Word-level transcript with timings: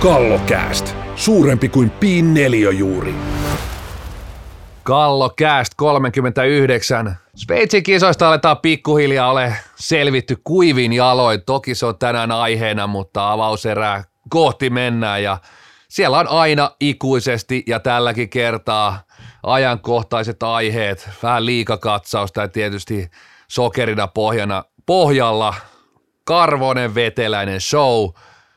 Kallokääst. 0.00 0.96
Suurempi 1.16 1.68
kuin 1.68 1.90
piin 1.90 2.34
juuri. 2.78 3.14
Kallokääst 4.82 5.72
39. 5.76 7.16
Sveitsin 7.34 7.82
kisoista 7.82 8.28
aletaan 8.28 8.58
pikkuhiljaa 8.58 9.30
ole 9.30 9.56
selvitty 9.76 10.36
kuivin 10.44 10.92
jaloin. 10.92 11.42
Toki 11.46 11.74
se 11.74 11.86
on 11.86 11.98
tänään 11.98 12.32
aiheena, 12.32 12.86
mutta 12.86 13.32
avauserää 13.32 14.04
kohti 14.30 14.70
mennään 14.70 15.22
ja 15.22 15.38
siellä 15.88 16.18
on 16.18 16.28
aina 16.28 16.70
ikuisesti 16.80 17.62
ja 17.66 17.80
tälläkin 17.80 18.30
kertaa 18.30 19.02
ajankohtaiset 19.42 20.42
aiheet, 20.42 21.10
vähän 21.22 21.46
liikakatsausta 21.46 22.40
ja 22.40 22.48
tietysti 22.48 23.10
sokerina 23.48 24.06
pohjana, 24.08 24.64
pohjalla 24.86 25.54
karvonen 26.24 26.94
veteläinen 26.94 27.60
show. 27.60 28.08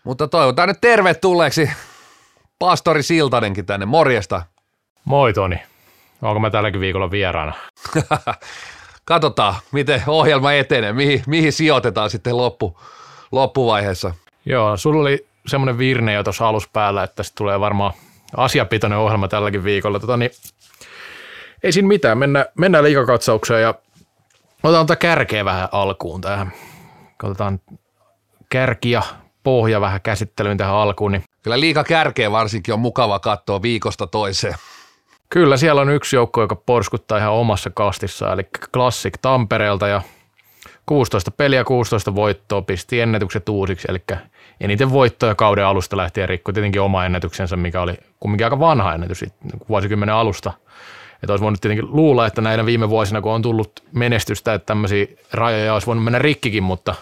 Mutta 0.03 0.27
toivotaan 0.27 0.67
nyt 0.67 0.81
tervetulleeksi 0.81 1.69
pastori 2.59 3.03
Siltanenkin 3.03 3.65
tänne. 3.65 3.85
Morjesta. 3.85 4.41
Moi 5.05 5.33
Toni. 5.33 5.59
Onko 6.21 6.39
mä 6.39 6.49
tälläkin 6.49 6.81
viikolla 6.81 7.11
vieraana? 7.11 7.53
Katsotaan, 9.05 9.55
miten 9.71 10.03
ohjelma 10.07 10.53
etenee, 10.53 10.93
mihin, 10.93 11.23
mihin 11.27 11.53
sijoitetaan 11.53 12.09
sitten 12.09 12.37
loppu, 12.37 12.79
loppuvaiheessa. 13.31 14.13
Joo, 14.45 14.77
sulla 14.77 15.01
oli 15.01 15.27
semmoinen 15.47 15.77
virne 15.77 16.13
jo 16.13 16.23
tuossa 16.23 16.47
aluspäällä, 16.47 17.03
että 17.03 17.23
sitten 17.23 17.37
tulee 17.37 17.59
varmaan 17.59 17.93
asiapitoinen 18.37 18.97
ohjelma 18.97 19.27
tälläkin 19.27 19.63
viikolla. 19.63 19.99
Tota, 19.99 20.17
niin, 20.17 20.31
ei 21.63 21.71
siinä 21.71 21.87
mitään, 21.87 22.17
mennään, 22.17 22.45
mennään 22.57 22.83
liikakatsaukseen 22.83 23.61
ja 23.61 23.73
otetaan 24.63 24.87
tätä 24.87 24.99
kärkeä 24.99 25.45
vähän 25.45 25.69
alkuun 25.71 26.21
tähän. 26.21 26.51
Otetaan 27.23 27.59
kärki 28.49 28.91
ja 28.91 29.01
pohja 29.43 29.81
vähän 29.81 30.01
käsittelyyn 30.01 30.57
tähän 30.57 30.75
alkuun. 30.75 31.11
Niin 31.11 31.23
Kyllä 31.43 31.59
liika 31.59 31.83
kärkeä 31.83 32.31
varsinkin 32.31 32.73
on 32.73 32.79
mukava 32.79 33.19
katsoa 33.19 33.61
viikosta 33.61 34.07
toiseen. 34.07 34.55
Kyllä, 35.29 35.57
siellä 35.57 35.81
on 35.81 35.89
yksi 35.89 36.15
joukko, 36.15 36.41
joka 36.41 36.55
porskuttaa 36.55 37.17
ihan 37.17 37.31
omassa 37.33 37.69
kastissa, 37.69 38.33
eli 38.33 38.43
Classic 38.73 39.13
Tampereelta 39.21 39.87
ja 39.87 40.01
16 40.85 41.31
peliä, 41.31 41.63
16 41.63 42.15
voittoa, 42.15 42.61
pisti 42.61 42.99
ennätykset 42.99 43.49
uusiksi, 43.49 43.87
eli 43.89 44.01
eniten 44.59 44.91
voittoja 44.91 45.35
kauden 45.35 45.65
alusta 45.65 45.97
lähtien 45.97 46.29
rikko 46.29 46.51
tietenkin 46.51 46.81
oma 46.81 47.05
ennätyksensä, 47.05 47.55
mikä 47.55 47.81
oli 47.81 47.93
kumminkin 48.19 48.45
aika 48.45 48.59
vanha 48.59 48.93
ennätys 48.93 49.25
vuosikymmenen 49.69 50.15
alusta. 50.15 50.53
Että 51.23 51.33
olisi 51.33 51.43
voinut 51.43 51.61
tietenkin 51.61 51.95
luulla, 51.95 52.27
että 52.27 52.41
näinä 52.41 52.65
viime 52.65 52.89
vuosina, 52.89 53.21
kun 53.21 53.31
on 53.31 53.41
tullut 53.41 53.83
menestystä, 53.91 54.53
että 54.53 54.65
tämmöisiä 54.65 55.05
rajoja 55.33 55.73
olisi 55.73 55.87
voinut 55.87 56.03
mennä 56.03 56.19
rikkikin, 56.19 56.63
mutta 56.63 56.95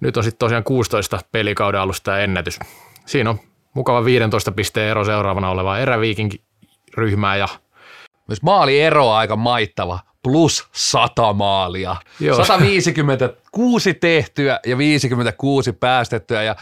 nyt 0.00 0.16
on 0.16 0.24
sitten 0.24 0.38
tosiaan 0.38 0.64
16 0.64 1.20
pelikauden 1.32 1.80
alusta 1.80 2.18
ennätys. 2.18 2.58
Siinä 3.06 3.30
on 3.30 3.40
mukava 3.74 4.04
15 4.04 4.52
pisteen 4.52 4.90
ero 4.90 5.04
seuraavana 5.04 5.50
oleva 5.50 5.78
eräviikinkin 5.78 6.40
ryhmää 6.96 7.36
ja 7.36 7.48
Myös 8.28 8.42
maali 8.42 8.80
ero 8.80 9.10
aika 9.10 9.36
maittava, 9.36 9.98
plus 10.22 10.68
100 10.72 11.32
maalia. 11.32 11.96
Joo. 12.20 12.44
156 12.44 13.94
tehtyä 13.94 14.60
ja 14.66 14.78
56 14.78 15.72
päästettyä 15.72 16.42
ja 16.42 16.56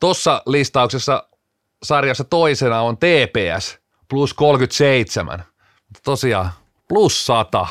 tuossa 0.00 0.42
listauksessa 0.46 1.28
sarjassa 1.82 2.24
toisena 2.24 2.80
on 2.80 2.96
TPS 2.96 3.78
plus 4.08 4.34
37. 4.34 5.44
Mutta 5.88 6.00
tosiaan 6.04 6.50
plus 6.88 7.26
100 7.26 7.66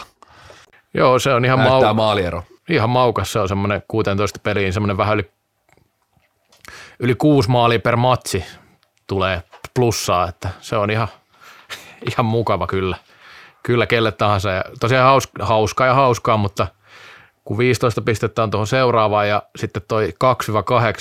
Joo, 0.94 1.20
se 1.20 1.34
on 1.34 1.46
ihan, 1.46 1.60
näyttää 1.60 1.94
maaliero. 1.94 2.44
Ihan 2.74 2.90
maukas. 2.90 3.32
Se 3.32 3.40
on 3.40 3.48
semmoinen 3.48 3.84
16 3.88 4.40
peliin, 4.44 4.74
semmoinen 4.74 4.98
vähän 4.98 5.14
yli, 5.14 5.32
yli 7.00 7.16
kuusi 7.16 7.50
maalia 7.50 7.80
per 7.80 7.96
matsi 7.96 8.46
tulee 9.08 9.44
plussaa, 9.74 10.30
että 10.30 10.50
se 10.60 10.78
on 10.78 10.92
ihan, 10.92 11.08
ihan 12.12 12.26
mukava 12.26 12.68
kyllä. 12.68 12.98
Kyllä 13.64 13.88
kelle 13.88 14.12
tahansa. 14.12 14.52
Ja 14.52 14.64
tosiaan 14.80 15.06
hauska, 15.06 15.46
hauskaa 15.46 15.88
ja 15.88 15.94
hauskaa, 15.94 16.38
mutta 16.38 16.68
kun 17.44 17.58
15 17.58 18.02
pistettä 18.02 18.44
on 18.44 18.52
tuohon 18.52 18.68
seuraavaan 18.68 19.30
ja 19.30 19.44
sitten 19.56 19.84
toi 19.88 20.14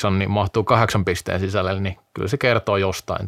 2-8, 0.08 0.10
niin 0.10 0.31
mahtuu 0.31 0.64
kahdeksan 0.64 1.04
pisteen 1.04 1.41
sisälle, 1.41 1.81
niin 1.81 1.97
kyllä 2.14 2.28
se 2.28 2.38
kertoo 2.38 2.76
jostain. 2.76 3.26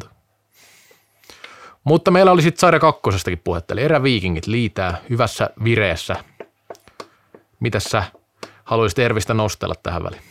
Mutta 1.83 2.11
meillä 2.11 2.31
oli 2.31 2.41
sitten 2.41 2.59
sarja 2.59 2.79
kakkosestakin 2.79 3.41
puhetta, 3.43 3.73
eli 3.73 3.81
eräviikingit 3.81 4.47
liitää 4.47 4.97
hyvässä 5.09 5.49
vireessä. 5.63 6.15
Mitäs 7.59 7.83
sä 7.83 8.03
haluaisit 8.63 8.99
Ervistä 8.99 9.33
nostella 9.33 9.75
tähän 9.83 10.03
väliin? 10.03 10.21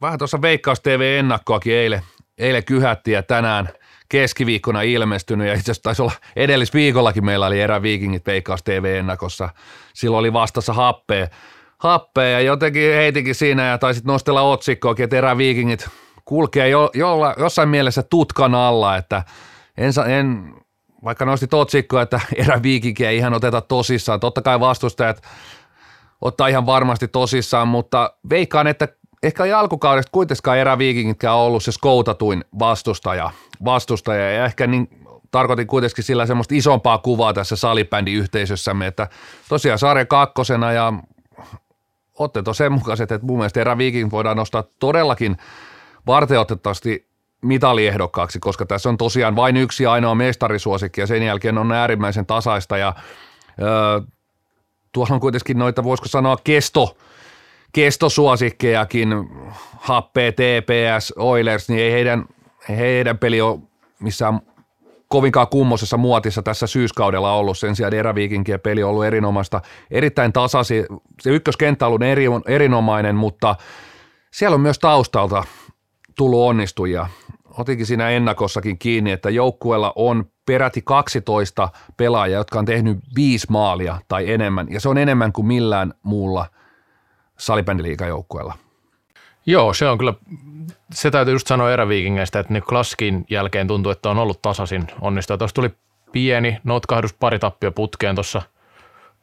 Vähän 0.00 0.18
tuossa 0.18 0.42
Veikkaus 0.42 0.80
TV-ennakkoakin 0.80 1.74
eilen, 1.74 2.02
eilen 2.38 2.64
kyhättiin 2.64 3.14
ja 3.14 3.22
tänään 3.22 3.68
keskiviikkona 4.08 4.82
ilmestynyt 4.82 5.46
ja 5.46 5.52
itse 5.54 5.62
asiassa 5.62 5.82
taisi 5.82 6.02
olla 6.02 6.12
edellisviikollakin 6.36 7.24
meillä 7.24 7.46
oli 7.46 7.60
eräviikingit 7.60 8.26
Veikkaus 8.26 8.62
TV-ennakossa. 8.62 9.48
Silloin 9.94 10.20
oli 10.20 10.32
vastassa 10.32 10.72
happea, 10.72 11.26
happea 11.78 12.28
ja 12.28 12.40
jotenkin 12.40 12.94
heitikin 12.94 13.34
siinä 13.34 13.66
ja 13.66 13.78
taisit 13.78 14.04
nostella 14.04 14.42
otsikkoakin, 14.42 15.04
että 15.04 15.16
eräviikingit 15.16 15.88
kulkee 16.24 16.68
jo, 16.68 16.90
jolla, 16.94 17.34
jossain 17.38 17.68
mielessä 17.68 18.02
tutkan 18.02 18.54
alla, 18.54 18.96
että 18.96 19.22
en, 19.76 19.92
en 20.06 20.54
vaikka 21.04 21.24
nostit 21.24 21.54
otsikkoa, 21.54 22.02
että 22.02 22.20
eräviikinkiä 22.36 23.10
ei 23.10 23.16
ihan 23.16 23.34
oteta 23.34 23.60
tosissaan. 23.60 24.20
Totta 24.20 24.42
kai 24.42 24.60
vastustajat 24.60 25.22
ottaa 26.20 26.48
ihan 26.48 26.66
varmasti 26.66 27.08
tosissaan, 27.08 27.68
mutta 27.68 28.14
veikkaan, 28.30 28.66
että 28.66 28.88
ehkä 29.22 29.44
ei 29.44 29.52
alkukaudesta 29.52 30.12
kuitenkaan 30.12 30.58
eräviikingitkään 30.58 31.36
ollut 31.36 31.62
se 31.62 31.72
skoutatuin 31.72 32.44
vastustaja, 32.58 33.30
vastustaja. 33.64 34.32
Ja 34.32 34.44
ehkä 34.44 34.66
niin 34.66 34.88
tarkoitin 35.30 35.66
kuitenkin 35.66 36.04
sillä 36.04 36.26
semmoista 36.26 36.54
isompaa 36.54 36.98
kuvaa 36.98 37.32
tässä 37.32 37.56
salibändiyhteisössämme, 37.56 38.86
että 38.86 39.08
tosiaan 39.48 39.78
sarja 39.78 40.06
kakkosena 40.06 40.72
ja 40.72 40.92
otteet 42.18 42.48
on 42.48 42.54
sen 42.54 42.72
mukaiset, 42.72 43.12
että 43.12 43.26
mun 43.26 43.38
mielestä 43.38 43.60
eräviikin 43.60 44.10
voidaan 44.10 44.36
nostaa 44.36 44.64
todellakin 44.78 45.36
varteotettavasti 46.06 47.08
mitaliehdokkaaksi, 47.42 48.38
koska 48.40 48.66
tässä 48.66 48.88
on 48.88 48.96
tosiaan 48.96 49.36
vain 49.36 49.56
yksi 49.56 49.86
ainoa 49.86 50.14
mestarisuosikki 50.14 51.00
ja 51.00 51.06
sen 51.06 51.22
jälkeen 51.22 51.58
on 51.58 51.72
äärimmäisen 51.72 52.26
tasaista 52.26 52.78
ja 52.78 52.94
öö, 53.62 54.00
tuolla 54.92 55.14
on 55.14 55.20
kuitenkin 55.20 55.58
noita, 55.58 55.84
voisiko 55.84 56.08
sanoa, 56.08 56.36
kesto, 56.44 56.96
kestosuosikkejakin, 57.72 59.08
Happe, 59.76 60.32
TPS, 60.32 61.12
Oilers, 61.16 61.68
niin 61.68 61.80
ei 61.80 61.92
heidän, 61.92 62.24
ei 62.68 62.76
heidän 62.76 63.18
peli 63.18 63.40
ole 63.40 63.58
missään 64.00 64.40
kovinkaan 65.08 65.48
kummosessa 65.48 65.96
muotissa 65.96 66.42
tässä 66.42 66.66
syyskaudella 66.66 67.34
ollut. 67.34 67.58
Sen 67.58 67.76
sijaan 67.76 67.94
eräviikinkien 67.94 68.60
peli 68.60 68.82
on 68.82 68.90
ollut 68.90 69.04
erinomaista, 69.04 69.60
erittäin 69.90 70.32
tasasi. 70.32 70.86
Se 71.20 71.30
ykköskenttä 71.30 71.86
on 71.86 71.88
ollut 71.88 72.02
eri, 72.02 72.24
erinomainen, 72.46 73.16
mutta 73.16 73.56
siellä 74.30 74.54
on 74.54 74.60
myös 74.60 74.78
taustalta 74.78 75.44
tullut 76.16 76.40
onnistujia. 76.40 77.08
Otinkin 77.58 77.86
siinä 77.86 78.10
ennakossakin 78.10 78.78
kiinni, 78.78 79.12
että 79.12 79.30
joukkueella 79.30 79.92
on 79.96 80.24
peräti 80.46 80.82
12 80.82 81.68
pelaajaa, 81.96 82.40
jotka 82.40 82.58
on 82.58 82.64
tehnyt 82.64 82.98
viisi 83.16 83.46
maalia 83.50 83.98
tai 84.08 84.30
enemmän, 84.32 84.66
ja 84.70 84.80
se 84.80 84.88
on 84.88 84.98
enemmän 84.98 85.32
kuin 85.32 85.46
millään 85.46 85.94
muulla 86.02 86.46
salibändiliikajoukkueella. 87.38 88.54
Joo, 89.46 89.74
se 89.74 89.88
on 89.88 89.98
kyllä, 89.98 90.14
se 90.94 91.10
täytyy 91.10 91.34
just 91.34 91.46
sanoa 91.46 91.72
eräviikingeistä, 91.72 92.38
että 92.38 92.52
niin 92.52 92.62
klassikin 92.62 93.24
jälkeen 93.30 93.66
tuntuu, 93.66 93.92
että 93.92 94.10
on 94.10 94.18
ollut 94.18 94.42
tasaisin 94.42 94.86
onnistuja. 95.00 95.38
Tuossa 95.38 95.54
tuli 95.54 95.70
pieni 96.12 96.58
notkahdus 96.64 97.12
pari 97.12 97.38
tappio 97.38 97.72
putkeen 97.72 98.14
tuossa 98.14 98.42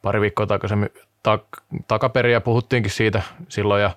pari 0.01 0.21
viikkoa 0.21 0.45
takaisemmin 0.45 0.89
tak, 1.24 1.44
takaperiä 1.88 2.42
puhuttiinkin 2.42 2.92
siitä 2.92 3.21
silloin, 3.50 3.81
ja, 3.81 3.92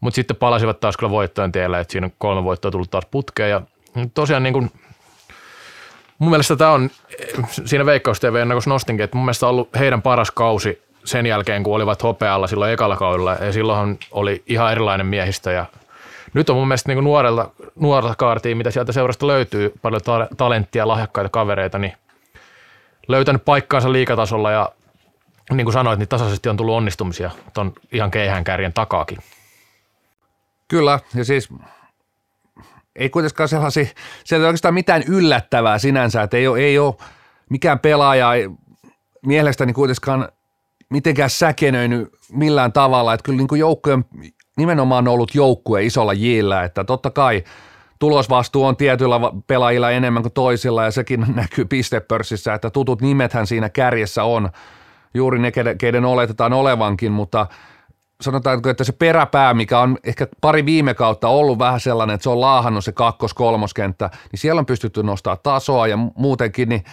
mutta 0.00 0.14
sitten 0.14 0.36
palasivat 0.36 0.80
taas 0.80 0.96
kyllä 0.96 1.10
voittojen 1.10 1.52
tielle, 1.52 1.80
että 1.80 1.92
siinä 1.92 2.06
on 2.06 2.12
kolme 2.18 2.44
voittoa 2.44 2.70
tullut 2.70 2.90
taas 2.90 3.06
putkeen, 3.10 3.50
ja 3.50 3.62
tosiaan 4.14 4.42
niin 4.42 4.52
kuin, 4.52 4.70
mun 6.18 6.30
mielestä 6.30 6.56
tämä 6.56 6.70
on, 6.70 6.90
siinä 7.64 7.86
Veikkaus 7.86 8.20
TV 8.20 8.34
ennakossa 8.34 8.70
nostinkin, 8.70 9.04
että 9.04 9.16
mun 9.16 9.24
mielestä 9.24 9.46
on 9.46 9.50
ollut 9.50 9.68
heidän 9.78 10.02
paras 10.02 10.30
kausi 10.30 10.82
sen 11.04 11.26
jälkeen, 11.26 11.62
kun 11.62 11.74
olivat 11.74 12.02
hopealla 12.02 12.46
silloin 12.46 12.72
ekalla 12.72 12.96
kaudella, 12.96 13.32
ja 13.32 13.52
silloinhan 13.52 13.98
oli 14.10 14.42
ihan 14.46 14.72
erilainen 14.72 15.06
miehistö, 15.06 15.52
ja 15.52 15.66
nyt 16.34 16.50
on 16.50 16.56
mun 16.56 16.68
mielestä 16.68 16.94
niin 16.94 17.04
nuorelta, 17.04 17.50
nuorelta 17.80 18.14
kaartia, 18.14 18.56
mitä 18.56 18.70
sieltä 18.70 18.92
seurasta 18.92 19.26
löytyy, 19.26 19.72
paljon 19.82 20.02
ta- 20.02 20.28
talenttia, 20.36 20.88
lahjakkaita 20.88 21.28
kavereita, 21.28 21.78
niin 21.78 21.92
löytänyt 23.08 23.44
paikkaansa 23.44 23.92
liikatasolla, 23.92 24.50
ja 24.50 24.72
niin 25.52 25.64
kuin 25.64 25.72
sanoit, 25.72 25.98
niin 25.98 26.08
tasaisesti 26.08 26.48
on 26.48 26.56
tullut 26.56 26.74
onnistumisia 26.74 27.30
tuon 27.54 27.72
ihan 27.92 28.10
keihään 28.10 28.44
kärjen 28.44 28.72
takaakin. 28.72 29.18
Kyllä, 30.68 31.00
ja 31.14 31.24
siis 31.24 31.48
ei 32.96 33.10
kuitenkaan 33.10 33.48
sellaisia, 33.48 33.86
sieltä 34.24 34.44
ei 34.44 34.48
oikeastaan 34.48 34.74
mitään 34.74 35.02
yllättävää 35.02 35.78
sinänsä, 35.78 36.22
että 36.22 36.36
ei 36.36 36.48
ole, 36.48 36.58
ei 36.58 36.78
ole 36.78 36.94
mikään 37.50 37.78
pelaaja 37.78 38.34
ei, 38.34 38.48
mielestäni 39.26 39.72
kuitenkaan 39.72 40.28
mitenkään 40.90 41.30
säkenöinyt 41.30 42.08
millään 42.32 42.72
tavalla, 42.72 43.14
että 43.14 43.24
kyllä 43.24 43.36
niin 43.36 43.48
kuin 43.48 43.58
joukkojen 43.58 44.04
nimenomaan 44.56 45.08
ollut 45.08 45.34
joukkue 45.34 45.84
isolla 45.84 46.12
jillä, 46.12 46.64
että 46.64 46.84
totta 46.84 47.10
kai, 47.10 47.44
tulosvastuu 47.98 48.64
on 48.64 48.76
tietyillä 48.76 49.20
pelaajilla 49.46 49.90
enemmän 49.90 50.22
kuin 50.22 50.32
toisilla 50.32 50.84
ja 50.84 50.90
sekin 50.90 51.26
näkyy 51.34 51.64
pistepörssissä, 51.64 52.54
että 52.54 52.70
tutut 52.70 53.02
nimethän 53.02 53.46
siinä 53.46 53.68
kärjessä 53.68 54.24
on. 54.24 54.50
Juuri 55.14 55.38
ne, 55.38 55.52
keiden 55.78 56.04
oletetaan 56.04 56.52
olevankin, 56.52 57.12
mutta 57.12 57.46
sanotaanko, 58.20 58.70
että 58.70 58.84
se 58.84 58.92
peräpää, 58.92 59.54
mikä 59.54 59.80
on 59.80 59.98
ehkä 60.04 60.26
pari 60.40 60.66
viime 60.66 60.94
kautta 60.94 61.28
ollut 61.28 61.58
vähän 61.58 61.80
sellainen, 61.80 62.14
että 62.14 62.22
se 62.22 62.30
on 62.30 62.40
laahannut 62.40 62.84
se 62.84 62.92
kakkos-kolmoskenttä, 62.92 64.10
niin 64.32 64.40
siellä 64.40 64.58
on 64.58 64.66
pystytty 64.66 65.02
nostaa 65.02 65.36
tasoa 65.36 65.86
ja 65.86 65.96
muutenkin, 65.96 66.68
niin, 66.68 66.84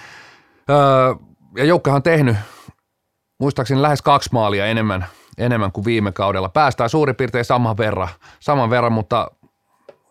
öö, 0.69 1.15
ja 1.57 1.63
Joukkahan 1.63 1.95
on 1.95 2.03
tehnyt 2.03 2.37
muistaakseni 3.39 3.81
lähes 3.81 4.01
kaksi 4.01 4.29
maalia 4.33 4.65
enemmän, 4.65 5.05
enemmän 5.37 5.71
kuin 5.71 5.85
viime 5.85 6.11
kaudella. 6.11 6.49
Päästään 6.49 6.89
suurin 6.89 7.15
piirtein 7.15 7.45
saman 7.45 7.77
verran, 7.77 8.09
saman 8.39 8.69
verran 8.69 8.91
mutta 8.91 9.31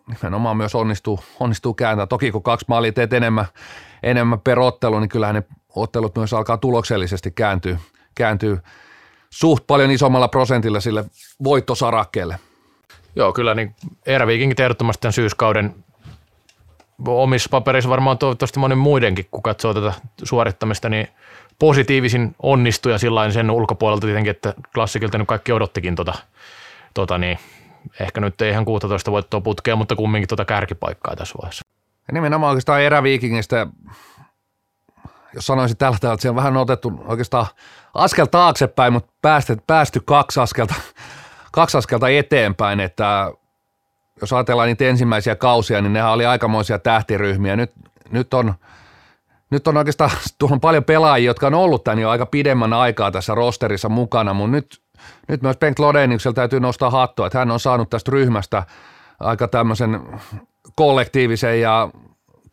nimenomaan 0.08 0.56
myös 0.56 0.74
onnistuu, 0.74 1.20
onnistuu 1.40 1.74
kääntää. 1.74 2.06
Toki 2.06 2.32
kun 2.32 2.42
kaksi 2.42 2.66
maalia 2.68 2.92
teet 2.92 3.12
enemmän, 3.12 3.46
enemmän 4.02 4.40
per 4.40 4.58
ottelu, 4.58 5.00
niin 5.00 5.08
kyllähän 5.08 5.34
ne 5.34 5.42
ottelut 5.76 6.16
myös 6.16 6.32
alkaa 6.32 6.56
tuloksellisesti 6.56 7.30
kääntyä, 7.30 7.78
kääntyy 8.14 8.58
suht 9.34 9.66
paljon 9.66 9.90
isommalla 9.90 10.28
prosentilla 10.28 10.80
sille 10.80 11.04
voittosarakkeelle. 11.44 12.38
Joo, 13.16 13.32
kyllä 13.32 13.54
niin 13.54 13.74
eräviikingit 14.06 14.60
ehdottomasti 14.60 15.00
tämän 15.00 15.12
syyskauden 15.12 15.74
omissa 17.06 17.48
papereissa 17.50 17.90
varmaan 17.90 18.18
toivottavasti 18.18 18.60
monen 18.60 18.78
muidenkin, 18.78 19.26
kun 19.30 19.42
katsoo 19.42 19.74
tätä 19.74 19.92
suorittamista, 20.22 20.88
niin 20.88 21.08
positiivisin 21.58 22.34
onnistuja 22.42 22.98
sillä 22.98 23.30
sen 23.30 23.50
ulkopuolelta 23.50 24.06
tietenkin, 24.06 24.30
että 24.30 24.54
klassikilta 24.74 25.18
nyt 25.18 25.28
kaikki 25.28 25.52
odottikin 25.52 25.94
tota, 25.94 26.14
tota 26.94 27.18
niin, 27.18 27.38
ehkä 28.00 28.20
nyt 28.20 28.40
ei 28.40 28.50
ihan 28.50 28.64
16 28.64 29.10
voittoa 29.10 29.40
putkea, 29.40 29.76
mutta 29.76 29.96
kumminkin 29.96 30.28
tota 30.28 30.44
kärkipaikkaa 30.44 31.16
tässä 31.16 31.34
vaiheessa. 31.42 31.64
Ja 32.08 32.14
nimenomaan 32.14 32.50
oikeastaan 32.50 32.82
eräviikingistä 32.82 33.66
jos 35.34 35.46
sanoisin 35.46 35.76
tällä 35.76 35.98
tavalla, 36.00 36.14
että 36.14 36.22
se 36.22 36.30
on 36.30 36.36
vähän 36.36 36.56
otettu 36.56 36.92
oikeastaan 37.04 37.46
askel 37.94 38.26
taaksepäin, 38.26 38.92
mutta 38.92 39.12
päästy, 39.22 39.56
päästy 39.66 40.00
kaksi, 40.04 40.40
askelta, 40.40 40.74
kaksi 41.52 41.78
askelta 41.78 42.08
eteenpäin, 42.08 42.80
että 42.80 43.32
jos 44.20 44.32
ajatellaan 44.32 44.66
niitä 44.66 44.84
ensimmäisiä 44.84 45.36
kausia, 45.36 45.80
niin 45.80 45.92
nehän 45.92 46.12
oli 46.12 46.26
aikamoisia 46.26 46.78
tähtiryhmiä. 46.78 47.56
Nyt, 47.56 47.72
nyt 48.10 48.34
on, 48.34 48.54
nyt 49.50 49.68
on 49.68 49.76
oikeastaan, 49.76 50.10
tuolla 50.38 50.54
on 50.54 50.60
paljon 50.60 50.84
pelaajia, 50.84 51.26
jotka 51.26 51.46
on 51.46 51.54
ollut 51.54 51.84
tämän 51.84 51.98
jo 51.98 52.10
aika 52.10 52.26
pidemmän 52.26 52.72
aikaa 52.72 53.10
tässä 53.10 53.34
rosterissa 53.34 53.88
mukana, 53.88 54.34
mutta 54.34 54.50
nyt, 54.50 54.80
nyt 55.28 55.42
myös 55.42 55.56
Bengt 55.56 55.78
Lodeniuksella 55.78 56.34
täytyy 56.34 56.60
nostaa 56.60 56.90
hattua, 56.90 57.26
että 57.26 57.38
hän 57.38 57.50
on 57.50 57.60
saanut 57.60 57.90
tästä 57.90 58.10
ryhmästä 58.10 58.62
aika 59.20 59.48
tämmöisen 59.48 60.00
kollektiivisen 60.76 61.60
ja 61.60 61.88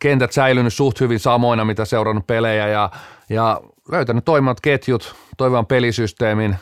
kentät 0.02 0.32
säilynyt 0.32 0.74
suht 0.74 1.00
hyvin 1.00 1.20
samoina, 1.20 1.64
mitä 1.64 1.84
seurannut 1.84 2.26
pelejä 2.26 2.68
ja, 2.68 2.90
ja 3.28 3.60
löytänyt 3.92 4.24
toimivat 4.24 4.60
ketjut, 4.60 5.14
toimivan 5.36 5.66
pelisysteemin. 5.66 6.56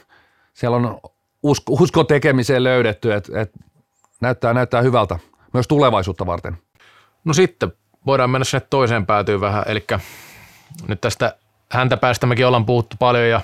Siellä 0.55 0.77
on 0.77 1.01
usko, 1.43 1.73
usko 1.73 2.05
tekemiseen 2.05 2.65
löydetty, 2.65 3.13
että 3.13 3.41
et 3.41 3.51
näyttää, 4.21 4.55
näyttää 4.55 4.83
hyvältä 4.83 5.19
myös 5.53 5.69
tulevaisuutta 5.69 6.27
varten. 6.27 6.59
No 7.25 7.35
sitten 7.35 7.73
voidaan 8.07 8.31
mennä 8.31 8.45
sinne 8.45 8.67
toiseen 8.71 9.07
päätyyn 9.07 9.41
vähän, 9.41 9.65
eli 9.67 9.85
nyt 10.89 11.01
tästä 11.01 11.37
häntä 11.73 11.97
päästä 11.97 12.27
mekin 12.27 12.47
ollaan 12.47 12.67
puhuttu 12.67 12.97
paljon 12.99 13.29
ja 13.29 13.41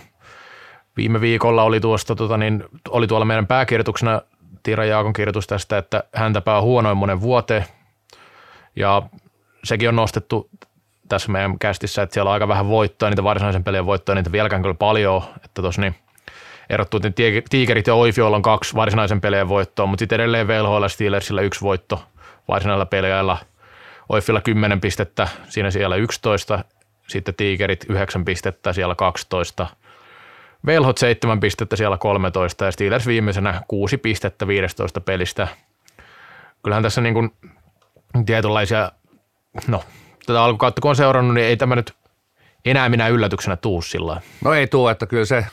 viime 0.97 1.21
viikolla 1.21 1.63
oli, 1.63 1.81
tuosta, 1.81 2.17
tota, 2.17 2.37
niin, 2.37 2.65
oli 2.89 3.07
tuolla 3.07 3.25
meidän 3.25 3.47
pääkirjoituksena 3.47 4.23
Tiira 4.63 4.85
Jaakon 4.85 5.13
kirjoitus 5.13 5.47
tästä, 5.47 5.79
että 5.79 6.05
häntä 6.15 6.41
pää 6.41 6.61
huonoin 6.61 6.97
monen 6.97 7.21
vuoteen 7.21 7.65
ja 8.77 9.03
sekin 9.67 9.89
on 9.89 9.97
nostettu 9.97 10.51
tässä 11.09 11.33
meidän 11.33 11.59
kästissä, 11.59 12.03
että 12.03 12.15
siellä 12.15 12.29
on 12.29 12.33
aika 12.33 12.49
vähän 12.49 12.69
voittoa, 12.69 13.11
niitä 13.11 13.25
varsinaisen 13.25 13.65
pelien 13.65 13.87
voittoja, 13.87 14.17
niitä 14.17 14.33
vieläkään 14.33 14.63
kyllä 14.63 14.75
paljon, 14.75 15.23
että 15.45 15.63
tuossa 15.63 15.81
niin 15.81 15.95
erottuu 16.71 17.01
Tiikerit 17.51 17.87
ja 17.87 17.95
Oifiolla 17.95 18.37
on 18.37 18.43
kaksi 18.43 18.75
varsinaisen 18.75 19.21
pelien 19.21 19.49
voittoa, 19.49 19.87
mutta 19.87 20.01
sitten 20.03 20.21
edelleen 20.21 20.49
velhoilla 20.49 20.89
Steelersillä 20.89 21.43
yksi 21.43 21.61
voitto 21.61 22.05
varsinaisella 22.49 22.87
peleillä, 22.87 23.37
Oifilla 24.09 24.41
10 24.41 24.81
pistettä, 24.81 25.29
siinä 25.49 25.71
siellä 25.71 25.97
11, 25.97 26.65
sitten 27.09 27.35
Tiikerit 27.35 27.87
9 27.89 28.25
pistettä, 28.25 28.73
siellä 28.73 28.95
12, 28.95 29.67
Velhot 30.67 30.99
7 30.99 31.41
pistettä, 31.41 31.77
siellä 31.77 31.99
13 31.99 32.65
ja 32.65 32.73
Steelers 32.73 33.07
viimeisenä 33.07 33.63
6 33.69 33.97
pistettä 33.99 34.47
15 34.47 35.01
pelistä. 35.01 35.49
Kyllähän 36.63 36.83
tässä 36.83 37.01
niin 37.01 37.15
kuin 37.15 37.31
tietynlaisia 38.27 38.93
no, 39.69 39.83
tätä 40.27 40.43
alkukautta 40.45 40.81
kun 40.81 40.89
on 40.89 40.97
seurannut, 40.97 41.35
niin 41.35 41.47
ei 41.47 41.57
tämä 41.57 41.77
nyt 41.77 41.95
enää 42.65 42.89
minä 42.89 43.09
yllätyksenä 43.09 43.57
tuu 43.57 43.83
sillä 43.83 44.21
No 44.45 44.55
ei 44.55 44.67
tuu, 44.67 44.89
että 44.89 45.07
kyllä 45.07 45.25
se, 45.25 45.47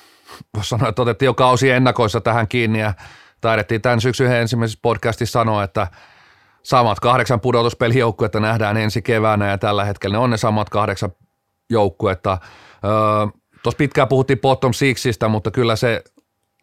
voisi 0.56 0.70
sanoa, 0.70 0.90
että 0.90 1.02
otettiin 1.02 1.28
jo 1.28 1.34
kausi 1.34 1.70
ennakoissa 1.70 2.22
tähän 2.22 2.48
kiinni 2.48 2.80
ja 2.80 2.94
taidettiin 3.42 3.82
tämän 3.82 4.02
syksyn 4.02 4.32
ensimmäisessä 4.32 4.80
podcastissa 4.82 5.40
sanoa, 5.40 5.64
että 5.64 5.88
samat 6.64 7.00
kahdeksan 7.00 7.40
pudotuspelijoukkuetta 7.40 8.40
nähdään 8.40 8.78
ensi 8.78 9.02
keväänä 9.02 9.50
ja 9.50 9.58
tällä 9.58 9.86
hetkellä 9.86 10.14
ne 10.14 10.20
on 10.20 10.30
ne 10.30 10.38
samat 10.38 10.70
kahdeksan 10.70 11.12
joukkuetta. 11.70 12.38
Öö, 12.86 12.92
Tuossa 13.64 13.78
pitkään 13.78 14.08
puhuttiin 14.08 14.40
bottom 14.40 14.74
sixistä, 14.74 15.28
mutta 15.28 15.52
kyllä 15.52 15.76
se, 15.76 16.04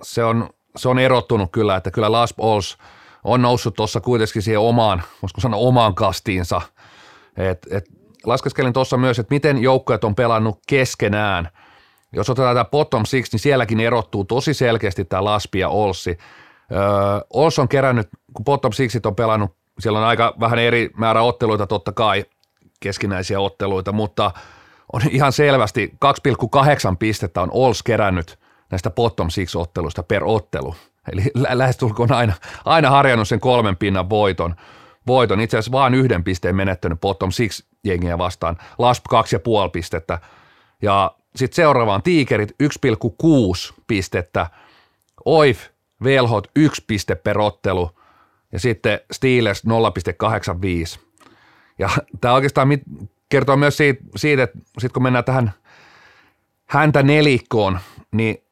se, 0.03 0.25
on, 0.25 0.51
se 0.77 0.89
on 0.89 0.99
erottunut 0.99 1.53
kyllä, 1.53 1.77
että 1.77 1.91
kyllä 1.91 2.13
Las 2.13 2.35
Balls 2.35 2.79
on 3.25 3.43
noussut 3.43 3.75
tuossa 3.75 4.01
kuitenkin 4.01 4.43
siihen 4.43 4.61
omaan, 4.61 5.03
voisiko 5.23 5.41
sanoa 5.41 5.61
omaan 5.61 5.95
kastiinsa– 5.95 6.61
et, 7.37 7.67
et 7.71 7.85
laskeskelin 8.27 8.73
tuossa 8.73 8.97
myös, 8.97 9.19
että 9.19 9.35
miten 9.35 9.59
joukkueet 9.59 10.05
on 10.05 10.15
pelannut 10.15 10.61
keskenään. 10.67 11.49
Jos 12.12 12.31
otetaan 12.31 12.56
tämä 12.56 12.65
bottom 12.65 13.05
six, 13.05 13.32
niin 13.32 13.41
sielläkin 13.41 13.81
erottuu 13.81 14.25
tosi 14.25 14.55
selkeästi 14.55 15.05
tämä 15.05 15.25
Laspi 15.25 15.59
ja 15.59 15.69
Olssi. 15.69 16.19
Öö, 16.73 16.81
Ols 17.31 17.59
on 17.59 17.69
kerännyt, 17.69 18.09
kun 18.35 18.44
bottom 18.44 18.73
sixit 18.73 19.06
on 19.06 19.15
pelannut, 19.15 19.56
siellä 19.79 19.99
on 19.99 20.05
aika 20.05 20.35
vähän 20.41 20.59
eri 20.59 20.91
määrä 20.97 21.23
otteluita 21.23 21.67
totta 21.67 21.93
kai, 21.93 22.25
keskinäisiä 22.81 23.41
otteluita, 23.41 23.93
mutta 23.93 24.31
on 24.93 25.03
ihan 25.11 25.32
selvästi 25.32 25.93
2,8 26.05 26.97
pistettä 26.99 27.43
on 27.43 27.49
Ols 27.53 27.82
kerännyt 27.82 28.39
näistä 28.70 28.91
bottom 28.91 29.31
six 29.31 29.56
otteluista 29.56 30.03
per 30.03 30.25
ottelu. 30.25 30.75
Eli 31.13 31.22
lähestulkoon 31.34 32.13
aina, 32.13 32.32
aina 32.65 32.91
harjannut 32.91 33.29
sen 33.29 33.41
kolmen 33.41 33.77
pinnan 33.77 34.10
voiton 34.10 34.55
voiton. 35.10 35.40
Itse 35.40 35.56
asiassa 35.56 35.72
vain 35.72 35.94
yhden 35.94 36.24
pisteen 36.24 36.56
menettänyt 36.56 37.00
bottom 37.00 37.31
six 37.31 37.64
jengiä 37.84 38.19
vastaan. 38.19 38.56
Lasp 38.79 39.05
2,5 39.12 39.70
pistettä. 39.72 40.19
Ja 40.82 41.14
sitten 41.36 41.56
seuraavaan 41.56 42.02
Tiikerit 42.02 42.50
1,6 42.50 43.74
pistettä. 43.86 44.46
Oif, 45.24 45.60
Velhot 46.05 46.50
1 46.56 46.84
piste 46.86 47.14
per 47.14 47.38
ottelu. 47.38 47.90
Ja 48.52 48.60
sitten 48.60 49.00
Steelers 49.12 49.62
0,85. 49.67 51.00
Ja 51.79 51.90
tämä 52.20 52.34
oikeastaan 52.34 52.69
kertoo 53.29 53.56
myös 53.56 53.76
siitä, 53.76 54.02
siitä 54.17 54.43
että 54.43 54.58
sitten 54.79 54.93
kun 54.93 55.02
mennään 55.02 55.24
tähän 55.24 55.52
häntä 56.67 57.02
nelikkoon, 57.02 57.79
niin 58.12 58.44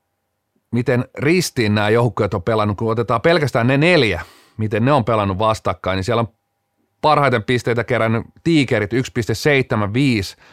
miten 0.70 1.04
ristiin 1.18 1.74
nämä 1.74 1.88
joukkueet 1.88 2.34
on 2.34 2.42
pelannut, 2.42 2.78
kun 2.78 2.92
otetaan 2.92 3.20
pelkästään 3.20 3.66
ne 3.66 3.76
neljä, 3.76 4.22
miten 4.56 4.84
ne 4.84 4.92
on 4.92 5.04
pelannut 5.04 5.38
vastakkain, 5.38 5.96
niin 5.96 6.04
siellä 6.04 6.20
on 6.20 6.38
parhaiten 7.00 7.43
pisteitä 7.43 7.85
kerännyt 7.85 8.23
Tiikerit 8.45 8.93
1,75 8.93 8.99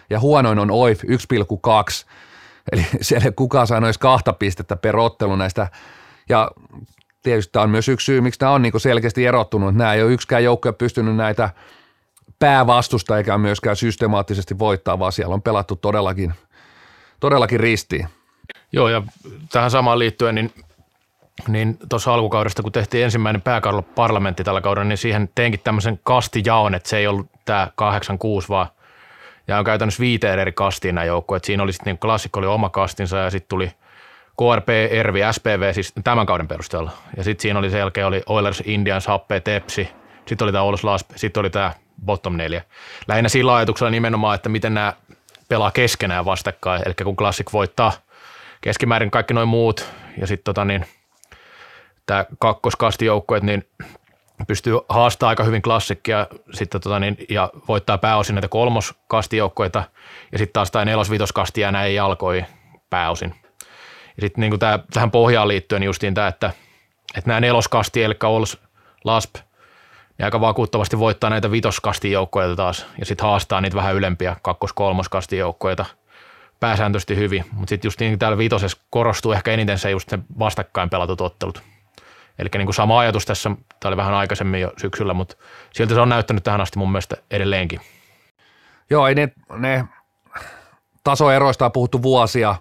ja 0.09 0.19
huonoin 0.19 0.59
on 0.59 0.71
OIF 0.71 1.03
1,2. 1.03 1.09
Eli 2.71 2.85
siellä 3.01 3.31
kukaan 3.31 3.67
saa 3.67 3.79
noin 3.79 3.93
kahta 3.99 4.33
pistettä 4.33 4.75
per 4.75 4.97
ottelu 4.97 5.35
näistä. 5.35 5.67
Ja 6.29 6.51
tietysti 7.23 7.51
tämä 7.51 7.63
on 7.63 7.69
myös 7.69 7.89
yksi 7.89 8.05
syy, 8.05 8.21
miksi 8.21 8.39
tämä 8.39 8.51
on 8.51 8.61
niin 8.61 8.79
selkeästi 8.79 9.25
erottunut. 9.25 9.75
Nämä 9.75 9.93
ei 9.93 10.03
ole 10.03 10.13
yksikään 10.13 10.43
joukko 10.43 10.73
pystynyt 10.73 11.15
näitä 11.15 11.49
päävastusta 12.39 13.17
eikä 13.17 13.37
myöskään 13.37 13.75
systemaattisesti 13.75 14.59
voittaa, 14.59 14.99
vaan 14.99 15.11
siellä 15.11 15.33
on 15.33 15.41
pelattu 15.41 15.75
todellakin, 15.75 16.33
todellakin 17.19 17.59
ristiin. 17.59 18.07
Joo, 18.71 18.89
ja 18.89 19.01
tähän 19.51 19.71
samaan 19.71 19.99
liittyen, 19.99 20.35
niin 20.35 20.51
niin 21.47 21.77
tuossa 21.89 22.13
alkukaudesta, 22.13 22.63
kun 22.63 22.71
tehtiin 22.71 23.03
ensimmäinen 23.03 23.41
parlamentti 23.95 24.43
tällä 24.43 24.61
kaudella, 24.61 24.87
niin 24.87 24.97
siihen 24.97 25.29
teinkin 25.35 25.61
tämmöisen 25.63 25.99
kastijaon, 26.03 26.75
että 26.75 26.89
se 26.89 26.97
ei 26.97 27.07
ollut 27.07 27.29
tämä 27.45 27.67
8-6, 28.43 28.49
vaan 28.49 28.67
ja 29.47 29.57
on 29.57 29.65
käytännössä 29.65 30.01
viiteen 30.01 30.39
eri 30.39 30.51
kastiin 30.51 30.95
nämä 30.95 31.05
joukkueet. 31.05 31.43
Siinä 31.43 31.63
oli 31.63 31.73
sitten 31.73 31.91
niin 31.91 31.99
klassikko 31.99 32.39
oli 32.39 32.47
oma 32.47 32.69
kastinsa 32.69 33.17
ja 33.17 33.29
sitten 33.29 33.49
tuli 33.49 33.71
KRP, 34.37 34.69
Ervi, 34.69 35.19
SPV 35.31 35.73
siis 35.73 35.93
tämän 36.03 36.25
kauden 36.25 36.47
perusteella. 36.47 36.91
Ja 37.17 37.23
sitten 37.23 37.41
siinä 37.41 37.59
oli 37.59 37.69
sen 37.69 37.79
jälkeen 37.79 38.07
oli 38.07 38.23
Oilers, 38.25 38.63
Indians, 38.65 39.07
Happe, 39.07 39.39
Tepsi, 39.39 39.89
sitten 40.25 40.45
oli 40.45 40.51
tämä 40.51 40.63
Oulus 40.63 40.83
Lasp, 40.83 41.09
sitten 41.15 41.41
oli 41.41 41.49
tämä 41.49 41.73
bottom 42.05 42.37
4. 42.37 42.61
Lähinnä 43.07 43.29
sillä 43.29 43.55
ajatuksella 43.55 43.91
nimenomaan, 43.91 44.35
että 44.35 44.49
miten 44.49 44.73
nämä 44.73 44.93
pelaa 45.47 45.71
keskenään 45.71 46.25
vastakkain. 46.25 46.81
Eli 46.85 46.93
kun 47.03 47.15
Classic 47.15 47.53
voittaa 47.53 47.91
keskimäärin 48.61 49.11
kaikki 49.11 49.33
noin 49.33 49.47
muut 49.47 49.91
ja 50.17 50.27
sitten 50.27 50.43
tota 50.43 50.65
niin– 50.65 50.85
tämä 52.05 52.25
kakkoskastijoukkueet, 52.39 53.43
niin 53.43 53.67
pystyy 54.47 54.73
haastamaan 54.89 55.29
aika 55.29 55.43
hyvin 55.43 55.61
klassikkia 55.61 56.27
sitten, 56.53 56.81
tota, 56.81 56.99
niin, 56.99 57.17
ja 57.29 57.49
voittaa 57.67 57.97
pääosin 57.97 58.35
näitä 58.35 58.47
kolmoskastijoukkoita 58.47 59.83
ja 60.31 60.37
sitten 60.37 60.53
taas 60.53 60.71
tämä 60.71 60.85
nelos-vitoskasti 60.85 61.61
jää 61.61 61.71
näin 61.71 61.95
jalkoihin 61.95 62.45
pääosin. 62.89 63.35
Ja 64.17 64.21
sitten 64.21 64.41
niin 64.41 64.59
tähän 64.93 65.11
pohjaan 65.11 65.47
liittyen 65.47 65.83
justiin 65.83 66.13
tämä, 66.13 66.27
että, 66.27 66.51
että 67.17 67.29
nämä 67.29 67.39
neloskasti, 67.39 68.03
eli 68.03 68.15
Ols, 68.23 68.57
Lasp, 69.03 69.35
niin 70.17 70.25
aika 70.25 70.41
vakuuttavasti 70.41 70.99
voittaa 70.99 71.29
näitä 71.29 71.51
vitoskastin 71.51 72.11
joukkoja 72.11 72.55
taas 72.55 72.85
ja 72.99 73.05
sitten 73.05 73.27
haastaa 73.27 73.61
niitä 73.61 73.75
vähän 73.75 73.95
ylempiä 73.95 74.35
kakkos-kolmoskastin 74.41 75.39
joukkoja 75.39 75.85
pääsääntöisesti 76.59 77.15
hyvin. 77.15 77.45
Mutta 77.51 77.69
sitten 77.69 77.87
just 77.87 77.99
niin 77.99 78.19
täällä 78.19 78.37
vitosessa 78.37 78.77
korostuu 78.89 79.31
ehkä 79.31 79.51
eniten 79.51 79.79
se 79.79 79.91
just 79.91 80.09
se 80.09 80.19
vastakkain 80.39 80.89
pelatut 80.89 81.21
ottelut. 81.21 81.61
Eli 82.39 82.49
niin 82.53 82.65
kuin 82.65 82.75
sama 82.75 82.99
ajatus 82.99 83.25
tässä, 83.25 83.51
tämä 83.79 83.89
oli 83.89 83.97
vähän 83.97 84.13
aikaisemmin 84.13 84.61
jo 84.61 84.73
syksyllä, 84.77 85.13
mutta 85.13 85.35
silti 85.73 85.93
se 85.93 85.99
on 85.99 86.09
näyttänyt 86.09 86.43
tähän 86.43 86.61
asti 86.61 86.79
mun 86.79 86.91
mielestä 86.91 87.15
edelleenkin. 87.31 87.81
Joo, 88.89 89.07
ei 89.07 89.15
ne, 89.15 89.31
ne 89.57 89.85
tasoeroista 91.03 91.65
on 91.65 91.71
puhuttu 91.71 92.01
vuosia. 92.03 92.55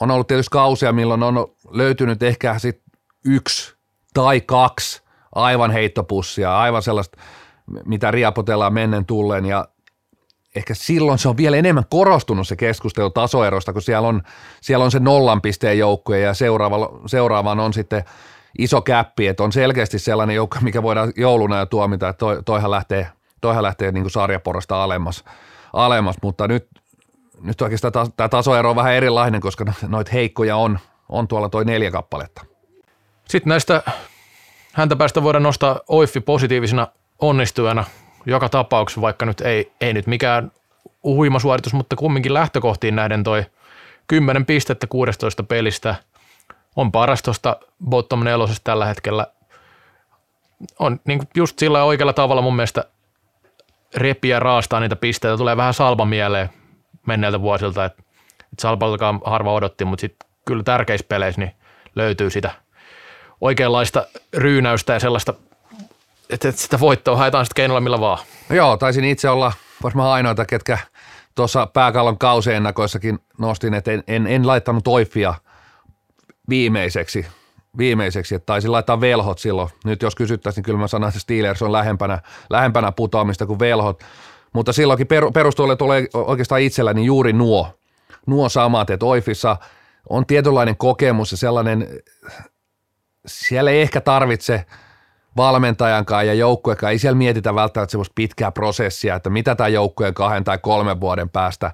On 0.00 0.10
ollut 0.10 0.26
tietysti 0.26 0.50
kausia, 0.50 0.92
milloin 0.92 1.22
on 1.22 1.46
löytynyt 1.70 2.22
ehkä 2.22 2.58
sit 2.58 2.82
yksi 3.24 3.74
tai 4.14 4.40
kaksi 4.40 5.02
aivan 5.34 5.70
heittopussia, 5.70 6.58
aivan 6.58 6.82
sellaista, 6.82 7.18
mitä 7.84 8.10
riapotellaan 8.10 8.74
mennen 8.74 9.06
tulleen 9.06 9.46
ja 9.46 9.68
ehkä 10.56 10.74
silloin 10.74 11.18
se 11.18 11.28
on 11.28 11.36
vielä 11.36 11.56
enemmän 11.56 11.84
korostunut 11.90 12.48
se 12.48 12.56
keskustelu 12.56 13.10
tasoerosta, 13.10 13.72
kun 13.72 13.82
siellä 13.82 14.08
on, 14.08 14.22
siellä 14.60 14.84
on 14.84 14.90
se 14.90 14.98
nollan 14.98 15.42
pisteen 15.42 15.78
joukkue 15.78 16.20
ja 16.20 16.34
seuraava, 16.34 17.00
seuraavaan 17.06 17.60
on 17.60 17.72
sitten 17.72 18.04
iso 18.58 18.82
käppi, 18.82 19.26
että 19.26 19.42
on 19.42 19.52
selkeästi 19.52 19.98
sellainen 19.98 20.36
joukko, 20.36 20.58
mikä 20.62 20.82
voidaan 20.82 21.12
jouluna 21.16 21.58
jo 21.58 21.66
tuomita, 21.66 22.08
että 22.08 22.18
toi, 22.18 22.42
toihan 22.44 22.70
lähtee, 22.70 23.08
toihan 23.40 23.62
lähtee 23.62 23.92
niin 23.92 24.10
sarjaporrasta 24.10 24.84
alemmas, 24.84 25.24
alemmas, 25.72 26.16
mutta 26.22 26.48
nyt, 26.48 26.68
nyt 27.40 27.60
oikeastaan 27.60 28.12
tämä 28.16 28.28
tasoero 28.28 28.70
on 28.70 28.76
vähän 28.76 28.94
erilainen, 28.94 29.40
koska 29.40 29.64
noita 29.88 30.10
heikkoja 30.10 30.56
on, 30.56 30.78
on 31.08 31.28
tuolla 31.28 31.48
toi 31.48 31.64
neljä 31.64 31.90
kappaletta. 31.90 32.44
Sitten 33.28 33.50
näistä 33.50 33.82
häntä 34.72 34.96
päästä 34.96 35.22
voidaan 35.22 35.42
nostaa 35.42 35.80
Oiffi 35.88 36.20
positiivisena 36.20 36.88
onnistujana 37.18 37.84
joka 38.26 38.48
tapauksessa, 38.48 39.00
vaikka 39.00 39.26
nyt 39.26 39.40
ei, 39.40 39.72
ei 39.80 39.92
nyt 39.92 40.06
mikään 40.06 40.52
huima 41.04 41.38
suoritus, 41.38 41.72
mutta 41.72 41.96
kumminkin 41.96 42.34
lähtökohtiin 42.34 42.96
nähden 42.96 43.22
toi 43.22 43.44
10 44.06 44.46
pistettä 44.46 44.86
16 44.86 45.42
pelistä 45.42 45.94
on 46.76 46.92
paras 46.92 47.22
tuosta 47.22 47.56
bottom 47.88 48.24
nelosesta 48.24 48.64
tällä 48.64 48.86
hetkellä. 48.86 49.26
On 50.78 51.00
niin 51.04 51.20
just 51.36 51.58
sillä 51.58 51.84
oikealla 51.84 52.12
tavalla 52.12 52.42
mun 52.42 52.56
mielestä 52.56 52.84
repiä 53.96 54.38
raastaa 54.38 54.80
niitä 54.80 54.96
pisteitä. 54.96 55.36
Tulee 55.36 55.56
vähän 55.56 55.74
salpa 55.74 56.04
mieleen 56.04 56.50
menneiltä 57.06 57.40
vuosilta, 57.40 57.84
että, 57.84 58.02
että 58.38 58.62
salpaltakaan 58.62 59.20
harva 59.24 59.52
odotti, 59.52 59.84
mutta 59.84 60.00
sitten 60.00 60.28
kyllä 60.44 60.62
tärkeissä 60.62 61.06
peleissä 61.08 61.40
niin 61.40 61.54
löytyy 61.96 62.30
sitä 62.30 62.50
oikeanlaista 63.40 64.06
ryynäystä 64.34 64.92
ja 64.92 65.00
sellaista 65.00 65.34
että 66.30 66.50
sitä 66.50 66.80
voittoa 66.80 67.16
haetaan 67.16 67.44
sitten 67.44 67.62
keinolla 67.62 67.80
millä 67.80 68.00
vaan. 68.00 68.18
No 68.48 68.56
joo, 68.56 68.76
taisin 68.76 69.04
itse 69.04 69.28
olla 69.28 69.52
varmaan 69.82 70.10
ainoita, 70.10 70.44
ketkä 70.44 70.78
tuossa 71.34 71.66
pääkallon 71.66 72.18
kausiennakoissakin 72.18 73.18
nostin, 73.38 73.74
että 73.74 73.92
en, 73.92 74.04
en, 74.06 74.26
en 74.26 74.46
laittanut 74.46 74.88
Oiffia 74.88 75.34
viimeiseksi, 76.50 77.26
viimeiseksi, 77.78 78.34
että 78.34 78.46
taisin 78.46 78.72
laittaa 78.72 79.00
velhot 79.00 79.38
silloin. 79.38 79.68
Nyt 79.84 80.02
jos 80.02 80.14
kysyttäisiin, 80.14 80.60
niin 80.60 80.64
kyllä 80.64 80.78
mä 80.78 80.88
sanoin, 80.88 81.08
että 81.08 81.20
Steelers 81.20 81.62
on 81.62 81.72
lähempänä, 81.72 82.18
lähempänä 82.50 82.92
putoamista 82.92 83.46
kuin 83.46 83.58
velhot. 83.58 84.02
Mutta 84.52 84.72
silloinkin 84.72 85.06
per, 85.06 85.24
perustuolle 85.34 85.76
tulee 85.76 86.06
oikeastaan 86.14 86.60
itselläni 86.60 87.04
juuri 87.04 87.32
nuo, 87.32 87.78
nuo 88.26 88.48
samat, 88.48 88.90
että 88.90 89.06
Oifissa 89.06 89.56
on 90.08 90.26
tietynlainen 90.26 90.76
kokemus 90.76 91.32
ja 91.32 91.38
sellainen, 91.38 91.88
siellä 93.26 93.70
ei 93.70 93.82
ehkä 93.82 94.00
tarvitse– 94.00 94.64
valmentajankaan 95.36 96.26
ja 96.26 96.34
joukkuekaan, 96.34 96.92
ei 96.92 96.98
siellä 96.98 97.16
mietitä 97.16 97.54
välttämättä 97.54 97.90
semmoista 97.90 98.12
pitkää 98.14 98.52
prosessia, 98.52 99.14
että 99.14 99.30
mitä 99.30 99.54
tämä 99.54 99.68
joukkueen 99.68 100.14
kahden 100.14 100.44
tai 100.44 100.58
kolmen 100.58 101.00
vuoden 101.00 101.30
päästä, 101.30 101.72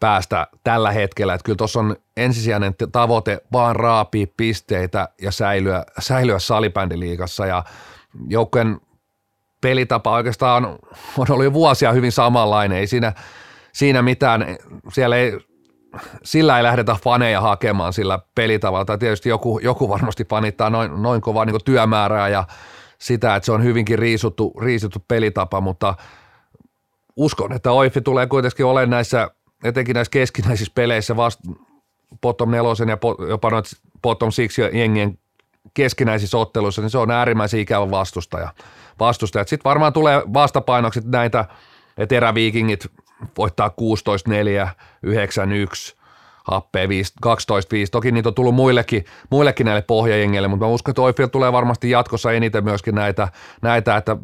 päästä 0.00 0.46
tällä 0.64 0.90
hetkellä. 0.90 1.34
Että 1.34 1.44
kyllä 1.44 1.56
tuossa 1.56 1.80
on 1.80 1.96
ensisijainen 2.16 2.74
tavoite 2.92 3.40
vaan 3.52 3.76
raapia 3.76 4.26
pisteitä 4.36 5.08
ja 5.22 5.32
säilyä, 5.32 5.84
säilyä 5.98 6.38
salibändiliigassa. 6.38 7.46
Ja 7.46 7.64
joukkueen 8.28 8.80
pelitapa 9.60 10.10
oikeastaan 10.10 10.64
on, 10.64 10.78
on 11.18 11.26
ollut 11.30 11.44
jo 11.44 11.52
vuosia 11.52 11.92
hyvin 11.92 12.12
samanlainen, 12.12 12.78
ei 12.78 12.86
siinä, 12.86 13.12
siinä 13.72 14.02
mitään, 14.02 14.56
siellä 14.92 15.16
ei, 15.16 15.38
sillä 16.24 16.56
ei 16.56 16.62
lähdetä 16.62 16.96
faneja 17.04 17.40
hakemaan 17.40 17.92
sillä 17.92 18.18
pelitavalla, 18.34 18.84
tai 18.84 18.98
tietysti 18.98 19.28
joku, 19.28 19.58
joku 19.58 19.88
varmasti 19.88 20.24
fanittaa 20.24 20.70
noin, 20.70 21.02
noin 21.02 21.20
kovaa 21.20 21.44
niin 21.44 21.64
työmäärää 21.64 22.28
ja 22.28 22.44
sitä, 22.98 23.36
että 23.36 23.44
se 23.44 23.52
on 23.52 23.64
hyvinkin 23.64 23.98
riisuttu, 23.98 24.52
riisuttu 24.60 24.98
pelitapa, 25.08 25.60
mutta 25.60 25.94
uskon, 27.16 27.52
että 27.52 27.72
Oifi 27.72 28.00
tulee 28.00 28.26
kuitenkin 28.26 28.66
olemaan 28.66 28.90
näissä, 28.90 29.30
etenkin 29.64 29.94
näissä 29.94 30.10
keskinäisissä 30.10 30.72
peleissä 30.74 31.16
vasta 31.16 31.42
bottom 32.20 32.50
nelosen 32.50 32.88
ja 32.88 32.98
jopa 33.28 33.50
noita 33.50 33.70
bottom 34.02 34.30
six 34.30 34.58
jengien 34.58 35.18
keskinäisissä 35.74 36.38
otteluissa, 36.38 36.82
niin 36.82 36.90
se 36.90 36.98
on 36.98 37.10
äärimmäisen 37.10 37.60
ikävä 37.60 37.90
vastustaja. 37.90 38.54
vastustaja. 39.00 39.44
Sitten 39.44 39.64
varmaan 39.64 39.92
tulee 39.92 40.22
vastapainokset 40.34 41.04
näitä, 41.04 41.44
että 41.98 42.14
eräviikingit 42.14 42.86
voittaa 43.38 43.68
16-4, 43.68 43.72
9-1, 45.92 45.96
happea 46.44 46.86
12-5. 47.26 47.28
Toki 47.90 48.12
niitä 48.12 48.28
on 48.28 48.34
tullut 48.34 48.54
muillekin, 48.54 49.04
muillekin 49.30 49.64
näille 49.64 49.82
pohjajengeille, 49.82 50.48
mutta 50.48 50.66
mä 50.66 50.72
uskon, 50.72 50.92
että 50.92 51.02
Oifil 51.02 51.26
tulee 51.26 51.52
varmasti 51.52 51.90
jatkossa 51.90 52.32
eniten 52.32 52.64
myöskin 52.64 52.94
näitä, 52.94 53.28
näitä 53.62 53.96
että 53.96 54.16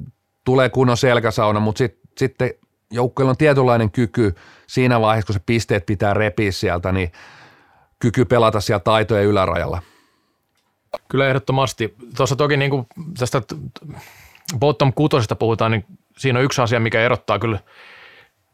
tulee 0.45 0.69
kunnon 0.69 0.97
selkäsauna, 0.97 1.61
mutta 1.61 1.78
sit, 1.78 1.99
sitten 2.19 2.50
joukkueella 2.90 3.31
on 3.31 3.37
tietynlainen 3.37 3.90
kyky 3.90 4.35
siinä 4.66 5.00
vaiheessa, 5.00 5.26
kun 5.26 5.35
se 5.35 5.43
pisteet 5.47 5.87
pitää 5.87 6.14
repiä 6.14 6.52
sieltä, 6.52 6.93
niin 6.93 7.12
kyky 7.99 8.25
pelata 8.25 8.61
siellä 8.61 8.81
taitojen 8.81 9.26
ylärajalla. 9.26 9.83
Kyllä 11.09 11.28
ehdottomasti. 11.28 11.95
Tuossa 12.16 12.37
toki 12.37 12.57
niin 12.57 12.71
kuin 12.71 12.87
tästä 13.19 13.43
bottom 14.59 14.93
kutosesta 14.93 15.37
puhutaan, 15.37 15.71
niin 15.71 15.85
siinä 16.19 16.38
on 16.38 16.45
yksi 16.45 16.62
asia, 16.62 16.81
mikä 16.81 17.00
erottaa 17.00 17.38
kyllä 17.38 17.59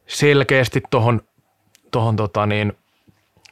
selkeästi 0.06 0.82
tuohon 0.90 1.20
tohon 1.90 2.16
tota 2.16 2.46
niin, 2.46 2.72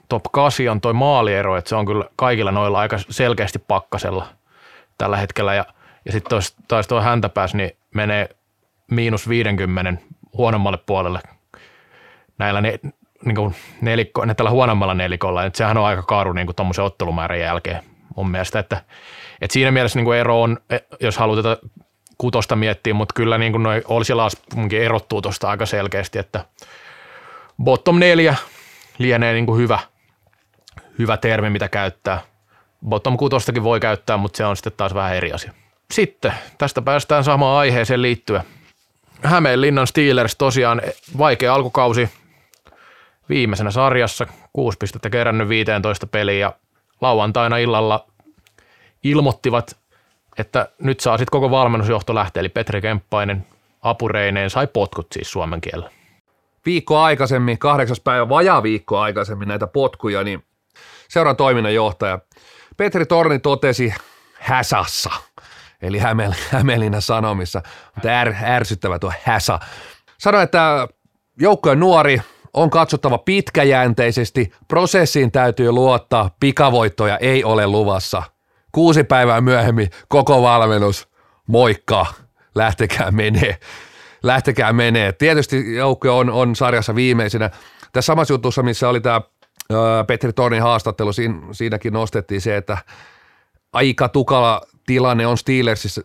top 0.09 0.25
8 0.33 0.69
on 0.69 0.81
toi 0.81 0.93
maaliero, 0.93 1.57
että 1.57 1.69
se 1.69 1.77
on 1.77 1.87
kyllä 1.87 2.05
kaikilla 2.17 2.53
noilla 2.53 2.79
aika 2.79 2.99
selkeästi 3.11 3.59
pakkasella 3.59 4.27
tällä 4.99 5.17
hetkellä. 5.17 5.55
Ja, 5.55 5.65
ja 6.05 6.13
sitten 6.13 6.39
taas 6.69 6.87
tuo 6.87 7.01
häntäpääs 7.01 7.55
niin 7.55 7.71
menee 7.95 8.29
miinus 8.91 9.29
50 9.29 10.03
huonommalle 10.37 10.79
puolelle 10.87 11.21
näillä 12.39 12.61
ne, 12.61 12.81
niin 13.25 13.37
kuin 13.37 13.55
nelikko, 13.81 14.25
ne 14.25 14.35
tällä 14.35 14.51
huonommalla 14.51 14.95
nelikolla. 14.95 15.45
Et 15.45 15.55
sehän 15.55 15.77
on 15.77 15.85
aika 15.85 16.03
karu 16.03 16.33
niin 16.33 16.57
tuommoisen 16.57 16.85
ottelumäärän 16.85 17.41
jälkeen 17.41 17.83
mun 18.17 18.31
mielestä. 18.31 18.59
Että, 18.59 18.83
että 19.41 19.53
siinä 19.53 19.71
mielessä 19.71 19.99
niin 19.99 20.05
kuin 20.05 20.19
ero 20.19 20.43
on, 20.43 20.59
e, 20.71 20.79
jos 21.01 21.19
haluaa 21.19 21.57
kutosta 22.19 22.57
miettiä, 22.57 22.95
mutta 22.95 23.13
kyllä 23.15 23.39
niin 23.39 23.53
kuin 23.53 23.63
noi 23.63 23.83
olisi 23.89 24.13
erottuu 24.81 25.23
tuosta 25.23 25.51
aika 25.51 25.67
selkeästi, 25.67 26.19
että 26.19 26.45
bottom 27.65 27.99
neljä 27.99 28.35
lienee 28.99 29.33
niin 29.33 29.47
kuin 29.47 29.59
hyvä– 29.59 29.79
hyvä 31.01 31.17
termi, 31.17 31.51
mitä 31.51 31.69
käyttää. 31.69 32.21
Bottom 32.89 33.17
kutostakin 33.17 33.63
voi 33.63 33.81
käyttää, 33.81 34.17
mutta 34.17 34.37
se 34.37 34.45
on 34.47 34.57
sitten 34.57 34.73
taas 34.77 34.95
vähän 34.95 35.17
eri 35.17 35.33
asia. 35.33 35.53
Sitten 35.91 36.33
tästä 36.59 36.83
päästään 36.83 37.25
samaan 37.25 37.59
aiheeseen 37.59 38.03
liittyen. 38.03 38.43
Hämeenlinnan 39.23 39.87
Steelers 39.87 40.37
tosiaan 40.37 40.83
vaikea 41.19 41.55
alkukausi. 41.55 42.09
Viimeisenä 43.29 43.71
sarjassa, 43.71 44.27
6 44.53 44.79
pistettä 44.79 45.11
kerännyt 45.11 45.49
15 45.49 46.07
peliä 46.07 46.39
ja 46.39 46.53
lauantaina 47.01 47.57
illalla 47.57 48.07
ilmoittivat, 49.05 49.77
että 50.39 50.69
nyt 50.79 51.01
saa 51.01 51.19
sitten 51.19 51.31
koko 51.31 51.51
valmennusjohto 51.51 52.15
lähteä, 52.15 52.41
eli 52.41 52.49
Petri 52.49 52.81
Kemppainen 52.81 53.47
apureineen 53.83 54.51
sai 54.51 54.67
potkut 54.67 55.07
siis 55.13 55.31
suomen 55.33 55.61
kielellä. 55.61 55.91
Viikko 56.67 56.99
aikaisemmin, 56.99 57.59
kahdeksas 57.59 58.01
päivä, 58.01 58.29
vajaa 58.29 58.63
viikko 58.63 58.99
aikaisemmin 58.99 59.49
näitä 59.49 59.67
potkuja, 59.67 60.25
niin 60.25 60.45
seuran 61.09 61.37
toiminnanjohtaja 61.37 62.19
Petri 62.77 63.07
Torni 63.07 63.39
totesi 63.39 63.95
Häsassa, 64.39 65.11
eli 65.83 65.99
Hämeenlinnan 66.51 67.03
Sanomissa, 67.03 67.63
mutta 67.95 68.11
är, 68.11 68.35
ärsyttävä 68.45 68.99
tuo 68.99 69.13
Häsa. 69.25 69.59
Sanoi, 70.19 70.43
että 70.43 70.89
joukkojen 71.41 71.81
nuori 71.81 72.21
on 72.55 72.71
katsottava 72.71 73.19
pitkäjänteisesti, 73.19 74.53
prosessiin 74.69 75.33
täytyy 75.33 75.73
luottaa, 75.73 76.31
pikavoittoja 76.41 77.19
ei 77.19 77.45
ole 77.45 77.67
luvassa. 77.67 78.23
Kuusi 78.73 79.05
päivää 79.05 79.41
myöhemmin 79.41 79.91
koko 80.09 80.43
valmennus 80.43 81.09
moikka, 81.47 82.07
lähtekää 82.55 83.11
menee. 83.11 83.57
Lähtekää 84.23 84.73
menee. 84.73 85.13
Tietysti 85.13 85.75
joukko 85.75 86.19
on, 86.19 86.31
on 86.31 86.57
sarjassa 86.57 86.95
viimeisenä. 86.95 87.51
Tässä 87.93 88.07
samassa 88.07 88.35
jutussa, 88.35 88.63
missä 88.63 88.89
oli 88.89 89.01
tämä 89.01 89.21
Petri 90.07 90.33
Tornin 90.33 90.63
haastattelu, 90.63 91.13
siinä, 91.13 91.35
siinäkin 91.53 91.93
nostettiin 91.93 92.41
se, 92.41 92.57
että 92.57 92.79
aika 93.73 94.09
tukala 94.09 94.61
tilanne 94.91 95.27
on 95.27 95.39
Steelersissa 95.39 96.03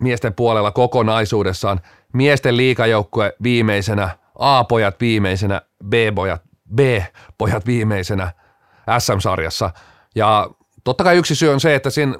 miesten 0.00 0.34
puolella 0.34 0.70
kokonaisuudessaan. 0.70 1.80
Miesten 2.12 2.56
liikajoukkue 2.56 3.32
viimeisenä, 3.42 4.18
A-pojat 4.38 5.00
viimeisenä, 5.00 5.62
B-pojat, 5.88 6.42
B-pojat 6.74 7.66
viimeisenä 7.66 8.32
SM-sarjassa. 8.98 9.70
Ja 10.14 10.50
totta 10.84 11.04
kai 11.04 11.16
yksi 11.16 11.34
syy 11.34 11.48
on 11.48 11.60
se, 11.60 11.74
että 11.74 11.90
siinä 11.90 12.14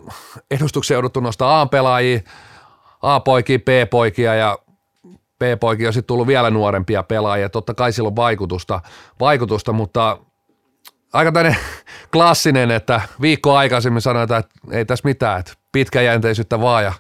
edustuksen 0.51 0.95
jouduttu 0.95 1.21
nostaa 1.21 1.61
A-pelaajia, 1.61 2.21
A-poikia, 3.03 3.59
B-poikia 3.59 4.35
ja 4.35 4.59
B-poikia 5.39 5.89
on 5.89 5.93
sitten 5.93 6.07
tullut 6.09 6.27
vielä 6.27 6.51
nuorempia 6.51 7.03
pelaajia. 7.03 7.49
Totta 7.49 7.75
kai 7.75 7.93
sillä 7.93 8.07
on 8.07 8.17
vaikutusta, 8.17 8.81
vaikutusta 9.21 9.73
mutta 9.73 10.19
aika 11.13 11.33
tämmöinen 11.33 11.61
klassinen, 12.13 12.71
että 12.71 13.01
viikko 13.21 13.57
aikaisemmin 13.57 14.03
sanotaan, 14.03 14.41
että 14.41 14.53
ei 14.71 14.85
tässä 14.85 15.09
mitään, 15.09 15.41
että 15.41 15.53
pitkäjänteisyyttä 15.77 16.61
vaan 16.61 16.85
ja 16.85 16.93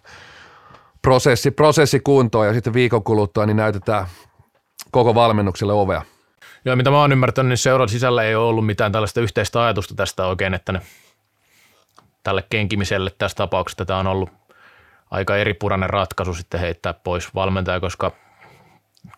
prosessi, 1.02 1.50
prosessi 1.50 2.00
kuntoon 2.00 2.46
ja 2.46 2.54
sitten 2.54 2.74
viikon 2.74 3.04
kuluttua 3.04 3.46
niin 3.46 3.56
näytetään 3.56 4.06
koko 4.90 5.14
valmennukselle 5.14 5.72
ovea. 5.72 6.02
Joo, 6.64 6.76
mitä 6.76 6.90
mä 6.90 7.00
oon 7.00 7.12
ymmärtänyt, 7.12 7.48
niin 7.48 7.58
seuran 7.58 7.88
sisällä 7.88 8.22
ei 8.22 8.34
ole 8.34 8.48
ollut 8.48 8.66
mitään 8.66 8.92
tällaista 8.92 9.20
yhteistä 9.20 9.64
ajatusta 9.64 9.94
tästä 9.94 10.26
oikein, 10.26 10.54
että 10.54 10.72
ne 10.72 10.80
tälle 12.22 12.44
kenkimiselle 12.50 13.10
tässä 13.18 13.36
tapauksessa 13.36 13.84
tämä 13.84 13.98
on 13.98 14.06
ollut 14.06 14.30
aika 15.10 15.36
eripurainen 15.36 15.90
ratkaisu 15.90 16.34
sitten 16.34 16.60
heittää 16.60 16.94
pois 16.94 17.34
valmentaja, 17.34 17.80
koska 17.80 18.12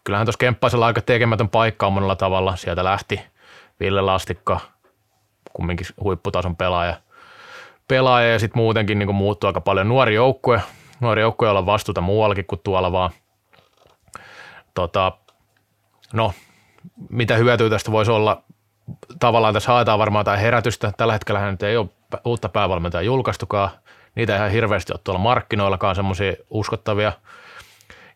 kyllähän 0.04 0.26
tuossa 0.26 0.38
Kemppaisella 0.38 0.86
aika 0.86 1.00
tekemätön 1.00 1.48
paikka 1.48 1.86
on 1.86 1.92
monella 1.92 2.16
tavalla. 2.16 2.56
Sieltä 2.56 2.84
lähti 2.84 3.20
Ville 3.80 4.00
Lastikka, 4.00 4.60
kumminkin 5.52 5.86
huipputason 6.02 6.56
pelaaja, 6.56 6.96
pelaaja 7.88 8.32
ja 8.32 8.38
sitten 8.38 8.62
muutenkin 8.62 8.98
niin 8.98 9.14
muuttuu 9.14 9.48
aika 9.48 9.60
paljon 9.60 9.88
nuori 9.88 10.14
joukkue, 10.14 10.62
nuori 11.00 11.20
joukkue 11.20 11.48
olla 11.48 11.66
vastuuta 11.66 12.00
muuallakin 12.00 12.46
kuin 12.46 12.60
tuolla 12.64 12.92
vaan. 12.92 13.10
Tota, 14.74 15.12
no, 16.12 16.32
mitä 17.10 17.36
hyötyä 17.36 17.70
tästä 17.70 17.92
voisi 17.92 18.10
olla? 18.10 18.42
Tavallaan 19.20 19.54
tässä 19.54 19.72
haetaan 19.72 19.98
varmaan 19.98 20.24
tämä 20.24 20.36
herätystä. 20.36 20.92
Tällä 20.96 21.12
hetkellä 21.12 21.50
nyt 21.50 21.62
ei 21.62 21.76
ole 21.76 21.88
uutta 22.24 22.48
päävalmentajaa 22.48 23.02
julkaistukaan. 23.02 23.70
Niitä 24.14 24.32
ei 24.32 24.38
ihan 24.38 24.50
hirveästi 24.50 24.92
ole 24.92 25.00
tuolla 25.04 25.20
markkinoillakaan 25.20 25.96
semmoisia 25.96 26.32
uskottavia. 26.50 27.12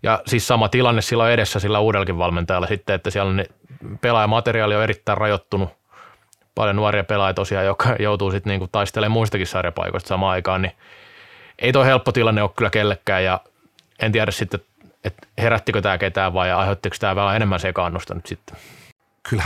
Ja 0.02 0.23
siis 0.26 0.47
sama 0.47 0.69
tilanne 0.69 1.02
sillä 1.02 1.25
on 1.25 1.31
edessä 1.31 1.61
sillä 1.61 1.81
uudellakin 1.81 2.19
valmentajalla 2.19 2.67
sitten, 2.67 2.95
että 2.95 3.11
siellä 3.11 3.31
on 3.31 3.45
pelaajamateriaali 4.00 4.76
on 4.76 4.83
erittäin 4.83 5.19
rajoittunut. 5.19 5.82
Paljon 6.54 6.76
nuoria 6.76 7.04
pelaajia 7.04 7.35
tosiaan, 7.35 7.66
jotka 7.66 7.97
joutuu 7.99 8.30
sitten 8.30 8.50
niinku 8.50 8.68
taistelemaan 8.73 9.12
muistakin 9.12 9.47
sarjapaikoista 9.47 10.09
samaan 10.09 10.32
aikaan, 10.32 10.62
niin 10.62 10.73
ei 11.59 11.73
tuo 11.73 11.85
helppo 11.85 12.12
tilanne 12.12 12.42
ole 12.42 12.50
kyllä 12.56 12.71
kellekään 12.71 13.25
ja 13.25 13.40
en 14.02 14.12
tiedä 14.12 14.30
sitten, 14.30 14.61
että 15.04 15.26
herättikö 15.38 15.80
tämä 15.80 15.99
ketään 15.99 16.35
vai 16.35 16.52
aiheuttiko 16.52 16.97
tämä 17.00 17.16
vähän 17.16 17.37
enemmän 17.37 17.61
sekaannusta 17.61 18.14
nyt 18.14 18.26
sitten. 18.26 18.56
Kyllä 19.30 19.44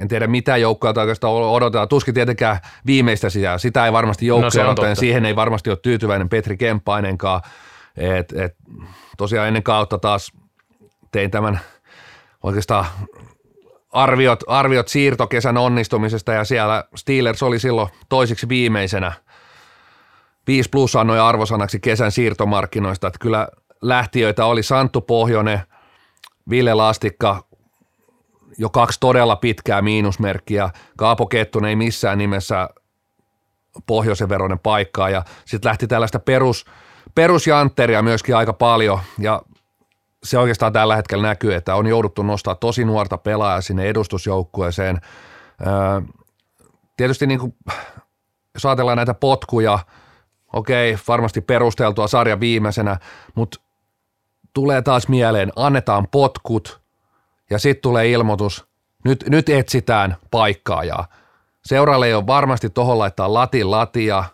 en 0.00 0.08
tiedä 0.08 0.26
mitä 0.26 0.56
joukkoa 0.56 0.94
oikeastaan 0.96 1.32
odotetaan. 1.32 1.88
Tuskin 1.88 2.14
tietenkään 2.14 2.58
viimeistä 2.86 3.30
sitä. 3.30 3.58
Sitä 3.58 3.86
ei 3.86 3.92
varmasti 3.92 4.26
joukkoja 4.26 4.64
no, 4.64 4.70
odota, 4.70 4.94
siihen 4.94 5.24
ei 5.24 5.36
varmasti 5.36 5.70
ole 5.70 5.78
tyytyväinen 5.82 6.28
Petri 6.28 6.56
Kemppainenkaan. 6.56 7.40
Et, 7.96 8.32
et, 8.32 8.56
tosiaan 9.16 9.48
ennen 9.48 9.62
kautta 9.62 9.98
taas 9.98 10.32
tein 11.12 11.30
tämän 11.30 11.60
oikeastaan 12.42 12.86
arviot, 13.92 14.40
arviot 14.46 14.88
siirtokesän 14.88 15.56
onnistumisesta 15.56 16.32
ja 16.32 16.44
siellä 16.44 16.84
Steelers 16.96 17.42
oli 17.42 17.58
silloin 17.58 17.88
toisiksi 18.08 18.48
viimeisenä. 18.48 19.12
5 20.46 20.68
plus 20.68 20.96
annoi 20.96 21.20
arvosanaksi 21.20 21.80
kesän 21.80 22.12
siirtomarkkinoista, 22.12 23.06
että 23.06 23.18
kyllä 23.18 23.48
lähtiöitä 23.82 24.44
oli 24.44 24.62
Santtu 24.62 25.00
Pohjonen, 25.00 25.60
Ville 26.50 26.74
Lastikka, 26.74 27.44
jo 28.58 28.70
kaksi 28.70 29.00
todella 29.00 29.36
pitkää 29.36 29.82
miinusmerkkiä. 29.82 30.70
Kaapo 30.96 31.26
Kettunen 31.26 31.68
ei 31.68 31.76
missään 31.76 32.18
nimessä 32.18 32.68
pohjoisen 33.86 34.28
veroinen 34.28 34.58
paikkaa 34.58 35.10
ja 35.10 35.24
sitten 35.44 35.68
lähti 35.68 35.86
tällaista 35.86 36.18
perus, 36.18 36.66
perusjantteria 37.14 38.02
myöskin 38.02 38.36
aika 38.36 38.52
paljon 38.52 39.00
ja 39.18 39.42
se 40.24 40.38
oikeastaan 40.38 40.72
tällä 40.72 40.96
hetkellä 40.96 41.28
näkyy, 41.28 41.54
että 41.54 41.74
on 41.74 41.86
jouduttu 41.86 42.22
nostaa 42.22 42.54
tosi 42.54 42.84
nuorta 42.84 43.18
pelaajaa 43.18 43.60
sinne 43.60 43.84
edustusjoukkueeseen. 43.84 45.00
Tietysti 46.96 47.26
niin 47.26 47.40
kuin, 47.40 47.54
jos 48.54 48.66
ajatellaan 48.66 48.96
näitä 48.96 49.14
potkuja, 49.14 49.78
okei, 50.52 50.98
varmasti 51.08 51.40
perusteltua 51.40 52.08
sarja 52.08 52.40
viimeisenä, 52.40 52.96
mutta 53.34 53.60
tulee 54.54 54.82
taas 54.82 55.08
mieleen, 55.08 55.52
annetaan 55.56 56.08
potkut 56.10 56.80
ja 57.50 57.58
sitten 57.58 57.82
tulee 57.82 58.10
ilmoitus, 58.10 58.66
nyt, 59.04 59.24
nyt 59.28 59.48
etsitään 59.48 60.16
paikkaajaa. 60.30 61.06
Seuraalle 61.64 62.06
ei 62.06 62.14
ole 62.14 62.26
varmasti 62.26 62.70
tuohon 62.70 62.98
laittaa 62.98 63.34
latin 63.34 63.70
latia, 63.70 64.24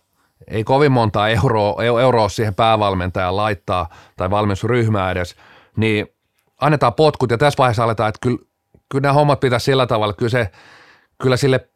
ei 0.48 0.64
kovin 0.64 0.92
monta 0.92 1.28
euroa, 1.28 1.82
euroa 1.82 2.28
siihen 2.28 2.54
päävalmentajan 2.54 3.36
laittaa 3.36 3.88
tai 4.16 4.30
valmennusryhmää 4.30 5.10
edes, 5.10 5.36
niin 5.76 6.06
annetaan 6.60 6.94
potkut 6.94 7.30
ja 7.30 7.38
tässä 7.38 7.58
vaiheessa 7.58 7.84
aletaan, 7.84 8.08
että 8.08 8.18
kyllä, 8.22 8.38
kyllä 8.88 9.02
nämä 9.02 9.12
hommat 9.12 9.40
pitäisi 9.40 9.64
sillä 9.64 9.86
tavalla, 9.86 10.12
kyllä, 10.12 10.30
se, 10.30 10.50
kyllä 11.22 11.36
sille 11.36 11.68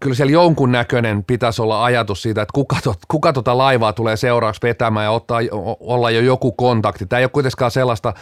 kyllä 0.00 0.16
siellä 0.16 0.32
jonkun 0.32 0.72
näköinen 0.72 1.24
pitäisi 1.24 1.62
olla 1.62 1.84
ajatus 1.84 2.22
siitä, 2.22 2.42
että 2.42 2.52
kuka, 2.54 2.76
tot, 2.84 2.98
kuka 3.08 3.32
tota 3.32 3.58
laivaa 3.58 3.92
tulee 3.92 4.16
seuraavaksi 4.16 4.62
vetämään 4.62 5.04
ja 5.04 5.10
ottaa, 5.10 5.40
olla 5.80 6.10
jo 6.10 6.20
joku 6.20 6.52
kontakti. 6.52 7.06
Tämä 7.06 7.18
ei 7.18 7.24
ole 7.24 7.30
kuitenkaan 7.30 7.70
sellaista, 7.70 8.12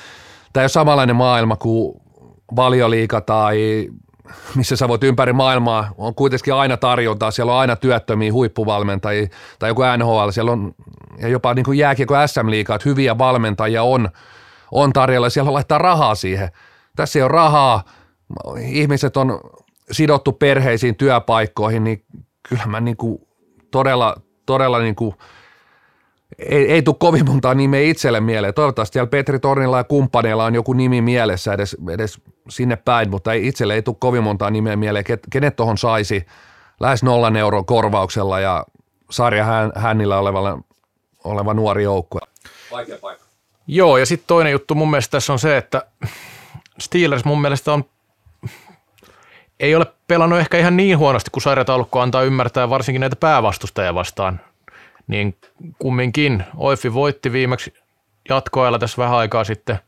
tämä 0.52 0.62
ei 0.62 0.64
ole 0.64 0.68
samanlainen 0.68 1.16
maailma 1.16 1.56
kuin 1.56 1.94
valioliika 2.56 3.20
tai 3.20 3.88
missä 4.54 4.76
sä 4.76 4.88
voit 4.88 5.04
ympäri 5.04 5.32
maailmaa, 5.32 5.88
on 5.98 6.14
kuitenkin 6.14 6.54
aina 6.54 6.76
tarjontaa, 6.76 7.30
siellä 7.30 7.52
on 7.52 7.58
aina 7.58 7.76
työttömiä 7.76 8.32
huippuvalmentajia 8.32 9.26
tai 9.58 9.70
joku 9.70 9.82
NHL, 9.98 10.30
siellä 10.30 10.52
on 10.52 10.74
ja 11.18 11.28
jopa 11.28 11.54
niin 11.54 11.64
kuin 11.64 11.78
jääkiekko 11.78 12.14
SM-liikaa, 12.26 12.76
että 12.76 12.88
hyviä 12.88 13.18
valmentajia 13.18 13.82
on, 13.82 14.08
on 14.74 14.92
tarjolla 14.92 15.26
ja 15.26 15.30
siellä 15.30 15.52
laittaa 15.52 15.78
rahaa 15.78 16.14
siihen. 16.14 16.48
Tässä 16.96 17.18
ei 17.18 17.22
ole 17.22 17.28
rahaa, 17.28 17.84
ihmiset 18.60 19.16
on 19.16 19.40
sidottu 19.90 20.32
perheisiin 20.32 20.96
työpaikkoihin, 20.96 21.84
niin 21.84 22.04
kyllä 22.48 22.66
mä 22.66 22.80
niin 22.80 22.96
kuin 22.96 23.18
todella, 23.70 24.16
todella 24.46 24.78
niin 24.78 24.94
kuin 24.94 25.14
ei, 26.38 26.72
ei 26.72 26.82
tule 26.82 26.96
kovin 26.98 27.26
monta 27.26 27.54
nimeä 27.54 27.80
itselle 27.80 28.20
mieleen. 28.20 28.54
Toivottavasti 28.54 28.92
siellä 28.92 29.10
Petri 29.10 29.38
Tornilla 29.38 29.78
ja 29.78 29.84
kumppaneilla 29.84 30.44
on 30.44 30.54
joku 30.54 30.72
nimi 30.72 31.00
mielessä 31.00 31.52
edes, 31.52 31.76
edes 31.90 32.20
sinne 32.48 32.76
päin, 32.76 33.10
mutta 33.10 33.32
ei, 33.32 33.46
itselle 33.46 33.74
ei 33.74 33.82
tule 33.82 33.96
kovin 33.98 34.22
monta 34.22 34.50
nimeä 34.50 34.76
mieleen, 34.76 35.04
kenet 35.30 35.56
tuohon 35.56 35.78
saisi 35.78 36.26
lähes 36.80 37.02
nollan 37.02 37.36
euron 37.36 37.66
korvauksella 37.66 38.40
ja 38.40 38.66
sarja 39.10 39.44
hän, 39.44 39.72
hännillä 39.74 40.18
oleva, 40.18 40.58
oleva 41.24 41.54
nuori 41.54 41.82
joukkue. 41.82 42.20
Vaikea 42.70 42.98
paikka. 42.98 43.23
Joo, 43.66 43.98
ja 43.98 44.06
sitten 44.06 44.26
toinen 44.26 44.52
juttu 44.52 44.74
mun 44.74 44.90
mielestä 44.90 45.10
tässä 45.10 45.32
on 45.32 45.38
se, 45.38 45.56
että 45.56 45.82
Steelers 46.78 47.24
mun 47.24 47.40
mielestä 47.40 47.72
on 47.72 47.84
ei 49.60 49.74
ole 49.74 49.86
pelannut 50.06 50.38
ehkä 50.38 50.58
ihan 50.58 50.76
niin 50.76 50.98
huonosti 50.98 51.30
kuin 51.30 51.42
sarjataulukko 51.42 52.00
antaa 52.00 52.22
ymmärtää, 52.22 52.70
varsinkin 52.70 53.00
näitä 53.00 53.16
päävastustajia 53.16 53.94
vastaan. 53.94 54.40
Niin 55.06 55.36
kumminkin 55.78 56.44
Oifi 56.56 56.94
voitti 56.94 57.32
viimeksi 57.32 57.74
jatkoajalla 58.28 58.78
tässä 58.78 59.02
vähän 59.02 59.18
aikaa 59.18 59.44
sitten. 59.44 59.78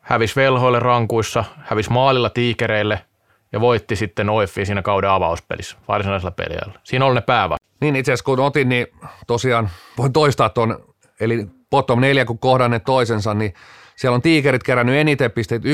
Hävisi 0.00 0.36
velhoille 0.36 0.78
rankuissa, 0.78 1.44
hävisi 1.58 1.90
maalilla 1.90 2.30
tiikereille 2.30 3.04
ja 3.52 3.60
voitti 3.60 3.96
sitten 3.96 4.30
Oiffi 4.30 4.66
siinä 4.66 4.82
kauden 4.82 5.10
avauspelissä, 5.10 5.76
varsinaisella 5.88 6.30
peliajalla. 6.30 6.80
Siinä 6.84 7.04
oli 7.04 7.14
ne 7.14 7.20
päävä. 7.20 7.56
Niin 7.80 7.96
itse 7.96 8.12
asiassa 8.12 8.24
kun 8.24 8.40
otin, 8.40 8.68
niin 8.68 8.86
tosiaan 9.26 9.70
voin 9.98 10.12
toistaa 10.12 10.48
tuon, 10.48 10.84
eli 11.20 11.46
bottom 11.70 12.00
neljä 12.00 12.24
kun 12.24 12.38
kohdanneet 12.38 12.84
toisensa, 12.84 13.34
niin 13.34 13.54
siellä 13.96 14.14
on 14.14 14.22
tiikerit 14.22 14.62
kerännyt 14.62 14.94
eniten 14.94 15.30
pisteet 15.30 15.62
1,75, 15.64 15.68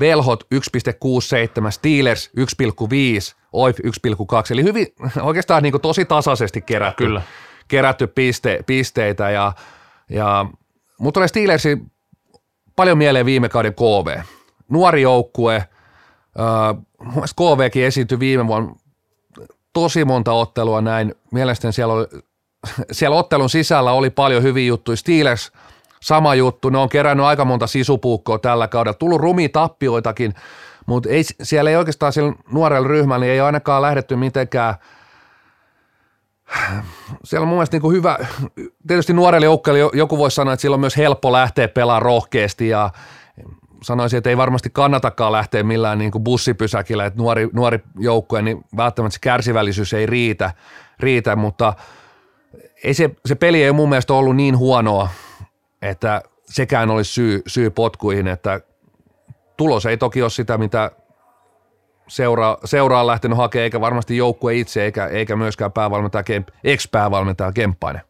Velhot 0.00 0.44
1,67, 0.54 1.70
Steelers 1.70 2.30
1,5, 2.36 3.36
OIF 3.52 3.78
1,2, 3.78 3.92
eli 4.50 4.62
hyvin 4.62 4.86
oikeastaan 5.20 5.62
niin 5.62 5.80
tosi 5.82 6.04
tasaisesti 6.04 6.60
kerätty, 6.60 7.04
Kyllä. 7.04 7.22
kerätty 7.68 8.06
piste, 8.06 8.60
pisteitä 8.66 9.30
ja, 9.30 9.52
ja 10.10 10.46
mutta 10.98 11.18
tulee 11.18 11.28
Steelersi 11.28 11.78
paljon 12.76 12.98
mieleen 12.98 13.26
viime 13.26 13.48
kauden 13.48 13.74
KV. 13.74 14.20
Nuori 14.68 15.02
joukkue, 15.02 15.56
äh, 15.56 15.66
KVkin 17.36 17.84
esiintyi 17.84 18.18
viime 18.18 18.46
vuonna 18.46 18.74
tosi 19.72 20.04
monta 20.04 20.32
ottelua 20.32 20.80
näin. 20.80 21.14
Mielestäni 21.32 21.72
siellä 21.72 21.94
oli 21.94 22.06
siellä 22.92 23.16
ottelun 23.16 23.50
sisällä 23.50 23.92
oli 23.92 24.10
paljon 24.10 24.42
hyviä 24.42 24.66
juttuja. 24.66 24.96
Steelers 24.96 25.52
sama 26.02 26.34
juttu, 26.34 26.68
ne 26.68 26.78
on 26.78 26.88
kerännyt 26.88 27.26
aika 27.26 27.44
monta 27.44 27.66
sisupuukkoa 27.66 28.38
tällä 28.38 28.68
kaudella. 28.68 28.94
Tullut 28.98 29.20
rumi 29.20 29.48
tappioitakin, 29.48 30.34
mutta 30.86 31.08
ei, 31.08 31.22
siellä 31.42 31.70
ei 31.70 31.76
oikeastaan 31.76 32.12
sillä 32.12 32.32
nuorella 32.52 32.88
ryhmällä 32.88 33.24
niin 33.24 33.32
ei 33.32 33.40
ainakaan 33.40 33.82
lähdetty 33.82 34.16
mitenkään– 34.16 34.74
siellä 37.24 37.44
on 37.44 37.48
mun 37.48 37.58
mielestä 37.58 37.78
niin 37.78 37.92
hyvä, 37.92 38.18
tietysti 38.86 39.12
nuorelle 39.12 39.44
joukkueelle 39.44 39.90
joku 39.94 40.18
voisi 40.18 40.34
sanoa, 40.34 40.52
että 40.52 40.62
sillä 40.62 40.74
on 40.74 40.80
myös 40.80 40.96
helppo 40.96 41.32
lähteä 41.32 41.68
pelaamaan 41.68 42.02
rohkeasti 42.02 42.68
ja 42.68 42.90
sanoisin, 43.82 44.18
että 44.18 44.30
ei 44.30 44.36
varmasti 44.36 44.70
kannatakaan 44.70 45.32
lähteä 45.32 45.62
millään 45.62 45.98
niin 45.98 46.10
kuin 46.10 46.24
bussipysäkillä, 46.24 47.06
että 47.06 47.18
nuori, 47.18 47.48
nuori 47.52 47.78
joukkue, 47.98 48.42
niin 48.42 48.64
välttämättä 48.76 49.14
se 49.14 49.20
kärsivällisyys 49.20 49.92
ei 49.92 50.06
riitä, 50.06 50.50
riitä 51.00 51.36
mutta 51.36 51.74
ei 52.84 52.94
se, 52.94 53.10
se 53.26 53.34
peli 53.34 53.62
ei 53.62 53.72
mun 53.72 53.88
mielestä 53.88 54.14
ollut 54.14 54.36
niin 54.36 54.58
huonoa, 54.58 55.08
että 55.82 56.22
sekään 56.44 56.90
olisi 56.90 57.12
syy, 57.12 57.42
syy 57.46 57.70
potkuihin, 57.70 58.26
että 58.26 58.60
tulos 59.56 59.86
ei 59.86 59.96
toki 59.96 60.22
ole 60.22 60.30
sitä, 60.30 60.58
mitä 60.58 60.90
seura, 62.08 62.58
seura 62.64 63.00
on 63.00 63.06
lähtenyt 63.06 63.38
hakemaan, 63.38 63.62
eikä 63.62 63.80
varmasti 63.80 64.16
joukkue 64.16 64.54
itse, 64.54 64.84
eikä, 64.84 65.06
eikä 65.06 65.36
myöskään 65.36 65.72
päävalmentaja, 65.72 66.24
ex-päävalmentaja 66.64 67.52
Kemppainen. 67.52 68.02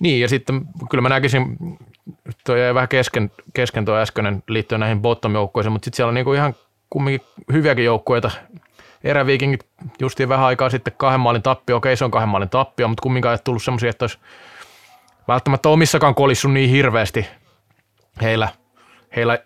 Niin, 0.00 0.20
ja 0.20 0.28
sitten 0.28 0.62
kyllä 0.90 1.02
mä 1.02 1.08
näkisin, 1.08 1.56
toi 2.46 2.60
jäi 2.60 2.74
vähän 2.74 2.88
kesken, 2.88 3.30
kesken 3.54 3.84
tuo 3.84 3.96
äskeinen 3.96 4.42
liittyen 4.48 4.80
näihin 4.80 5.02
bottom-joukkueisiin, 5.02 5.72
mutta 5.72 5.84
sitten 5.84 5.96
siellä 5.96 6.08
on 6.08 6.14
niinku 6.14 6.32
ihan 6.32 6.54
kumminkin 6.90 7.26
hyviäkin 7.52 7.84
joukkueita. 7.84 8.30
Eräviikingit 9.04 9.66
justiin 10.00 10.28
vähän 10.28 10.46
aikaa 10.46 10.70
sitten 10.70 10.94
kahden 10.96 11.20
maalin 11.20 11.42
tappio, 11.42 11.76
okei 11.76 11.96
se 11.96 12.04
on 12.04 12.10
kahden 12.10 12.28
maalin 12.28 12.50
tappio, 12.50 12.88
mutta 12.88 13.02
kumminkaan 13.02 13.32
ei 13.32 13.38
tullut 13.44 13.62
semmoisia, 13.62 13.90
että 13.90 14.02
olisi 14.02 14.18
välttämättä 15.28 15.68
omissakaan 15.68 16.14
kolissut 16.14 16.52
niin 16.52 16.70
hirveästi 16.70 17.26
heillä, 18.22 18.48
heillä 19.16 19.38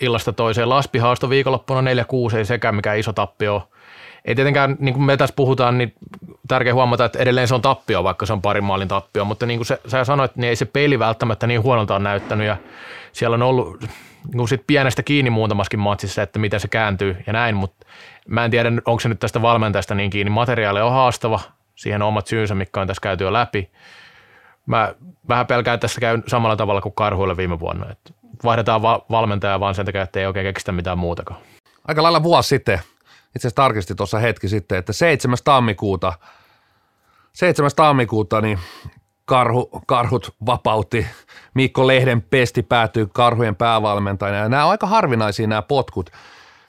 illasta 0.00 0.32
toiseen. 0.32 0.68
Laspi 0.68 0.98
haasto 0.98 1.30
viikonloppuna 1.30 1.92
4-6, 2.32 2.36
ei 2.36 2.44
sekään 2.44 2.74
mikään 2.74 2.98
iso 2.98 3.12
tappio 3.12 3.68
Ei 4.24 4.34
tietenkään, 4.34 4.76
niin 4.78 4.94
kuin 4.94 5.04
me 5.04 5.16
tässä 5.16 5.36
puhutaan, 5.36 5.78
niin 5.78 5.94
tärkeä 6.48 6.74
huomata, 6.74 7.04
että 7.04 7.18
edelleen 7.18 7.48
se 7.48 7.54
on 7.54 7.62
tappio, 7.62 8.04
vaikka 8.04 8.26
se 8.26 8.32
on 8.32 8.42
parin 8.42 8.64
maalin 8.64 8.88
tappio, 8.88 9.24
mutta 9.24 9.46
niin 9.46 9.58
kuin 9.58 9.66
sä 9.86 10.04
sanoit, 10.04 10.36
niin 10.36 10.48
ei 10.48 10.56
se 10.56 10.64
peli 10.64 10.98
välttämättä 10.98 11.46
niin 11.46 11.62
huonolta 11.62 11.94
on 11.94 12.02
näyttänyt. 12.02 12.46
Ja 12.46 12.56
siellä 13.12 13.34
on 13.34 13.42
ollut 13.42 13.84
niin 14.34 14.48
sit 14.48 14.62
pienestä 14.66 15.02
kiinni 15.02 15.30
muutamaskin 15.30 15.80
matsissa, 15.80 16.22
että 16.22 16.38
miten 16.38 16.60
se 16.60 16.68
kääntyy 16.68 17.16
ja 17.26 17.32
näin, 17.32 17.56
mutta 17.56 17.86
mä 18.28 18.44
en 18.44 18.50
tiedä, 18.50 18.72
onko 18.84 19.00
se 19.00 19.08
nyt 19.08 19.18
tästä 19.18 19.42
valmentajasta 19.42 19.94
niin 19.94 20.10
kiinni. 20.10 20.30
Materiaali 20.30 20.80
on 20.80 20.92
haastava, 20.92 21.40
siihen 21.74 22.02
on 22.02 22.08
omat 22.08 22.26
syynsä, 22.26 22.54
mikä 22.54 22.80
on 22.80 22.86
tässä 22.86 23.00
käyty 23.00 23.24
jo 23.24 23.32
läpi. 23.32 23.70
Mä 24.66 24.94
vähän 25.28 25.46
pelkään, 25.46 25.74
että 25.74 25.84
tässä 25.84 26.00
käy 26.00 26.22
samalla 26.26 26.56
tavalla 26.56 26.80
kuin 26.80 26.94
karhuille 26.94 27.36
viime 27.36 27.60
vuonna. 27.60 27.90
Että 27.90 28.12
vaihdetaan 28.44 28.82
va- 28.82 29.06
valmentajaa 29.10 29.60
vaan 29.60 29.74
sen 29.74 29.86
takia, 29.86 30.02
että 30.02 30.20
ei 30.20 30.26
oikein 30.26 30.46
keksitä 30.46 30.72
mitään 30.72 30.98
muutakaan. 30.98 31.40
Aika 31.88 32.02
lailla 32.02 32.22
vuosi 32.22 32.48
sitten, 32.48 32.74
itse 32.74 33.38
asiassa 33.38 33.56
tarkisti 33.56 33.94
tuossa 33.94 34.18
hetki 34.18 34.48
sitten, 34.48 34.78
että 34.78 34.92
7. 34.92 35.38
tammikuuta, 35.44 36.12
7. 37.32 37.70
tammikuuta 37.76 38.40
niin 38.40 38.58
karhu, 39.26 39.70
karhut 39.86 40.34
vapautti, 40.46 41.06
Mikko 41.54 41.86
Lehden 41.86 42.22
pesti 42.22 42.62
päätyy 42.62 43.08
karhujen 43.12 43.56
päävalmentajana 43.56 44.38
ja 44.38 44.48
nämä 44.48 44.64
on 44.64 44.70
aika 44.70 44.86
harvinaisia 44.86 45.46
nämä 45.46 45.62
potkut. 45.62 46.10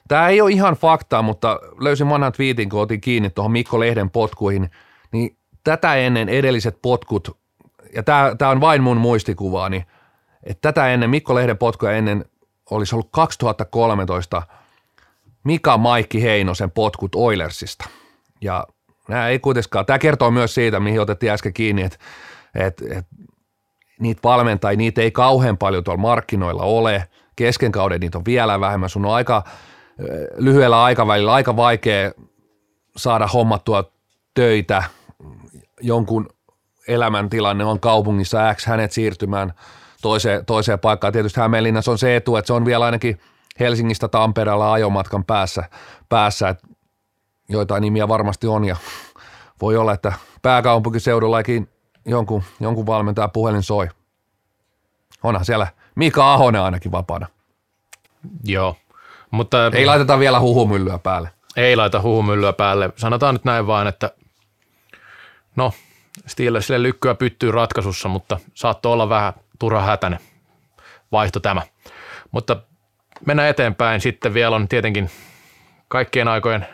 Tämä 0.08 0.28
ei 0.28 0.40
ole 0.40 0.50
ihan 0.50 0.74
faktaa, 0.74 1.22
mutta 1.22 1.60
löysin 1.80 2.08
vanhan 2.08 2.32
twiitin, 2.32 2.68
kun 2.68 2.80
otin 2.80 3.00
kiinni 3.00 3.30
tuohon 3.30 3.52
Mikko 3.52 3.80
Lehden 3.80 4.10
potkuihin, 4.10 4.70
niin 5.12 5.36
tätä 5.64 5.94
ennen 5.94 6.28
edelliset 6.28 6.78
potkut, 6.82 7.38
ja 7.94 8.02
tämä, 8.02 8.34
tämä 8.38 8.50
on 8.50 8.60
vain 8.60 8.82
mun 8.82 8.96
muistikuvaa, 8.96 9.68
niin– 9.68 9.86
että 10.48 10.72
tätä 10.72 10.88
ennen, 10.88 11.10
Mikko 11.10 11.34
Lehden 11.34 11.58
potkuja 11.58 11.92
ennen 11.92 12.24
olisi 12.70 12.94
ollut 12.94 13.08
2013 13.10 14.42
Mika 15.44 15.78
Maikki 15.78 16.22
Heinosen 16.22 16.70
potkut 16.70 17.14
Oilersista. 17.14 17.88
Ja 18.40 18.66
nämä 19.08 19.28
ei 19.28 19.38
kuitenkaan, 19.38 19.86
tämä 19.86 19.98
kertoo 19.98 20.30
myös 20.30 20.54
siitä, 20.54 20.80
mihin 20.80 21.00
otettiin 21.00 21.32
äsken 21.32 21.52
kiinni, 21.52 21.82
että, 21.82 21.98
että, 22.54 22.84
että 22.90 23.14
niitä 24.00 24.20
valmentajia, 24.24 24.76
niitä 24.76 25.00
ei 25.00 25.10
kauhean 25.10 25.58
paljon 25.58 25.84
tuolla 25.84 26.00
markkinoilla 26.00 26.62
ole, 26.62 27.08
kesken 27.36 27.72
kauden 27.72 28.00
niitä 28.00 28.18
on 28.18 28.24
vielä 28.24 28.60
vähemmän, 28.60 28.90
sun 28.90 29.06
on 29.06 29.14
aika 29.14 29.44
lyhyellä 30.36 30.82
aikavälillä 30.84 31.32
aika 31.32 31.56
vaikea 31.56 32.12
saada 32.96 33.26
hommattua 33.26 33.92
töitä, 34.34 34.82
jonkun 35.80 36.28
elämäntilanne 36.88 37.64
on 37.64 37.80
kaupungissa 37.80 38.54
X, 38.54 38.66
hänet 38.66 38.92
siirtymään– 38.92 39.52
toiseen, 40.02 40.44
toiseen 40.44 40.78
paikkaan. 40.78 41.12
Tietysti 41.12 41.40
Hämeenlinnassa 41.40 41.90
on 41.90 41.98
se 41.98 42.16
etu, 42.16 42.36
että 42.36 42.46
se 42.46 42.52
on 42.52 42.64
vielä 42.64 42.84
ainakin 42.84 43.20
Helsingistä 43.60 44.08
Tampereella 44.08 44.72
ajomatkan 44.72 45.24
päässä, 45.24 45.64
päässä 46.08 46.48
että 46.48 46.68
joitain 47.48 47.80
nimiä 47.80 48.08
varmasti 48.08 48.46
on 48.46 48.64
ja 48.64 48.76
voi 49.60 49.76
olla, 49.76 49.92
että 49.92 50.12
pääkaupunkiseudullakin 50.42 51.68
jonkun, 52.08 52.42
jonkun 52.60 52.86
valmentaja 52.86 53.28
puhelin 53.28 53.62
soi. 53.62 53.88
Onhan 55.22 55.44
siellä 55.44 55.66
Mika 55.94 56.32
Ahonen 56.32 56.60
ainakin 56.60 56.92
vapaana. 56.92 57.26
Joo, 58.44 58.76
mutta... 59.30 59.70
Ei 59.74 59.86
laiteta 59.86 60.18
vielä 60.18 60.40
huhumyllyä 60.40 60.98
päälle. 60.98 61.30
Ei 61.56 61.76
laita 61.76 62.02
huhumyllyä 62.02 62.52
päälle. 62.52 62.90
Sanotaan 62.96 63.34
nyt 63.34 63.44
näin 63.44 63.66
vaan, 63.66 63.86
että 63.86 64.10
no, 65.56 65.72
Steelersille 66.26 66.82
lykkyä 66.82 67.14
pyttyy 67.14 67.50
ratkaisussa, 67.50 68.08
mutta 68.08 68.40
saattoi 68.54 68.92
olla 68.92 69.08
vähän 69.08 69.32
turha 69.58 69.80
hätäinen 69.80 70.20
vaihto 71.12 71.40
tämä. 71.40 71.62
Mutta 72.30 72.56
mennään 73.26 73.48
eteenpäin. 73.48 74.00
Sitten 74.00 74.34
vielä 74.34 74.56
on 74.56 74.68
tietenkin 74.68 75.10
kaikkien 75.88 76.28
aikojen 76.28 76.66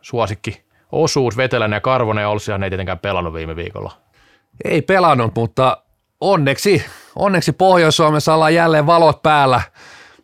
suosikki 0.00 0.64
osuus, 0.92 1.36
Vetelän 1.36 1.72
ja 1.72 1.80
Karvonen 1.80 2.22
ja 2.22 2.28
Olssihan 2.28 2.62
ei 2.62 2.70
tietenkään 2.70 2.98
pelannut 2.98 3.34
viime 3.34 3.56
viikolla. 3.56 3.92
Ei 4.64 4.82
pelannut, 4.82 5.34
mutta 5.34 5.82
onneksi, 6.20 6.84
onneksi 7.16 7.52
Pohjois-Suomessa 7.52 8.34
ollaan 8.34 8.54
jälleen 8.54 8.86
valot 8.86 9.22
päällä. 9.22 9.62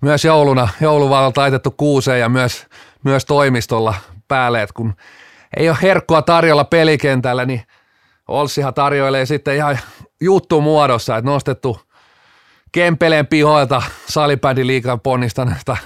Myös 0.00 0.24
jouluna, 0.24 0.68
jouluvalo 0.80 1.32
taitettu 1.32 1.70
kuuseen 1.70 2.20
ja 2.20 2.28
myös, 2.28 2.66
myös 3.04 3.24
toimistolla 3.24 3.94
päälle, 4.28 4.62
että 4.62 4.74
kun 4.74 4.94
ei 5.56 5.68
ole 5.68 5.78
herkkua 5.82 6.22
tarjolla 6.22 6.64
pelikentällä, 6.64 7.44
niin 7.44 7.62
Olssihan 8.28 8.74
tarjoilee 8.74 9.26
sitten 9.26 9.56
ihan 9.56 9.78
juttu 10.20 10.60
muodossa, 10.60 11.16
että 11.16 11.30
nostettu 11.30 11.80
Kempeleen 12.72 13.26
pihoilta 13.26 13.82
salipädin 14.06 14.66
liikan 14.66 15.00
ponnistaneesta 15.00 15.76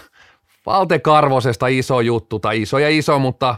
Valte 0.66 0.98
Karvosesta 0.98 1.66
iso 1.66 2.00
juttu, 2.00 2.38
tai 2.38 2.62
iso 2.62 2.78
ja 2.78 2.88
iso, 2.88 3.18
mutta 3.18 3.56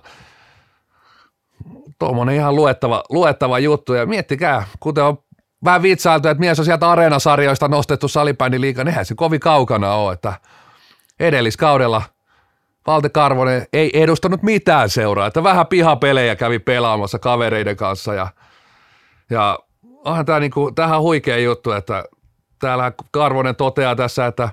tuommoinen 2.00 2.34
ihan 2.34 2.56
luettava, 2.56 3.04
luettava 3.10 3.58
juttu. 3.58 3.94
Ja 3.94 4.06
miettikää, 4.06 4.66
kuten 4.80 5.04
on 5.04 5.18
vähän 5.64 5.82
vitsailtu, 5.82 6.28
että 6.28 6.40
mies 6.40 6.58
on 6.58 6.64
sieltä 6.64 6.90
areenasarjoista 6.90 7.68
nostettu 7.68 8.08
salipäin 8.08 8.60
liikan, 8.60 8.88
eihän 8.88 9.06
se 9.06 9.14
kovin 9.14 9.40
kaukana 9.40 9.94
ole, 9.94 10.12
että 10.12 10.32
edelliskaudella 11.20 12.02
Valte 12.86 13.08
Karvonen 13.08 13.66
ei 13.72 14.02
edustanut 14.02 14.42
mitään 14.42 14.90
seuraa, 14.90 15.26
että 15.26 15.42
vähän 15.42 15.66
pihapelejä 15.66 16.36
kävi 16.36 16.58
pelaamassa 16.58 17.18
kavereiden 17.18 17.76
kanssa 17.76 18.14
ja, 18.14 18.28
ja 19.30 19.58
onhan 20.04 20.26
tämä 20.26 20.40
niinku, 20.40 20.72
tähän 20.72 21.00
huikea 21.00 21.38
juttu, 21.38 21.72
että 21.72 22.04
täällä 22.58 22.92
Karvonen 23.10 23.56
toteaa 23.56 23.96
tässä, 23.96 24.26
että 24.26 24.48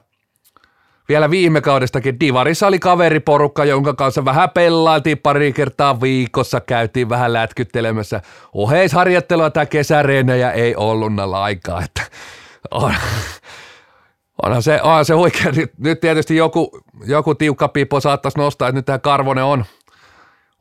vielä 1.09 1.29
viime 1.29 1.61
kaudestakin 1.61 2.19
Divarissa 2.19 2.67
oli 2.67 2.79
kaveriporukka, 2.79 3.65
jonka 3.65 3.93
kanssa 3.93 4.25
vähän 4.25 4.49
pellailtiin 4.49 5.17
pari 5.17 5.53
kertaa 5.53 6.01
viikossa, 6.01 6.61
käytiin 6.61 7.09
vähän 7.09 7.33
lätkyttelemässä. 7.33 8.21
Oheisharjoittelua 8.53 9.49
tai 9.49 9.65
kesäreenejä 9.65 10.51
ei 10.51 10.75
ollut 10.75 11.11
lainkaan, 11.25 11.83
että 11.83 12.01
on, 12.71 12.95
onhan 14.43 14.63
se, 14.63 14.81
onhan 14.81 15.05
se 15.05 15.15
oikein. 15.15 15.55
Nyt, 15.55 15.71
nyt 15.77 15.99
tietysti 15.99 16.35
joku, 16.35 16.79
joku 17.05 17.35
tiukka 17.35 17.67
pipo 17.67 17.99
saattaisi 17.99 18.37
nostaa, 18.37 18.67
että 18.67 18.77
nyt 18.77 18.85
tämä 18.85 18.99
Karvonen 18.99 19.43
on, 19.43 19.65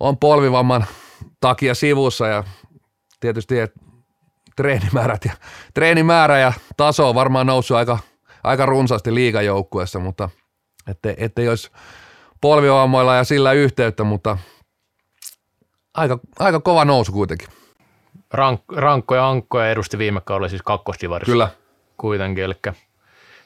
on 0.00 0.18
polvivamman 0.18 0.87
takia 1.40 1.74
sivussa 1.74 2.26
ja 2.26 2.44
tietysti, 3.20 3.59
että 3.59 3.80
treenimäärät 4.56 5.24
ja, 5.24 5.32
treenimäärä 5.74 6.38
ja 6.38 6.52
taso 6.76 7.09
on 7.09 7.14
varmaan 7.14 7.46
noussut 7.46 7.76
aika, 7.76 7.98
aika 8.46 8.66
runsaasti 8.66 9.14
liigajoukkuessa, 9.14 9.98
mutta 9.98 10.30
ettei, 10.90 11.14
ettei 11.18 11.48
olisi 11.48 11.70
polvivammoilla 12.40 13.14
ja 13.14 13.24
sillä 13.24 13.52
yhteyttä, 13.52 14.04
mutta 14.04 14.38
aika, 15.94 16.18
aika 16.38 16.61
kova 16.61 16.85
nousu 16.85 17.12
kuitenkin. 17.12 17.48
Rank, 18.32 18.61
rankkoja 18.72 19.28
ankkoja 19.28 19.70
edusti 19.70 19.98
viime 19.98 20.20
kaudella 20.20 20.48
siis 20.48 20.62
kakkosdivarissa. 20.62 21.32
Kyllä. 21.32 21.48
Kuitenkin, 21.96 22.44
eli 22.44 22.54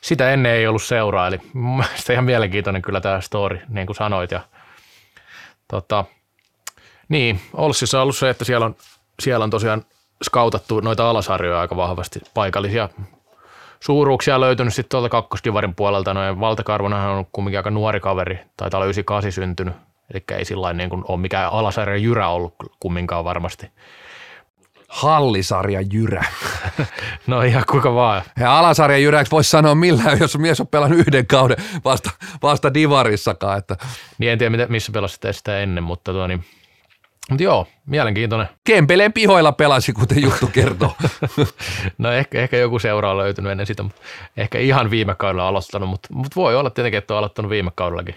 sitä 0.00 0.30
ennen 0.30 0.52
ei 0.52 0.66
ollut 0.66 0.82
seuraa, 0.82 1.26
eli 1.26 1.40
mun 1.52 1.76
mielestä 1.76 2.12
ihan 2.12 2.24
mielenkiintoinen 2.24 2.82
kyllä 2.82 3.00
tämä 3.00 3.20
story, 3.20 3.60
niin 3.68 3.86
kuin 3.86 3.96
sanoit. 3.96 4.30
Ja, 4.30 4.40
tota, 5.68 6.04
niin, 7.08 7.40
Olssissa 7.54 7.98
on 7.98 8.02
ollut 8.02 8.16
se, 8.16 8.30
että 8.30 8.44
siellä 8.44 8.66
on, 8.66 8.76
siellä 9.22 9.44
on 9.44 9.50
tosiaan 9.50 9.84
skautattu 10.22 10.80
noita 10.80 11.10
alasarjoja 11.10 11.60
aika 11.60 11.76
vahvasti, 11.76 12.20
paikallisia 12.34 12.88
suuruuksia 13.80 14.40
löytynyt 14.40 14.74
sitten 14.74 14.90
tuolta 14.90 15.08
kakkosdivarin 15.08 15.74
puolelta. 15.74 16.14
Noin 16.14 16.40
Valtakarvonahan 16.40 17.10
on 17.10 17.26
kumminkin 17.32 17.58
aika 17.58 17.70
nuori 17.70 18.00
kaveri, 18.00 18.38
taitaa 18.56 18.78
olla 18.78 18.86
98 18.86 19.32
syntynyt, 19.32 19.74
eli 20.14 20.24
ei 20.38 20.44
sillä 20.44 20.72
niin 20.72 20.90
kuin 20.90 21.04
ole 21.08 21.20
mikään 21.20 21.52
alasarja 21.52 21.96
jyrä 21.96 22.28
ollut 22.28 22.54
kumminkaan 22.80 23.24
varmasti. 23.24 23.70
Hallisarja 24.90 25.80
Jyrä. 25.92 26.24
No 27.26 27.42
ihan 27.42 27.64
kuinka 27.70 27.94
vaan. 27.94 28.22
Ja 28.40 28.58
alasarja 28.58 28.98
Jyräksi 28.98 29.30
voisi 29.30 29.50
sanoa 29.50 29.74
millään, 29.74 30.18
jos 30.20 30.38
mies 30.38 30.60
on 30.60 30.66
pelannut 30.66 30.98
yhden 30.98 31.26
kauden 31.26 31.56
vasta, 31.84 32.10
vasta 32.42 32.74
divarissakaan. 32.74 33.58
Että 33.58 33.76
Niin 34.18 34.32
en 34.32 34.38
tiedä, 34.38 34.66
missä 34.68 34.92
pelasit 34.92 35.22
sitä 35.30 35.60
ennen, 35.60 35.84
mutta, 35.84 36.12
tuo, 36.12 36.26
niin, 36.26 36.44
mutta 37.28 37.42
joo, 37.42 37.66
mielenkiintoinen. 37.86 38.48
Kempeleen 38.64 39.12
pihoilla 39.12 39.52
pelasi, 39.52 39.92
kuten 39.92 40.22
juttu 40.22 40.46
kertoo. 40.46 40.96
No 41.98 42.12
ehkä, 42.12 42.40
ehkä 42.40 42.56
joku 42.56 42.78
seura 42.78 43.10
on 43.10 43.18
löytynyt 43.18 43.52
ennen 43.52 43.66
sitä, 43.66 43.82
mutta 43.82 44.02
ehkä 44.36 44.58
ihan 44.58 44.90
viime 44.90 45.14
kaudella 45.14 45.48
aloittanut, 45.48 45.88
mutta, 45.88 46.08
mutta 46.12 46.36
voi 46.36 46.56
olla 46.56 46.70
tietenkin, 46.70 46.98
että 46.98 47.14
on 47.14 47.18
aloittanut 47.18 47.50
viime 47.50 47.70
kaudellakin 47.74 48.14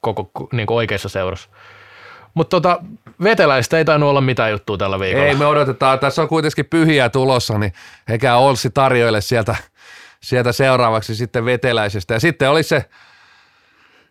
koko 0.00 0.48
niin 0.52 0.66
kuin 0.66 0.76
oikeassa 0.76 1.08
seurassa. 1.08 1.48
Mutta 2.34 2.50
tota, 2.56 2.80
veteläistä 3.22 3.78
ei 3.78 3.84
tainnut 3.84 4.10
olla 4.10 4.20
mitään 4.20 4.50
juttua 4.50 4.76
tällä 4.76 5.00
viikolla. 5.00 5.26
Ei, 5.26 5.34
me 5.34 5.46
odotetaan, 5.46 5.98
tässä 5.98 6.22
on 6.22 6.28
kuitenkin 6.28 6.64
pyhiä 6.64 7.08
tulossa, 7.08 7.58
niin 7.58 7.72
eikä 8.10 8.36
Olssi 8.36 8.70
tarjoille 8.70 9.20
sieltä, 9.20 9.56
sieltä 10.22 10.52
seuraavaksi 10.52 11.14
sitten 11.14 11.44
veteläisestä. 11.44 12.14
Ja 12.14 12.20
sitten 12.20 12.50
oli 12.50 12.62
se 12.62 12.84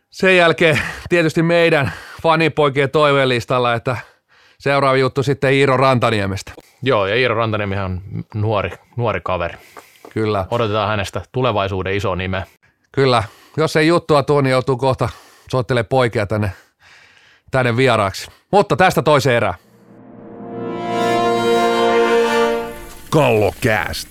sen 0.09 0.37
jälkeen 0.37 0.79
tietysti 1.09 1.43
meidän 1.43 1.93
fanipoikien 2.21 2.89
toivelistalla, 2.89 3.73
että 3.73 3.97
seuraava 4.59 4.97
juttu 4.97 5.23
sitten 5.23 5.53
Iiro 5.53 5.77
Rantaniemestä. 5.77 6.51
Joo, 6.81 7.07
ja 7.07 7.15
Iiro 7.15 7.35
Rantanemihän 7.35 7.85
on 7.85 8.01
nuori, 8.33 8.71
nuori 8.97 9.19
kaveri. 9.23 9.57
Kyllä, 10.13 10.45
Odotetaan 10.51 10.89
hänestä 10.89 11.21
tulevaisuuden 11.31 11.95
iso 11.95 12.15
nimeä. 12.15 12.43
kyllä. 12.91 13.23
Jos 13.57 13.75
ei 13.75 13.87
juttua 13.87 14.23
tuo, 14.23 14.41
niin 14.41 14.51
joutuu 14.51 14.77
kohta 14.77 15.09
soittelemaan 15.51 15.87
poikia 15.89 16.25
tänne, 16.25 16.51
tänne 17.51 17.77
vieraaksi. 17.77 18.31
Mutta 18.51 18.75
tästä 18.75 19.01
toiseen 19.01 19.35
erään. 19.35 19.53
Kallokääst. 23.09 24.09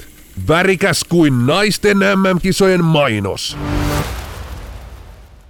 Värikäs 0.48 1.04
kuin 1.04 1.46
naisten 1.46 1.96
MM-kisojen 1.98 2.84
mainos. 2.84 3.58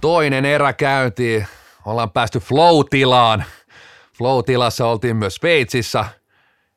toinen 0.01 0.45
erä 0.45 0.73
käyntiin. 0.73 1.47
Ollaan 1.85 2.11
päästy 2.11 2.39
flow-tilaan. 2.39 3.43
Flow-tilassa 4.17 4.87
oltiin 4.87 5.15
myös 5.15 5.35
Sveitsissä, 5.35 6.05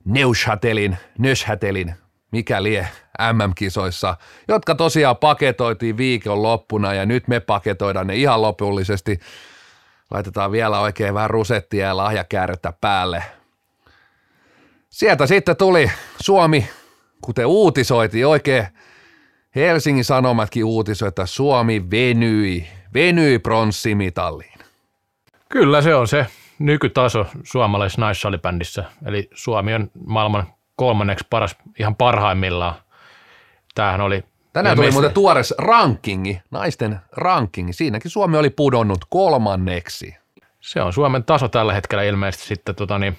Neuschatelin, 0.05 0.97
Neuschatelin, 1.19 1.95
mikä 2.33 2.63
lie, 2.63 2.89
MM-kisoissa, 3.33 4.17
jotka 4.49 4.75
tosiaan 4.75 5.17
paketoitiin 5.17 5.97
viikon 5.97 6.43
loppuna 6.43 6.95
ja 6.95 7.07
nyt 7.07 7.29
me 7.29 7.41
paketoidaan 7.41 8.07
ne 8.07 8.17
ihan 8.17 8.43
lopullisesti. 8.43 9.21
Laitetaan 10.11 10.53
vielä 10.53 10.81
oikein 10.81 11.15
vähän 11.15 11.31
rusettia 11.31 11.87
ja 11.87 11.97
lahjakäärettä 11.97 12.73
päälle. 12.81 13.23
Sieltä 14.91 15.27
sitten 15.27 15.57
tuli 15.57 15.91
Suomi, 16.21 16.69
kuten 17.21 17.47
uutisoitiin 17.47 18.27
oikein 18.27 18.67
Helsingin 19.55 20.05
Sanomatkin 20.05 20.65
uutisoi, 20.65 21.09
että 21.09 21.27
Suomi 21.27 21.91
venyi, 21.91 22.69
venyi 22.95 23.39
pronssimitaliin. 23.39 24.59
Kyllä 25.49 25.83
se 25.83 25.95
on 25.95 26.09
se 26.09 26.27
nykytaso 26.59 27.27
suomalaisessa 27.43 28.01
naissalibändissä. 28.01 28.85
Eli 29.07 29.31
Suomi 29.35 29.75
on 29.75 29.91
maailman 30.07 30.47
kolmanneksi 30.77 31.27
paras 31.31 31.57
ihan 31.79 31.97
parhaimmillaan. 31.97 32.75
Tämähän 33.75 34.01
oli 34.01 34.25
Tänään 34.53 34.77
tuli 34.77 34.91
muuten 34.91 35.13
tuores 35.13 35.55
rankingi, 35.59 36.41
naisten 36.51 37.01
rankingi. 37.13 37.73
Siinäkin 37.73 38.11
Suomi 38.11 38.37
oli 38.37 38.51
pudonnut 38.51 38.99
kolmanneksi. 39.09 40.17
Se 40.61 40.83
on 40.83 40.93
Suomen 40.93 41.25
taso 41.25 41.49
tällä 41.49 41.75
hetkellä 41.75 42.03
ilmeisesti 42.03 42.47
sitten 42.47 42.75
tota 42.75 42.99
niin, 42.99 43.19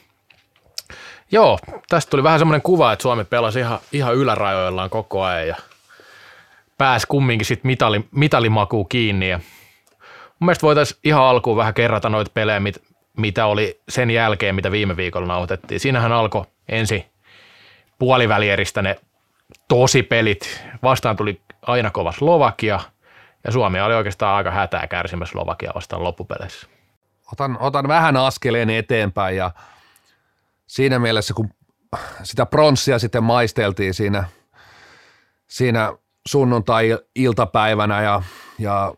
Joo, 1.32 1.60
tästä 1.90 2.10
tuli 2.10 2.24
vähän 2.24 2.40
semmoinen 2.40 2.62
kuva, 2.62 2.94
että 2.94 3.04
Suomi 3.04 3.24
pelasi 3.24 3.60
ihan, 3.60 3.80
ihan 3.92 4.16
ylärajoillaan 4.16 4.90
koko 4.90 5.24
ajan 5.24 5.48
ja 5.48 5.56
pääsi 6.78 7.08
kumminkin 7.08 7.46
sitten 7.46 7.68
mitali, 7.68 8.06
mitalimakuun 8.12 8.90
kiinni. 8.90 9.30
Ja 9.30 9.38
mun 9.38 10.46
mielestä 10.46 10.62
voitaisiin 10.68 11.00
ihan 11.04 11.24
alkuun 11.24 11.58
vähän 11.58 11.74
kerrata 11.74 12.10
noita 12.10 12.32
pelejä, 12.34 12.60
mit, 12.60 12.84
mitä 13.20 13.46
oli 13.46 13.82
sen 13.90 14.12
jälkeen, 14.12 14.56
mitä 14.56 14.72
viime 14.72 14.98
viikolla 14.98 15.28
nauhoitettiin. 15.28 15.80
Siinähän 15.80 16.12
alkoi 16.12 16.46
ensi 16.70 17.06
puolivälieristä 18.00 18.82
ne 18.82 19.00
tosi 19.68 20.04
pelit. 20.04 20.64
Vastaan 20.84 21.16
tuli 21.16 21.42
aina 21.62 21.92
kova 21.92 22.12
Slovakia 22.12 22.80
ja 23.46 23.52
Suomi 23.52 23.82
oli 23.82 23.94
oikeastaan 23.94 24.36
aika 24.36 24.52
hätää 24.52 24.88
kärsimässä 24.88 25.32
Slovakia 25.32 25.72
vastaan 25.76 26.04
loppupeleissä. 26.04 26.68
Otan, 27.34 27.58
otan 27.60 27.88
vähän 27.88 28.18
askeleen 28.18 28.70
eteenpäin 28.70 29.38
ja 29.38 29.52
siinä 30.68 31.00
mielessä, 31.00 31.34
kun 31.34 31.50
sitä 32.24 32.46
pronssia 32.46 33.00
sitten 33.00 33.24
maisteltiin 33.24 33.94
siinä, 33.94 34.24
siinä 35.48 35.94
sunnuntai-iltapäivänä 36.28 38.02
ja, 38.02 38.22
ja 38.60 38.94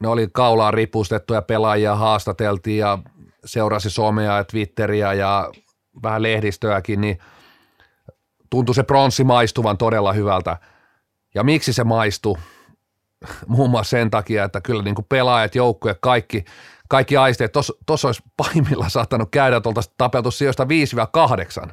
ne 0.00 0.08
oli 0.08 0.28
kaulaan 0.32 0.74
ripustettuja 0.74 1.42
pelaajia, 1.42 1.94
haastateltiin 1.94 2.78
ja 2.78 2.98
seurasi 3.44 3.90
somea 3.90 4.36
ja 4.36 4.44
Twitteriä 4.44 5.12
ja 5.12 5.50
vähän 6.02 6.22
lehdistöäkin, 6.22 7.00
niin 7.00 7.18
tuntui 8.50 8.74
se 8.74 8.82
pronssi 8.82 9.24
maistuvan 9.24 9.78
todella 9.78 10.12
hyvältä. 10.12 10.56
Ja 11.34 11.42
miksi 11.42 11.72
se 11.72 11.84
maistui? 11.84 12.36
Muun 13.46 13.70
muassa 13.70 13.90
sen 13.90 14.10
takia, 14.10 14.44
että 14.44 14.60
kyllä 14.60 14.82
niin 14.82 14.94
kuin 14.94 15.06
pelaajat, 15.08 15.54
joukkue, 15.54 15.96
kaikki, 16.00 16.44
kaikki 16.88 17.16
aisteet, 17.16 17.52
tuossa 17.86 18.08
olisi 18.08 18.22
pahimmilla 18.36 18.88
saattanut 18.88 19.28
käydä, 19.30 19.56
että 19.56 19.68
oltaisiin 19.68 19.94
tapeltu 19.98 20.30
sijoista 20.30 20.66
5-8. 21.64 21.66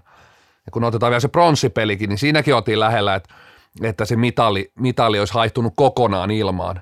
Ja 0.65 0.71
kun 0.71 0.83
otetaan 0.83 1.09
vielä 1.09 1.19
se 1.19 1.27
pronssipelikin, 1.27 2.09
niin 2.09 2.17
siinäkin 2.17 2.55
oltiin 2.55 2.79
lähellä, 2.79 3.15
että, 3.15 3.33
että 3.81 4.05
se 4.05 4.15
mitali, 4.15 4.71
mitali 4.79 5.19
olisi 5.19 5.33
haihtunut 5.33 5.73
kokonaan 5.75 6.31
ilmaan. 6.31 6.81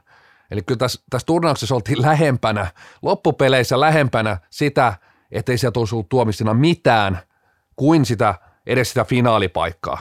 Eli 0.52 0.62
kyllä 0.62 0.80
tässä, 0.80 1.04
tässä 1.10 1.26
turnauksessa 1.26 1.76
oltiin 1.76 2.02
lähempänä, 2.02 2.68
loppupeleissä 3.02 3.80
lähempänä 3.80 4.38
sitä, 4.50 4.94
ettei 5.32 5.58
sieltä 5.58 5.80
olisi 5.80 5.96
ollut 5.96 6.10
tuomistina 6.10 6.54
mitään 6.54 7.20
kuin 7.76 8.06
sitä, 8.06 8.36
edes 8.66 8.90
sitä 8.90 9.04
finaalipaikkaa. 9.04 10.00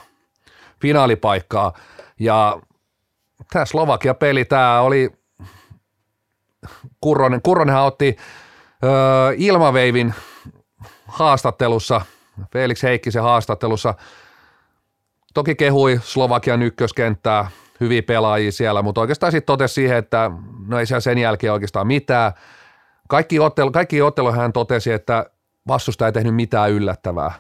Finaalipaikkaa. 0.81 1.73
Ja 2.21 2.61
tämä 3.53 3.65
Slovakia-peli, 3.65 4.45
tämä 4.45 4.81
oli, 4.81 5.11
Kurronen, 7.01 7.43
Kurronenhan 7.43 7.85
otti 7.85 8.17
ö, 8.85 8.89
Ilmaveivin 9.37 10.15
haastattelussa, 11.07 12.01
Felix 12.53 12.83
Heikkisen 12.83 13.23
haastattelussa, 13.23 13.95
toki 15.35 15.55
kehui 15.55 16.01
Slovakian 16.03 16.63
ykköskenttää, 16.63 17.51
hyviä 17.85 18.03
pelaajia 18.03 18.53
siellä, 18.53 18.83
mutta 18.83 19.01
oikeastaan 19.01 19.33
sitten 19.33 19.47
totesi 19.47 19.75
siihen, 19.75 19.97
että 19.97 20.31
no 20.67 20.79
ei 20.79 20.87
siellä 20.87 21.01
sen 21.01 21.19
jälkeen 21.19 21.53
oikeastaan 21.53 21.87
mitään. 21.87 22.33
Kaikki, 23.09 23.41
ottelu, 23.41 23.71
kaikki 23.71 24.03
ottelu 24.03 24.33
hän 24.33 24.53
totesi, 24.53 24.93
että 24.93 25.27
vastustaja 25.69 26.07
ei 26.07 26.13
tehnyt 26.13 26.35
mitään 26.35 26.71
yllättävää. 26.71 27.33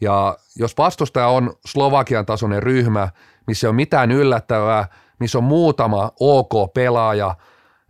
Ja 0.00 0.36
jos 0.56 0.78
vastustaja 0.78 1.26
on 1.26 1.52
Slovakian 1.66 2.26
tasoinen 2.26 2.62
ryhmä, 2.62 3.08
missä 3.46 3.66
ei 3.66 3.68
ole 3.68 3.76
mitään 3.76 4.10
yllättävää, 4.10 4.88
missä 5.18 5.38
on 5.38 5.44
muutama 5.44 6.10
ok 6.20 6.74
pelaaja, 6.74 7.34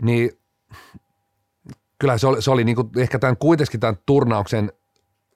niin 0.03 0.31
kyllä 1.99 2.19
se 2.19 2.27
oli, 2.27 2.43
se 2.43 2.51
oli 2.51 2.65
niinku 2.65 2.91
ehkä 2.97 3.19
tämän, 3.19 3.37
kuitenkin 3.37 3.81
tämän 3.81 3.99
turnauksen 4.07 4.73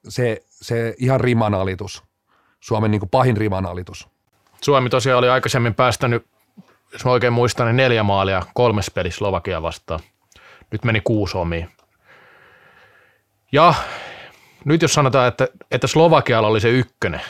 se, 0.07 0.41
se 0.49 0.95
ihan 0.97 1.21
rimanalitus, 1.21 2.03
Suomen 2.59 2.91
niinku 2.91 3.07
pahin 3.07 3.37
rimanalitus. 3.37 4.09
Suomi 4.61 4.89
tosiaan 4.89 5.19
oli 5.19 5.29
aikaisemmin 5.29 5.73
päästänyt, 5.73 6.27
jos 6.95 7.05
mä 7.05 7.11
oikein 7.11 7.33
muistan, 7.33 7.67
niin 7.67 7.75
neljä 7.75 8.03
maalia 8.03 8.41
kolmes 8.53 8.91
peli 8.91 9.11
Slovakia 9.11 9.61
vastaan. 9.61 9.99
Nyt 10.71 10.83
meni 10.83 11.01
kuusi 11.01 11.37
omiin. 11.37 11.69
Ja 13.51 13.73
nyt 14.65 14.81
jos 14.81 14.93
sanotaan, 14.93 15.27
että, 15.27 15.47
että 15.71 15.87
Slovakialla 15.87 16.47
oli 16.47 16.61
se 16.61 16.69
ykkönen, 16.69 17.21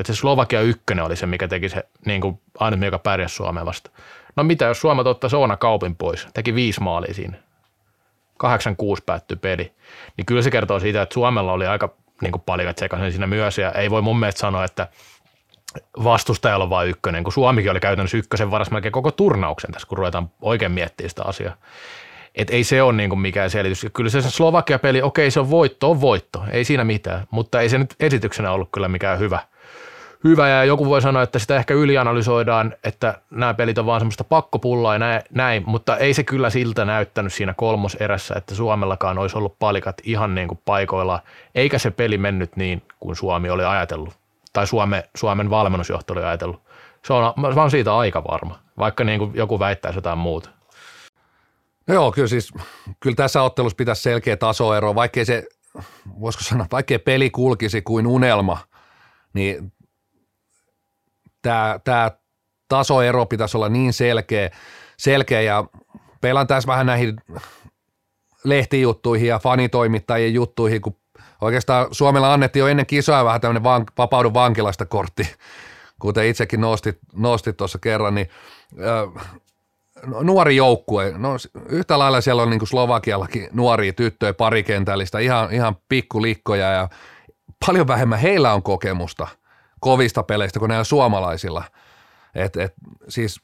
että 0.00 0.12
se 0.12 0.16
Slovakia 0.16 0.60
ykkönen 0.60 1.04
oli 1.04 1.16
se, 1.16 1.26
mikä 1.26 1.48
teki 1.48 1.68
se 1.68 1.82
niin 2.06 2.20
kuin 2.20 2.40
ainut, 2.58 2.80
mikä 2.80 2.98
pärjäsi 2.98 3.34
Suomeen 3.34 3.66
vasta. 3.66 3.90
No 4.36 4.44
mitä, 4.44 4.64
jos 4.64 4.80
Suomi 4.80 5.02
ottaisi 5.04 5.36
Oona 5.36 5.56
Kaupin 5.56 5.96
pois, 5.96 6.28
teki 6.34 6.54
viisi 6.54 6.80
maalia 6.80 7.14
siinä, 7.14 7.36
8-6 8.44 9.02
päättyi 9.06 9.36
peli, 9.36 9.72
niin 10.16 10.26
kyllä 10.26 10.42
se 10.42 10.50
kertoo 10.50 10.80
siitä, 10.80 11.02
että 11.02 11.14
Suomella 11.14 11.52
oli 11.52 11.66
aika 11.66 11.94
niin 12.22 12.32
kuin 12.32 12.42
palikat 12.46 12.78
sekaisin 12.78 13.12
siinä 13.12 13.26
myös, 13.26 13.58
ja 13.58 13.72
ei 13.72 13.90
voi 13.90 14.02
mun 14.02 14.18
mielestä 14.18 14.38
sanoa, 14.38 14.64
että 14.64 14.88
vastustajalla 16.04 16.64
on 16.64 16.70
vain 16.70 16.88
ykkönen, 16.88 17.24
kun 17.24 17.32
Suomikin 17.32 17.70
oli 17.70 17.80
käytännössä 17.80 18.16
ykkösen 18.16 18.50
varas 18.50 18.70
melkein 18.70 18.92
koko 18.92 19.10
turnauksen 19.10 19.72
tässä, 19.72 19.88
kun 19.88 19.98
ruvetaan 19.98 20.30
oikein 20.42 20.72
miettimään 20.72 21.10
sitä 21.10 21.22
asiaa. 21.24 21.54
Et 22.34 22.50
ei 22.50 22.64
se 22.64 22.82
ole 22.82 22.92
niinku 22.92 23.16
mikään 23.16 23.50
selitys. 23.50 23.86
Kyllä 23.92 24.10
se 24.10 24.22
Slovakia-peli, 24.22 25.02
okei 25.02 25.30
se 25.30 25.40
on 25.40 25.50
voitto, 25.50 25.90
on 25.90 26.00
voitto, 26.00 26.44
ei 26.50 26.64
siinä 26.64 26.84
mitään, 26.84 27.26
mutta 27.30 27.60
ei 27.60 27.68
se 27.68 27.78
nyt 27.78 27.94
esityksenä 28.00 28.52
ollut 28.52 28.68
kyllä 28.72 28.88
mikään 28.88 29.18
hyvä, 29.18 29.40
hyvä. 30.24 30.48
Ja 30.48 30.64
joku 30.64 30.86
voi 30.86 31.02
sanoa, 31.02 31.22
että 31.22 31.38
sitä 31.38 31.56
ehkä 31.56 31.74
ylianalysoidaan, 31.74 32.74
että 32.84 33.14
nämä 33.30 33.54
pelit 33.54 33.78
on 33.78 33.86
vaan 33.86 34.00
semmoista 34.00 34.24
pakkopullaa 34.24 34.94
ja 34.94 35.22
näin, 35.30 35.62
mutta 35.66 35.96
ei 35.96 36.14
se 36.14 36.24
kyllä 36.24 36.50
siltä 36.50 36.84
näyttänyt 36.84 37.32
siinä 37.32 37.54
kolmoserässä, 37.56 38.34
että 38.36 38.54
Suomellakaan 38.54 39.18
olisi 39.18 39.38
ollut 39.38 39.58
palikat 39.58 39.96
ihan 40.04 40.34
niin 40.34 40.48
kuin 40.48 40.60
paikoilla, 40.64 41.22
eikä 41.54 41.78
se 41.78 41.90
peli 41.90 42.18
mennyt 42.18 42.56
niin 42.56 42.82
kuin 43.00 43.16
Suomi 43.16 43.50
oli 43.50 43.64
ajatellut, 43.64 44.14
tai 44.58 44.66
Suome, 44.66 45.04
Suomen 45.16 45.50
valmennusjohto 45.50 46.12
oli 46.12 46.24
ajatellut. 46.24 46.62
Se 47.04 47.12
on, 47.12 47.34
mä 47.36 47.46
olen 47.46 47.70
siitä 47.70 47.96
aika 47.96 48.24
varma, 48.24 48.58
vaikka 48.78 49.04
niin 49.04 49.18
kuin 49.18 49.34
joku 49.34 49.58
väittäisi 49.58 49.98
jotain 49.98 50.18
muuta. 50.18 50.50
No 51.86 51.94
joo, 51.94 52.12
kyllä 52.12 52.28
siis, 52.28 52.52
kyllä 53.00 53.16
tässä 53.16 53.42
ottelussa 53.42 53.76
pitäisi 53.76 54.02
selkeä 54.02 54.36
tasoero, 54.36 54.94
vaikkei 54.94 55.24
se, 55.24 55.44
voisiko 56.20 56.44
sanoa, 56.44 56.66
vaikkei 56.72 56.98
peli 56.98 57.30
kulkisi 57.30 57.82
kuin 57.82 58.06
unelma, 58.06 58.58
niin 59.34 59.72
tämä, 61.42 61.80
tämä 61.84 62.10
tasoero 62.68 63.26
pitäisi 63.26 63.56
olla 63.56 63.68
niin 63.68 63.92
selkeä, 63.92 64.50
selkeä 64.96 65.40
ja 65.40 65.64
pelan 66.20 66.46
tässä 66.46 66.66
vähän 66.66 66.86
näihin 66.86 67.16
lehtijuttuihin 68.44 69.28
ja 69.28 69.38
fanitoimittajien 69.38 70.34
juttuihin, 70.34 70.80
kun 70.80 70.96
oikeastaan 71.40 71.86
Suomella 71.90 72.32
annettiin 72.32 72.60
jo 72.60 72.66
ennen 72.66 72.86
kisoja 72.86 73.24
vähän 73.24 73.40
tämmöinen 73.40 73.62
van, 73.62 73.86
vapaudu 73.98 74.34
vankilasta 74.34 74.86
kortti, 74.86 75.34
kuten 75.98 76.26
itsekin 76.26 76.60
nostit, 76.60 76.98
nostit 77.14 77.56
tuossa 77.56 77.78
kerran, 77.78 78.14
niin 78.14 78.28
No, 80.06 80.22
nuori 80.22 80.56
joukkue, 80.56 81.14
no 81.16 81.36
yhtä 81.68 81.98
lailla 81.98 82.20
siellä 82.20 82.42
on 82.42 82.50
niin 82.50 82.58
kuin 82.58 82.68
Slovakiallakin 82.68 83.48
nuoria 83.52 83.92
tyttöjä 83.92 84.34
parikentällistä, 84.34 85.18
ihan, 85.18 85.52
ihan 85.52 85.76
pikkulikkoja 85.88 86.70
ja 86.70 86.88
paljon 87.66 87.88
vähemmän 87.88 88.18
heillä 88.18 88.54
on 88.54 88.62
kokemusta 88.62 89.28
kovista 89.80 90.22
peleistä 90.22 90.58
kuin 90.58 90.68
näillä 90.68 90.84
suomalaisilla. 90.84 91.64
Et, 92.34 92.56
et, 92.56 92.74
siis 93.08 93.40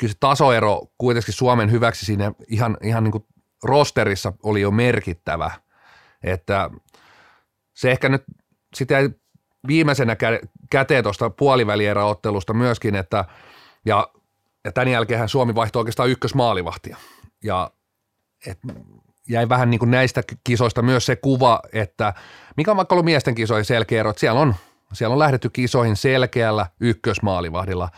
kyllä 0.00 0.12
se 0.12 0.18
tasoero 0.20 0.82
kuitenkin 0.98 1.34
Suomen 1.34 1.70
hyväksi 1.70 2.06
siinä 2.06 2.32
ihan, 2.48 2.76
ihan 2.82 3.04
niin 3.04 3.12
kuin 3.12 3.26
rosterissa 3.62 4.32
oli 4.42 4.60
jo 4.60 4.70
merkittävä, 4.70 5.50
että 6.22 6.70
se 7.74 7.90
ehkä 7.90 8.08
nyt 8.08 8.22
sitä 8.74 8.96
viimeisenä 9.66 10.16
käteen 10.70 11.04
tuosta 11.04 11.30
puolivälieräottelusta 11.30 12.54
myöskin, 12.54 12.94
että 12.94 13.24
ja 13.86 14.08
ja 14.64 14.72
tämän 14.72 14.88
jälkeen 14.88 15.28
Suomi 15.28 15.54
vaihtoi 15.54 15.80
oikeastaan 15.80 16.10
ykkösmaalivahtia. 16.10 16.96
Ja 17.44 17.70
et 18.46 18.58
jäi 19.28 19.48
vähän 19.48 19.70
niin 19.70 19.78
kuin 19.78 19.90
näistä 19.90 20.22
kisoista 20.44 20.82
myös 20.82 21.06
se 21.06 21.16
kuva, 21.16 21.60
että 21.72 22.14
mikä 22.56 22.70
on 22.70 22.76
vaikka 22.76 22.94
ollut 22.94 23.04
miesten 23.04 23.34
kisoihin 23.34 23.64
selkeä 23.64 24.00
ero, 24.00 24.10
että 24.10 24.20
siellä 24.20 24.40
on, 24.40 24.54
siellä 24.92 25.12
on 25.12 25.18
lähdetty 25.18 25.50
kisoihin 25.50 25.96
selkeällä 25.96 26.66
ykkösmaalivahdilla. 26.80 27.88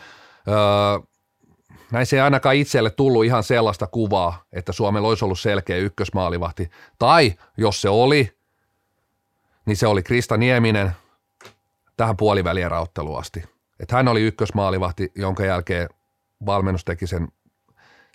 Öö, 0.47 0.55
näissä 1.91 2.15
ei 2.15 2.21
ainakaan 2.21 2.55
itselle 2.55 2.89
tullut 2.89 3.25
ihan 3.25 3.43
sellaista 3.43 3.87
kuvaa, 3.87 4.43
että 4.51 4.71
Suomella 4.71 5.07
olisi 5.07 5.25
ollut 5.25 5.39
selkeä 5.39 5.77
ykkösmaalivahti. 5.77 6.69
Tai 6.99 7.33
jos 7.57 7.81
se 7.81 7.89
oli, 7.89 8.36
niin 9.67 9.77
se 9.77 9.87
oli 9.87 10.03
Krista 10.03 10.37
Nieminen 10.37 10.91
tähän 11.97 12.17
puolivälierä 12.17 12.79
asti. 13.17 13.43
Että 13.79 13.95
hän 13.95 14.07
oli 14.07 14.21
ykkösmaalivahti, 14.21 15.11
jonka 15.15 15.45
jälkeen 15.45 15.89
valmennus 16.45 16.85
teki 16.85 17.07
sen 17.07 17.27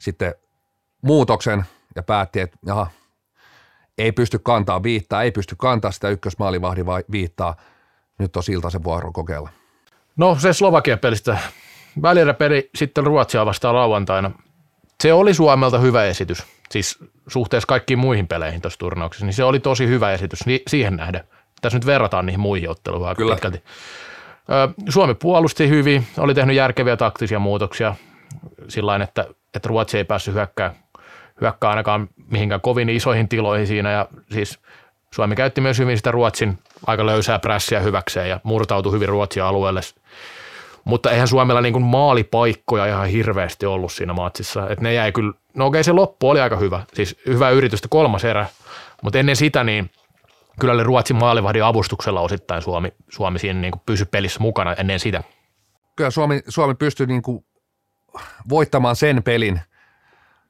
sitten 0.01 0.35
muutoksen 1.03 1.65
ja 1.97 2.03
päätti, 2.03 2.41
että 2.41 2.59
jaha, 2.67 2.87
ei 3.99 4.13
pysty 4.13 4.39
kantaa 4.39 4.83
viittaa, 4.83 5.23
ei 5.23 5.31
pysty 5.33 5.57
kantaa 5.59 5.91
sitä 5.91 6.09
ykkösmaalivahdin 6.09 6.87
viittaa, 7.13 7.57
nyt 8.19 8.37
on 8.37 8.43
Siltasen 8.43 8.85
vuoro 8.85 9.13
kokeilla. 9.13 9.51
No 10.17 10.35
se 10.35 10.53
Slovakian 10.53 10.99
pelistä, 10.99 11.39
peli 12.39 12.71
sitten 12.75 13.05
Ruotsia 13.05 13.47
vastaan 13.47 13.75
lauantaina. 13.75 14.31
Se 15.03 15.13
oli 15.13 15.35
Suomelta 15.35 15.79
hyvä 15.79 16.05
esitys, 16.05 16.43
siis 16.71 16.99
suhteessa 17.27 17.67
kaikkiin 17.67 17.99
muihin 17.99 18.29
peleihin 18.29 18.61
tuossa 18.61 18.79
turnauksessa, 18.79 19.27
niin 19.27 19.35
se 19.35 19.45
oli 19.45 19.61
tosi 19.61 19.87
hyvä 19.87 20.13
esitys 20.13 20.41
siihen 20.67 20.97
nähden. 20.97 21.25
Tässä 21.63 21.79
nyt 21.79 21.87
verrataan 21.87 22.27
niihin 22.27 22.41
muihin 22.41 22.71
otteluihin 22.71 23.17
Kyllä. 23.17 23.35
pitkälti. 23.35 23.63
Suomi 24.89 25.15
puolusti 25.15 25.69
hyvin, 25.69 26.07
oli 26.19 26.35
tehnyt 26.35 26.57
järkeviä 26.57 26.97
taktisia 26.97 27.39
muutoksia, 27.39 27.95
sillä 28.69 28.97
että, 28.97 29.27
että 29.55 29.69
Ruotsi 29.69 29.99
ei 29.99 30.05
päässyt 30.05 30.35
hyökkää, 30.35 30.75
hyökkää 31.41 31.71
ainakaan 31.71 32.09
mihinkään 32.31 32.61
kovin 32.61 32.89
isoihin 32.89 33.29
tiloihin 33.29 33.67
siinä 33.67 33.91
ja 33.91 34.09
siis 34.33 34.59
Suomi 35.15 35.37
käytti 35.37 35.61
myös 35.61 35.79
hyvin 35.79 35.97
sitä 35.97 36.11
Ruotsin 36.11 36.59
aika 36.87 37.07
löysää 37.07 37.39
prässiä 37.39 37.81
hyväkseen 37.81 38.29
ja 38.29 38.41
murtautui 38.43 38.93
hyvin 38.93 39.09
Ruotsin 39.09 39.43
alueelle. 39.43 39.81
Mutta 40.85 41.11
eihän 41.11 41.29
Suomella 41.29 41.61
niin 41.61 41.73
kuin 41.73 41.85
maalipaikkoja 41.85 42.87
ihan 42.87 43.09
hirveästi 43.09 43.67
ollut 43.67 43.93
siinä 43.93 44.13
matsissa. 44.13 44.69
Et 44.69 44.81
ne 44.81 44.95
jäi 44.95 45.13
kyllä, 45.13 45.33
no 45.55 45.67
okei 45.67 45.85
se 45.85 45.93
loppu 45.93 46.31
oli 46.31 46.41
aika 46.41 46.57
hyvä, 46.57 46.83
siis 46.95 47.17
hyvä 47.27 47.51
yritystä 47.51 47.89
kolmas 47.91 48.25
erä, 48.25 48.47
mutta 49.03 49.19
ennen 49.19 49.37
sitä 49.37 49.65
niin 49.65 49.91
kyllä 50.61 50.75
oli 50.75 50.83
Ruotsin 50.83 51.17
maalivahdin 51.17 51.65
avustuksella 51.65 52.21
osittain 52.21 52.63
Suomi, 52.63 52.93
Suomi 53.09 53.39
siinä 53.39 53.61
niin 53.61 53.73
kuin 53.73 53.83
pysyi 53.87 54.07
pelissä 54.07 54.41
mukana 54.41 54.75
ennen 54.75 55.01
sitä. 55.01 55.23
Kyllä 55.97 56.11
Suomi, 56.11 56.41
Suomi 56.49 56.75
pystyi 56.75 57.07
niin 57.07 57.23
kuin 57.23 57.45
voittamaan 58.49 58.97
sen 58.97 59.23
pelin 59.23 59.61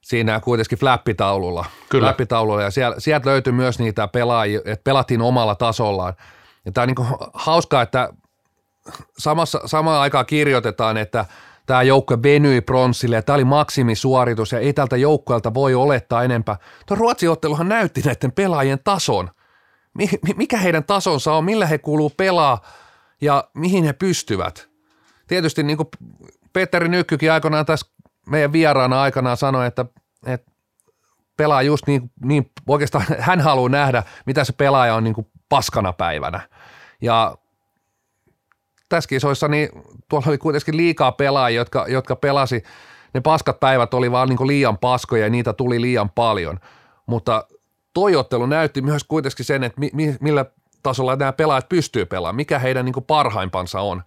siinä 0.01 0.41
kuitenkin 0.41 0.79
flappitaululla. 0.79 1.65
Kyllä. 1.89 2.07
Flappitaululla 2.07 2.63
ja 2.63 2.71
siellä, 2.71 2.97
sieltä 2.99 3.31
löytyi 3.31 3.53
myös 3.53 3.79
niitä 3.79 4.09
pelaajia, 4.09 4.61
että 4.65 4.85
pelattiin 4.85 5.23
omalla 5.23 5.55
tasollaan. 5.55 6.15
Ja 6.65 6.73
tämä 6.73 6.83
on 6.83 6.89
niin 6.89 7.31
hauskaa, 7.35 7.83
että 7.83 8.13
samassa, 9.19 9.61
samaan 9.67 10.01
aikaan 10.01 10.27
kirjoitetaan, 10.27 10.97
että 10.97 11.25
tämä 11.67 11.83
joukkue 11.83 12.23
venyi 12.23 12.61
pronssille 12.61 13.17
ja 13.17 13.23
tämä 13.23 13.35
oli 13.35 13.45
maksimisuoritus 13.45 14.53
ja 14.53 14.59
ei 14.59 14.73
tältä 14.73 14.97
joukkueelta 14.97 15.55
voi 15.55 15.75
olettaa 15.75 16.23
enempää. 16.23 16.57
Tuo 16.87 16.97
Ruotsin 16.97 17.31
otteluhan 17.31 17.69
näytti 17.69 18.01
näiden 18.05 18.33
pelaajien 18.33 18.81
tason. 18.85 19.31
Mikä 20.37 20.59
heidän 20.59 20.85
tasonsa 20.85 21.33
on, 21.33 21.45
millä 21.45 21.67
he 21.67 21.79
kuuluu 21.79 22.11
pelaa 22.11 22.63
ja 23.21 23.49
mihin 23.55 23.85
he 23.85 23.93
pystyvät. 23.93 24.69
Tietysti 25.27 25.63
niin 25.63 25.77
kuin 25.77 25.89
Petteri 26.53 26.89
Nykkykin 26.89 27.33
aikoinaan 27.33 27.67
tässä 27.67 27.87
meidän 28.27 28.53
vieraana 28.53 29.03
aikanaan 29.03 29.37
sanoi, 29.37 29.67
että, 29.67 29.85
että 30.27 30.53
pelaa 31.37 31.63
just 31.63 31.87
niin, 31.87 32.11
niin, 32.25 32.51
oikeastaan 32.67 33.05
hän 33.19 33.41
haluaa 33.41 33.69
nähdä, 33.69 34.03
mitä 34.27 34.45
se 34.45 34.53
pelaaja 34.53 34.95
on 34.95 35.05
niin 35.05 35.15
kuin 35.15 35.27
paskana 35.49 35.93
päivänä. 35.93 36.41
Ja 37.01 37.37
tässä 38.89 39.09
kisoissa 39.09 39.49
niin 39.49 39.69
tuolla 40.09 40.27
oli 40.29 40.39
kuitenkin 40.39 40.77
liikaa 40.77 41.13
pelaajia, 41.13 41.61
jotka, 41.61 41.87
jotka 41.89 42.17
pelasi, 42.17 42.63
ne 43.15 43.21
paskat 43.21 43.61
päivät 43.61 43.95
oli 43.95 44.13
vaan 44.13 44.29
niin 44.29 44.47
liian 44.47 44.79
paskoja 44.79 45.25
ja 45.25 45.31
niitä 45.31 45.53
tuli 45.53 45.81
liian 45.81 46.11
paljon. 46.11 46.61
Mutta 47.07 47.45
toijottelu 47.95 48.47
näytti 48.47 48.83
myös 48.83 49.05
kuitenkin 49.05 49.45
sen, 49.45 49.65
että 49.65 49.81
mi, 49.81 49.91
mi, 49.93 50.17
millä 50.21 50.45
tasolla 50.83 51.17
nämä 51.17 51.33
pelaajat 51.33 51.69
pystyy 51.69 52.07
pelaamaan, 52.07 52.37
mikä 52.37 52.59
heidän 52.59 52.85
niin 52.85 53.05
parhaimpansa 53.07 53.81
on. 53.81 54.03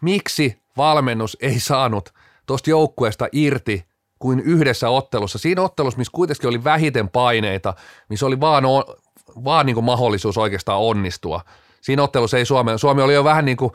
Miksi 0.00 0.62
valmennus 0.76 1.36
ei 1.40 1.60
saanut 1.60 2.14
tuosta 2.46 2.70
joukkueesta 2.70 3.28
irti 3.32 3.84
kuin 4.18 4.40
yhdessä 4.40 4.90
ottelussa. 4.90 5.38
Siinä 5.38 5.62
ottelussa, 5.62 5.98
missä 5.98 6.12
kuitenkin 6.14 6.48
oli 6.48 6.64
vähiten 6.64 7.08
paineita, 7.08 7.74
missä 8.08 8.26
oli 8.26 8.40
vaan, 8.40 8.64
vaan 9.44 9.66
niin 9.66 9.84
mahdollisuus 9.84 10.38
oikeastaan 10.38 10.80
onnistua. 10.80 11.40
Siinä 11.80 12.02
ottelussa 12.02 12.38
ei 12.38 12.44
Suomi, 12.44 12.78
Suomi 12.78 13.02
oli 13.02 13.14
jo 13.14 13.24
vähän 13.24 13.44
niin 13.44 13.56
kuin 13.56 13.72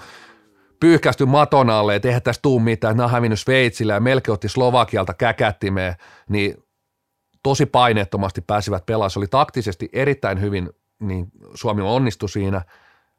pyyhkästy 0.79 1.25
maton 1.25 1.69
alle, 1.69 1.95
että 1.95 2.07
eihän 2.07 2.21
tästä 2.21 2.41
tuu 2.41 2.59
mitään, 2.59 2.97
ne 2.97 3.03
on 3.03 3.09
hävinnyt 3.09 3.39
Sveitsille 3.39 3.93
ja 3.93 3.99
melkein 3.99 4.33
otti 4.33 4.49
Slovakialta 4.49 5.13
käkättimeen, 5.13 5.95
niin 6.29 6.63
tosi 7.43 7.65
paineettomasti 7.65 8.41
pääsivät 8.41 8.85
pelaamaan. 8.85 9.11
Se 9.11 9.19
oli 9.19 9.27
taktisesti 9.27 9.89
erittäin 9.93 10.41
hyvin, 10.41 10.69
niin 10.99 11.27
Suomi 11.53 11.81
onnistui 11.81 12.29
siinä. 12.29 12.61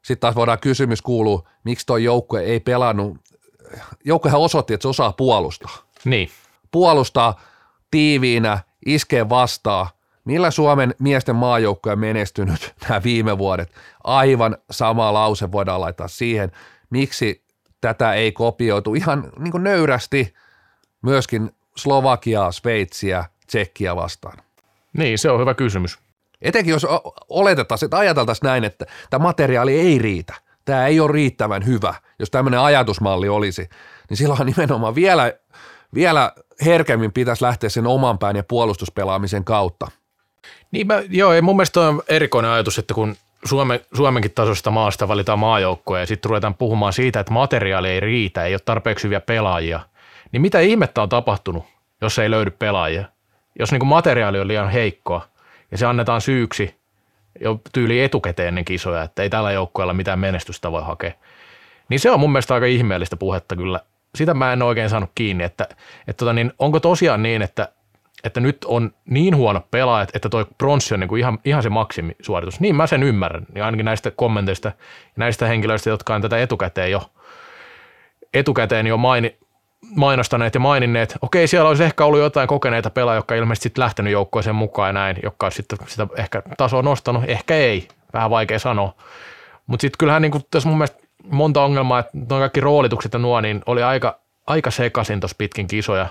Sitten 0.03 0.21
taas 0.21 0.37
voidaan 0.37 0.59
kysymys 0.59 1.03
kuuluu, 1.03 1.49
miksi 1.65 1.87
tuo 1.87 1.97
joukkue 1.97 2.41
ei 2.41 2.61
pelannut 2.61 3.19
joukkohan 4.05 4.41
osoitti, 4.41 4.75
että 4.75 4.83
se 4.83 4.89
osaa 4.89 5.13
puolustaa. 5.13 5.77
Niin. 6.05 6.29
Puolustaa 6.71 7.41
tiiviinä, 7.91 8.59
iskee 8.87 9.29
vastaan. 9.29 9.87
Millä 10.25 10.51
Suomen 10.51 10.95
miesten 10.99 11.37
maajoukko 11.37 11.91
on 11.91 11.99
menestynyt 11.99 12.75
nämä 12.89 13.03
viime 13.03 13.39
vuodet? 13.39 13.75
Aivan 14.05 14.57
sama 14.71 15.13
lause 15.13 15.53
voidaan 15.53 15.81
laittaa 15.81 16.09
siihen, 16.09 16.53
miksi 16.91 17.45
tätä 17.81 18.15
ei 18.15 18.33
kopioitu 18.33 18.95
ihan 18.95 19.33
niin 19.39 19.65
nöyrästi 19.65 20.35
myöskin 21.03 21.51
Slovakiaa, 21.77 22.53
Sveitsiä, 22.53 23.25
Tsekkiä 23.47 23.97
vastaan. 23.97 24.39
Niin, 24.93 25.19
se 25.19 25.31
on 25.31 25.41
hyvä 25.41 25.55
kysymys. 25.55 25.99
Etenkin 26.43 26.73
jos 26.73 26.87
oletettaisiin, 27.29 27.87
että 27.87 27.99
ajateltaisiin 27.99 28.49
näin, 28.49 28.65
että 28.65 28.87
tämä 29.11 29.23
materiaali 29.23 29.81
ei 29.81 29.99
riitä 29.99 30.35
tämä 30.65 30.87
ei 30.87 31.01
ole 31.01 31.13
riittävän 31.13 31.67
hyvä, 31.67 31.95
jos 32.19 32.31
tämmöinen 32.31 32.61
ajatusmalli 32.61 33.29
olisi, 33.29 33.69
niin 34.11 34.17
silloin 34.17 34.47
nimenomaan 34.57 34.95
vielä, 34.95 35.33
vielä 35.95 36.33
herkemmin 36.65 37.13
pitäisi 37.13 37.45
lähteä 37.45 37.71
sen 37.71 37.87
oman 37.87 38.19
pään 38.19 38.37
ja 38.37 38.43
puolustuspelaamisen 38.43 39.45
kautta. 39.45 39.91
Niin 40.71 40.87
mä, 40.87 41.03
joo, 41.09 41.33
ei 41.33 41.43
mun 41.43 41.57
mielestä 41.57 41.81
on 41.81 42.03
erikoinen 42.09 42.51
ajatus, 42.51 42.79
että 42.79 42.95
kun 42.95 43.17
Suomen, 43.45 43.81
Suomenkin 43.97 44.31
tasosta 44.31 44.71
maasta 44.71 45.09
valitaan 45.09 45.39
maajoukkoja 45.39 46.03
ja 46.03 46.07
sitten 46.07 46.29
ruvetaan 46.29 46.55
puhumaan 46.55 46.93
siitä, 46.93 47.21
että 47.21 47.33
materiaali 47.33 47.89
ei 47.89 48.01
riitä, 48.01 48.45
ei 48.45 48.55
ole 48.55 48.61
tarpeeksi 48.65 49.05
hyviä 49.05 49.21
pelaajia, 49.21 49.81
niin 50.33 50.43
mitä 50.43 50.61
ihmettä 50.61 51.03
on 51.03 51.09
tapahtunut, 51.09 51.65
jos 52.01 52.19
ei 52.19 52.31
löydy 52.31 52.51
pelaajia? 52.51 53.05
Jos 53.59 53.73
niin 53.73 53.87
materiaali 53.87 54.41
on 54.41 54.49
liian 54.49 54.71
heikkoa 54.71 55.29
ja 55.71 55.79
se 55.79 55.87
annetaan 55.87 56.21
syyksi 56.21 56.75
jo 57.41 57.61
tyyli 57.73 58.03
etukäteen 58.03 58.49
ennen 58.49 58.65
kisoja, 58.65 59.03
että 59.03 59.23
ei 59.23 59.31
tällä 59.31 59.53
joukkueella 59.53 59.95
mitään 59.95 60.19
menestystä 60.19 60.73
voi 60.73 60.83
hakea, 60.83 61.13
niin 61.89 62.01
se 62.01 62.11
on 62.11 62.21
mun 62.21 62.33
mielestä 62.33 62.55
aika 62.55 62.67
ihmeellistä 62.67 63.17
puhetta 63.17 63.57
kyllä. 63.57 63.81
Sitä 64.15 64.35
mä 64.35 64.53
en 64.53 64.63
oikein 64.63 64.91
saanut 64.91 65.11
kiinni, 65.15 65.45
että, 65.45 65.69
että 66.09 66.19
tota 66.19 66.33
niin, 66.33 66.53
onko 66.59 66.81
tosiaan 66.81 67.23
niin, 67.23 67.43
että 67.43 67.69
että 68.25 68.41
nyt 68.41 68.65
on 68.65 68.95
niin 69.05 69.37
huono 69.37 69.63
pelaaja, 69.71 70.07
että 70.15 70.29
toi 70.29 70.47
bronssi 70.59 70.95
on 70.95 71.01
niin 71.01 71.09
kuin 71.09 71.21
ihan, 71.21 71.39
ihan 71.45 71.63
se 71.63 71.69
maksimisuoritus. 71.71 72.61
Niin 72.61 72.77
mä 72.77 72.87
sen 72.87 73.03
ymmärrän, 73.03 73.47
niin 73.55 73.65
ainakin 73.65 73.85
näistä 73.85 74.11
kommenteista 74.11 74.69
ja 74.69 74.75
näistä 75.17 75.47
henkilöistä, 75.47 75.91
jotka 75.91 76.15
on 76.15 76.23
tätä 76.23 76.39
etukäteen 76.39 76.91
jo, 76.91 77.11
etukäteen 78.35 78.87
jo 78.87 78.97
maini, 78.97 79.37
mainostaneet 79.97 80.55
ja 80.55 80.61
maininneet. 80.61 81.17
Okei, 81.23 81.47
siellä 81.47 81.69
olisi 81.69 81.85
ehkä 81.85 82.05
ollut 82.05 82.21
jotain 82.21 82.49
kokeneita 82.49 82.91
pelaajia, 82.91 83.19
jotka 83.19 83.35
ilmeisesti 83.35 83.63
sitten 83.63 83.83
lähtenyt 83.83 84.13
joukkoeseen 84.13 84.57
mukaan 84.57 84.89
ja 84.89 84.93
näin, 84.93 85.17
jotka 85.23 85.47
olisi 85.47 85.57
sitten 85.57 85.79
sitä 85.87 86.07
ehkä 86.17 86.43
tasoa 86.57 86.83
nostanut. 86.83 87.25
Ehkä 87.27 87.55
ei, 87.55 87.89
vähän 88.13 88.31
vaikea 88.31 88.59
sanoa. 88.59 88.95
Mutta 89.67 89.81
sitten 89.83 89.99
kyllähän 89.99 90.23
niin 90.23 90.33
kuin 90.33 90.45
tässä 90.51 90.69
mun 90.69 90.79
mielestä 90.79 90.99
monta 91.31 91.65
ongelmaa, 91.65 91.99
että 91.99 92.11
nuo 92.31 92.39
kaikki 92.39 92.61
roolitukset 92.61 93.13
ja 93.13 93.19
nuo, 93.19 93.41
niin 93.41 93.63
oli 93.67 93.83
aika, 93.83 94.19
aika 94.47 94.71
sekaisin 94.71 95.21
tuossa 95.21 95.37
pitkin 95.39 95.67
kisoja, 95.67 96.07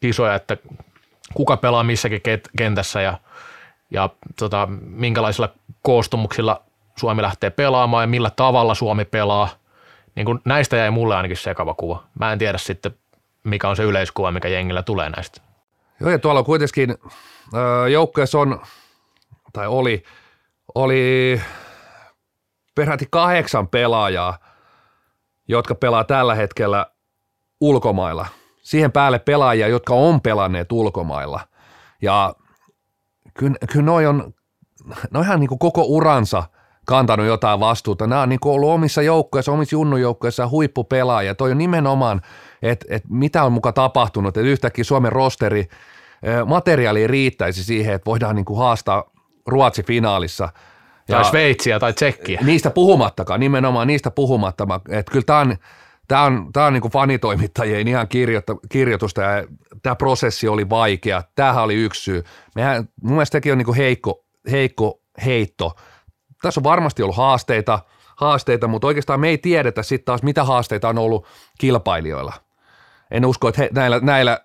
kisoja, 0.00 0.34
että 0.34 0.56
kuka 1.34 1.56
pelaa 1.56 1.84
missäkin 1.84 2.20
kentässä 2.58 3.02
ja, 3.02 3.18
ja 3.90 4.08
tota, 4.38 4.68
minkälaisilla 4.80 5.48
koostumuksilla 5.82 6.62
Suomi 6.98 7.22
lähtee 7.22 7.50
pelaamaan 7.50 8.02
ja 8.02 8.06
millä 8.06 8.30
tavalla 8.30 8.74
Suomi 8.74 9.04
pelaa. 9.04 9.48
Niin 10.14 10.26
kun 10.26 10.40
näistä 10.44 10.76
jäi 10.76 10.90
mulle 10.90 11.16
ainakin 11.16 11.36
sekava 11.36 11.74
kuva. 11.74 12.02
Mä 12.18 12.32
en 12.32 12.38
tiedä 12.38 12.58
sitten, 12.58 12.94
mikä 13.44 13.68
on 13.68 13.76
se 13.76 13.82
yleiskuva, 13.82 14.30
mikä 14.30 14.48
jengillä 14.48 14.82
tulee 14.82 15.10
näistä. 15.10 15.40
Joo, 16.00 16.10
ja 16.10 16.18
tuolla 16.18 16.42
kuitenkin 16.42 16.94
joukkueessa 17.92 18.38
on, 18.38 18.60
tai 19.52 19.66
oli, 19.66 20.02
oli 20.74 21.40
peräti 22.74 23.06
kahdeksan 23.10 23.68
pelaajaa, 23.68 24.38
jotka 25.48 25.74
pelaa 25.74 26.04
tällä 26.04 26.34
hetkellä 26.34 26.86
ulkomailla– 27.60 28.26
siihen 28.62 28.92
päälle 28.92 29.18
pelaajia, 29.18 29.68
jotka 29.68 29.94
on 29.94 30.20
pelanneet 30.20 30.72
ulkomailla. 30.72 31.40
Ja 32.02 32.34
kyllä, 33.34 33.56
kyllä 33.72 33.86
noi 33.86 34.06
on, 34.06 34.34
no 35.10 35.20
ihan 35.20 35.40
niin 35.40 35.48
kuin 35.48 35.58
koko 35.58 35.82
uransa 35.82 36.44
kantanut 36.86 37.26
jotain 37.26 37.60
vastuuta. 37.60 38.06
Nämä 38.06 38.22
on 38.22 38.28
niin 38.28 38.40
kuin 38.40 38.54
ollut 38.54 38.70
omissa 38.70 39.02
joukkueissa, 39.02 39.52
omissa 39.52 39.74
junnujoukkueissa 39.74 40.48
huippupelaajia. 40.48 41.34
Toi 41.34 41.50
on 41.50 41.58
nimenomaan, 41.58 42.20
että, 42.62 42.86
että 42.88 43.08
mitä 43.10 43.44
on 43.44 43.52
muka 43.52 43.72
tapahtunut, 43.72 44.28
että 44.28 44.48
yhtäkkiä 44.48 44.84
Suomen 44.84 45.12
rosteri, 45.12 45.68
materiaali 46.46 47.06
riittäisi 47.06 47.64
siihen, 47.64 47.94
että 47.94 48.06
voidaan 48.06 48.36
niin 48.36 48.44
kuin 48.44 48.58
haastaa 48.58 49.04
Ruotsi 49.46 49.82
finaalissa. 49.82 50.48
Ja 51.08 51.16
tai 51.16 51.24
Sveitsiä 51.24 51.80
tai 51.80 51.92
Tsekkiä. 51.92 52.40
Niistä 52.44 52.70
puhumattakaan, 52.70 53.40
nimenomaan 53.40 53.86
niistä 53.86 54.10
puhumattakaan. 54.10 54.80
Että 54.88 55.12
kyllä 55.12 55.24
tämä 55.24 55.38
on, 55.38 55.56
Tämä 56.08 56.22
on, 56.22 56.48
tämä 56.52 56.66
on 56.66 56.72
niin 56.72 56.80
kuin 56.80 56.92
fanitoimittajien 56.92 57.88
ihan 57.88 58.08
kirjoitusta 58.68 59.20
ja 59.20 59.44
tämä 59.82 59.94
prosessi 59.94 60.48
oli 60.48 60.70
vaikea. 60.70 61.22
Tämähän 61.34 61.64
oli 61.64 61.74
yksi 61.74 62.02
syy. 62.02 62.24
Mehän, 62.54 62.88
mun 63.02 63.12
mielestä 63.12 63.32
tämäkin 63.32 63.52
on 63.52 63.58
niin 63.58 63.66
kuin 63.66 63.76
heikko, 63.76 64.24
heikko 64.50 65.00
heitto. 65.24 65.76
Tässä 66.42 66.60
on 66.60 66.64
varmasti 66.64 67.02
ollut 67.02 67.16
haasteita, 67.16 67.78
haasteita, 68.16 68.68
mutta 68.68 68.86
oikeastaan 68.86 69.20
me 69.20 69.28
ei 69.28 69.38
tiedetä 69.38 69.82
sitten 69.82 70.04
taas, 70.04 70.22
mitä 70.22 70.44
haasteita 70.44 70.88
on 70.88 70.98
ollut 70.98 71.26
kilpailijoilla. 71.58 72.32
En 73.12 73.26
usko, 73.26 73.48
että 73.48 73.62
he, 73.62 73.68
näillä, 73.72 74.00
näillä, 74.02 74.40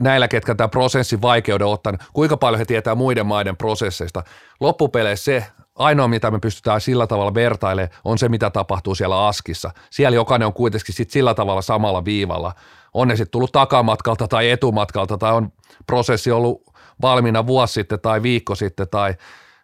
näillä, 0.00 0.28
ketkä 0.28 0.54
tämä 0.54 0.68
prosessin 0.68 1.22
vaikeuden 1.22 1.66
ottanut, 1.66 2.02
kuinka 2.12 2.36
paljon 2.36 2.58
he 2.58 2.64
tietää 2.64 2.94
muiden 2.94 3.26
maiden 3.26 3.56
prosesseista. 3.56 4.22
Loppupeleissä 4.60 5.24
se 5.24 5.46
ainoa, 5.74 6.08
mitä 6.08 6.30
me 6.30 6.38
pystytään 6.38 6.80
sillä 6.80 7.06
tavalla 7.06 7.34
vertailemaan, 7.34 7.98
on 8.04 8.18
se, 8.18 8.28
mitä 8.28 8.50
tapahtuu 8.50 8.94
siellä 8.94 9.26
askissa. 9.26 9.70
Siellä 9.90 10.14
jokainen 10.14 10.46
on 10.46 10.52
kuitenkin 10.52 10.94
sit 10.94 11.10
sillä 11.10 11.34
tavalla 11.34 11.62
samalla 11.62 12.04
viivalla. 12.04 12.54
On 12.94 13.08
ne 13.08 13.16
sitten 13.16 13.30
tullut 13.30 13.52
takamatkalta 13.52 14.28
tai 14.28 14.50
etumatkalta 14.50 15.18
tai 15.18 15.32
on 15.32 15.52
prosessi 15.86 16.30
ollut 16.30 16.62
valmiina 17.02 17.46
vuosi 17.46 17.72
sitten 17.72 18.00
tai 18.00 18.22
viikko 18.22 18.54
sitten 18.54 18.88
tai 18.88 19.14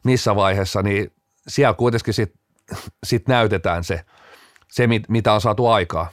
missä 0.04 0.36
vaiheessa, 0.36 0.82
niin 0.82 1.12
siellä 1.48 1.74
kuitenkin 1.74 2.14
sitten 2.14 2.40
sit 3.06 3.28
näytetään 3.28 3.84
se, 3.84 4.00
se, 4.70 4.88
mitä 5.08 5.32
on 5.32 5.40
saatu 5.40 5.66
aikaa. 5.66 6.10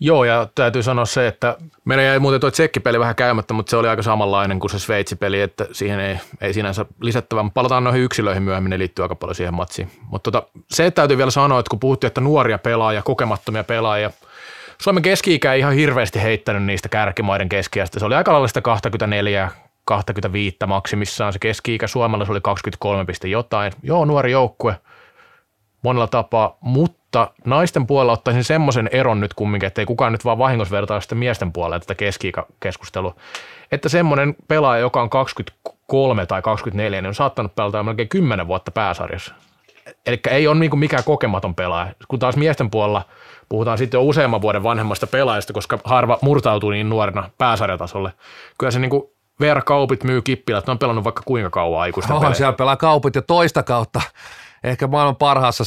Joo, 0.00 0.24
ja 0.24 0.48
täytyy 0.54 0.82
sanoa 0.82 1.04
se, 1.04 1.26
että 1.26 1.56
meidän 1.84 2.04
jäi 2.04 2.18
muuten 2.18 2.40
tuo 2.40 2.50
tsekkipeli 2.50 3.00
vähän 3.00 3.14
käymättä, 3.14 3.54
mutta 3.54 3.70
se 3.70 3.76
oli 3.76 3.88
aika 3.88 4.02
samanlainen 4.02 4.60
kuin 4.60 4.70
se 4.70 4.78
Sveitsi-peli, 4.78 5.40
että 5.40 5.66
siihen 5.72 6.00
ei, 6.00 6.20
ei 6.40 6.54
sinänsä 6.54 6.86
lisättävä. 7.00 7.44
Palataan 7.54 7.84
noihin 7.84 8.02
yksilöihin 8.02 8.42
myöhemmin, 8.42 8.70
ne 8.70 8.78
liittyy 8.78 9.02
aika 9.02 9.14
paljon 9.14 9.34
siihen 9.34 9.54
matsiin. 9.54 9.90
Mutta 10.10 10.30
tota, 10.30 10.48
se 10.70 10.90
täytyy 10.90 11.16
vielä 11.16 11.30
sanoa, 11.30 11.60
että 11.60 11.70
kun 11.70 11.80
puhuttiin, 11.80 12.08
että 12.08 12.20
nuoria 12.20 12.58
pelaajia, 12.58 13.02
kokemattomia 13.02 13.64
pelaajia, 13.64 14.10
Suomen 14.78 15.02
keski-ikä 15.02 15.52
ei 15.52 15.58
ihan 15.58 15.72
hirveästi 15.72 16.22
heittänyt 16.22 16.62
niistä 16.62 16.88
kärkimaiden 16.88 17.48
keskiästä. 17.48 17.98
Se 17.98 18.06
oli 18.06 18.14
aika 18.14 18.32
lailla 18.32 18.48
sitä 18.48 18.60
24 18.60 19.50
25 19.84 20.56
maksimissaan 20.66 21.32
se 21.32 21.38
keski-ikä. 21.38 21.86
Suomella 21.86 22.24
se 22.24 22.32
oli 22.32 22.40
23, 22.40 23.04
jotain. 23.24 23.72
Joo, 23.82 24.04
nuori 24.04 24.32
joukkue 24.32 24.76
monella 25.84 26.06
tapaa, 26.06 26.56
mutta 26.60 27.30
naisten 27.44 27.86
puolella 27.86 28.12
ottaisin 28.12 28.44
semmoisen 28.44 28.88
eron 28.92 29.20
nyt 29.20 29.34
kumminkin, 29.34 29.66
että 29.66 29.80
ei 29.80 29.86
kukaan 29.86 30.12
nyt 30.12 30.24
vaan 30.24 30.38
vahingossa 30.38 30.72
vertaa 30.72 31.00
sitä 31.00 31.14
miesten 31.14 31.52
puolella 31.52 31.80
tätä 31.80 31.94
keski-keskustelua. 31.94 33.14
Että 33.72 33.88
semmoinen 33.88 34.36
pelaaja, 34.48 34.80
joka 34.80 35.02
on 35.02 35.10
23 35.10 36.26
tai 36.26 36.42
24, 36.42 37.02
niin 37.02 37.08
on 37.08 37.14
saattanut 37.14 37.54
pelata 37.54 37.82
melkein 37.82 38.08
10 38.08 38.46
vuotta 38.46 38.70
pääsarjassa. 38.70 39.34
Eli 40.06 40.20
ei 40.30 40.46
ole 40.46 40.58
niin 40.58 40.78
mikään 40.78 41.04
kokematon 41.04 41.54
pelaaja. 41.54 41.92
Kun 42.08 42.18
taas 42.18 42.36
miesten 42.36 42.70
puolella 42.70 43.02
puhutaan 43.48 43.78
sitten 43.78 43.98
jo 43.98 44.02
useamman 44.02 44.42
vuoden 44.42 44.62
vanhemmasta 44.62 45.06
pelaajasta, 45.06 45.52
koska 45.52 45.78
harva 45.84 46.18
murtautuu 46.22 46.70
niin 46.70 46.88
nuorena 46.88 47.30
pääsarjatasolle. 47.38 48.12
Kyllä 48.58 48.70
se 48.70 48.78
niin 48.78 48.90
kuin 48.90 49.02
Veera 49.40 49.62
Kaupit 49.62 50.04
myy 50.04 50.22
kippilä, 50.22 50.58
että 50.58 50.72
on 50.72 50.78
pelannut 50.78 51.04
vaikka 51.04 51.22
kuinka 51.24 51.50
kauan 51.50 51.80
aikuista 51.80 52.14
Oho, 52.14 52.34
siellä 52.34 52.52
pelaa 52.52 52.76
Kaupit 52.76 53.14
jo 53.14 53.22
toista 53.22 53.62
kautta. 53.62 54.00
Ehkä 54.64 54.86
maailman 54.86 55.16
parhaassa 55.16 55.64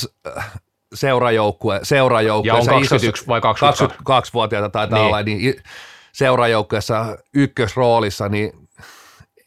seurajoukkue, 0.94 1.80
seurajoukkue. 1.84 2.50
Ja 2.50 2.56
on 2.56 2.66
21 2.66 3.28
vai 3.28 3.42
22? 3.42 4.00
22-vuotiaita 4.00 4.70
taitaa 4.70 5.00
niin. 5.00 5.08
olla, 5.08 5.24
niin 5.24 5.56
seurajoukkueessa 6.12 7.18
ykkösroolissa, 7.34 8.30
niin 8.30 8.68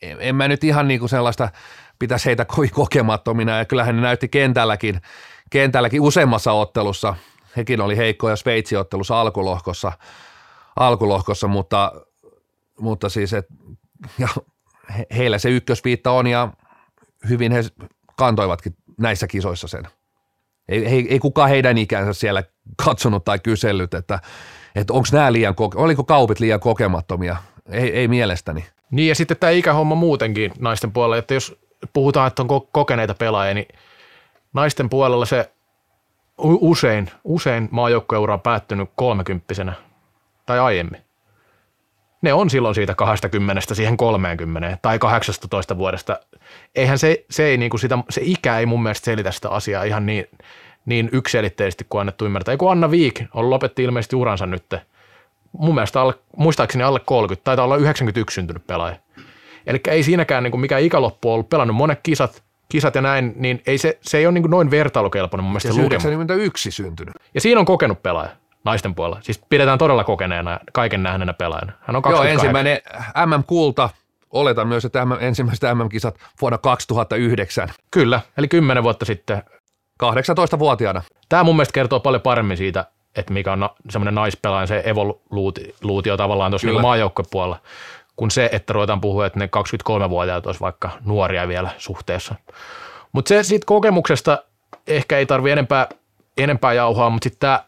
en 0.03 0.37
mä 0.37 0.49
nyt 0.49 0.65
ihan 0.65 0.89
niin 0.89 1.01
kuin 1.01 1.11
sellaista 1.11 1.49
pitäisi 1.99 2.27
heitä 2.27 2.45
kovin 2.45 2.71
kokemattomina, 2.71 3.59
ja 3.59 3.65
kyllähän 3.65 3.97
ne 3.97 4.03
näytti 4.03 4.29
kentälläkin, 4.29 5.01
kentälläkin 5.51 6.01
useammassa 6.01 6.53
ottelussa, 6.53 7.15
hekin 7.57 7.81
oli 7.81 7.97
heikkoja 7.97 8.37
Sveitsi-ottelussa 8.37 9.21
alkulohkossa, 9.21 9.93
alkulohkossa 10.77 11.49
mutta, 11.49 11.93
mutta 12.81 13.09
siis, 13.09 13.33
et, 13.33 13.47
ja 14.19 14.29
heillä 15.17 15.39
se 15.39 15.51
ykkösviitta 15.51 16.11
on, 16.11 16.27
ja 16.27 16.49
hyvin 17.29 17.53
he 17.53 17.65
kantoivatkin 18.17 18.77
näissä 19.01 19.27
kisoissa 19.27 19.69
sen 19.69 19.89
ei, 20.71 20.87
ei, 20.87 21.07
ei 21.11 21.19
kukaan 21.19 21.49
heidän 21.49 21.79
ikänsä 21.79 22.13
siellä 22.13 22.43
katsonut 22.85 23.25
tai 23.25 23.39
kysellyt, 23.39 23.95
että, 23.95 24.19
että 24.75 24.93
onko 24.93 25.09
nämä 25.13 25.33
liian, 25.33 25.55
oliko 25.75 26.05
kaupit 26.05 26.41
liian 26.41 26.61
kokemattomia. 26.61 27.37
Ei, 27.71 27.97
ei 27.97 28.09
mielestäni. 28.09 28.65
Niin 28.91 29.09
ja 29.09 29.15
sitten 29.15 29.37
tämä 29.37 29.51
ikähomma 29.51 29.95
muutenkin 29.95 30.53
naisten 30.59 30.93
puolella, 30.93 31.17
että 31.17 31.35
jos 31.35 31.57
puhutaan, 31.93 32.27
että 32.27 32.43
on 32.43 32.49
kokeneita 32.73 33.15
pelaajia, 33.15 33.55
niin 33.55 33.69
naisten 34.53 34.91
puolella 34.91 35.27
se 35.27 35.51
usein, 36.39 37.11
usein 37.25 37.69
maajoukkueura 37.71 38.35
on 38.35 38.41
päättynyt 38.41 38.91
kolmekymppisenä 38.97 39.73
tai 40.47 40.59
aiemmin. 40.59 41.01
Ne 42.23 42.33
on 42.33 42.51
silloin 42.51 42.75
siitä 42.75 42.95
20 42.95 43.75
siihen 43.75 43.97
30 43.97 44.79
tai 44.83 44.99
18 44.99 45.79
vuodesta. 45.79 46.19
Eihän 46.75 46.99
se, 46.99 47.25
se, 47.31 47.45
ei, 47.45 47.57
niin 47.57 47.71
kuin 47.71 47.81
sitä, 47.81 47.99
se 48.11 48.21
ikä 48.25 48.59
ei 48.59 48.67
mun 48.67 48.83
mielestä 48.83 49.05
selitä 49.05 49.31
sitä 49.33 49.49
asiaa 49.49 49.85
ihan 49.85 50.07
niin, 50.07 50.27
niin 50.87 51.09
yksilitteisesti 51.13 51.87
kuin 51.89 52.01
annettu 52.01 52.25
ymmärtää. 52.25 52.57
Kun 52.57 52.73
Anna 52.73 52.91
Viik 52.91 53.23
on 53.35 53.51
lopetti 53.51 53.83
ilmeisesti 53.83 54.17
uransa 54.17 54.47
nyt. 54.47 54.75
Mun 55.53 55.75
mielestä 55.75 56.01
alle, 56.01 56.15
muistaakseni 56.37 56.85
alle 56.85 57.01
30, 57.01 57.45
taitaa 57.45 57.65
olla 57.65 57.77
91 57.77 58.35
syntynyt 58.35 58.67
pelaaja. 58.67 58.97
Eli 59.67 59.81
ei 59.89 60.03
siinäkään 60.03 60.43
niin 60.43 60.51
kuin 60.51 60.61
mikä 60.61 60.79
ikäloppu 60.79 61.29
on 61.29 61.35
ollut 61.35 61.49
pelannut 61.49 61.77
monet 61.77 62.01
kisat, 62.03 62.43
kisat 62.69 62.95
ja 62.95 63.03
näin, 63.03 63.33
niin 63.37 63.63
ei 63.67 63.79
se, 63.79 63.99
se 64.01 64.19
ei 64.19 64.27
ole 64.27 64.33
niin 64.33 64.43
kuin 64.43 64.51
noin 64.51 64.71
vertailukelpoinen 64.71 65.45
mun 65.45 65.53
mielestä 65.53 65.69
ja 65.69 66.15
91 66.15 66.71
syntynyt. 66.71 67.15
Ja 67.35 67.41
siinä 67.41 67.61
on 67.61 67.67
kokenut 67.67 68.03
pelaaja 68.03 68.31
naisten 68.65 68.95
puolella. 68.95 69.19
Siis 69.23 69.41
pidetään 69.49 69.79
todella 69.79 70.05
kokeneena, 70.05 70.61
kaiken 70.73 71.03
nähneenä 71.03 71.33
pelaajana. 71.33 71.73
Hän 71.81 71.97
on 71.97 72.03
28. 72.03 72.27
Joo, 72.27 72.33
ensimmäinen 72.33 72.79
MM-kulta, 73.27 73.91
oletan 74.31 74.69
myös, 74.69 74.85
että 74.85 75.07
ensimmäiset 75.21 75.75
MM-kisat 75.75 76.19
vuonna 76.41 76.59
2009. 76.59 77.69
Kyllä, 77.91 78.21
eli 78.39 78.49
kymmenen 78.49 78.83
vuotta 78.83 79.05
sitten 79.05 79.43
18-vuotiaana. 80.03 81.03
Tämä 81.29 81.45
mun 81.45 81.57
mielestä 81.57 81.73
kertoo 81.73 82.01
paljon 82.01 82.23
paremmin 82.23 82.57
siitä, 82.57 82.87
että 83.17 83.33
mikä 83.33 83.53
on 83.53 83.61
na- 83.61 83.75
semmoinen 83.91 84.15
naispelaajan 84.15 84.69
se 84.69 84.83
evoluutio 84.87 86.17
tavallaan 86.17 86.53
tuossa 86.53 86.69
niin 86.69 86.81
maajoukkuepuolella, 86.81 87.59
kuin 88.17 88.31
se, 88.31 88.49
että 88.53 88.73
ruvetaan 88.73 89.01
puhua, 89.01 89.27
että 89.27 89.39
ne 89.39 89.49
23-vuotiaat 89.57 90.47
olisi 90.47 90.61
vaikka 90.61 90.91
nuoria 91.05 91.49
vielä 91.49 91.71
suhteessa. 91.79 92.35
Mutta 93.13 93.29
se 93.29 93.43
siitä 93.43 93.67
kokemuksesta 93.67 94.45
ehkä 94.87 95.19
ei 95.19 95.27
tarvi 95.27 95.51
enempää, 95.51 95.89
enempää 96.39 96.73
jauhaa, 96.73 97.11
mutta 97.11 97.25
sitten 97.25 97.41
tämä 97.41 97.65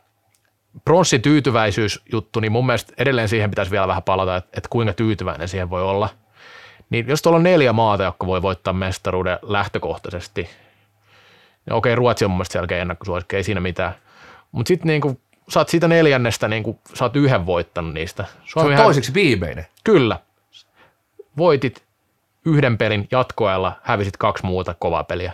pronssityytyväisyysjuttu, 0.84 2.40
niin 2.40 2.52
mun 2.52 2.66
mielestä 2.66 2.92
edelleen 2.98 3.28
siihen 3.28 3.50
pitäisi 3.50 3.70
vielä 3.70 3.88
vähän 3.88 4.02
palata, 4.02 4.36
että, 4.36 4.50
että 4.56 4.68
kuinka 4.68 4.92
tyytyväinen 4.92 5.48
siihen 5.48 5.70
voi 5.70 5.82
olla. 5.82 6.08
Niin 6.90 7.08
jos 7.08 7.22
tuolla 7.22 7.36
on 7.36 7.42
neljä 7.42 7.72
maata, 7.72 8.02
jotka 8.02 8.26
voi 8.26 8.42
voittaa 8.42 8.72
mestaruuden 8.72 9.38
lähtökohtaisesti, 9.42 10.48
niin 11.66 11.74
okei, 11.74 11.94
Ruotsi 11.94 12.24
on 12.24 12.30
mun 12.30 12.38
mielestä 12.38 12.52
selkeä 12.52 12.82
ennakkosuosikki, 12.82 13.36
ei 13.36 13.44
siinä 13.44 13.60
mitään. 13.60 13.94
Mutta 14.52 14.68
sitten 14.68 14.86
niinku, 14.88 15.20
sä 15.48 15.60
oot 15.60 15.68
siitä 15.68 15.88
neljännestä, 15.88 16.48
niinku, 16.48 16.80
sä 16.94 17.04
oot 17.04 17.16
yhden 17.16 17.46
voittanut 17.46 17.94
niistä. 17.94 18.24
Suomi 18.44 18.76
se 18.76 18.80
on 18.80 18.84
toiseksi 18.84 19.14
viimeinen. 19.14 19.66
Kyllä. 19.84 20.18
Voitit 21.36 21.82
yhden 22.44 22.78
pelin 22.78 23.08
jatkoajalla, 23.10 23.72
hävisit 23.82 24.16
kaksi 24.16 24.46
muuta 24.46 24.74
kovaa 24.78 25.04
peliä. 25.04 25.32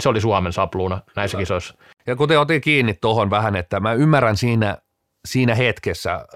Se 0.00 0.08
oli 0.08 0.20
Suomen 0.20 0.52
sapluuna 0.52 1.00
näissä 1.16 1.38
kisoissa. 1.38 1.74
Ja 2.06 2.16
kuten 2.16 2.40
otin 2.40 2.60
kiinni 2.60 2.94
tuohon 2.94 3.30
vähän, 3.30 3.56
että 3.56 3.80
mä 3.80 3.92
ymmärrän 3.92 4.36
siinä, 4.36 4.78
siinä 5.28 5.54
hetkessä, 5.54 6.26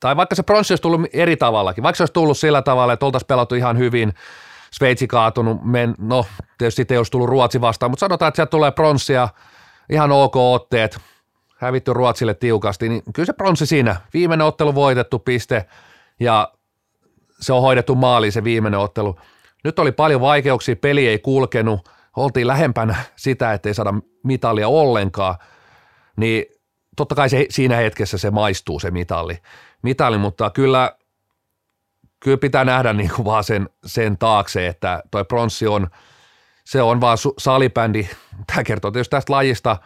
tai 0.00 0.16
vaikka 0.16 0.34
se 0.34 0.42
pronssi 0.42 0.72
olisi 0.72 0.82
tullut 0.82 1.00
eri 1.12 1.36
tavallakin, 1.36 1.82
vaikka 1.82 1.96
se 1.96 2.02
olisi 2.02 2.12
tullut 2.12 2.38
sillä 2.38 2.62
tavalla, 2.62 2.92
että 2.92 3.06
oltaisiin 3.06 3.26
pelattu 3.26 3.54
ihan 3.54 3.78
hyvin, 3.78 4.12
Sveitsi 4.72 5.06
kaatunut, 5.06 5.64
men, 5.64 5.94
no 5.98 6.26
tietysti 6.58 6.86
ei 6.90 6.96
olisi 6.96 7.12
tullut 7.12 7.28
Ruotsi 7.28 7.60
vastaan, 7.60 7.90
mutta 7.90 8.00
sanotaan, 8.00 8.28
että 8.28 8.36
sieltä 8.36 8.50
tulee 8.50 8.70
pronssia, 8.70 9.28
ihan 9.90 10.12
ok 10.12 10.36
otteet, 10.36 10.98
hävitty 11.56 11.92
Ruotsille 11.92 12.34
tiukasti, 12.34 12.88
niin 12.88 13.02
kyllä 13.14 13.26
se 13.26 13.32
pronssi 13.32 13.66
siinä, 13.66 13.96
viimeinen 14.14 14.46
ottelu 14.46 14.74
voitettu 14.74 15.18
piste 15.18 15.66
ja 16.20 16.52
se 17.40 17.52
on 17.52 17.62
hoidettu 17.62 17.94
maaliin 17.94 18.32
se 18.32 18.44
viimeinen 18.44 18.80
ottelu. 18.80 19.18
Nyt 19.64 19.78
oli 19.78 19.92
paljon 19.92 20.20
vaikeuksia, 20.20 20.76
peli 20.76 21.08
ei 21.08 21.18
kulkenut, 21.18 21.88
oltiin 22.16 22.46
lähempänä 22.46 22.96
sitä, 23.16 23.52
että 23.52 23.68
ei 23.68 23.74
saada 23.74 23.94
mitalia 24.24 24.68
ollenkaan, 24.68 25.34
niin 26.16 26.44
totta 26.96 27.14
kai 27.14 27.28
se, 27.28 27.46
siinä 27.50 27.76
hetkessä 27.76 28.18
se 28.18 28.30
maistuu 28.30 28.80
se 28.80 28.90
mitali, 28.90 29.38
mitali 29.82 30.18
mutta 30.18 30.50
kyllä, 30.50 30.96
kyllä 32.20 32.36
pitää 32.36 32.64
nähdä 32.64 32.92
niin 33.02 33.10
kuin 33.16 33.24
vaan 33.24 33.44
sen, 33.44 33.68
sen 33.86 34.18
taakse, 34.18 34.66
että 34.66 35.02
toi 35.10 35.24
pronssi 35.24 35.66
on, 35.66 35.90
se 36.64 36.82
on 36.82 37.00
vaan 37.00 37.18
salibändi, 37.38 38.08
tämä 38.46 38.64
kertoo 38.64 38.90
tietysti 38.90 39.10
tästä 39.10 39.32
lajista, 39.32 39.76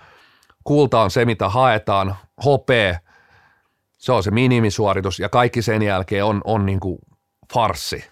kulta 0.64 1.00
on 1.00 1.10
se, 1.10 1.24
mitä 1.24 1.48
haetaan, 1.48 2.16
hopee, 2.44 2.98
se 3.98 4.12
on 4.12 4.22
se 4.22 4.30
minimisuoritus 4.30 5.18
ja 5.18 5.28
kaikki 5.28 5.62
sen 5.62 5.82
jälkeen 5.82 6.24
on, 6.24 6.40
on 6.44 6.66
niin 6.66 6.80
kuin 6.80 6.98
farssi. 7.52 8.04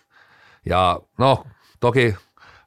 Ja 0.67 1.01
no, 1.19 1.45
toki 1.81 2.17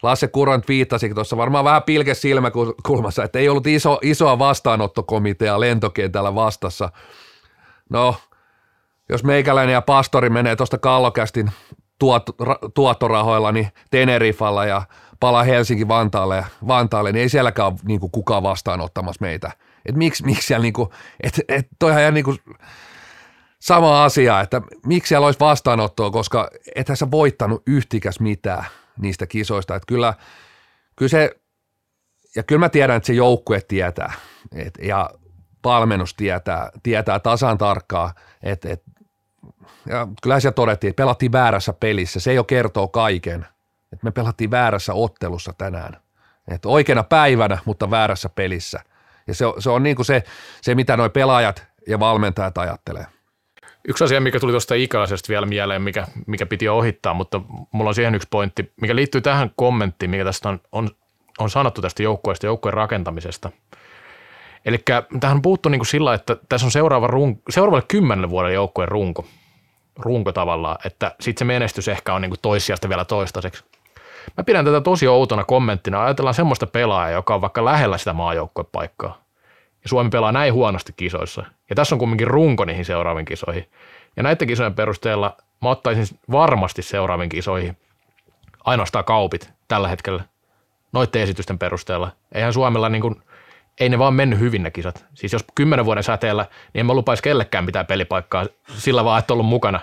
Lasse 0.04 0.28
Kurant 0.28 0.68
viittasi 0.68 1.14
tuossa 1.14 1.38
varmaan 1.38 1.66
vähän 1.66 1.84
pilke 1.84 2.14
silmäkulmassa, 2.14 3.24
että 3.24 3.40
ei 3.40 3.50
ollut 3.50 3.68
iso, 3.68 4.00
isoa 4.02 4.40
vastaanottokomitea 4.40 5.60
lentokentällä 5.60 6.36
vastassa. 6.36 6.90
No, 7.90 8.16
jos 9.10 9.24
meikäläinen 9.24 9.74
ja 9.74 9.82
pastori 9.82 10.30
menee 10.30 10.56
tuosta 10.56 10.78
kallokästin 10.78 11.52
tuot, 12.00 12.24
ra, 12.40 12.56
tuottorahoilla 12.74 13.52
niin 13.52 13.68
Tenerifalla 13.92 14.66
ja 14.66 14.82
palaa 15.20 15.44
Helsinki 15.44 15.88
Vantaalle, 15.88 16.46
Vantaalle 16.68 17.12
niin 17.12 17.22
ei 17.22 17.30
sielläkään 17.30 17.68
ole 17.68 17.80
niin 17.84 18.00
kuin 18.00 18.12
kukaan 18.12 18.44
vastaanottamassa 18.44 19.22
meitä. 19.22 19.52
Et 19.86 19.96
miksi, 19.96 20.26
miksi 20.26 20.48
siellä 20.48 20.64
niin 20.64 20.74
kuin, 20.74 20.90
et, 21.24 21.40
et 21.48 21.68
toihan 21.80 22.02
ihan 22.02 22.14
niin 22.14 22.26
kuin 22.26 22.38
sama 23.60 24.04
asia, 24.04 24.42
että 24.42 24.62
miksi 24.86 25.10
siellä 25.10 25.26
olisi 25.26 25.40
vastaanottoa, 25.40 26.12
koska 26.12 26.50
ethän 26.76 26.98
sä 26.98 27.12
voittanut 27.12 27.64
yhtikäs 27.68 28.20
mitään 28.20 28.66
niistä 28.98 29.28
kisoista. 29.28 29.76
Että 29.76 29.88
kyllä, 29.88 30.14
kyllä 30.96 31.10
se, 31.10 31.32
ja 32.36 32.44
kyllä 32.44 32.60
mä 32.60 32.70
tiedän, 32.70 32.98
että 32.98 33.08
se 33.08 33.14
joukkue 33.14 33.62
tietää 33.68 34.14
et, 34.56 34.74
ja 34.82 35.10
valmennus 35.64 36.14
tietää, 36.14 36.70
tietää 36.84 37.20
tasan 37.20 37.58
tarkkaa, 37.58 38.14
että 38.44 38.70
et, 38.70 38.84
ja 39.90 40.08
kyllä 40.24 40.40
siellä 40.40 40.54
todettiin, 40.54 40.90
että 40.90 41.02
pelattiin 41.02 41.32
väärässä 41.32 41.74
pelissä. 41.74 42.20
Se 42.20 42.34
jo 42.34 42.44
kertoo 42.44 42.88
kaiken, 42.88 43.48
että 43.94 44.04
me 44.04 44.12
pelattiin 44.12 44.52
väärässä 44.52 44.94
ottelussa 44.94 45.54
tänään. 45.58 45.98
Että 46.48 46.70
oikeana 46.70 47.04
päivänä, 47.04 47.58
mutta 47.66 47.92
väärässä 47.92 48.30
pelissä. 48.30 48.80
Ja 49.28 49.36
se, 49.36 49.46
se 49.60 49.70
on 49.70 49.84
niin 49.84 49.96
kuin 49.96 50.06
se, 50.06 50.24
se, 50.62 50.76
mitä 50.76 50.98
nuo 50.98 51.10
pelaajat 51.10 51.68
ja 51.88 52.00
valmentajat 52.00 52.58
ajattelee. 52.58 53.06
Yksi 53.90 54.04
asia, 54.04 54.22
mikä 54.22 54.40
tuli 54.40 54.52
tuosta 54.52 54.76
ikäisestä 54.76 55.30
vielä 55.30 55.46
mieleen, 55.46 55.82
mikä, 55.82 56.08
mikä 56.26 56.46
piti 56.46 56.70
ohittaa, 56.70 57.14
mutta 57.14 57.42
mulla 57.72 57.90
on 57.90 57.96
siihen 57.96 58.16
yksi 58.16 58.28
pointti, 58.32 58.72
mikä 58.82 58.96
liittyy 58.96 59.22
tähän 59.22 59.52
kommenttiin, 59.56 60.10
mikä 60.10 60.24
tästä 60.24 60.50
on, 60.50 60.60
on, 60.72 60.90
on 61.40 61.50
sanottu 61.50 61.82
tästä 61.82 62.04
joukkueesta, 62.04 62.46
joukkueen 62.46 62.74
rakentamisesta. 62.74 63.52
Eli 64.66 64.84
tähän 65.20 65.42
puuttuu 65.42 65.70
niin 65.70 65.80
kuin 65.80 65.88
sillä, 65.88 66.14
että 66.14 66.38
tässä 66.50 66.68
on 66.68 66.72
seuraava 66.72 67.08
run, 67.08 67.42
seuraavalle 67.50 67.86
kymmenelle 67.88 68.30
vuodelle 68.30 68.54
joukkueen 68.54 68.90
runko, 68.90 69.26
runko 69.96 70.32
tavallaan, 70.32 70.78
että 70.86 71.16
sitten 71.20 71.40
se 71.40 71.46
menestys 71.46 71.88
ehkä 71.88 72.14
on 72.14 72.22
niin 72.22 72.30
kuin 72.30 72.40
toissijasta 72.42 72.90
vielä 72.90 73.06
toistaiseksi. 73.06 73.64
Mä 74.38 74.44
pidän 74.44 74.66
tätä 74.66 74.82
tosi 74.82 75.08
outona 75.08 75.44
kommenttina. 75.44 76.04
Ajatellaan 76.04 76.34
semmoista 76.34 76.68
pelaajaa, 76.68 77.18
joka 77.18 77.36
on 77.36 77.42
vaikka 77.42 77.66
lähellä 77.66 77.98
sitä 77.98 78.14
maajoukkuepaikkaa. 78.14 79.27
Ja 79.84 79.90
Suomi 79.90 80.10
pelaa 80.10 80.32
näin 80.32 80.54
huonosti 80.54 80.94
kisoissa. 80.98 81.44
Ja 81.70 81.76
tässä 81.76 81.96
on 81.96 82.00
kumminkin 82.00 82.28
runko 82.28 82.66
niihin 82.66 82.86
seuraaviin 82.86 83.26
kisoihin. 83.26 83.70
Ja 84.16 84.24
näiden 84.24 84.48
kisojen 84.48 84.74
perusteella 84.74 85.38
mä 85.62 85.70
ottaisin 85.70 86.20
varmasti 86.32 86.82
seuraaviin 86.82 87.30
kisoihin 87.30 87.78
ainoastaan 88.66 89.06
kaupit 89.06 89.50
tällä 89.68 89.88
hetkellä 89.88 90.24
noiden 90.94 91.22
esitysten 91.22 91.60
perusteella. 91.60 92.12
Eihän 92.32 92.54
Suomella 92.54 92.90
niin 92.90 93.02
kuin, 93.02 93.16
ei 93.80 93.90
ne 93.90 94.00
vaan 94.00 94.14
mennyt 94.14 94.40
hyvin 94.40 94.64
ne 94.64 94.72
kisat. 94.72 95.06
Siis 95.14 95.34
jos 95.34 95.46
kymmenen 95.56 95.86
vuoden 95.86 96.04
säteellä, 96.04 96.46
niin 96.74 96.80
en 96.80 96.86
mä 96.86 96.94
lupaisi 96.94 97.24
kellekään 97.24 97.66
mitään 97.66 97.86
pelipaikkaa 97.86 98.46
sillä 98.68 99.06
vaan, 99.06 99.20
että 99.20 99.34
ollut 99.34 99.46
mukana, 99.46 99.80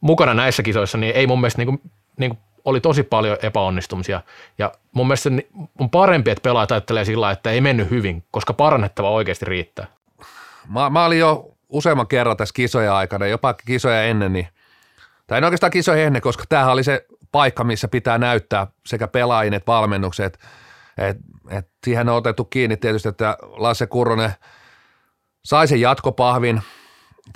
mukana 0.00 0.34
näissä 0.34 0.62
kisoissa, 0.62 0.98
niin 0.98 1.16
ei 1.16 1.26
mun 1.26 1.40
mielestä 1.40 1.64
niin 1.64 1.66
kuin, 1.66 1.90
niin 2.16 2.30
kuin 2.30 2.40
oli 2.64 2.80
tosi 2.80 3.02
paljon 3.02 3.36
epäonnistumisia. 3.42 4.20
Ja 4.58 4.72
mun 4.92 5.06
mielestä 5.06 5.30
on 5.78 5.90
parempi, 5.90 6.30
että 6.30 6.42
pelaajat 6.42 6.72
ajattelee 6.72 7.04
sillä 7.04 7.30
että 7.30 7.50
ei 7.50 7.60
mennyt 7.60 7.90
hyvin, 7.90 8.24
koska 8.30 8.52
parannettava 8.52 9.10
oikeasti 9.10 9.44
riittää. 9.44 9.86
Mä, 10.68 10.90
mä 10.90 11.04
olin 11.04 11.18
jo 11.18 11.56
useamman 11.68 12.06
kerran 12.06 12.36
tässä 12.36 12.52
kisoja 12.52 12.96
aikana, 12.96 13.26
jopa 13.26 13.54
kisoja 13.54 14.02
ennen, 14.02 14.32
niin, 14.32 14.48
tai 15.26 15.38
en 15.38 15.44
oikeastaan 15.44 15.70
kisoja 15.70 16.04
ennen, 16.04 16.22
koska 16.22 16.44
tämähän 16.48 16.72
oli 16.72 16.84
se 16.84 17.06
paikka, 17.32 17.64
missä 17.64 17.88
pitää 17.88 18.18
näyttää 18.18 18.66
sekä 18.86 19.08
pelaajien 19.08 19.54
että 19.54 19.72
valmennukset. 19.72 20.38
Et, 20.98 21.16
et 21.50 21.68
siihen 21.84 22.08
on 22.08 22.16
otettu 22.16 22.44
kiinni 22.44 22.76
tietysti, 22.76 23.08
että 23.08 23.36
Lasse 23.42 23.86
Kurronen 23.86 24.32
sai 25.44 25.68
sen 25.68 25.80
jatkopahvin, 25.80 26.62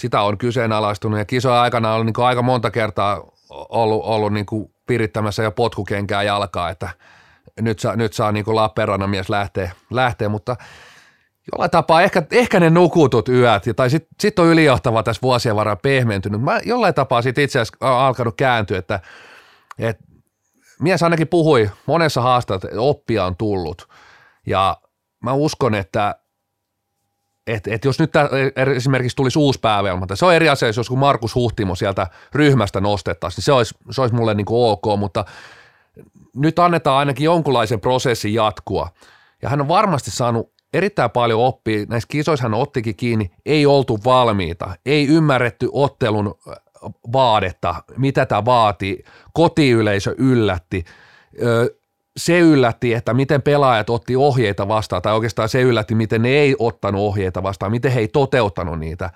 sitä 0.01 0.23
on 0.23 0.39
kyseenalaistunut 0.39 1.19
ja 1.19 1.25
kisoja 1.25 1.63
aikana 1.63 1.95
on 1.95 2.07
niin 2.07 2.27
aika 2.27 2.43
monta 2.43 2.71
kertaa 2.71 3.23
ollut, 3.51 4.05
ollut 4.05 4.33
niin 4.33 4.47
kuin 4.47 4.75
pirittämässä 4.87 5.43
jo 5.43 5.51
potkukenkää 5.51 6.23
jalkaa, 6.23 6.71
että 6.71 6.89
nyt 7.61 7.79
saa, 7.79 7.97
nyt 7.97 8.13
saa 8.13 8.33
niin 8.33 8.45
kuin 8.45 8.57
Lappeenrannan 8.57 9.11
mies 9.11 9.29
lähteä, 9.29 9.73
lähteä, 9.91 10.29
mutta 10.29 10.57
jollain 11.53 11.71
tapaa 11.71 12.03
ehkä, 12.03 12.23
ehkä 12.31 12.61
ne 12.61 12.71
nukutut 12.71 13.29
yöt, 13.29 13.63
tai 13.77 13.91
sitten 13.91 14.17
sit 14.21 14.39
on 14.39 14.47
ylijohtava 14.47 15.03
tässä 15.03 15.23
vuosien 15.23 15.57
varrella 15.57 15.77
pehmentynyt. 15.77 16.41
Mä 16.41 16.61
jollain 16.65 16.95
tapaa 16.95 17.23
sitten 17.23 17.45
itse 17.45 17.61
asiassa 17.61 18.05
alkanut 18.07 18.35
kääntyä, 18.37 18.79
että, 18.79 19.01
että 19.79 20.05
mies 20.81 21.03
ainakin 21.03 21.29
puhui 21.29 21.71
monessa 21.87 22.21
haastattelussa, 22.21 22.69
että 22.69 22.81
oppia 22.81 23.25
on 23.25 23.37
tullut. 23.37 23.89
Ja 24.47 24.77
mä 25.23 25.33
uskon, 25.33 25.75
että 25.75 26.15
et, 27.47 27.67
et 27.67 27.85
jos 27.85 27.99
nyt 27.99 28.13
tää, 28.13 28.29
esimerkiksi 28.77 29.17
tulisi 29.17 29.39
uusi 29.39 29.61
päävelma, 29.61 30.07
se 30.15 30.27
on 30.27 30.35
eri 30.35 30.49
asia, 30.49 30.69
jos 30.77 30.89
kun 30.89 30.99
Markus 30.99 31.35
Huhtimo 31.35 31.75
sieltä 31.75 32.07
ryhmästä 32.33 32.81
nostettaisiin, 32.81 33.37
niin 33.37 33.45
se 33.45 33.53
olisi, 33.53 33.75
se 33.91 34.01
olisi 34.01 34.15
mulle 34.15 34.35
niin 34.35 34.45
kuin 34.45 34.71
ok, 34.71 34.99
mutta 34.99 35.25
nyt 36.37 36.59
annetaan 36.59 36.99
ainakin 36.99 37.25
jonkunlaisen 37.25 37.81
prosessin 37.81 38.35
jatkua. 38.35 38.89
Ja 39.43 39.49
hän 39.49 39.61
on 39.61 39.69
varmasti 39.69 40.11
saanut 40.11 40.53
erittäin 40.73 41.11
paljon 41.11 41.41
oppia, 41.41 41.87
näissä 41.89 42.09
kisoissa 42.11 42.43
hän 42.43 42.55
ottikin 42.55 42.97
kiinni, 42.97 43.31
ei 43.47 43.67
oltu 43.67 43.99
valmiita, 44.05 44.77
ei 44.87 45.07
ymmärretty 45.07 45.69
ottelun 45.73 46.35
vaadetta, 47.13 47.75
mitä 47.97 48.27
tämä 48.27 48.45
vaati, 48.45 49.05
kotiyleisö 49.33 50.15
yllätti, 50.19 50.85
se 52.17 52.39
yllätti, 52.39 52.95
että 52.95 53.15
miten 53.15 53.43
pelaajat 53.43 53.91
otti 53.91 54.17
ohjeita 54.17 54.69
vastaan, 54.69 55.03
tai 55.03 55.15
oikeastaan 55.15 55.49
se 55.49 55.63
yllätti, 55.63 55.95
miten 55.95 56.23
ne 56.23 56.29
ei 56.29 56.57
ottanut 56.59 57.01
ohjeita 57.01 57.43
vastaan, 57.43 57.73
miten 57.73 57.93
he 57.93 58.01
ei 58.01 58.09
toteuttanut 58.09 58.79
niitä. 58.79 59.11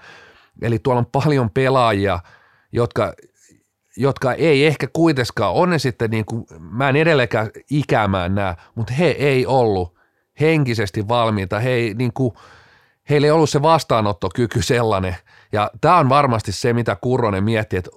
Eli 0.63 0.79
tuolla 0.79 0.99
on 0.99 1.07
paljon 1.07 1.51
pelaajia, 1.51 2.19
jotka, 2.73 3.13
jotka 3.97 4.33
ei 4.33 4.67
ehkä 4.67 4.87
kuitenkaan, 4.93 5.55
on 5.55 5.71
ne 5.71 5.79
sitten 5.79 6.11
niin 6.11 6.25
kuin, 6.25 6.47
mä 6.59 6.89
en 6.89 6.97
edelleenkään 6.97 7.51
ikämään 7.71 8.35
nämä, 8.35 8.57
mutta 8.75 8.93
he 8.93 9.07
ei 9.09 9.47
ollut, 9.47 9.99
henkisesti 10.41 11.09
valmiita, 11.09 11.61
he 11.61 11.71
ei, 11.71 11.95
niin 11.95 12.13
kuin, 12.13 12.35
heillä 13.11 13.27
ei 13.27 13.31
ollut 13.31 13.51
se 13.51 13.63
vastaanottokyky 13.63 14.63
sellainen. 14.63 15.17
Ja 15.53 15.71
tämä 15.81 15.99
on 15.99 16.09
varmasti 16.09 16.53
se, 16.53 16.73
mitä 16.73 16.97
Kurronen 17.01 17.45
mietti, 17.45 17.77
että 17.77 17.91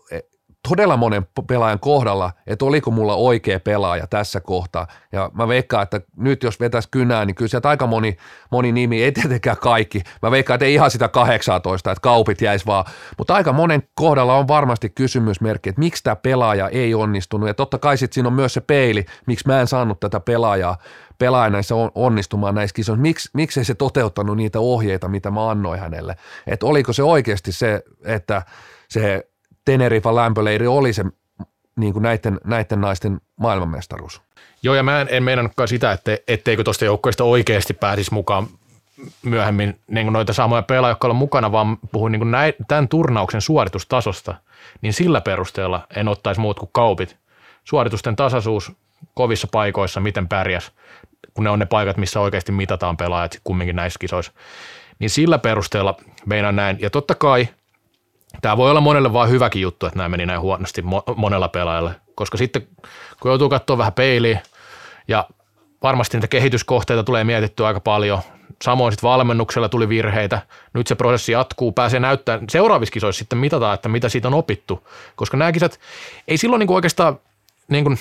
todella 0.69 0.97
monen 0.97 1.27
pelaajan 1.47 1.79
kohdalla, 1.79 2.31
että 2.47 2.65
oliko 2.65 2.91
mulla 2.91 3.15
oikea 3.15 3.59
pelaaja 3.59 4.07
tässä 4.07 4.39
kohtaa. 4.39 4.87
Ja 5.11 5.31
mä 5.33 5.47
veikkaan, 5.47 5.83
että 5.83 6.01
nyt 6.17 6.43
jos 6.43 6.59
vetäisi 6.59 6.87
kynää, 6.91 7.25
niin 7.25 7.35
kyllä 7.35 7.49
sieltä 7.49 7.69
aika 7.69 7.87
moni, 7.87 8.17
moni 8.51 8.71
nimi, 8.71 9.03
ei 9.03 9.11
tietenkään 9.11 9.57
kaikki. 9.57 10.01
Mä 10.21 10.31
veikkaan, 10.31 10.55
että 10.55 10.65
ei 10.65 10.73
ihan 10.73 10.91
sitä 10.91 11.07
18, 11.07 11.91
että 11.91 12.01
kaupit 12.01 12.41
jäisi 12.41 12.65
vaan. 12.65 12.85
Mutta 13.17 13.33
aika 13.33 13.53
monen 13.53 13.83
kohdalla 13.93 14.35
on 14.35 14.47
varmasti 14.47 14.89
kysymysmerkki, 14.89 15.69
että 15.69 15.79
miksi 15.79 16.03
tämä 16.03 16.15
pelaaja 16.15 16.69
ei 16.69 16.93
onnistunut. 16.93 17.47
Ja 17.47 17.53
totta 17.53 17.77
kai 17.77 17.97
sitten 17.97 18.13
siinä 18.13 18.27
on 18.27 18.33
myös 18.33 18.53
se 18.53 18.61
peili, 18.61 19.05
miksi 19.27 19.47
mä 19.47 19.61
en 19.61 19.67
saanut 19.67 19.99
tätä 19.99 20.19
pelaajaa, 20.19 20.77
pelaaja 21.17 21.49
näissä 21.49 21.75
onnistumaan 21.95 22.55
näissä 22.55 22.73
kisoissa. 22.73 23.01
Miks, 23.01 23.29
miksei 23.33 23.65
se 23.65 23.75
toteuttanut 23.75 24.37
niitä 24.37 24.59
ohjeita, 24.59 25.07
mitä 25.07 25.31
mä 25.31 25.49
annoin 25.49 25.79
hänelle. 25.79 26.15
Että 26.47 26.65
oliko 26.65 26.93
se 26.93 27.03
oikeasti 27.03 27.51
se, 27.51 27.83
että 28.05 28.41
se 28.89 29.30
Teneriffa 29.65 30.15
lämpöleiri 30.15 30.67
oli 30.67 30.93
se 30.93 31.05
niin 31.75 31.93
kuin 31.93 32.03
näiden, 32.03 32.39
näiden 32.43 32.81
naisten 32.81 33.21
maailmanmestaruus. 33.37 34.21
Joo, 34.63 34.75
ja 34.75 34.83
mä 34.83 35.01
en, 35.01 35.07
en 35.11 35.23
meinannutkaan 35.23 35.67
sitä, 35.67 35.91
että, 35.91 36.17
etteikö 36.27 36.63
tuosta 36.63 36.85
joukkoista 36.85 37.23
oikeasti 37.23 37.73
pääsisi 37.73 38.13
mukaan 38.13 38.47
myöhemmin 39.23 39.79
niin 39.87 40.05
kuin 40.05 40.13
noita 40.13 40.33
samoja 40.33 40.61
pelaajia, 40.61 40.91
jotka 40.91 41.13
mukana, 41.13 41.51
vaan 41.51 41.77
puhuin 41.91 42.11
niin 42.11 42.19
kuin 42.19 42.31
näin, 42.31 42.53
tämän 42.67 42.87
turnauksen 42.87 43.41
suoritustasosta, 43.41 44.35
niin 44.81 44.93
sillä 44.93 45.21
perusteella 45.21 45.87
en 45.95 46.07
ottaisi 46.07 46.41
muut 46.41 46.59
kuin 46.59 46.69
kaupit. 46.73 47.17
Suoritusten 47.63 48.15
tasaisuus 48.15 48.71
kovissa 49.13 49.47
paikoissa, 49.51 49.99
miten 49.99 50.27
pärjäs, 50.27 50.71
kun 51.33 51.43
ne 51.43 51.49
on 51.49 51.59
ne 51.59 51.65
paikat, 51.65 51.97
missä 51.97 52.19
oikeasti 52.19 52.51
mitataan 52.51 52.97
pelaajat 52.97 53.39
kumminkin 53.43 53.75
näissä 53.75 53.99
kisoissa. 53.99 54.31
Niin 54.99 55.09
sillä 55.09 55.37
perusteella 55.37 55.95
meinaan 56.25 56.55
näin. 56.55 56.77
Ja 56.79 56.89
totta 56.89 57.15
kai– 57.15 57.47
Tämä 58.41 58.57
voi 58.57 58.69
olla 58.69 58.81
monelle 58.81 59.13
vain 59.13 59.29
hyväkin 59.29 59.61
juttu, 59.61 59.85
että 59.85 59.97
nämä 59.97 60.09
meni 60.09 60.25
näin 60.25 60.41
huonosti 60.41 60.83
monella 61.15 61.47
pelaajalle, 61.47 61.95
koska 62.15 62.37
sitten 62.37 62.67
kun 63.19 63.31
joutuu 63.31 63.49
katsoa 63.49 63.77
vähän 63.77 63.93
peiliin 63.93 64.39
ja 65.07 65.27
varmasti 65.83 66.17
niitä 66.17 66.27
kehityskohteita 66.27 67.03
tulee 67.03 67.23
mietittyä 67.23 67.67
aika 67.67 67.79
paljon, 67.79 68.21
samoin 68.61 68.91
sitten 68.91 69.09
valmennuksella 69.09 69.69
tuli 69.69 69.89
virheitä, 69.89 70.41
nyt 70.73 70.87
se 70.87 70.95
prosessi 70.95 71.31
jatkuu, 71.31 71.71
pääsee 71.71 71.99
näyttämään, 71.99 72.49
seuraavissa 72.49 72.93
kisoissa 72.93 73.19
sitten 73.19 73.39
mitataan, 73.39 73.73
että 73.73 73.89
mitä 73.89 74.09
siitä 74.09 74.27
on 74.27 74.33
opittu, 74.33 74.87
koska 75.15 75.37
nämä 75.37 75.51
kisat, 75.51 75.79
ei 76.27 76.37
silloin 76.37 76.59
niin 76.59 76.67
kuin 76.67 76.75
oikeastaan, 76.75 77.19
niin 77.67 77.83
kuin, 77.83 77.97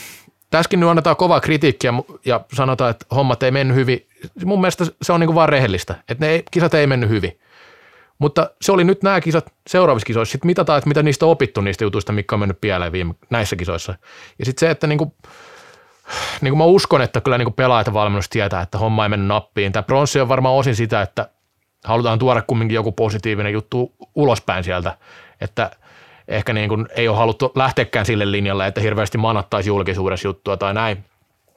tässäkin 0.50 0.80
nyt 0.80 0.88
annetaan 0.88 1.16
kovaa 1.16 1.40
kritiikkiä 1.40 1.92
ja 2.24 2.40
sanotaan, 2.52 2.90
että 2.90 3.06
hommat 3.14 3.42
ei 3.42 3.50
mennyt 3.50 3.76
hyvin, 3.76 4.06
mun 4.44 4.60
mielestä 4.60 4.84
se 5.02 5.12
on 5.12 5.20
niin 5.20 5.28
kuin 5.28 5.34
vaan 5.34 5.48
rehellistä, 5.48 5.94
että 6.08 6.26
ne 6.26 6.42
kisat 6.50 6.74
ei 6.74 6.86
mennyt 6.86 7.10
hyvin, 7.10 7.40
mutta 8.20 8.50
se 8.60 8.72
oli 8.72 8.84
nyt 8.84 9.02
nämä 9.02 9.20
kisat 9.20 9.52
seuraavissa 9.66 10.06
kisoissa. 10.06 10.32
Sitten 10.32 10.46
mitataan, 10.46 10.78
että 10.78 10.88
mitä 10.88 11.02
niistä 11.02 11.26
on 11.26 11.32
opittu 11.32 11.60
niistä 11.60 11.84
jutuista, 11.84 12.12
mikä 12.12 12.36
on 12.36 12.40
mennyt 12.40 12.60
pieleen 12.60 12.92
viime 12.92 13.14
näissä 13.30 13.56
kisoissa. 13.56 13.94
Ja 14.38 14.44
sitten 14.44 14.60
se, 14.66 14.70
että 14.70 14.86
niinku, 14.86 15.16
niinku 16.40 16.56
mä 16.56 16.64
uskon, 16.64 17.02
että 17.02 17.20
kyllä 17.20 17.38
niinku 17.38 17.50
pelaajat 17.50 17.86
ja 17.86 17.92
valmennus 17.92 18.28
tietää, 18.28 18.62
että 18.62 18.78
homma 18.78 19.04
ei 19.04 19.08
mennyt 19.08 19.28
nappiin. 19.28 19.72
Tämä 19.72 19.82
pronssi 19.82 20.20
on 20.20 20.28
varmaan 20.28 20.54
osin 20.54 20.76
sitä, 20.76 21.02
että 21.02 21.28
halutaan 21.84 22.18
tuoda 22.18 22.42
kumminkin 22.42 22.74
joku 22.74 22.92
positiivinen 22.92 23.52
juttu 23.52 23.94
ulospäin 24.14 24.64
sieltä, 24.64 24.96
että 25.40 25.70
ehkä 26.28 26.52
niin 26.52 26.68
kuin 26.68 26.88
ei 26.96 27.08
ole 27.08 27.16
haluttu 27.16 27.52
lähteäkään 27.54 28.06
sille 28.06 28.30
linjalle, 28.30 28.66
että 28.66 28.80
hirveästi 28.80 29.18
manattaisi 29.18 29.68
julkisuudessa 29.68 30.28
juttua 30.28 30.56
tai 30.56 30.74
näin. 30.74 31.04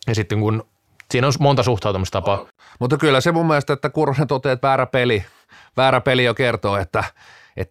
Ja 0.07 0.15
sitten 0.15 0.39
kun 0.39 0.63
siinä 1.11 1.27
on 1.27 1.33
monta 1.39 1.63
suhtautumistapaa. 1.63 2.45
Mutta 2.79 2.97
kyllä 2.97 3.21
se 3.21 3.31
mun 3.31 3.47
mielestä, 3.47 3.73
että 3.73 3.89
Kurronen 3.89 4.27
toteaa, 4.27 4.53
että 4.53 4.67
väärä 4.67 4.85
peli, 4.85 5.23
väärä 5.77 6.01
peli 6.01 6.23
jo 6.23 6.33
kertoo, 6.33 6.77
että, 6.77 7.03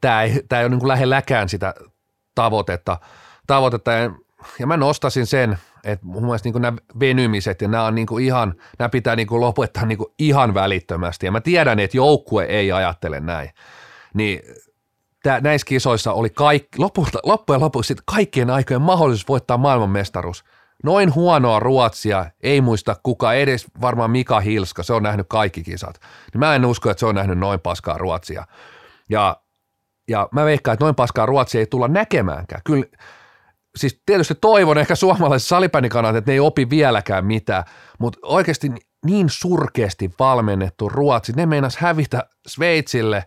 tämä 0.00 0.22
ei, 0.22 0.42
tämä 0.48 0.60
ei 0.60 0.66
ole 0.66 0.76
niin 0.76 0.88
lähelläkään 0.88 1.48
sitä 1.48 1.74
tavoitetta. 2.34 2.98
tavoitetta 3.46 3.92
ja, 3.92 4.10
ja 4.58 4.66
mä 4.66 4.76
nostasin 4.76 5.26
sen, 5.26 5.58
että 5.84 6.06
mun 6.06 6.24
mielestä 6.24 6.48
niin 6.48 6.62
nämä 6.62 6.78
venymiset 7.00 7.62
ja 7.62 7.68
nämä 7.68 7.84
on 7.84 7.94
niin 7.94 8.20
ihan, 8.20 8.54
nämä 8.78 8.88
pitää 8.88 9.16
niin 9.16 9.28
lopettaa 9.30 9.86
niin 9.86 9.98
ihan 10.18 10.54
välittömästi. 10.54 11.26
Ja 11.26 11.32
mä 11.32 11.40
tiedän, 11.40 11.78
että 11.78 11.96
joukkue 11.96 12.44
ei 12.44 12.72
ajattele 12.72 13.20
näin. 13.20 13.50
Niin 14.14 14.40
tää, 15.22 15.40
näissä 15.40 15.64
kisoissa 15.64 16.12
oli 16.12 16.30
kaikki, 16.30 16.78
lopulta, 16.78 17.18
loppujen 17.22 17.60
lopuksi 17.60 17.96
kaikkien 18.04 18.50
aikojen 18.50 18.82
mahdollisuus 18.82 19.28
voittaa 19.28 19.56
maailmanmestaruus. 19.56 20.44
Noin 20.82 21.14
huonoa 21.14 21.60
Ruotsia 21.60 22.26
ei 22.40 22.60
muista 22.60 22.96
kuka 23.02 23.32
edes 23.32 23.66
varmaan 23.80 24.10
Mika 24.10 24.40
Hilska, 24.40 24.82
se 24.82 24.92
on 24.92 25.02
nähnyt 25.02 25.26
kaikki 25.28 25.62
kisat. 25.62 26.00
Niin 26.32 26.38
mä 26.38 26.54
en 26.54 26.64
usko, 26.64 26.90
että 26.90 27.00
se 27.00 27.06
on 27.06 27.14
nähnyt 27.14 27.38
noin 27.38 27.60
paskaa 27.60 27.98
Ruotsia. 27.98 28.46
Ja, 29.08 29.36
ja 30.08 30.28
mä 30.32 30.44
veikkaan, 30.44 30.72
että 30.72 30.84
noin 30.84 30.94
paskaa 30.94 31.26
Ruotsia 31.26 31.58
ei 31.58 31.66
tulla 31.66 31.88
näkemäänkään. 31.88 32.60
Kyllä, 32.64 32.84
siis 33.76 34.02
tietysti 34.06 34.34
toivon 34.34 34.78
ehkä 34.78 34.94
suomalaiset 34.94 35.48
salipäänikanat, 35.48 36.16
että 36.16 36.30
ne 36.30 36.32
ei 36.32 36.40
opi 36.40 36.70
vieläkään 36.70 37.26
mitään, 37.26 37.64
mutta 37.98 38.18
oikeasti 38.22 38.70
niin 39.06 39.30
surkeasti 39.30 40.10
valmennettu 40.18 40.88
Ruotsi, 40.88 41.32
ne 41.32 41.46
meinas 41.46 41.76
hävitä 41.76 42.26
Sveitsille 42.46 43.24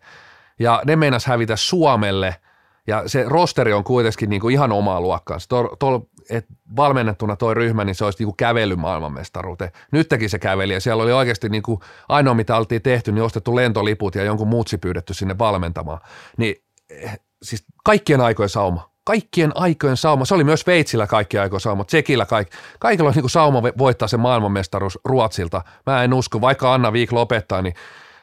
ja 0.59 0.81
ne 0.85 0.95
meinas 0.95 1.25
hävitä 1.25 1.55
Suomelle– 1.55 2.35
ja 2.87 3.03
se 3.07 3.23
rosteri 3.27 3.73
on 3.73 3.83
kuitenkin 3.83 4.29
niin 4.29 4.41
kuin 4.41 4.53
ihan 4.53 4.71
omaa 4.71 5.01
luokkaansa. 5.01 5.49
Tuo, 5.79 6.07
et 6.29 6.45
valmennettuna 6.75 7.35
toi 7.35 7.53
ryhmä, 7.53 7.83
niin 7.83 7.95
se 7.95 8.05
olisi 8.05 8.19
niin 8.19 8.27
kuin 8.27 8.37
kävely 8.37 8.75
maailmanmestaruuteen. 8.75 9.71
Nytkin 9.91 10.29
se 10.29 10.39
käveli 10.39 10.73
ja 10.73 10.81
siellä 10.81 11.03
oli 11.03 11.11
oikeasti 11.11 11.49
niin 11.49 11.63
kuin 11.63 11.79
ainoa, 12.09 12.33
mitä 12.33 12.57
oltiin 12.57 12.81
tehty, 12.81 13.11
niin 13.11 13.23
ostettu 13.23 13.55
lentoliput 13.55 14.15
ja 14.15 14.23
jonkun 14.23 14.47
muutsi 14.47 14.77
pyydetty 14.77 15.13
sinne 15.13 15.37
valmentamaan. 15.37 15.99
Niin 16.37 16.55
eh, 16.89 17.19
siis 17.43 17.65
kaikkien 17.83 18.21
aikojen 18.21 18.49
sauma. 18.49 18.89
Kaikkien 19.03 19.51
aikojen 19.55 19.97
sauma. 19.97 20.25
Se 20.25 20.35
oli 20.35 20.43
myös 20.43 20.67
Veitsillä 20.67 21.07
kaikkien 21.07 21.43
aikojen 21.43 21.61
sauma, 21.61 21.83
Tsekillä 21.83 22.25
kaikki. 22.25 22.57
Kaikilla 22.79 23.09
on 23.09 23.13
niin 23.13 23.23
kuin 23.23 23.31
sauma 23.31 23.63
voittaa 23.77 24.07
se 24.07 24.17
maailmanmestaruus 24.17 24.99
Ruotsilta. 25.05 25.61
Mä 25.85 26.03
en 26.03 26.13
usko, 26.13 26.41
vaikka 26.41 26.73
Anna 26.73 26.93
Viik 26.93 27.11
lopettaa, 27.11 27.61
niin, 27.61 27.73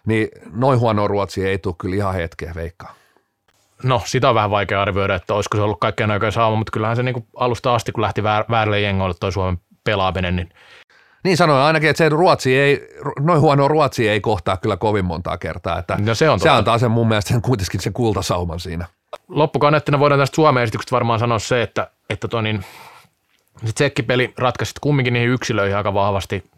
niin 0.07 0.29
noin 0.53 0.81
huono 0.81 1.09
Ruotsi 1.09 1.47
ei 1.47 1.59
tule 1.59 1.75
kyllä 1.79 1.97
ihan 1.97 2.15
hetkeä 2.15 2.53
veikkaa 2.55 3.02
no 3.85 4.03
sitä 4.05 4.29
on 4.29 4.35
vähän 4.35 4.51
vaikea 4.51 4.83
arvioida, 4.83 5.15
että 5.15 5.35
olisiko 5.35 5.57
se 5.57 5.63
ollut 5.63 5.81
kaikkein 5.81 6.11
aikojen 6.11 6.33
saama, 6.33 6.57
mutta 6.57 6.71
kyllähän 6.71 6.97
se 6.97 7.03
niin 7.03 7.15
kuin 7.15 7.27
alusta 7.37 7.75
asti, 7.75 7.93
kun 7.93 8.03
lähti 8.03 8.23
väär, 8.23 8.45
väärille 8.51 8.81
jengoille 8.81 9.17
toi 9.21 9.33
Suomen 9.33 9.59
pelaaminen, 9.85 10.37
niin 10.37 10.51
niin 11.25 11.37
sanoin 11.37 11.63
ainakin, 11.63 11.91
että 11.91 11.99
se 11.99 12.09
Ruotsi 12.09 12.59
ei, 12.59 12.89
noin 13.21 13.41
huono 13.41 13.69
Ruotsi 13.69 14.09
ei 14.09 14.21
kohtaa 14.21 14.57
kyllä 14.57 14.77
kovin 14.77 15.05
montaa 15.05 15.39
kertaa. 15.39 15.79
Että 15.79 15.97
no 16.01 16.15
se, 16.15 16.31
on 16.31 16.41
se 16.41 16.49
antaa 16.49 16.79
sen 16.79 16.91
mun 16.91 17.09
mielestä 17.09 17.29
sen, 17.29 17.43
kuitenkin 17.43 17.81
sen 17.81 17.93
kultasauman 17.93 18.61
siinä. 18.61 18.87
Loppukaneettina 19.29 19.99
voidaan 19.99 20.21
tästä 20.21 20.35
Suomen 20.35 20.63
esityksestä 20.63 20.95
varmaan 20.95 21.19
sanoa 21.19 21.39
se, 21.39 21.63
että, 21.63 21.91
että 22.11 22.29
toi 22.29 22.43
niin, 22.43 22.65
se 23.65 23.73
tsekkipeli 23.73 24.35
ratkaisi 24.39 24.73
kumminkin 24.81 25.15
niihin 25.15 25.31
yksilöihin 25.31 25.77
aika 25.77 25.95
vahvasti 25.95 26.51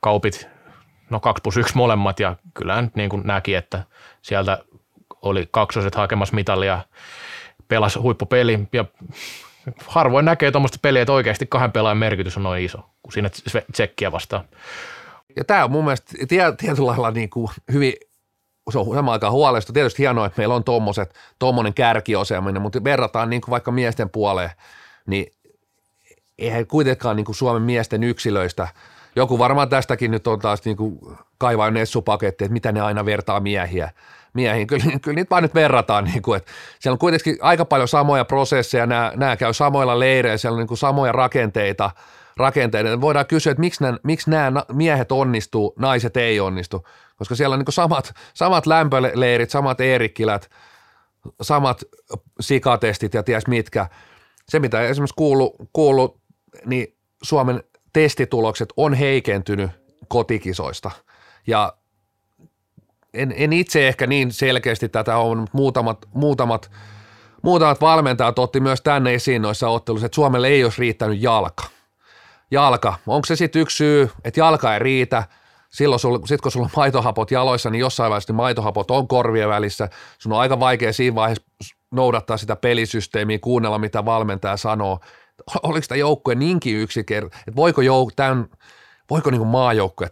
kaupit, 0.00 0.48
no 1.10 1.20
2 1.20 1.40
plus 1.42 1.56
1 1.56 1.76
molemmat 1.76 2.20
ja 2.20 2.36
kyllähän 2.54 2.90
niin 2.94 3.10
kuin 3.10 3.22
näki, 3.24 3.54
että 3.54 3.82
sieltä 4.22 4.58
oli 5.24 5.48
kaksoset 5.50 5.94
hakemassa 5.94 6.34
mitalia, 6.34 6.80
pelasi 7.68 7.98
huippupeli 7.98 8.68
ja 8.72 8.84
harvoin 9.86 10.24
näkee 10.24 10.50
tuommoista 10.50 10.78
peliä, 10.82 11.02
että 11.02 11.12
oikeasti 11.12 11.46
kahden 11.46 11.72
pelaajan 11.72 11.98
merkitys 11.98 12.36
on 12.36 12.42
noin 12.42 12.64
iso, 12.64 12.78
kuin 13.02 13.12
siinä 13.12 13.30
tsekkiä 13.72 14.12
vastaan. 14.12 14.44
Ja 15.36 15.44
tämä 15.44 15.64
on 15.64 15.70
mun 15.70 15.84
mielestä 15.84 16.12
tietyllä 16.58 16.90
lailla 16.90 17.10
niin 17.10 17.30
kuin 17.30 17.50
hyvin 17.72 17.94
se 18.72 18.78
on 18.78 18.94
samaan 18.94 19.12
aikaan 19.12 19.32
huolesta. 19.32 19.72
Tietysti 19.72 20.02
hienoa, 20.02 20.26
että 20.26 20.40
meillä 20.40 20.54
on 20.54 20.64
tuommoiset, 20.64 21.14
tuommoinen 21.38 21.74
kärkiosaaminen, 21.74 22.62
mutta 22.62 22.84
verrataan 22.84 23.30
niin 23.30 23.40
kuin 23.42 23.50
vaikka 23.50 23.70
miesten 23.70 24.10
puoleen, 24.10 24.50
niin 25.06 25.32
eihän 26.38 26.66
kuitenkaan 26.66 27.16
niin 27.16 27.24
kuin 27.24 27.36
Suomen 27.36 27.62
miesten 27.62 28.02
yksilöistä, 28.02 28.68
joku 29.16 29.38
varmaan 29.38 29.68
tästäkin 29.68 30.10
nyt 30.10 30.26
on 30.26 30.38
taas 30.38 30.64
niin 30.64 30.76
kuin 30.76 30.98
kaivaa 31.38 31.70
nessupaketti, 31.70 32.44
että 32.44 32.52
mitä 32.52 32.72
ne 32.72 32.80
aina 32.80 33.04
vertaa 33.04 33.40
miehiä, 33.40 33.90
miehiin. 34.34 34.66
Kyllä, 34.66 34.84
kyllä 35.02 35.14
niitä 35.14 35.30
vaan 35.30 35.42
nyt 35.42 35.54
verrataan, 35.54 36.04
niin 36.04 36.22
kuin, 36.22 36.36
että 36.36 36.52
siellä 36.80 36.94
on 36.94 36.98
kuitenkin 36.98 37.36
aika 37.40 37.64
paljon 37.64 37.88
samoja 37.88 38.24
prosesseja, 38.24 38.86
nämä, 38.86 39.12
nämä 39.16 39.36
käy 39.36 39.52
samoilla 39.52 39.98
leireillä, 39.98 40.36
siellä 40.36 40.54
on 40.54 40.60
niin 40.60 40.68
kuin 40.68 40.78
samoja 40.78 41.12
rakenteita, 41.12 41.90
rakenteita. 42.36 43.00
Voidaan 43.00 43.26
kysyä, 43.26 43.50
että 43.50 43.60
miksi 43.60 43.82
nämä, 43.82 43.98
miksi 44.02 44.30
nämä 44.30 44.62
miehet 44.72 45.12
onnistuu, 45.12 45.74
naiset 45.78 46.16
ei 46.16 46.40
onnistu, 46.40 46.86
koska 47.16 47.34
siellä 47.34 47.54
on 47.54 47.58
niin 47.58 47.64
kuin 47.64 47.74
samat, 47.74 48.14
samat 48.34 48.66
lämpöleirit, 48.66 49.50
samat 49.50 49.80
Eerikkilät, 49.80 50.50
samat 51.42 51.82
sikatestit 52.40 53.14
ja 53.14 53.22
ties 53.22 53.46
mitkä. 53.46 53.86
Se, 54.48 54.60
mitä 54.60 54.82
esimerkiksi 54.82 55.14
kuulu, 55.16 55.56
kuulu 55.72 56.20
niin 56.66 56.96
Suomen 57.22 57.62
testitulokset 57.92 58.68
on 58.76 58.94
heikentynyt 58.94 59.70
kotikisoista. 60.08 60.90
Ja 61.46 61.76
en, 63.14 63.34
en 63.36 63.52
itse 63.52 63.88
ehkä 63.88 64.06
niin 64.06 64.32
selkeästi 64.32 64.88
tätä 64.88 65.16
ole, 65.16 65.36
mutta 65.36 65.56
muutamat, 65.56 65.98
muutamat, 66.14 66.70
muutamat 67.42 67.80
valmentajat 67.80 68.38
otti 68.38 68.60
myös 68.60 68.80
tänne 68.80 69.14
esiin 69.14 69.42
noissa 69.42 69.68
otteluissa, 69.68 70.06
että 70.06 70.14
Suomelle 70.14 70.48
ei 70.48 70.64
olisi 70.64 70.80
riittänyt 70.80 71.22
jalka. 71.22 71.64
Jalka. 72.50 72.94
Onko 73.06 73.26
se 73.26 73.36
sitten 73.36 73.62
yksi 73.62 73.76
syy, 73.76 74.10
että 74.24 74.40
jalka 74.40 74.74
ei 74.74 74.78
riitä? 74.78 75.24
silloin 75.74 76.00
sul, 76.00 76.18
sit 76.24 76.40
kun 76.40 76.52
sulla 76.52 76.64
on 76.64 76.70
maitohapot 76.76 77.30
jaloissa, 77.30 77.70
niin 77.70 77.80
jossain 77.80 78.10
vaiheessa 78.10 78.32
niin 78.32 78.36
maitohapot 78.36 78.90
on 78.90 79.08
korvien 79.08 79.48
välissä. 79.48 79.88
Sun 80.18 80.32
on 80.32 80.38
aika 80.38 80.60
vaikea 80.60 80.92
siinä 80.92 81.14
vaiheessa 81.14 81.44
noudattaa 81.90 82.36
sitä 82.36 82.56
pelisysteemiä, 82.56 83.38
kuunnella 83.38 83.78
mitä 83.78 84.04
valmentaja 84.04 84.56
sanoo. 84.56 84.98
Oliko 85.62 85.86
tämä 85.88 85.98
joukkue 85.98 86.34
niinkin 86.34 86.76
yksinkertainen, 86.76 87.38
että 87.48 87.56
voiko, 87.56 87.80
jouk- 87.80 88.14
tämän, 88.16 88.46
voiko 89.10 89.30
niin 89.30 89.42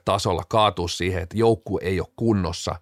tasolla 0.04 0.42
kaatua 0.48 0.88
siihen, 0.88 1.22
että 1.22 1.36
joukkue 1.36 1.80
ei 1.84 2.00
ole 2.00 2.08
kunnossa. 2.16 2.76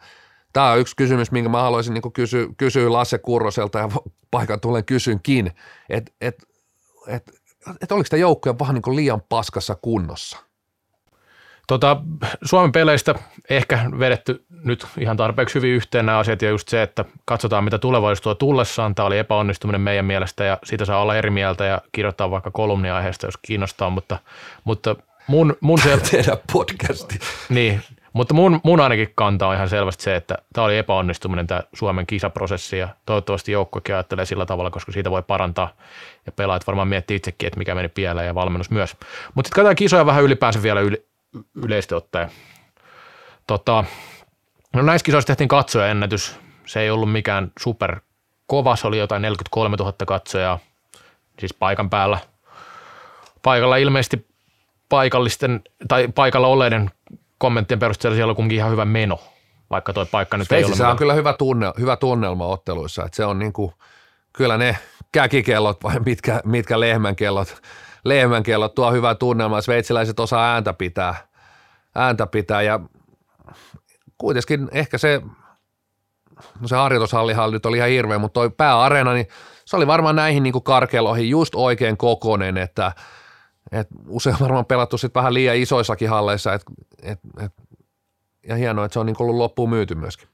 Tämä 0.53 0.71
on 0.71 0.79
yksi 0.79 0.97
kysymys, 0.97 1.33
minkä 1.33 1.49
mä 1.49 1.63
haluaisin 1.63 1.95
niin 1.95 2.13
kysyä, 2.13 2.47
kysyä 2.57 2.93
Lasse 2.93 3.19
Kurroselta 3.19 3.79
ja 3.79 3.89
paikan 4.31 4.61
tulen 4.61 4.85
kysynkin, 4.85 5.53
että 5.89 6.13
et, 6.21 6.43
et, 7.07 7.33
et 7.83 7.93
oliko 7.93 8.07
tämä 8.11 8.21
joukkue 8.21 8.59
vähän 8.59 8.75
niin 8.75 8.97
liian 8.97 9.23
paskassa 9.29 9.75
kunnossa– 9.75 10.39
Tota, 11.71 11.97
Suomen 12.45 12.73
peleistä 12.73 13.15
ehkä 13.51 13.85
vedetty 13.99 14.45
nyt 14.65 14.87
ihan 14.99 15.17
tarpeeksi 15.17 15.55
hyvin 15.55 15.71
yhteen 15.71 16.07
nämä 16.07 16.19
asiat 16.19 16.43
ja 16.43 16.51
just 16.51 16.69
se, 16.69 16.83
että 16.83 17.05
katsotaan 17.25 17.65
mitä 17.65 17.79
tulevaisuus 17.79 18.23
tuo 18.23 18.35
tullessaan. 18.35 18.95
Tämä 18.95 19.07
oli 19.07 19.19
epäonnistuminen 19.19 19.81
meidän 19.81 20.05
mielestä 20.05 20.45
ja 20.45 20.59
siitä 20.65 20.85
saa 20.85 21.03
olla 21.03 21.17
eri 21.17 21.31
mieltä 21.31 21.65
ja 21.65 21.81
kirjoittaa 21.93 22.31
vaikka 22.31 22.51
kolumnia 22.51 22.97
aiheesta, 22.97 23.27
jos 23.27 23.37
kiinnostaa, 23.43 23.91
mutta, 23.91 24.19
mutta 24.65 24.97
mun, 25.27 25.57
mun 25.61 25.79
sel- 25.79 26.11
Tehdä 26.11 26.37
podcasti. 26.53 27.19
Niin, 27.49 27.83
mutta 28.13 28.35
mun, 28.35 28.61
mun 28.65 28.81
ainakin 28.81 29.13
kanta 29.15 29.47
on 29.47 29.55
ihan 29.55 29.69
selvästi 29.69 30.05
se, 30.05 30.17
että 30.17 30.39
tämä 30.53 30.65
oli 30.65 30.79
epäonnistuminen 30.79 31.47
tämä 31.47 31.63
Suomen 31.73 32.07
kisaprosessi 32.07 32.79
ja 32.79 32.89
toivottavasti 33.07 33.53
joukkokin 33.53 33.95
ajattelee 33.95 34.27
sillä 34.27 34.47
tavalla, 34.47 34.71
koska 34.71 34.93
siitä 34.93 35.11
voi 35.11 35.23
parantaa 35.23 35.73
ja 36.27 36.33
pelaajat 36.33 36.67
varmaan 36.67 36.89
miettii 36.89 37.17
itsekin, 37.17 37.47
että 37.47 37.59
mikä 37.59 37.75
meni 37.75 37.89
pieleen 37.89 38.27
ja 38.27 38.35
valmennus 38.35 38.71
myös. 38.71 38.97
Mutta 39.35 39.49
sitten 39.49 39.55
katsotaan 39.55 39.77
kisoja 39.77 40.07
vähän 40.07 40.25
ylipäänsä 40.25 40.63
vielä 40.63 40.81
yli, 40.81 41.07
yleisesti 41.55 41.95
ottaen. 41.95 42.31
Tota, 43.47 43.85
no 44.75 44.83
näissä 44.83 45.05
kisoissa 45.05 45.27
tehtiin 45.27 45.49
katsojaennätys. 45.49 46.37
Se 46.67 46.81
ei 46.81 46.91
ollut 46.91 47.13
mikään 47.13 47.53
super 47.59 48.01
kova, 48.47 48.77
se 48.77 48.87
oli 48.87 48.99
jotain 48.99 49.23
43 49.23 49.77
000 49.77 49.93
katsojaa, 50.07 50.59
siis 51.39 51.55
paikan 51.55 51.91
päällä. 51.91 52.19
Paikalla 53.43 53.77
ilmeisesti 53.77 54.30
paikallisten, 54.91 55.61
tai 55.89 56.09
paikalla 56.09 56.47
olleiden 56.47 56.91
kommenttien 57.39 57.81
perusteella 57.81 58.17
siellä 58.17 58.31
on 58.31 58.37
kuitenkin 58.37 58.59
ihan 58.59 58.73
hyvä 58.73 58.85
meno, 58.85 59.21
vaikka 59.71 59.93
tuo 59.93 60.07
paikka 60.07 60.37
nyt 60.37 60.49
Sveitsi, 60.49 60.67
ei 60.67 60.73
ole. 60.73 60.77
Se 60.77 60.87
on 60.87 60.97
kyllä 60.97 61.15
hyvä, 61.15 61.33
tunne, 61.33 61.73
hyvä 61.79 61.97
tunnelma 61.97 62.47
otteluissa, 62.47 63.05
että 63.05 63.17
se 63.17 63.25
on 63.25 63.39
niin 63.39 63.53
kuin, 63.53 63.73
kyllä 64.33 64.59
ne 64.59 64.79
käkikellot 65.13 65.85
vai 65.85 66.01
mitkä, 66.01 66.41
mitkä 66.45 66.81
lehmänkellot 66.81 67.63
lehmänkellot 68.05 68.75
tuo 68.75 68.93
hyvää 68.93 69.15
tunnelmaa. 69.15 69.61
Sveitsiläiset 69.61 70.21
osaa 70.21 70.53
ääntä 70.53 70.73
pitää, 70.73 71.15
ääntä 71.95 72.27
pitää 72.27 72.63
ja 72.63 72.81
kuitenkin 74.19 74.69
ehkä 74.73 74.99
se, 74.99 75.23
no 76.61 76.69
se 76.69 76.77
harjoitushallihan 76.77 77.51
nyt 77.51 77.67
oli 77.67 77.77
ihan 77.77 77.91
hirveä, 77.91 78.19
mutta 78.19 78.41
toi 78.41 78.51
pääareena, 78.51 79.13
niin 79.13 79.29
se 79.65 79.77
oli 79.77 79.87
varmaan 79.87 80.17
näihin 80.17 80.43
niin 80.43 80.63
karkeloihin 80.63 81.31
just 81.31 81.55
oikein 81.55 81.97
kokonen, 81.97 82.59
että 82.59 82.93
et 83.73 83.89
usein 84.09 84.37
varmaan 84.41 84.67
pelattu 84.67 84.99
sitten 84.99 85.21
vähän 85.21 85.35
liian 85.35 85.57
isoissakin 85.57 86.09
halleissa, 86.11 86.55
et, 86.55 86.63
et, 87.03 87.21
et, 87.45 87.53
ja 88.49 88.57
hienoa, 88.57 88.85
että 88.85 88.93
se 88.93 89.01
on 89.01 89.07
niin 89.07 89.17
ollut 89.19 89.37
loppuun 89.37 89.71
myyty 89.71 89.95
myöskin. 89.95 90.29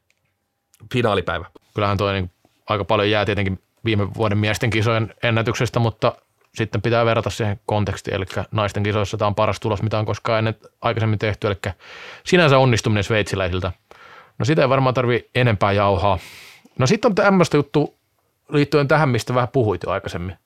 Finaalipäivä. 0.93 1.45
Kyllähän 1.74 1.97
toi 1.97 2.12
niin 2.12 2.31
aika 2.66 2.85
paljon 2.85 3.11
jää 3.11 3.24
tietenkin 3.24 3.62
viime 3.85 4.14
vuoden 4.14 4.39
miesten 4.39 4.70
kisojen 4.70 5.14
ennätyksestä, 5.22 5.79
mutta 5.79 6.12
sitten 6.55 6.83
pitää 6.83 7.05
verrata 7.05 7.31
siihen 7.31 7.61
kontekstiin, 7.66 8.14
eli 8.14 8.24
naisten 8.51 8.83
kisoissa 8.83 9.16
tämä 9.16 9.27
on 9.27 9.35
paras 9.35 9.61
tulos, 9.61 9.83
mitä 9.83 9.99
on 9.99 10.07
koskaan 10.07 10.39
ennen 10.39 10.55
aikaisemmin 10.81 11.18
tehty, 11.18 11.47
eli 11.47 11.74
sinänsä 12.24 12.59
onnistuminen 12.59 13.05
sveitsiläisiltä. 13.05 13.72
No 14.39 14.45
sitä 14.45 14.62
ei 14.62 14.68
varmaan 14.68 14.95
tarvi 14.95 15.31
enempää 15.35 15.72
jauhaa. 15.72 16.18
No 16.79 16.87
sitten 16.87 17.09
on 17.09 17.14
tämmöistä 17.14 17.57
juttu 17.57 17.95
liittyen 18.49 18.89
tähän, 18.89 19.09
mistä 19.09 19.35
vähän 19.35 19.49
puhuit 19.49 19.83
jo 19.83 19.91
aikaisemmin. 19.91 20.37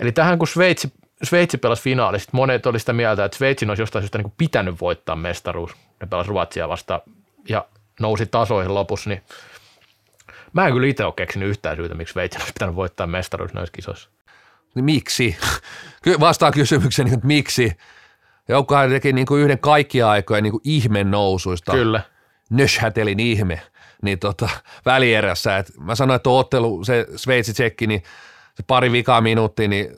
Eli 0.00 0.12
tähän 0.12 0.38
kun 0.38 0.48
Sveitsi, 0.48 0.92
Sveitsi 1.22 1.58
pelasi 1.58 1.82
finaalista, 1.82 2.30
monet 2.32 2.66
oli 2.66 2.78
sitä 2.78 2.92
mieltä, 2.92 3.24
että 3.24 3.36
Sveitsin 3.36 3.70
olisi 3.70 3.82
jostain 3.82 4.02
syystä 4.02 4.18
niin 4.18 4.32
pitänyt 4.38 4.80
voittaa 4.80 5.16
mestaruus. 5.16 5.76
Ne 6.00 6.06
pelasi 6.06 6.28
Ruotsia 6.28 6.68
vasta 6.68 7.00
ja 7.48 7.66
nousi 8.00 8.26
tasoihin 8.26 8.74
lopussa, 8.74 9.10
niin 9.10 9.22
mä 10.52 10.66
en 10.66 10.72
kyllä 10.72 10.86
itse 10.86 11.04
ole 11.04 11.12
keksinyt 11.16 11.48
yhtään 11.48 11.76
syytä, 11.76 11.94
miksi 11.94 12.12
Sveitsin 12.12 12.40
olisi 12.40 12.52
pitänyt 12.52 12.76
voittaa 12.76 13.06
mestaruus 13.06 13.54
noissa 13.54 13.72
kisoissa 13.72 14.10
niin 14.76 14.84
miksi? 14.84 15.36
Vastaan 16.20 16.52
kysymykseni, 16.52 17.14
että 17.14 17.26
miksi? 17.26 17.72
Joukkohan 18.48 18.90
teki 18.90 19.12
niin 19.12 19.26
kuin 19.26 19.42
yhden 19.42 19.58
kaikkia 19.58 20.10
aikoja 20.10 20.40
niin 20.40 20.50
kuin 20.50 20.60
ihme 20.64 21.04
nousuista. 21.04 21.72
Kyllä. 21.72 22.00
Nöshätelin 22.50 23.20
ihme. 23.20 23.60
Niin 24.02 24.18
tota, 24.18 24.48
välierässä. 24.86 25.56
Et 25.56 25.72
mä 25.80 25.94
sanoin, 25.94 26.16
että 26.16 26.30
ottelu, 26.30 26.84
se 26.84 27.06
Sveitsi-tsekki, 27.16 27.86
niin 27.86 28.02
se 28.54 28.62
pari 28.66 28.92
vikaa 28.92 29.20
minuuttia, 29.20 29.68
niin 29.68 29.90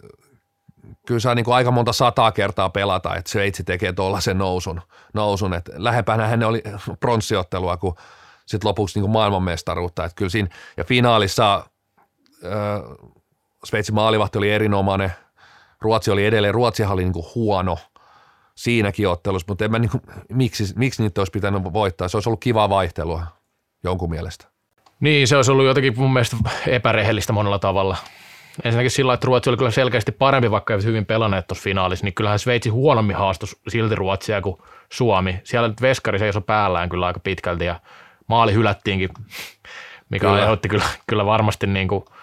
kyllä 1.07 1.21
saa 1.21 1.35
niin 1.35 1.45
kuin 1.45 1.55
aika 1.55 1.71
monta 1.71 1.93
sataa 1.93 2.33
kertaa 2.33 2.71
pelata, 2.71 3.17
että 3.17 3.31
Sveitsi 3.31 3.65
tekee 3.65 3.93
tuollaisen 3.93 4.39
nousun. 4.39 4.81
nousun. 5.15 5.55
Et 5.55 5.71
lähempänä 5.73 6.27
hän 6.27 6.43
oli 6.43 6.63
pronssiottelua 7.01 7.77
kuin 7.77 7.95
sitten 8.47 8.69
lopuksi 8.69 8.99
niin 8.99 9.03
kuin 9.03 9.13
maailmanmestaruutta. 9.13 10.05
Et 10.05 10.13
kyllä 10.15 10.31
siinä, 10.31 10.49
ja 10.77 10.85
finaalissa 10.85 11.55
äh, 12.45 13.09
Sveitsin 13.65 13.95
maalivahti 13.95 14.39
oli 14.39 14.51
erinomainen, 14.51 15.13
Ruotsi 15.81 16.11
oli 16.11 16.27
edelleen, 16.27 16.55
Ruotsi 16.55 16.85
oli 16.85 17.03
niin 17.03 17.13
kuin 17.13 17.27
huono 17.35 17.79
siinäkin 18.55 19.09
ottelussa, 19.09 19.47
mutta 19.49 19.65
en 19.65 19.71
mä 19.71 19.79
niin 19.79 19.91
kuin, 19.91 20.03
miksi, 20.33 20.75
miksi 20.77 21.03
niitä 21.03 21.21
olisi 21.21 21.31
pitänyt 21.31 21.63
voittaa, 21.73 22.09
se 22.09 22.17
olisi 22.17 22.29
ollut 22.29 22.41
kivaa 22.41 22.69
vaihtelua 22.69 23.27
jonkun 23.85 24.11
mielestä. 24.11 24.45
Niin, 25.01 25.29
se 25.29 25.37
olisi 25.37 25.51
ollut 25.51 25.67
jotenkin 25.67 25.99
mun 25.99 26.13
mielestä 26.13 26.37
epärehellistä 26.67 27.33
monella 27.33 27.59
tavalla. 27.59 27.97
Ensinnäkin 28.65 28.91
sillä 28.91 29.15
että 29.15 29.27
Ruotsi 29.27 29.51
oli 29.51 29.57
kyllä 29.57 29.71
selkeästi 29.71 30.13
parempi, 30.13 30.51
vaikka 30.51 30.75
ei 30.75 30.83
hyvin 30.85 31.07
pelanneet 31.07 31.47
tuossa 31.47 31.63
finaalissa, 31.63 32.05
niin 32.05 32.15
kyllähän 32.15 32.39
Sveitsi 32.39 32.69
huonommin 32.69 33.17
haastoi 33.17 33.49
silti 33.69 33.95
Ruotsia 33.95 34.41
kuin 34.41 34.57
Suomi. 34.93 35.41
Siellä 35.45 35.69
nyt 35.69 35.83
veskari 35.83 36.19
seisoi 36.19 36.43
päällään 36.43 36.89
kyllä 36.89 37.07
aika 37.07 37.21
pitkälti 37.21 37.65
ja 37.65 37.81
maali 38.27 38.53
hylättiinkin, 38.53 39.09
mikä 40.11 40.27
kyllä. 40.27 40.41
aiheutti 40.41 40.69
kyllä, 40.69 40.85
kyllä 41.07 41.27
varmasti 41.27 41.67
niin 41.67 41.89
kuin– 41.89 42.05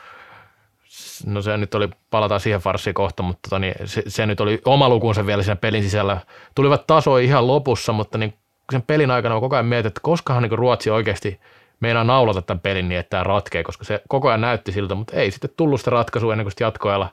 no 1.26 1.42
se 1.42 1.58
nyt 1.58 1.76
oli, 1.76 1.90
palataan 2.10 2.40
siihen 2.40 2.60
farssiin 2.60 2.94
kohta, 2.94 3.24
mutta 3.24 3.40
tota, 3.50 3.60
niin 3.60 3.74
se, 3.86 4.04
se, 4.08 4.26
nyt 4.26 4.40
oli 4.40 4.62
oma 4.66 4.90
lukunsa 4.90 5.26
vielä 5.26 5.44
siinä 5.44 5.56
pelin 5.56 5.84
sisällä. 5.84 6.18
Tulivat 6.56 6.88
tasoja 6.88 7.26
ihan 7.26 7.48
lopussa, 7.48 7.94
mutta 7.94 8.18
niin 8.18 8.34
sen 8.72 8.82
pelin 8.82 9.12
aikana 9.12 9.40
koko 9.40 9.56
ajan 9.56 9.66
mietin, 9.66 9.88
että 9.88 10.02
koskahan 10.04 10.44
niin 10.44 10.58
Ruotsi 10.58 10.90
oikeasti 10.90 11.40
meinaa 11.86 12.04
naulata 12.04 12.42
tämän 12.42 12.60
pelin 12.60 12.90
niin, 12.90 13.00
että 13.00 13.10
tämä 13.10 13.24
ratkee, 13.24 13.64
koska 13.64 13.86
se 13.86 14.02
koko 14.08 14.28
ajan 14.28 14.42
näytti 14.42 14.72
siltä, 14.72 14.96
mutta 14.96 15.16
ei 15.16 15.32
sitten 15.32 15.50
tullut 15.58 15.80
sitä 15.82 15.92
ratkaisua 15.92 16.34
ennen 16.34 16.46
kuin 16.46 16.54
jatkoajalla, 16.60 17.10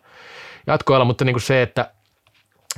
jatkoajalla 0.66 1.04
mutta 1.04 1.24
niin 1.24 1.34
kuin 1.34 1.42
se, 1.42 1.62
että 1.62 1.90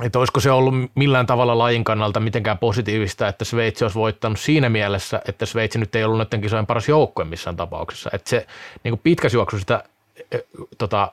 että 0.03 0.19
olisiko 0.19 0.39
se 0.39 0.51
ollut 0.51 0.73
millään 0.95 1.25
tavalla 1.25 1.57
lajin 1.57 1.83
kannalta 1.83 2.19
mitenkään 2.19 2.57
positiivista, 2.57 3.27
että 3.27 3.45
Sveitsi 3.45 3.85
olisi 3.85 3.95
voittanut 3.95 4.39
siinä 4.39 4.69
mielessä, 4.69 5.21
että 5.27 5.45
Sveitsi 5.45 5.79
nyt 5.79 5.95
ei 5.95 6.03
ollut 6.03 6.17
näiden 6.17 6.41
kisojen 6.41 6.65
paras 6.65 6.89
joukkue 6.89 7.25
missään 7.25 7.55
tapauksessa. 7.55 8.09
Että 8.13 8.29
se 8.29 8.47
niin 8.83 8.97
pitkässä 8.97 9.37
juoksussa 9.37 9.61
sitä 9.61 9.83
tota, 10.77 11.11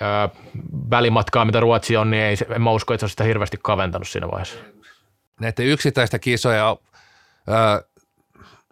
ää, 0.00 0.28
välimatkaa, 0.90 1.44
mitä 1.44 1.60
Ruotsi 1.60 1.96
on, 1.96 2.10
niin 2.10 2.22
ei, 2.22 2.36
en 2.54 2.62
mä 2.62 2.70
usko, 2.70 2.94
että 2.94 3.00
se 3.00 3.04
olisi 3.04 3.12
sitä 3.12 3.24
hirveästi 3.24 3.58
kaventanut 3.62 4.08
siinä 4.08 4.30
vaiheessa. 4.30 4.58
Näiden 5.40 5.66
yksittäistä 5.66 6.18
kisoja 6.18 6.76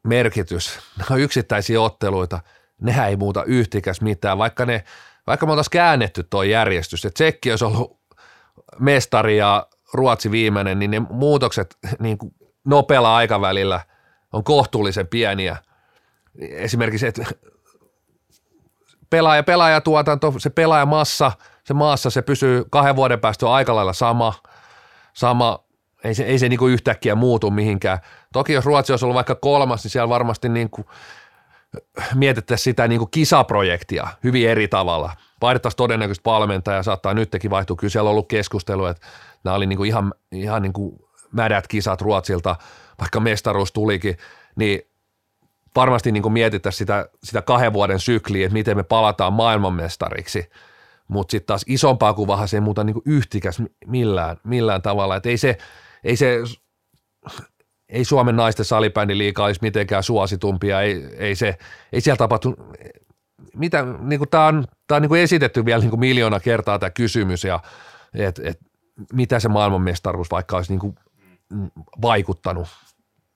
merkitys, 0.04 0.78
ne 0.98 1.04
on 1.10 1.20
yksittäisiä 1.20 1.80
otteluita, 1.80 2.40
nehän 2.80 3.08
ei 3.08 3.16
muuta 3.16 3.44
yhtikäs 3.44 4.00
mitään, 4.00 4.38
vaikka, 4.38 4.66
ne, 4.66 4.84
vaikka 5.26 5.46
me 5.46 5.52
oltaisiin 5.52 5.72
käännetty 5.72 6.22
tuo 6.22 6.42
järjestys, 6.42 7.04
että 7.04 7.14
Tsekki 7.14 7.50
olisi 7.50 7.64
ollut 7.64 8.00
mestari 8.78 9.36
ja 9.36 9.66
Ruotsi 9.92 10.30
viimeinen, 10.30 10.78
niin 10.78 10.90
ne 10.90 11.00
muutokset 11.10 11.76
niin 11.98 12.18
kuin 12.18 12.34
nopealla 12.64 13.16
aikavälillä 13.16 13.80
on 14.32 14.44
kohtuullisen 14.44 15.08
pieniä. 15.08 15.56
Esimerkiksi, 16.40 17.06
että 17.06 17.24
pelaaja, 19.10 19.42
pelaajatuotanto, 19.42 20.34
se 20.38 20.50
pelaajamassa, 20.50 21.32
se 21.64 21.74
maassa, 21.74 22.10
se 22.10 22.22
pysyy 22.22 22.64
kahden 22.70 22.96
vuoden 22.96 23.20
päästä 23.20 23.52
aika 23.52 23.76
lailla 23.76 23.92
sama, 23.92 24.34
sama. 25.12 25.64
Ei 26.04 26.14
se, 26.14 26.24
ei 26.24 26.38
se 26.38 26.48
niin 26.48 26.70
yhtäkkiä 26.70 27.14
muutu 27.14 27.50
mihinkään. 27.50 27.98
Toki 28.32 28.52
jos 28.52 28.64
Ruotsi 28.64 28.92
olisi 28.92 29.04
ollut 29.04 29.14
vaikka 29.14 29.34
kolmas, 29.34 29.84
niin 29.84 29.90
siellä 29.90 30.08
varmasti 30.08 30.48
niin 30.48 30.70
kuin 30.70 30.86
mietittäisiin 32.14 32.64
sitä 32.64 32.88
niin 32.88 32.98
kuin 32.98 33.10
kisaprojektia 33.10 34.08
hyvin 34.24 34.48
eri 34.48 34.68
tavalla. 34.68 35.16
Vaihdettaisiin 35.42 35.76
todennäköisesti 35.76 36.24
valmentaja, 36.24 36.82
saattaa 36.82 37.14
nytkin 37.14 37.50
vaihtua. 37.50 37.76
Kyllä 37.76 37.90
siellä 37.90 38.08
on 38.08 38.12
ollut 38.12 38.28
keskustelu, 38.28 38.86
että 38.86 39.06
nämä 39.44 39.56
oli 39.56 39.66
niin 39.66 39.76
kuin 39.76 39.88
ihan, 39.88 40.14
ihan 40.32 40.62
niin 40.62 40.72
kuin 40.72 41.00
mädät 41.32 41.66
kisat 41.68 42.00
Ruotsilta, 42.00 42.56
vaikka 42.98 43.20
mestaruus 43.20 43.72
tulikin, 43.72 44.16
niin 44.56 44.80
varmasti 45.76 46.12
niin 46.12 46.32
mietittäisiin 46.32 46.78
sitä, 46.78 47.08
sitä 47.24 47.42
kahden 47.42 47.72
vuoden 47.72 48.00
sykliä, 48.00 48.46
että 48.46 48.52
miten 48.52 48.76
me 48.76 48.82
palataan 48.82 49.32
maailmanmestariksi, 49.32 50.50
mutta 51.08 51.30
sitten 51.30 51.46
taas 51.46 51.64
isompaa 51.66 52.14
kuvahan 52.14 52.48
se 52.48 52.56
ei 52.56 52.60
muuta 52.60 52.84
niin 52.84 53.02
yhtikäs 53.06 53.62
millään, 53.86 54.36
millään 54.44 54.82
tavalla, 54.82 55.16
että 55.16 55.28
ei 55.28 55.36
se, 55.36 55.58
ei 56.04 56.16
se 56.16 56.38
ei 57.90 58.04
Suomen 58.04 58.36
naisten 58.36 58.64
salibändi 58.64 59.18
liikaa 59.18 59.46
olisi 59.46 59.60
mitenkään 59.62 60.02
suositumpia, 60.02 60.80
ei, 60.80 61.06
ei, 61.18 61.34
se, 61.34 61.58
ei 61.92 62.00
siellä 62.00 62.16
tapahtu, 62.16 62.56
mitä, 63.56 63.84
niin 64.00 64.18
kuin 64.18 64.28
tämä 64.28 64.46
on, 64.46 64.64
tämä 64.86 64.96
on 64.96 65.02
niin 65.02 65.08
kuin 65.08 65.20
esitetty 65.20 65.64
vielä 65.64 65.80
niin 65.80 65.90
kuin 65.90 66.00
miljoona 66.00 66.40
kertaa 66.40 66.78
tämä 66.78 66.90
kysymys 66.90 67.44
ja 67.44 67.60
et, 68.14 68.40
et, 68.44 68.58
mitä 69.12 69.40
se 69.40 69.48
maailmanmestaruus 69.48 70.30
vaikka 70.30 70.56
olisi 70.56 70.72
niin 70.72 70.80
kuin 70.80 70.94
vaikuttanut 72.02 72.68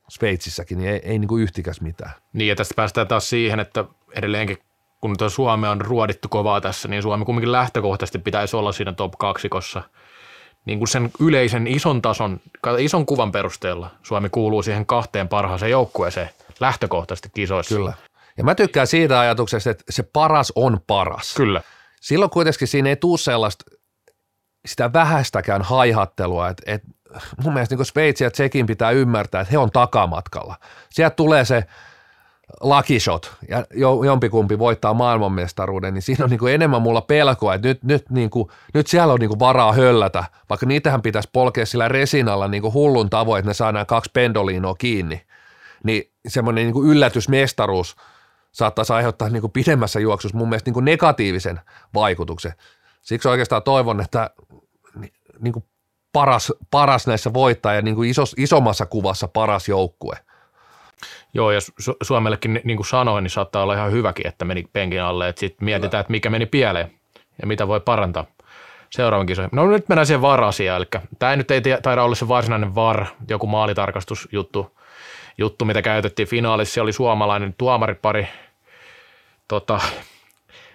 Sveitsissäkin, 0.09 0.79
niin 0.79 0.91
ei, 0.91 1.01
ei 1.05 1.19
niin 1.19 1.29
kuin 1.29 1.43
yhtikäs 1.43 1.81
mitään. 1.81 2.13
Niin 2.33 2.49
ja 2.49 2.57
tästä 2.57 2.75
päästään 2.75 3.09
taas 3.09 3.31
siihen, 3.31 3.61
että 3.61 3.85
edelleenkin 4.13 4.59
kun 5.01 5.17
tuo 5.19 5.29
Suomi 5.29 5.69
on 5.69 5.81
ruodittu 5.81 6.29
kovaa 6.29 6.61
tässä, 6.61 6.89
niin 6.89 7.03
Suomi 7.03 7.25
kumminkin 7.25 7.53
lähtökohtaisesti 7.53 8.19
pitäisi 8.19 8.57
olla 8.57 8.73
siinä 8.73 8.93
top 8.93 9.13
kaksikossa. 9.19 9.83
Niin 10.65 10.79
kuin 10.79 10.89
sen 10.89 11.11
yleisen 11.21 11.67
ison 11.67 12.03
tason, 12.03 12.41
ison 12.79 13.07
kuvan 13.07 13.33
perusteella 13.33 13.91
Suomi 14.03 14.29
kuuluu 14.29 14.63
siihen 14.63 14.87
kahteen 14.87 15.29
parhaaseen 15.29 15.71
joukkueeseen 15.71 16.31
lähtökohtaisesti 16.61 17.29
kisoissa. 17.35 17.75
Kyllä. 17.75 17.93
Ja 18.39 18.45
mä 18.45 18.55
tykkään 18.55 18.87
siitä 18.87 19.21
ajatuksesta, 19.21 19.71
että 19.71 19.85
se 19.91 20.03
paras 20.03 20.53
on 20.57 20.81
paras. 20.87 21.35
Kyllä. 21.35 21.63
Silloin 22.01 22.31
kuitenkin 22.31 22.69
siinä 22.69 22.89
ei 22.89 22.97
tule 22.97 23.19
sellaista 23.19 23.65
sitä 24.67 24.93
vähäistäkään 24.93 25.63
haihattelua, 25.63 26.49
että, 26.49 26.63
että 26.67 26.89
mun 27.45 27.55
mielestä 27.55 27.77
niin 27.77 27.87
Sveitsi 27.87 28.25
ja 28.25 28.31
Tsekin 28.31 28.67
pitää 28.67 28.91
ymmärtää, 28.91 29.41
että 29.41 29.53
he 29.53 29.59
on 29.59 29.71
takamatkalla. 29.71 30.57
Sieltä 30.91 31.17
tulee 31.17 31.45
se 31.45 31.65
lucky 32.61 33.01
shot 33.01 33.33
ja 33.49 33.65
jompikumpi 34.05 34.59
voittaa 34.59 34.95
maailmanmestaruuden, 34.95 35.95
niin 35.95 36.03
siinä 36.03 36.25
on 36.25 36.31
niin 36.31 36.39
kuin 36.39 36.55
enemmän 36.55 36.83
mulla 36.83 37.01
pelkoa, 37.01 37.55
että 37.55 37.69
nyt, 37.69 37.85
nyt, 37.85 38.11
niin 38.11 38.31
kuin, 38.31 38.49
nyt 38.75 38.87
siellä 38.87 39.13
on 39.13 39.21
niin 39.21 39.29
kuin 39.29 39.39
varaa 39.39 39.73
höllätä, 39.73 40.25
vaikka 40.51 40.67
niitähän 40.67 41.03
pitäisi 41.03 41.29
polkea 41.33 41.67
sillä 41.67 41.89
resinalla 41.89 42.49
niin 42.49 42.63
kuin 42.63 42.75
hullun 42.75 43.11
tavoin, 43.11 43.39
että 43.39 43.51
ne 43.51 43.55
saa 43.55 43.73
nämä 43.73 43.85
kaksi 43.85 44.11
pendoliinoa 44.15 44.75
kiinni. 44.75 45.23
Niin 45.85 46.13
semmoinen 46.29 46.65
niin 46.65 46.75
kuin 46.75 46.89
yllätysmestaruus 46.89 47.97
saattaisi 48.53 48.93
aiheuttaa 48.93 49.29
niin 49.29 49.41
kuin 49.41 49.53
pidemmässä 49.53 50.01
juoksussa 50.01 50.39
mun 50.39 50.49
mielestä 50.49 50.69
niin 50.69 50.75
kuin 50.75 50.85
negatiivisen 50.85 51.61
vaikutuksen. 51.95 52.53
Siksi 53.03 53.29
oikeastaan 53.29 53.63
toivon, 53.63 54.01
että 54.01 54.31
niin 55.41 55.53
kuin 55.53 55.65
paras, 56.13 56.53
paras 56.71 57.07
näissä 57.07 57.33
voittaa 57.33 57.75
ja 57.75 57.83
niin 57.83 57.95
kuin 57.95 58.11
isos, 58.11 58.35
isommassa 58.39 58.87
kuvassa 58.87 59.29
paras 59.29 59.69
joukkue. 59.69 60.17
Joo, 61.35 61.51
ja 61.51 61.61
Su- 61.61 61.97
Suomellekin, 62.03 62.61
niin 62.65 62.77
kuin 62.77 62.87
sanoin, 62.87 63.23
niin 63.23 63.31
saattaa 63.31 63.63
olla 63.63 63.75
ihan 63.75 63.93
hyväkin, 63.93 64.27
että 64.27 64.45
meni 64.45 64.65
penkin 64.73 65.03
alle, 65.03 65.35
sitten 65.37 65.65
mietitään, 65.65 66.01
että 66.01 66.11
mikä 66.11 66.31
meni 66.31 66.47
pieleen 66.47 66.91
ja 67.41 67.47
mitä 67.47 67.69
voi 67.69 67.81
parantaa 67.81 68.27
seuraavan 68.91 69.27
kisoihin. 69.27 69.51
No 69.53 69.67
nyt 69.67 69.89
mennään 69.89 70.07
siihen 70.07 70.23
VAR-asiaan, 70.23 70.77
eli 70.77 70.87
tämä 71.19 71.37
nyt 71.37 71.51
ei 71.51 71.63
taida 71.83 72.03
olla 72.03 72.15
se 72.15 72.29
varsinainen 72.29 72.75
VAR, 72.75 73.07
joku 73.29 73.47
maalitarkastusjuttu, 73.47 74.77
juttu, 75.39 75.65
mitä 75.65 75.83
käytettiin 75.83 76.29
finaalissa, 76.29 76.75
se 76.75 76.81
oli 76.81 76.93
suomalainen 76.93 77.55
tuomaripari. 77.59 78.29
Tota, 79.49 79.81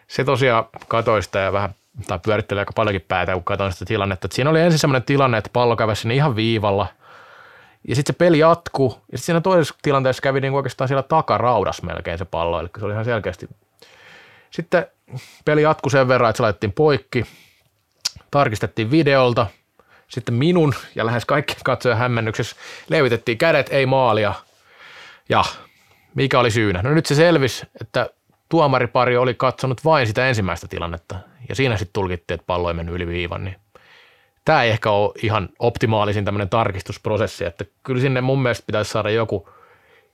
se 0.07 0.23
tosiaan 0.23 0.65
katoi 0.87 1.23
sitä 1.23 1.39
ja 1.39 1.53
vähän 1.53 1.75
tai 2.07 2.19
pyörittelee 2.19 2.61
aika 2.61 2.73
paljonkin 2.75 3.05
päätä, 3.07 3.33
kun 3.33 3.43
katsoin 3.43 3.71
sitä 3.71 3.85
tilannetta. 3.85 4.25
Et 4.25 4.31
siinä 4.31 4.49
oli 4.49 4.61
ensin 4.61 4.79
sellainen 4.79 5.05
tilanne, 5.05 5.37
että 5.37 5.49
pallo 5.53 5.75
kävi 5.75 5.95
sinne 5.95 6.15
ihan 6.15 6.35
viivalla, 6.35 6.87
ja 7.87 7.95
sitten 7.95 8.13
se 8.13 8.17
peli 8.17 8.39
jatkuu, 8.39 8.89
ja 8.89 9.17
sitten 9.17 9.25
siinä 9.25 9.41
toisessa 9.41 9.75
tilanteessa 9.81 10.21
kävi 10.21 10.41
niin 10.41 10.53
oikeastaan 10.53 10.87
siellä 10.87 11.03
takaraudas 11.03 11.81
melkein 11.83 12.17
se 12.17 12.25
pallo, 12.25 12.59
eli 12.59 12.69
se 12.79 12.85
oli 12.85 12.93
ihan 12.93 13.05
selkeästi. 13.05 13.49
Sitten 14.51 14.87
peli 15.45 15.61
jatkui 15.61 15.91
sen 15.91 16.07
verran, 16.07 16.29
että 16.29 16.37
se 16.37 16.43
laitettiin 16.43 16.71
poikki, 16.71 17.25
tarkistettiin 18.31 18.91
videolta, 18.91 19.47
sitten 20.07 20.35
minun 20.35 20.73
ja 20.95 21.05
lähes 21.05 21.25
kaikki 21.25 21.55
katsojan 21.63 21.97
hämmennyksessä 21.97 22.55
levitettiin 22.89 23.37
kädet, 23.37 23.67
ei 23.71 23.85
maalia, 23.85 24.33
ja 25.29 25.43
mikä 26.15 26.39
oli 26.39 26.51
syynä? 26.51 26.81
No 26.81 26.93
nyt 26.93 27.05
se 27.05 27.15
selvisi, 27.15 27.65
että 27.81 28.09
tuomaripari 28.49 29.17
oli 29.17 29.33
katsonut 29.33 29.85
vain 29.85 30.07
sitä 30.07 30.27
ensimmäistä 30.27 30.67
tilannetta, 30.67 31.15
ja 31.49 31.55
siinä 31.55 31.77
sitten 31.77 31.93
tulkittiin, 31.93 32.35
että 32.35 32.47
pallo 32.47 32.67
ei 32.67 32.73
mennyt 32.73 32.95
yli 32.95 33.07
viivan, 33.07 33.43
niin 33.43 33.55
tämä 34.49 34.63
ei 34.63 34.69
ehkä 34.69 34.91
ole 34.91 35.11
ihan 35.23 35.49
optimaalisin 35.59 36.25
tämmöinen 36.25 36.49
tarkistusprosessi, 36.49 37.45
että 37.45 37.65
kyllä 37.83 38.01
sinne 38.01 38.21
mun 38.21 38.41
mielestä 38.41 38.65
pitäisi 38.65 38.91
saada 38.91 39.09
joku 39.09 39.49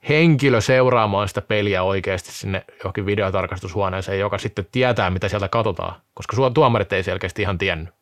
henkilö 0.10 0.62
seuraamaan 0.62 1.28
sitä 1.28 1.42
peliä 1.42 1.84
oikeasti 1.84 2.32
sinne 2.32 2.66
johonkin 2.78 3.06
videotarkastushuoneeseen, 3.06 4.20
joka 4.20 4.38
sitten 4.38 4.68
tietää, 4.72 5.10
mitä 5.10 5.30
sieltä 5.30 5.48
katsotaan, 5.48 6.02
koska 6.14 6.36
sua 6.36 6.50
tuomarit 6.50 6.94
ei 6.94 7.04
selkeästi 7.04 7.42
ihan 7.42 7.58
tiennyt. 7.58 7.94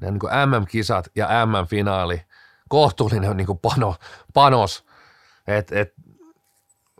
Ne 0.00 0.10
niin 0.10 0.18
kuin 0.20 0.32
MM-kisat 0.32 1.10
ja 1.14 1.28
MM-finaali, 1.46 2.22
kohtuullinen 2.68 3.30
on 3.30 3.36
niin 3.36 3.46
kuin 3.46 3.58
pano, 3.58 3.94
panos, 4.34 4.84
että 5.46 5.80
et, 5.80 5.94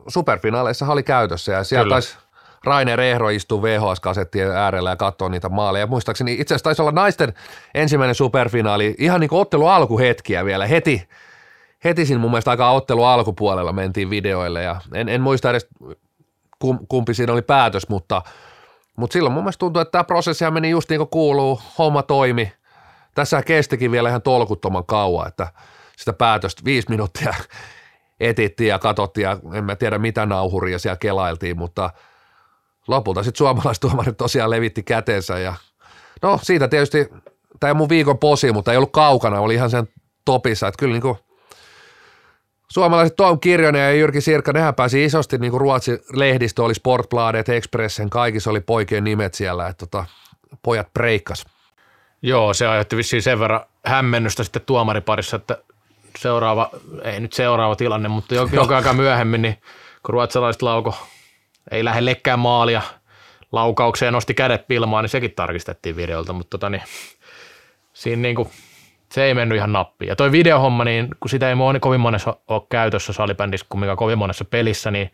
superfinaaleissa 0.09 0.87
oli 0.87 1.03
käytössä 1.03 1.53
ja 1.53 1.64
siellä 1.64 1.91
taisi 1.91 2.16
Rainer 2.64 3.00
Ehro 3.00 3.28
istuu 3.28 3.62
VHS-kasettien 3.62 4.50
äärellä 4.50 4.90
ja 4.90 4.96
katsoo 4.96 5.28
niitä 5.28 5.48
maaleja. 5.48 5.86
Muistaakseni 5.86 6.32
itse 6.32 6.54
asiassa 6.54 6.64
taisi 6.64 6.82
olla 6.82 6.92
naisten 6.92 7.34
ensimmäinen 7.74 8.14
superfinaali, 8.14 8.94
ihan 8.98 9.20
niin 9.20 9.28
kuin 9.30 9.40
ottelu 9.40 9.66
alkuhetkiä 9.66 10.44
vielä 10.44 10.66
heti, 10.66 11.08
heti 11.84 12.06
siinä 12.06 12.20
mun 12.20 12.30
mielestä 12.30 12.50
aika 12.50 12.70
ottelu 12.70 13.04
alkupuolella 13.04 13.72
mentiin 13.72 14.10
videoille 14.10 14.62
ja 14.62 14.80
en, 14.94 15.08
en 15.08 15.20
muista 15.20 15.50
edes 15.50 15.66
kumpi 16.88 17.14
siinä 17.14 17.32
oli 17.32 17.42
päätös, 17.42 17.88
mutta, 17.88 18.22
mutta 18.96 19.12
silloin 19.12 19.32
mun 19.32 19.42
mielestä 19.42 19.58
tuntui, 19.58 19.82
että 19.82 19.92
tämä 19.92 20.04
prosessi 20.04 20.50
meni 20.50 20.70
just 20.70 20.90
niin 20.90 20.98
kuin 20.98 21.10
kuuluu, 21.10 21.60
homma 21.78 22.02
toimi. 22.02 22.52
Tässä 23.14 23.42
kestikin 23.42 23.90
vielä 23.90 24.08
ihan 24.08 24.22
tolkuttoman 24.22 24.86
kauan, 24.86 25.28
että 25.28 25.48
sitä 25.96 26.12
päätöstä 26.12 26.62
viisi 26.64 26.90
minuuttia 26.90 27.34
etittiin 28.20 28.68
ja 28.68 28.78
katsottiin 28.78 29.22
ja 29.22 29.38
en 29.54 29.64
mä 29.64 29.76
tiedä 29.76 29.98
mitä 29.98 30.26
nauhuria 30.26 30.78
siellä 30.78 30.96
kelailtiin, 30.96 31.58
mutta– 31.58 31.90
lopulta 32.89 33.22
sitten 33.22 33.39
suomalaistuomarit 33.39 34.16
tosiaan 34.16 34.51
levitti 34.51 34.83
käteensä 34.83 35.39
ja 35.39 35.55
no 36.22 36.39
siitä 36.43 36.68
tietysti, 36.68 37.09
tämä 37.61 37.74
mun 37.74 37.89
viikon 37.89 38.18
posi, 38.18 38.53
mutta 38.53 38.70
ei 38.70 38.76
ollut 38.76 38.93
kaukana, 38.93 39.41
oli 39.41 39.55
ihan 39.55 39.70
sen 39.70 39.89
topissa, 40.24 40.68
että 40.68 40.78
kyllä 40.78 40.93
niin 40.93 41.03
kuin 41.03 41.16
suomalaiset 42.68 43.16
Tom 43.16 43.41
Kirjonen 43.41 43.83
ja 43.83 43.93
Jyrki 43.93 44.20
Sirkka, 44.20 44.53
nehän 44.53 44.74
pääsi 44.74 45.05
isosti 45.05 45.39
niin 45.39 45.51
kuin 45.51 45.61
Ruotsin 45.61 45.99
lehdistö 46.12 46.64
oli 46.64 46.74
Sportbladet, 46.74 47.49
Expressen, 47.49 48.11
kaikissa 48.11 48.51
oli 48.51 48.61
poikien 48.61 49.05
nimet 49.05 49.35
siellä, 49.35 49.68
että 49.68 49.87
tota, 49.87 50.05
pojat 50.62 50.93
breikkas. 50.93 51.45
Joo, 52.22 52.55
se 52.55 52.66
aiheutti 52.66 52.97
vissiin 52.97 53.22
sen 53.22 53.39
verran 53.39 53.61
hämmennystä 53.87 54.45
sitten 54.45 54.62
tuomariparissa, 54.66 55.37
että 55.37 55.59
seuraava, 56.18 56.70
ei 57.05 57.20
nyt 57.20 57.33
seuraava 57.33 57.76
tilanne, 57.76 58.09
mutta 58.09 58.35
joka 58.35 58.76
aika 58.76 58.93
myöhemmin, 58.93 59.43
niin 59.43 59.57
kun 60.03 60.12
ruotsalaiset 60.12 60.62
lauko 60.62 60.95
ei 61.70 61.84
lähellekään 61.84 62.38
maalia 62.38 62.82
laukaukseen 63.52 64.12
nosti 64.12 64.34
kädet 64.34 64.68
pilmaan, 64.68 65.04
niin 65.04 65.10
sekin 65.10 65.32
tarkistettiin 65.36 65.96
videolta, 65.96 66.32
mutta 66.32 66.50
tota, 66.50 66.70
niin, 66.70 66.82
siinä 67.92 68.22
niin 68.22 68.36
kuin, 68.36 68.48
se 69.12 69.24
ei 69.24 69.34
mennyt 69.34 69.56
ihan 69.56 69.72
nappiin. 69.72 70.08
Ja 70.08 70.16
toi 70.16 70.32
videohomma, 70.32 70.84
niin 70.84 71.08
kun 71.20 71.28
sitä 71.30 71.48
ei 71.48 71.54
moni, 71.54 71.80
kovin 71.80 72.00
monessa 72.00 72.36
ole 72.48 72.62
käytössä 72.70 73.12
salibändissä 73.12 73.66
kuin 73.68 73.80
mikä 73.80 73.96
kovin 73.96 74.18
monessa 74.18 74.44
pelissä, 74.44 74.90
niin 74.90 75.10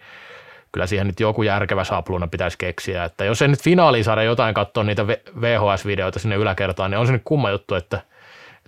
kyllä 0.73 0.87
siihen 0.87 1.07
nyt 1.07 1.21
joku 1.21 1.43
järkevä 1.43 1.85
sapluuna 1.85 2.27
pitäisi 2.27 2.59
keksiä. 2.59 3.05
Että 3.05 3.25
jos 3.25 3.43
ei 3.43 3.49
nyt 3.49 3.63
finaaliin 3.63 4.05
saada 4.05 4.23
jotain 4.23 4.55
katsoa 4.55 4.85
niitä 4.85 5.07
VHS-videoita 5.41 6.19
sinne 6.19 6.37
yläkertaan, 6.37 6.91
niin 6.91 6.99
on 6.99 7.07
se 7.07 7.13
nyt 7.13 7.23
kumma 7.25 7.51
juttu, 7.51 7.75
että 7.75 8.01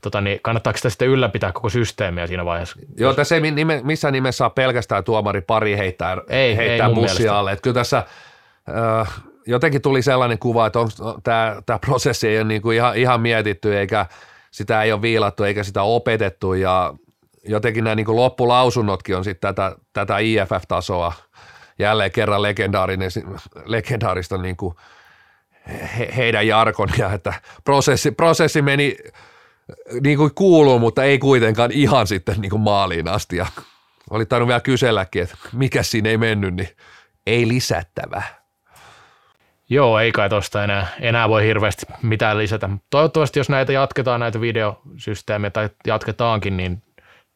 tota, 0.01 0.21
niin 0.21 0.41
kannattaako 0.43 0.77
sitä 0.77 0.91
sitten 0.91 1.09
ylläpitää 1.09 1.53
koko 1.53 1.69
systeemiä 1.69 2.27
siinä 2.27 2.45
vaiheessa? 2.45 2.79
Joo, 2.97 3.15
tässä 3.15 3.35
ei 3.35 3.41
nime, 3.41 3.81
missään 3.85 4.13
nimessä 4.13 4.39
saa 4.39 4.51
pelkästään 4.51 5.05
tuomari 5.05 5.41
pari 5.41 5.77
heittää, 5.77 6.17
ei, 6.29 6.57
heittää 6.57 6.89
ei 6.89 6.95
bussia 6.95 7.39
alle. 7.39 7.53
Että 7.53 7.63
kyllä 7.63 7.75
tässä 7.75 7.99
äh, 8.99 9.23
jotenkin 9.47 9.83
tuli 9.83 10.03
sellainen 10.03 10.39
kuva, 10.39 10.67
että 10.67 10.79
tämä, 11.23 11.57
tämä 11.67 11.79
prosessi 11.79 12.29
ei 12.29 12.37
ole 12.37 12.45
niin 12.45 12.63
kuin 12.63 12.77
ihan, 12.77 12.97
ihan 12.97 13.21
mietitty 13.21 13.79
eikä 13.79 14.07
sitä 14.51 14.83
ei 14.83 14.93
ole 14.93 15.03
viilattu 15.03 15.45
eikä 15.45 15.63
sitä 15.63 15.83
opetettu 15.83 16.55
ja 16.55 16.95
jotenkin 17.49 17.85
nämä 17.85 17.95
niin 17.95 18.07
kuin 18.07 18.17
loppulausunnotkin 18.17 19.17
on 19.17 19.25
sitten 19.25 19.55
tätä, 19.55 19.77
tätä 19.93 20.19
IFF-tasoa 20.19 21.13
jälleen 21.79 22.11
kerran 22.11 22.43
legendaarinen, 22.43 23.11
legendaarista 23.65 24.39
niin 24.39 24.57
kuin 24.57 24.75
he, 25.99 26.13
heidän 26.17 26.47
jarkonia, 26.47 27.13
että 27.13 27.35
prosessi, 27.65 28.11
prosessi 28.11 28.63
meni 28.63 28.97
niin 30.01 30.19
kuin 30.19 30.35
kuuluu, 30.35 30.79
mutta 30.79 31.05
ei 31.05 31.19
kuitenkaan 31.19 31.73
ihan 31.73 32.07
sitten 32.07 32.41
niin 32.41 32.51
kuin 32.51 32.63
maaliin 32.63 33.09
asti. 33.09 33.37
Ja 33.37 33.47
oli 34.11 34.27
tainnut 34.27 34.49
vielä 34.49 34.61
kyselläkin, 34.61 35.23
että 35.23 35.37
mikä 35.53 35.83
siinä 35.83 36.09
ei 36.09 36.19
mennyt, 36.19 36.55
niin 36.55 36.69
ei 37.27 37.49
lisättävää. 37.49 38.41
Joo, 39.69 39.99
ei 39.99 40.13
kai 40.13 40.29
tuosta 40.29 40.65
enää, 40.65 40.87
enää 41.01 41.29
voi 41.29 41.45
hirveästi 41.45 41.87
mitään 42.03 42.39
lisätä. 42.39 42.69
Toivottavasti, 42.91 43.41
jos 43.41 43.49
näitä 43.49 43.73
jatketaan, 43.73 44.21
näitä 44.21 44.41
videosysteemejä 44.41 45.51
tai 45.51 45.71
jatketaankin, 45.87 46.57
niin 46.57 46.83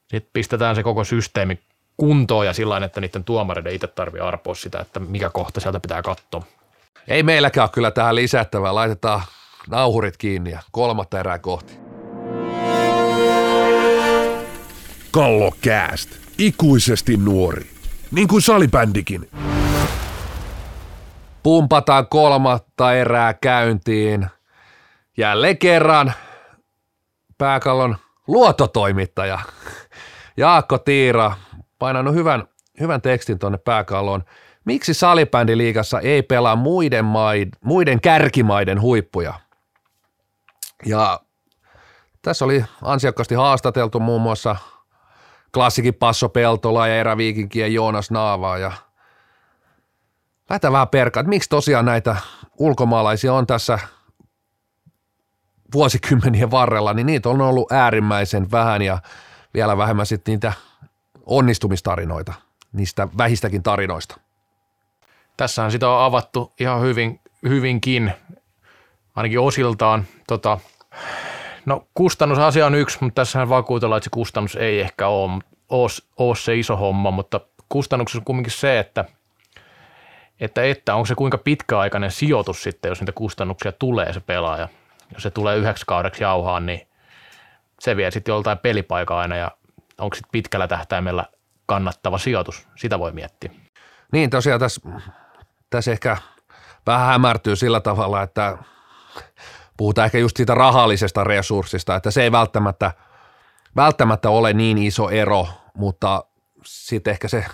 sitten 0.09 0.30
pistetään 0.32 0.76
se 0.76 0.82
koko 0.82 1.05
systeemi 1.05 1.59
kuntoon 1.97 2.47
ja 2.47 2.53
sillä 2.53 2.85
että 2.85 3.01
niiden 3.01 3.24
tuomareiden 3.24 3.74
itse 3.74 3.87
tarvii 3.87 4.20
arpoa 4.20 4.55
sitä, 4.55 4.80
että 4.80 5.01
mikä 5.01 5.30
kohta 5.30 5.61
sieltä 5.61 5.80
pitää 5.80 6.03
katsoa. 6.03 6.43
Ei 7.09 7.22
meilläkään 7.22 7.64
ole 7.64 7.70
kyllä 7.72 7.91
tähän 7.91 8.14
lisättävää. 8.14 8.74
Laitetaan 8.74 9.22
nauhurit 9.70 10.16
kiinni 10.16 10.51
ja 10.51 10.61
kolmatta 10.72 11.20
erää 11.20 11.39
kohti. 11.39 11.84
Kallokääst. 15.15 16.11
ikuisesti 16.39 17.17
nuori. 17.17 17.67
Niin 18.11 18.29
kuin 18.29 18.43
salibändikin. 18.43 19.31
Pumpataan 21.43 22.07
kolmatta 22.07 22.95
erää 22.95 23.35
käyntiin. 23.35 24.27
Jälleen 25.17 25.59
kerran 25.59 26.12
pääkallon 27.39 27.97
luototoimittaja 28.27 29.39
Jaakko 30.37 30.79
Tiira 30.79 31.37
painanut 31.79 32.15
hyvän, 32.15 32.45
hyvän 32.81 33.03
tekstin 33.03 33.39
tuonne 33.39 33.59
pääkalloon. 33.59 34.25
Miksi 34.65 34.95
salibändiliigassa 34.95 36.01
ei 36.01 36.23
pelaa 36.23 36.57
muiden, 36.57 37.05
maid, 37.05 37.49
muiden 37.65 38.01
kärkimaiden 38.01 38.81
huippuja? 38.81 39.35
Ja 40.87 41.21
tässä 42.23 42.45
oli 42.45 42.65
ansiokkaasti 42.83 43.35
haastateltu 43.35 44.01
muun 44.01 44.23
muassa 44.23 44.57
klassikin 45.55 45.94
Passo 45.94 46.28
Peltola 46.28 46.88
ja 46.88 46.96
eräviikinkien 46.96 47.74
Joonas 47.74 48.11
Naavaa 48.11 48.59
ja 48.59 48.72
lähdetään 50.50 50.72
vähän 50.72 50.88
perkaa, 50.88 51.20
että 51.20 51.28
miksi 51.28 51.48
tosiaan 51.48 51.84
näitä 51.84 52.16
ulkomaalaisia 52.59 53.34
on 53.34 53.46
tässä 53.46 53.78
vuosikymmenien 55.74 56.50
varrella, 56.50 56.94
niin 56.94 57.07
niitä 57.07 57.28
on 57.28 57.40
ollut 57.40 57.72
äärimmäisen 57.72 58.50
vähän 58.50 58.82
ja 58.82 58.98
vielä 59.55 59.76
vähemmän 59.76 60.07
sitten 60.07 60.32
niitä 60.32 60.52
onnistumistarinoita, 61.26 62.34
niistä 62.72 63.09
vähistäkin 63.18 63.62
tarinoista. 63.62 64.20
Tässähän 65.36 65.70
sitä 65.70 65.88
on 65.88 66.05
avattu 66.05 66.52
ihan 66.61 66.80
hyvin, 66.80 67.20
hyvinkin, 67.48 68.12
ainakin 69.16 69.40
osiltaan. 69.40 70.05
Tota, 70.26 70.59
no 71.67 71.87
kustannusasia 71.95 72.67
on 72.67 72.75
yksi, 72.75 72.99
mutta 73.01 73.21
tässähän 73.21 73.49
vakuutellaan, 73.49 73.97
että 73.97 74.05
se 74.05 74.11
kustannus 74.11 74.57
ei 74.57 74.81
ehkä 74.81 75.09
ole, 75.09 75.43
ole, 75.69 75.89
ole 76.17 76.37
se 76.37 76.57
iso 76.57 76.77
homma, 76.77 77.11
mutta 77.11 77.41
kustannuksessa 77.69 78.19
on 78.19 78.25
kuitenkin 78.25 78.53
se, 78.53 78.79
että, 78.79 79.05
että, 80.41 80.65
että 80.65 80.95
onko 80.95 81.07
se 81.07 81.15
kuinka 81.15 81.39
pitkäaikainen 81.39 82.11
sijoitus 82.11 82.62
sitten, 82.62 82.89
jos 82.89 83.01
niitä 83.01 83.12
kustannuksia 83.12 83.73
tulee 83.73 84.12
se 84.12 84.21
pelaaja. 84.21 84.69
Jos 85.15 85.23
se 85.23 85.31
tulee 85.31 85.57
yhdeksi 85.57 85.85
kaudeksi 85.87 86.23
jauhaan, 86.23 86.67
niin 86.67 86.87
se 87.81 87.97
vie 87.97 88.11
sitten 88.11 88.33
joltain 88.33 88.59
pelipaikaa 88.59 89.21
aina 89.21 89.37
ja 89.37 89.51
onko 89.99 90.15
sitten 90.15 90.33
pitkällä 90.33 90.69
tähtäimellä 90.69 91.25
kannattava 91.67 92.19
sijoitus, 92.19 92.69
sitä 92.77 92.99
voi 92.99 93.12
miettiä. 93.12 93.51
Niin 94.12 94.31
tosiaan 94.31 94.61
tässä, 94.61 94.81
tässä 95.71 95.93
ehkä 95.93 96.17
vähän 96.87 97.07
hämärtyy 97.07 97.57
sillä 97.57 97.81
tavalla, 97.81 98.23
että 98.23 98.59
puhutaan 99.77 100.07
ehkä 100.07 100.18
just 100.18 100.37
siitä 100.37 100.55
rahallisesta 100.55 101.25
resurssista, 101.25 101.97
että 101.97 102.11
se 102.11 102.22
ei 102.22 102.33
välttämättä, 102.33 102.93
välttämättä 103.77 104.31
ole 104.31 104.53
niin 104.53 104.79
iso 104.79 105.11
ero, 105.11 105.47
mutta 105.75 106.25
sitten 106.64 107.11
ehkä 107.11 107.29
se 107.29 107.45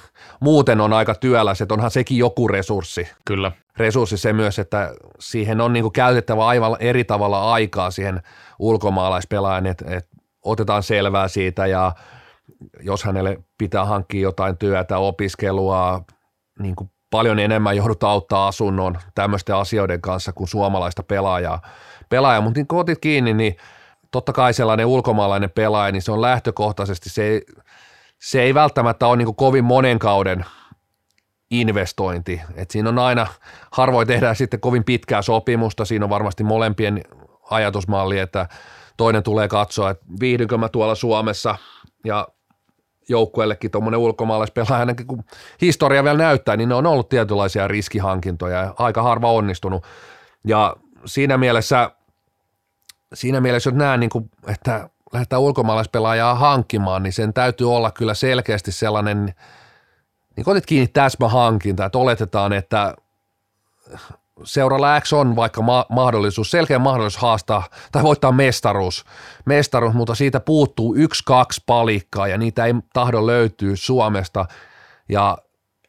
muuten 0.41 0.81
on 0.81 0.93
aika 0.93 1.15
työläs, 1.15 1.61
että 1.61 1.75
onhan 1.75 1.91
sekin 1.91 2.19
joku 2.19 2.49
resurssi. 2.49 3.09
Kyllä. 3.25 3.53
Resurssi 3.77 4.17
se 4.17 4.33
myös, 4.33 4.59
että 4.59 4.95
siihen 5.19 5.61
on 5.61 5.73
niinku 5.73 5.91
käytettävä 5.91 6.47
aivan 6.47 6.77
eri 6.81 7.05
tavalla 7.05 7.53
aikaa 7.53 7.91
siihen 7.91 8.23
ulkomaalaispelaajan, 8.59 9.67
että, 9.67 9.85
että 9.89 10.17
otetaan 10.45 10.83
selvää 10.83 11.29
siitä 11.29 11.67
ja 11.67 11.93
jos 12.81 13.05
hänelle 13.05 13.39
pitää 13.59 13.85
hankkia 13.85 14.23
jotain 14.23 14.59
työtä, 14.59 14.99
opiskelua, 14.99 16.05
niin 16.59 16.77
kuin 16.77 16.91
paljon 17.11 17.39
enemmän 17.39 17.77
joudut 17.77 18.05
auttaa 18.05 18.49
asunnon 18.49 18.99
tämmöisten 19.15 19.57
asioiden 19.57 20.01
kanssa 20.01 20.33
kuin 20.33 20.49
suomalaista 20.49 21.03
pelaajaa. 21.03 21.63
Pelaaja, 22.11 22.41
mutta 22.41 22.59
niin 22.59 22.67
kun 22.67 22.81
otit 22.81 22.99
kiinni, 22.99 23.35
niin 23.35 23.57
totta 24.11 24.33
kai 24.33 24.55
sellainen 24.55 24.87
ulkomaalainen 24.87 25.51
pelaaja, 25.51 25.93
niin 25.93 26.03
se 26.03 26.13
on 26.13 26.23
lähtökohtaisesti, 26.23 27.11
se 27.11 27.23
ei, 27.23 27.43
se 28.19 28.43
ei 28.43 28.55
välttämättä 28.55 29.07
ole 29.07 29.17
niin 29.17 29.35
kovin 29.35 29.65
monen 29.65 29.99
kauden 29.99 30.45
investointi. 31.51 32.41
Et 32.55 32.71
siinä 32.71 32.89
on 32.89 32.99
aina, 32.99 33.27
harvoin 33.71 34.07
tehdään 34.07 34.37
sitten 34.37 34.61
kovin 34.61 34.85
pitkää 34.85 35.23
sopimusta, 35.23 35.85
siinä 35.85 36.05
on 36.05 36.11
varmasti 36.11 36.45
molempien 36.45 37.05
ajatusmalli, 37.51 38.19
että 38.19 38.49
toinen 38.97 39.23
tulee 39.23 39.49
katsoa, 39.49 39.91
että 39.91 40.05
viihdynkö 40.21 40.59
mä 40.59 40.69
tuolla 40.69 40.95
Suomessa 40.95 41.57
ja 42.05 42.29
joukkueellekin 43.09 43.71
tuommoinen 43.71 44.01
ulkomaalaispelaaja, 44.01 44.81
ainakin 44.81 45.07
kun 45.07 45.25
historia 45.61 46.05
vielä 46.05 46.19
näyttää, 46.19 46.57
niin 46.57 46.69
ne 46.69 46.75
on 46.75 46.87
ollut 46.87 47.09
tietynlaisia 47.09 47.69
riskihankintoja 47.69 48.59
ja 48.59 48.75
aika 48.79 49.03
harva 49.03 49.33
onnistunut. 49.33 49.85
Ja 50.47 50.77
siinä 51.05 51.39
mielessä, 51.39 51.91
siinä 53.15 53.41
mielessä 53.41 53.71
jos 53.71 53.77
näen, 53.77 54.01
niin 54.01 54.11
kuin, 54.11 54.31
että 54.47 54.89
lähdetään 55.13 55.43
ulkomaalaispelaajaa 55.43 56.35
hankkimaan, 56.35 57.03
niin 57.03 57.13
sen 57.13 57.33
täytyy 57.35 57.75
olla 57.75 57.91
kyllä 57.91 58.15
selkeästi 58.15 58.73
sellainen, 58.73 59.35
niin 60.37 60.49
otit 60.49 60.67
kiinni 60.67 60.87
täsmähankinta, 60.87 61.85
että 61.85 61.99
oletetaan, 61.99 62.53
että 62.53 62.95
seuralla 64.45 65.01
X 65.01 65.13
on 65.13 65.37
vaikka 65.37 65.63
ma- 65.63 65.87
mahdollisuus, 65.89 66.51
selkeä 66.51 66.79
mahdollisuus 66.79 67.23
haastaa 67.23 67.69
tai 67.93 68.03
voittaa 68.03 68.33
mestaruus, 68.33 69.05
mestaruus, 69.45 69.95
mutta 69.95 70.15
siitä 70.15 70.41
puuttuu 70.41 70.95
yksi, 70.95 71.23
kaksi 71.27 71.63
palikkaa 71.67 72.29
ja 72.29 72.39
niitä 72.39 72.65
ei 72.65 72.75
tahdo 72.93 73.27
löytyä 73.27 73.73
Suomesta. 73.75 74.47
Ja 75.09 75.39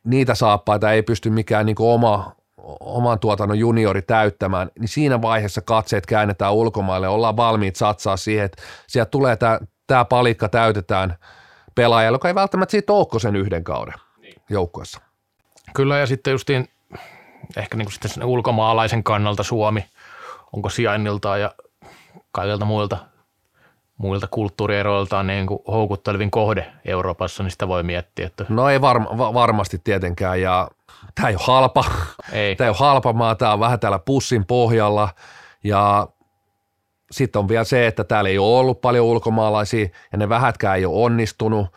niitä 0.04 0.36
saappaita 0.36 0.92
ei 0.92 1.04
pysty 1.04 1.30
mikään 1.30 1.66
niin 1.66 1.76
oma, 1.80 2.36
oman 2.80 3.20
tuotannon 3.20 3.60
juniori 3.60 4.02
täyttämään, 4.02 4.72
niin 4.80 4.88
siinä 4.88 5.22
vaiheessa 5.22 5.62
katseet 5.62 6.06
käännetään 6.06 6.54
ulkomaille, 6.54 7.08
ollaan 7.08 7.38
valmiit 7.38 7.76
satsaa 7.76 8.18
siihen, 8.18 8.46
että 8.46 8.62
sieltä 8.88 9.10
tulee 9.10 9.36
tämä, 9.36 9.60
tämä 9.88 10.06
palikka 10.06 10.50
täytetään 10.50 11.16
pelaajalle, 11.76 12.16
joka 12.16 12.28
ei 12.28 12.36
välttämättä 12.36 12.72
siitä 12.72 12.94
ole 12.94 13.20
sen 13.20 13.36
yhden 13.36 13.64
kauden 13.64 13.94
niin. 14.22 14.36
joukkueessa. 14.50 15.02
Kyllä 15.76 15.98
ja 15.98 16.06
sitten 16.06 16.32
justiin 16.32 16.70
ehkä 17.58 17.78
niin 17.78 17.86
kuin 17.86 17.94
sitten 17.94 18.26
ulkomaalaisen 18.26 19.04
kannalta 19.04 19.44
Suomi, 19.44 19.86
onko 20.54 20.70
sijainniltaan 20.70 21.42
ja 21.42 21.52
kaikilta 22.32 22.66
muilta, 22.66 22.98
muilta 23.98 24.28
kulttuurieroiltaan 24.28 25.28
niin 25.28 25.48
kuin 25.48 25.60
houkuttelevin 25.68 26.32
kohde 26.32 26.74
Euroopassa, 26.86 27.44
niin 27.44 27.52
sitä 27.52 27.68
voi 27.68 27.84
miettiä. 27.84 28.26
Että... 28.26 28.46
No 28.50 28.70
ei 28.70 28.82
varma, 28.82 29.18
va- 29.18 29.34
varmasti 29.34 29.82
tietenkään 29.84 30.42
ja 30.42 30.68
tämä 31.16 31.30
ei 31.30 31.36
ole 31.36 31.44
halpa. 31.44 31.86
Ei. 32.32 32.56
Tämä 32.56 32.66
ei 32.66 32.70
ole 32.70 32.78
halpa 32.78 33.14
maa, 33.14 33.36
tämä 33.36 33.54
on 33.54 33.60
vähän 33.60 33.80
täällä 33.80 34.00
pussin 34.00 34.46
pohjalla 34.46 35.10
ja 35.64 36.08
sitten 37.12 37.40
on 37.40 37.50
vielä 37.50 37.64
se, 37.64 37.88
että 37.88 38.04
täällä 38.04 38.30
ei 38.30 38.38
ole 38.38 38.60
ollut 38.60 38.82
paljon 38.82 39.06
ulkomaalaisia 39.06 39.90
ja 40.12 40.18
ne 40.18 40.30
vähätkään 40.30 40.78
ei 40.78 40.86
ole 40.86 41.04
onnistunut. 41.04 41.68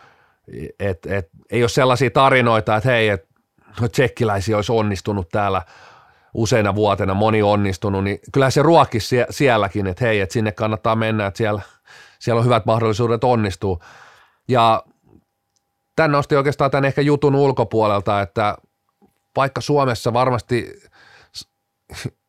Et, 0.79 1.07
et, 1.07 1.29
ei 1.51 1.63
ole 1.63 1.69
sellaisia 1.69 2.11
tarinoita, 2.11 2.77
että 2.77 2.91
hei, 2.91 3.09
et 3.09 3.29
no 3.81 3.89
tsekkiläisiä 3.89 4.57
olisi 4.57 4.73
onnistunut 4.73 5.29
täällä 5.29 5.63
useina 6.35 6.75
vuotena, 6.75 7.15
moni 7.15 7.43
onnistunut, 7.43 8.05
niin 8.05 8.19
kyllä 8.33 8.51
se 8.51 8.63
ruokki 8.63 8.99
sielläkin, 9.31 9.87
että 9.87 10.05
hei, 10.05 10.21
että 10.21 10.33
sinne 10.33 10.53
kannattaa 10.53 10.97
mennä, 10.97 11.27
että 11.27 11.39
siellä, 11.39 11.63
siellä 12.19 12.39
on 12.39 12.45
hyvät 12.45 12.67
mahdollisuudet 12.67 13.25
onnistua. 13.25 13.79
Ja 14.49 14.85
tämän 15.97 16.13
nosti 16.13 16.37
oikeastaan 16.37 16.71
tämän 16.71 16.85
ehkä 16.85 17.01
jutun 17.01 17.35
ulkopuolelta, 17.35 18.21
että 18.21 18.57
vaikka 19.37 19.61
Suomessa 19.61 20.13
varmasti, 20.13 20.83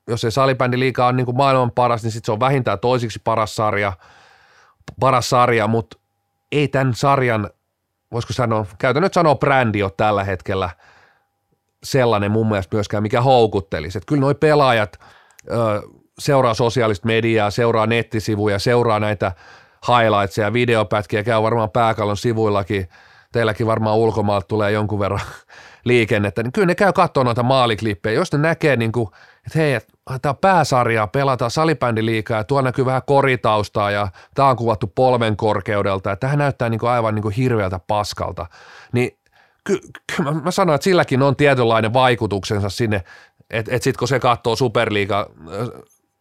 jos 0.07 0.21
se 0.21 0.31
salibändi 0.31 0.79
liikaa 0.79 1.07
on 1.07 1.15
niin 1.15 1.25
kuin 1.25 1.37
maailman 1.37 1.71
paras, 1.71 2.03
niin 2.03 2.11
sitten 2.11 2.25
se 2.25 2.31
on 2.31 2.39
vähintään 2.39 2.79
toisiksi 2.79 3.21
paras 3.23 3.55
sarja, 3.55 3.93
paras 4.99 5.29
sarja, 5.29 5.67
mutta 5.67 5.97
ei 6.51 6.67
tämän 6.67 6.93
sarjan, 6.93 7.49
voisiko 8.11 8.33
sanoa, 8.33 8.65
nyt 9.01 9.13
sanoa 9.13 9.35
brändi 9.35 9.83
ole 9.83 9.91
tällä 9.97 10.23
hetkellä– 10.23 10.69
sellainen 11.85 12.31
mun 12.31 12.49
mielestä 12.49 12.75
myöskään, 12.75 13.03
mikä 13.03 13.21
houkuttelisi. 13.21 13.97
Että 13.97 14.07
kyllä 14.07 14.21
noi 14.21 14.35
pelaajat 14.35 14.99
ö, 15.51 15.81
seuraa 16.19 16.53
sosiaalista 16.53 17.07
mediaa, 17.07 17.51
seuraa 17.51 17.87
nettisivuja, 17.87 18.59
seuraa 18.59 18.99
näitä 18.99 19.31
highlightsia, 19.87 20.53
videopätkiä, 20.53 21.23
käy 21.23 21.41
varmaan 21.41 21.71
pääkallon 21.71 22.17
sivuillakin, 22.17 22.89
teilläkin 23.31 23.67
varmaan 23.67 23.97
ulkomaalta 23.97 24.47
tulee 24.47 24.71
jonkun 24.71 24.99
verran 24.99 25.21
liikennettä, 25.85 26.43
niin 26.43 26.51
kyllä 26.51 26.65
ne 26.65 26.75
käy 26.75 26.93
katsoa 26.93 27.23
noita 27.23 27.43
maaliklippejä, 27.43 28.19
jos 28.19 28.31
ne 28.31 28.37
näkee, 28.37 28.75
niin 28.75 28.91
kuin, 28.91 29.07
että 29.47 29.59
hei, 29.59 29.79
tämä 30.21 30.33
pääsarjaa, 30.33 31.07
pelataan 31.07 31.51
salibändiliikaa 31.51 32.37
ja 32.37 32.43
tuolla 32.43 32.67
näkyy 32.67 32.85
vähän 32.85 33.01
koritaustaa 33.07 33.91
ja 33.91 34.07
tämä 34.33 34.49
on 34.49 34.55
kuvattu 34.55 34.87
polven 34.87 35.37
korkeudelta 35.37 36.09
ja 36.09 36.15
tähän 36.15 36.39
näyttää 36.39 36.69
niin 36.69 36.79
kuin 36.79 36.89
aivan 36.89 37.15
niin 37.15 37.23
kuin 37.23 37.35
hirveältä 37.35 37.79
paskalta, 37.87 38.45
niin 38.91 39.17
kyllä 39.63 39.81
ky, 40.15 40.23
mä, 40.23 40.31
mä 40.31 40.51
sanoin, 40.51 40.75
että 40.75 40.83
silläkin 40.83 41.21
on 41.21 41.35
tietynlainen 41.35 41.93
vaikutuksensa 41.93 42.69
sinne, 42.69 43.03
että 43.49 43.75
et 43.75 43.83
sitten 43.83 43.99
kun 43.99 44.07
se 44.07 44.19
katsoo 44.19 44.55
Superliiga, 44.55 45.29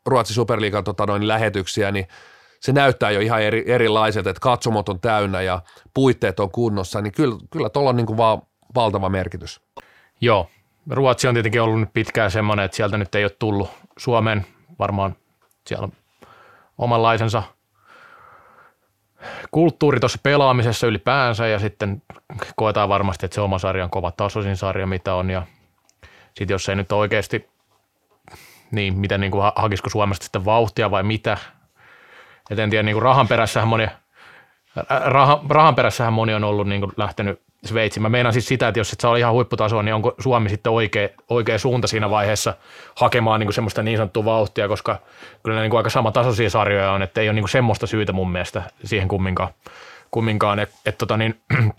Ruotsin 0.06 0.34
Superliigan 0.34 0.84
tota 0.84 1.06
noin, 1.06 1.28
lähetyksiä, 1.28 1.92
niin 1.92 2.08
se 2.60 2.72
näyttää 2.72 3.10
jo 3.10 3.20
ihan 3.20 3.42
eri, 3.42 3.64
erilaiselta, 3.66 4.30
että 4.30 4.40
katsomot 4.40 4.88
on 4.88 5.00
täynnä 5.00 5.42
ja 5.42 5.62
puitteet 5.94 6.40
on 6.40 6.50
kunnossa, 6.50 7.00
niin 7.00 7.12
kyllä, 7.12 7.36
kyllä 7.50 7.68
tuolla 7.68 7.90
on 7.90 7.96
niin 7.96 8.06
kuin 8.06 8.16
vaan 8.16 8.42
valtava 8.74 9.08
merkitys. 9.08 9.60
Joo, 10.20 10.50
Ruotsi 10.90 11.28
on 11.28 11.34
tietenkin 11.34 11.62
ollut 11.62 11.80
nyt 11.80 11.92
pitkään 11.92 12.30
semmoinen, 12.30 12.64
että 12.64 12.76
sieltä 12.76 12.98
nyt 12.98 13.14
ei 13.14 13.24
ole 13.24 13.36
tullut 13.38 13.70
Suomeen. 13.98 14.46
Varmaan 14.78 15.16
siellä 15.66 15.84
on 15.84 15.92
omanlaisensa 16.78 17.42
kulttuuri 19.50 20.00
tuossa 20.00 20.18
pelaamisessa 20.22 20.86
ylipäänsä 20.86 21.46
ja 21.46 21.58
sitten 21.58 22.02
koetaan 22.56 22.88
varmasti, 22.88 23.26
että 23.26 23.34
se 23.34 23.40
oma 23.40 23.58
sarja 23.58 23.84
on 23.84 23.90
kova 23.90 24.10
tasoisin 24.10 24.56
sarja, 24.56 24.86
mitä 24.86 25.14
on. 25.14 25.30
Ja 25.30 25.42
sitten 26.34 26.54
jos 26.54 26.68
ei 26.68 26.76
nyt 26.76 26.92
oikeasti, 26.92 27.48
niin 28.70 28.98
miten 28.98 29.20
niin 29.20 29.30
kuin 29.30 29.52
hakisiko 29.56 29.90
Suomesta 29.90 30.24
sitten 30.24 30.44
vauhtia 30.44 30.90
vai 30.90 31.02
mitä, 31.02 31.36
et 32.50 32.58
en 32.58 32.70
tiedä, 32.70 32.82
niin 32.82 32.94
kuin 32.94 33.02
rahan 33.02 33.28
perässähän 33.28 33.68
moni, 33.68 33.86
rahan, 35.04 35.38
rahan 35.48 35.74
perässähän 35.74 36.12
moni 36.12 36.34
on 36.34 36.44
ollut 36.44 36.68
niin 36.68 36.80
kuin 36.80 36.92
lähtenyt 36.96 37.43
Sveitsiin. 37.64 38.02
Mä 38.02 38.08
meinaan 38.08 38.32
siis 38.32 38.48
sitä, 38.48 38.68
että 38.68 38.80
jos 38.80 38.92
et 38.92 39.00
saa 39.00 39.16
ihan 39.16 39.32
huipputasoa, 39.32 39.82
niin 39.82 39.94
onko 39.94 40.14
Suomi 40.18 40.48
sitten 40.48 40.72
oikea, 40.72 41.08
oikea 41.28 41.58
suunta 41.58 41.86
siinä 41.86 42.10
vaiheessa 42.10 42.54
hakemaan 42.94 43.40
niin 43.40 43.46
kuin 43.46 43.54
semmoista 43.54 43.82
niin 43.82 43.96
sanottua 43.96 44.24
vauhtia, 44.24 44.68
koska 44.68 44.98
kyllä 45.42 45.56
ne 45.56 45.62
niin 45.62 45.70
kuin 45.70 45.78
aika 45.78 46.10
tasoisia 46.12 46.50
sarjoja 46.50 46.92
on, 46.92 47.02
että 47.02 47.20
ei 47.20 47.28
ole 47.28 47.34
niin 47.34 47.42
kuin 47.42 47.50
semmoista 47.50 47.86
syytä 47.86 48.12
mun 48.12 48.32
mielestä 48.32 48.62
siihen 48.84 49.08
kumminkaan, 49.08 49.48
kumminkaan 50.10 50.58
että 50.58 50.76
et, 50.86 50.98
tota 50.98 51.16
niin, 51.16 51.40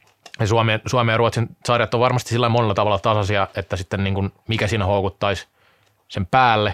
Suomen, 0.46 0.82
Suomen 0.86 1.14
ja 1.14 1.18
Ruotsin 1.18 1.48
sarjat 1.66 1.94
on 1.94 2.00
varmasti 2.00 2.30
sillä 2.30 2.50
monella 2.50 2.74
tavalla 2.74 3.00
tasaisia, 3.00 3.48
että 3.56 3.76
sitten 3.76 4.04
niin 4.04 4.14
kuin 4.14 4.32
mikä 4.48 4.68
siinä 4.68 4.86
houkuttaisi 4.86 5.48
sen 6.08 6.26
päälle, 6.26 6.74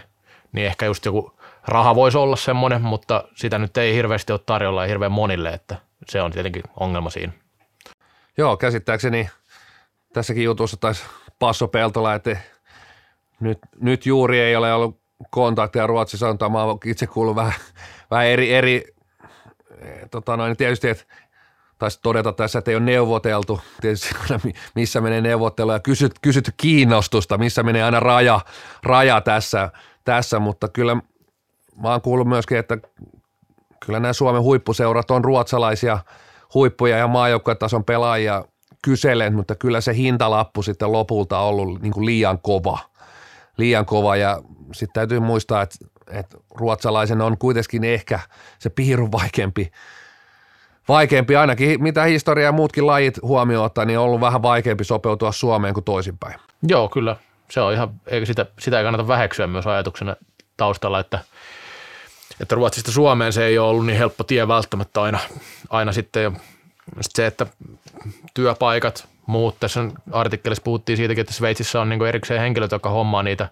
niin 0.52 0.68
ehkä 0.68 0.86
just 0.86 1.06
joku 1.06 1.34
raha 1.68 1.96
voisi 1.96 2.18
olla 2.18 2.36
semmoinen, 2.36 2.82
mutta 2.82 3.24
sitä 3.36 3.60
nyt 3.60 3.78
ei 3.78 3.96
hirveästi 3.96 4.34
ole 4.34 4.40
tarjolla 4.46 4.82
ja 4.82 4.88
hirveän 4.88 5.12
monille, 5.12 5.50
että 5.50 5.76
se 6.10 6.22
on 6.22 6.32
tietenkin 6.32 6.64
ongelma 6.80 7.10
siinä. 7.10 7.34
Joo, 8.42 8.58
käsittääkseni 8.58 9.30
tässäkin 10.14 10.44
jutussa 10.44 10.78
taisi 10.78 11.04
Passo 11.40 11.68
Peltola, 11.68 12.14
että 12.14 12.38
nyt, 13.40 13.60
nyt 13.80 14.06
juuri 14.06 14.40
ei 14.40 14.56
ole 14.56 14.74
ollut 14.74 15.02
kontakteja 15.30 15.88
Ruotsissa, 15.88 16.30
on 16.30 16.38
mä 16.52 16.60
itse 16.86 17.08
kuullut 17.08 17.36
vähän, 17.36 17.54
vähän 18.12 18.26
eri, 18.26 18.54
eri 18.54 18.84
tota 20.12 20.38
noin, 20.38 20.58
tietysti, 20.58 20.90
että 20.90 21.04
taisi 21.78 22.00
todeta 22.02 22.34
tässä, 22.34 22.60
että 22.60 22.72
ei 22.72 22.76
ole 22.76 22.84
neuvoteltu, 22.84 23.62
tietysti 23.82 24.10
missä 24.76 25.02
menee 25.02 25.22
neuvottelu 25.22 25.72
ja 25.72 25.80
kysyt, 25.80 26.12
kysytty 26.22 26.54
kiinnostusta, 26.58 27.38
missä 27.38 27.64
menee 27.64 27.84
aina 27.84 28.00
raja, 28.00 28.40
raja 28.84 29.22
tässä, 29.22 29.70
tässä, 30.04 30.40
mutta 30.40 30.68
kyllä 30.68 30.96
mä 31.82 31.92
oon 31.92 32.02
kuullut 32.02 32.28
myöskin, 32.28 32.58
että 32.58 32.78
kyllä 33.86 34.00
nämä 34.00 34.14
Suomen 34.14 34.42
huippuseurat 34.42 35.12
on 35.12 35.24
ruotsalaisia 35.24 36.00
huippuja 36.54 36.98
ja 36.98 37.08
maajoukkuetason 37.08 37.84
pelaajia 37.84 38.46
kyselleet, 38.84 39.34
mutta 39.34 39.56
kyllä 39.56 39.82
se 39.82 39.96
hintalappu 39.96 40.64
sitten 40.64 40.92
lopulta 40.92 41.40
on 41.40 41.48
ollut 41.48 41.82
niin 41.82 41.94
kuin 41.94 42.06
liian 42.06 42.40
kova. 42.40 42.80
Liian 43.58 43.86
kova 43.86 44.16
ja 44.16 44.42
sitten 44.74 44.94
täytyy 44.94 45.20
muistaa, 45.20 45.62
että, 45.62 45.78
että 46.12 46.38
ruotsalaisen 46.56 47.22
on 47.22 47.38
kuitenkin 47.38 47.84
ehkä 47.84 48.20
se 48.60 48.70
piirun 48.70 49.12
vaikeampi, 49.12 49.72
vaikeampi 50.88 51.36
ainakin, 51.36 51.84
mitä 51.84 52.04
historia 52.04 52.46
ja 52.46 52.52
muutkin 52.52 52.88
lajit 52.88 53.20
huomioon 53.22 53.66
ottaa, 53.66 53.86
niin 53.86 54.00
on 54.00 54.06
ollut 54.06 54.22
vähän 54.22 54.42
vaikeampi 54.42 54.84
sopeutua 54.84 55.32
Suomeen 55.32 55.74
kuin 55.74 55.84
toisinpäin. 55.84 56.36
Joo, 56.68 56.90
kyllä. 56.90 57.16
Se 57.52 57.62
on 57.62 57.74
ihan, 57.74 58.02
sitä, 58.24 58.46
sitä 58.60 58.78
ei 58.78 58.84
kannata 58.84 59.08
väheksyä 59.08 59.48
myös 59.48 59.68
ajatuksena 59.68 60.16
taustalla, 60.58 61.00
että– 61.00 61.20
että 62.42 62.56
Ruotsista 62.56 62.92
Suomeen 62.92 63.34
se 63.34 63.46
ei 63.46 63.58
ole 63.58 63.70
ollut 63.70 63.86
niin 63.86 63.98
helppo 63.98 64.24
tie 64.24 64.48
välttämättä 64.48 65.02
aina, 65.02 65.20
aina 65.70 65.92
sitten. 65.92 66.24
Ja 66.24 66.32
sit 67.02 67.12
se, 67.16 67.26
että 67.26 67.46
työpaikat, 68.34 69.08
muut, 69.26 69.60
tässä 69.60 69.86
artikkelissa 70.12 70.64
puhuttiin 70.64 70.98
siitäkin, 70.98 71.22
että 71.22 71.34
Sveitsissä 71.34 71.82
on 71.82 71.90
niin 71.90 72.08
erikseen 72.08 72.42
henkilöt, 72.42 72.72
jotka 72.72 72.90
hommaa 72.90 73.24
niitä 73.24 73.50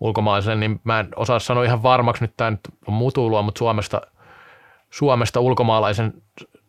ulkomaalaisen, 0.00 0.60
niin 0.60 0.80
mä 0.84 1.00
en 1.00 1.08
osaa 1.16 1.38
sanoa 1.38 1.64
ihan 1.64 1.82
varmaksi, 1.82 2.24
nyt 2.24 2.32
tämä 2.36 2.50
nyt 2.50 2.60
on 2.86 2.94
mutta 3.44 3.58
Suomesta, 3.58 4.00
Suomesta 4.90 5.40
ulkomaalaisen 5.40 6.14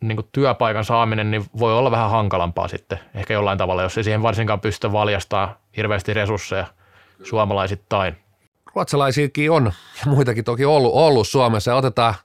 niin 0.01 0.30
työpaikan 0.32 0.86
saaminen 0.86 1.32
niin 1.32 1.45
voi 1.59 1.78
olla 1.78 1.91
vähän 1.91 2.09
hankalampaa 2.09 2.68
sitten, 2.68 2.99
ehkä 3.16 3.34
jollain 3.34 3.57
tavalla, 3.57 3.82
jos 3.82 3.97
ei 3.97 4.03
siihen 4.03 4.24
varsinkaan 4.24 4.59
pystytä 4.59 4.91
valjastaa 4.91 5.57
hirveästi 5.78 6.14
resursseja 6.14 6.66
suomalaisittain 7.24 8.18
ruotsalaisiakin 8.76 9.51
on 9.51 9.74
ja 9.99 10.11
muitakin 10.11 10.43
toki 10.43 10.65
ollut, 10.65 10.93
ollut 10.93 11.28
Suomessa. 11.28 11.71
Ja 11.71 11.76
otetaan, 11.76 12.15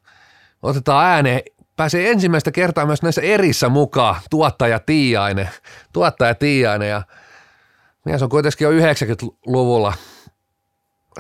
otetaan 0.63 1.07
ääneen 1.07 1.41
pääsee 1.79 2.11
ensimmäistä 2.11 2.51
kertaa 2.53 2.87
myös 2.87 3.03
näissä 3.03 3.21
erissä 3.21 3.69
mukaan. 3.69 4.21
Tuottaja 4.31 4.79
Tiiainen, 4.79 5.51
tuottaja 5.93 6.35
Tiiainen. 6.35 6.89
Ja 6.89 7.03
mies 8.05 8.23
on 8.23 8.29
kuitenkin 8.29 8.65
jo 8.65 8.71
90-luvulla 8.71 9.93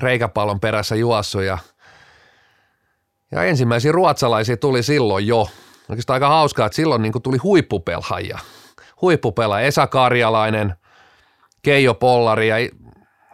reikäpallon 0.02 0.60
perässä 0.60 0.96
juossut. 0.96 1.42
Ja, 1.42 1.58
ja 3.32 3.42
ensimmäisiä 3.42 3.92
ruotsalaisia 3.92 4.56
tuli 4.56 4.82
silloin 4.82 5.26
jo. 5.26 5.48
Oikeastaan 5.88 6.14
aika 6.14 6.28
hauskaa, 6.28 6.66
että 6.66 6.76
silloin 6.76 7.02
niin 7.02 7.22
tuli 7.22 7.36
huippupelhaajia. 7.36 8.38
Huippupelaaja 9.00 9.66
Esa 9.66 9.86
Karjalainen, 9.86 10.74
Keijo 11.62 11.94
Pollari 11.94 12.48
ja 12.48 12.56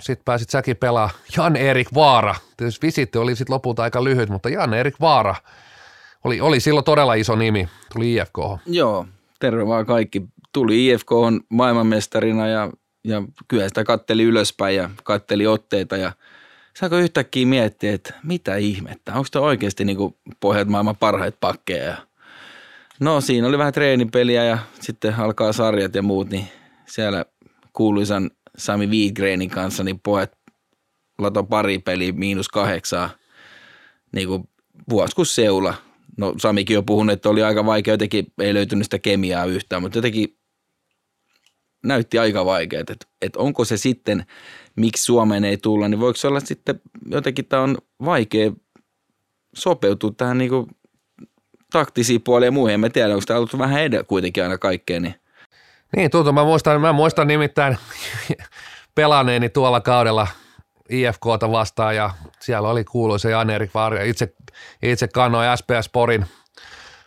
sitten 0.01 0.25
pääsit 0.25 0.51
säkin 0.51 0.77
pelaa 0.77 1.11
Jan-Erik 1.37 1.89
Vaara. 1.95 2.35
Tietysti 2.57 2.87
visitti 2.87 3.19
oli 3.19 3.37
sitten 3.37 3.55
lopulta 3.55 3.83
aika 3.83 4.05
lyhyt, 4.05 4.29
mutta 4.29 4.49
Jan-Erik 4.49 5.01
Vaara 5.01 5.35
oli, 6.25 6.41
oli 6.41 6.61
silloin 6.61 6.85
todella 6.85 7.15
iso 7.15 7.37
nimi, 7.37 7.69
tuli 7.93 8.15
IFK. 8.15 8.39
Joo, 8.67 9.07
terve 9.41 9.67
vaan 9.67 9.87
kaikki. 9.87 10.23
Tuli 10.53 10.87
IFK 10.87 11.13
on 11.13 11.41
maailmanmestarina 11.49 12.47
ja, 12.47 12.71
ja 13.05 13.23
kyllä 13.49 13.69
sitä 13.69 13.85
katteli 13.85 14.23
ylöspäin 14.23 14.77
ja 14.77 14.91
katteli 15.05 15.47
otteita 15.47 15.97
ja 15.97 16.13
saako 16.77 16.97
yhtäkkiä 16.97 17.47
miettiä, 17.47 17.95
että 17.95 18.15
mitä 18.23 18.57
ihmettä, 18.57 19.13
onko 19.13 19.27
tämä 19.31 19.45
oikeasti 19.45 19.85
niin 19.85 20.17
pohjat 20.41 20.69
maailman 20.69 20.97
parhaita 20.97 21.39
pakkeja. 21.41 21.97
No 23.01 23.21
siinä 23.21 23.47
oli 23.49 23.59
vähän 23.59 23.73
treenipeliä 23.73 24.45
ja 24.45 24.59
sitten 24.81 25.15
alkaa 25.15 25.53
sarjat 25.53 25.95
ja 25.95 26.03
muut, 26.03 26.31
niin 26.31 26.49
siellä 26.87 27.25
kuuluisan 27.73 28.31
Sami 28.59 28.87
Wiegrenin 28.87 29.51
kanssa, 29.51 29.85
niin 29.85 30.01
pojat 30.01 30.33
lato 31.19 31.45
pari 31.45 31.79
peliä 31.79 32.13
miinus 32.13 32.49
kahdeksaa, 32.49 33.11
niin 34.13 34.29
kuin 34.29 34.49
vuosi 34.91 35.17
kuin 35.17 35.27
seula. 35.27 35.75
No 36.17 36.35
Samikin 36.39 36.79
on 36.79 36.87
puhunut, 36.87 37.13
että 37.13 37.29
oli 37.29 37.43
aika 37.43 37.67
vaikea, 37.67 37.95
jotenkin 37.95 38.27
ei 38.39 38.55
löytynyt 38.55 38.85
sitä 38.85 38.99
kemiaa 38.99 39.45
yhtään, 39.45 39.83
mutta 39.83 39.99
jotenkin 39.99 40.39
näytti 41.85 42.19
aika 42.19 42.45
vaikeaa, 42.45 42.81
että, 42.81 42.95
että 43.23 43.39
onko 43.39 43.65
se 43.65 43.77
sitten, 43.77 44.27
miksi 44.77 45.05
Suomeen 45.05 45.45
ei 45.45 45.57
tulla, 45.57 45.89
niin 45.89 46.01
voiko 46.01 46.17
se 46.17 46.29
olla 46.29 46.41
sitten 46.41 46.81
jotenkin 47.11 47.45
tämä 47.45 47.63
on 47.63 47.79
vaikea 48.05 48.53
sopeutua 49.55 50.13
tähän 50.17 50.39
niin 50.39 50.51
kuin 50.51 50.67
taktisiin 51.73 52.23
puoliin 52.23 52.47
ja 52.47 52.53
muihin. 52.53 52.85
En 52.85 52.93
tiedä, 52.93 53.15
onko 53.15 53.25
tämä 53.27 53.39
ollut 53.39 53.59
vähän 53.59 53.83
edellä 53.83 54.05
kuitenkin 54.05 54.43
aina 54.43 54.59
kaikkeen, 54.59 55.03
niin 55.03 55.15
niin, 55.97 56.11
tuntuu. 56.11 56.33
Mä 56.33 56.45
muistan, 56.45 56.81
mä 56.81 56.93
muistan 56.93 57.29
nimittäin 57.29 57.79
pelaneeni 58.95 59.49
tuolla 59.49 59.81
kaudella 59.81 60.27
IFKta 60.89 61.51
vastaan 61.51 61.97
ja 61.97 62.11
siellä 62.41 62.69
oli 62.69 62.85
kuuluisa 62.85 63.31
Jan-Erik 63.31 63.75
Varja. 63.75 64.05
Itse, 64.05 64.35
itse 64.83 65.09
kannoin 65.09 65.59
SPS 65.59 65.89
Porin 65.89 66.27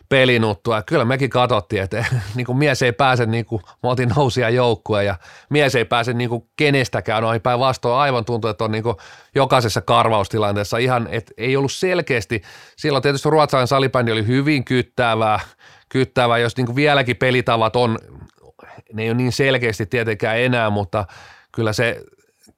pelinuttua. 0.08 0.76
Ja 0.76 0.82
kyllä 0.82 1.04
mekin 1.04 1.30
katsottiin, 1.30 1.82
että 1.82 2.04
niin 2.34 2.46
kuin 2.46 2.58
mies 2.58 2.82
ei 2.82 2.92
pääse, 2.92 3.26
niin 3.26 3.44
kuin 3.44 3.62
me 3.82 3.88
oltiin 3.88 4.12
nousia 4.16 4.50
joukkueen 4.50 5.06
ja 5.06 5.16
mies 5.50 5.74
ei 5.74 5.84
pääse 5.84 6.12
niin 6.12 6.30
kuin 6.30 6.48
kenestäkään 6.56 7.24
ohi 7.24 7.40
päinvastoin. 7.40 7.98
Aivan 7.98 8.24
tuntuu, 8.24 8.50
että 8.50 8.64
on 8.64 8.72
niin 8.72 8.82
kuin 8.82 8.96
jokaisessa 9.34 9.80
karvaustilanteessa 9.80 10.78
ihan, 10.78 11.08
että 11.10 11.32
ei 11.36 11.56
ollut 11.56 11.72
selkeästi. 11.72 12.42
Silloin 12.76 13.02
tietysti 13.02 13.30
ruotsalainen 13.30 13.68
salibändi 13.68 14.12
oli 14.12 14.26
hyvin 14.26 14.64
kyttäävää, 14.64 15.40
kyttäävää, 15.88 16.38
jos 16.38 16.56
niin 16.56 16.66
kuin 16.66 16.76
vieläkin 16.76 17.16
pelitavat 17.16 17.76
on 17.76 17.98
ne 18.92 19.02
ei 19.02 19.08
ole 19.08 19.16
niin 19.16 19.32
selkeästi 19.32 19.86
tietenkään 19.86 20.38
enää, 20.38 20.70
mutta 20.70 21.06
kyllä 21.52 21.72
se, 21.72 22.02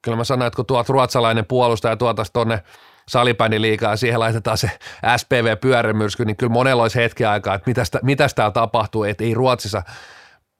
kyllä 0.02 0.16
mä 0.16 0.24
sanoin, 0.24 0.46
että 0.46 0.56
kun 0.56 0.66
tuot 0.66 0.88
ruotsalainen 0.88 1.46
puolustaja 1.46 1.96
tuotaisiin 1.96 2.32
tuonne 2.32 2.62
liikaa 3.58 3.92
ja 3.92 3.96
siihen 3.96 4.20
laitetaan 4.20 4.58
se 4.58 4.70
SPV-pyörämyrsky, 5.16 6.24
niin 6.24 6.36
kyllä 6.36 6.52
monella 6.52 6.82
olisi 6.82 6.98
hetki 6.98 7.24
aikaa, 7.24 7.54
että 7.54 7.70
mitäs, 7.70 7.90
mitäs 8.02 8.34
täällä 8.34 8.52
tapahtuu, 8.52 9.04
että 9.04 9.24
ei 9.24 9.34
Ruotsissa 9.34 9.82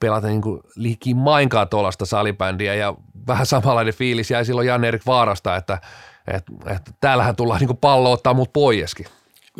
pelata 0.01 0.27
niin 0.27 0.43
kuin 0.43 0.61
liikin 0.77 1.16
mainkaan 1.16 1.69
tuollaista 1.69 2.07
salibändiä 2.07 2.74
ja 2.74 2.95
vähän 3.27 3.47
samanlainen 3.47 3.95
fiilis 3.95 4.31
jäi 4.31 4.45
silloin 4.45 4.66
Jan-Erik 4.66 5.07
Vaarasta, 5.07 5.57
että, 5.57 5.78
että, 6.27 6.53
että 6.66 6.91
täällähän 7.01 7.37
tullaan 7.37 7.61
niin 7.61 7.69
kuin 7.69 7.78
pallo 7.78 8.12
ottaa 8.12 8.35
mut 8.35 8.53
poieskin. 8.53 9.07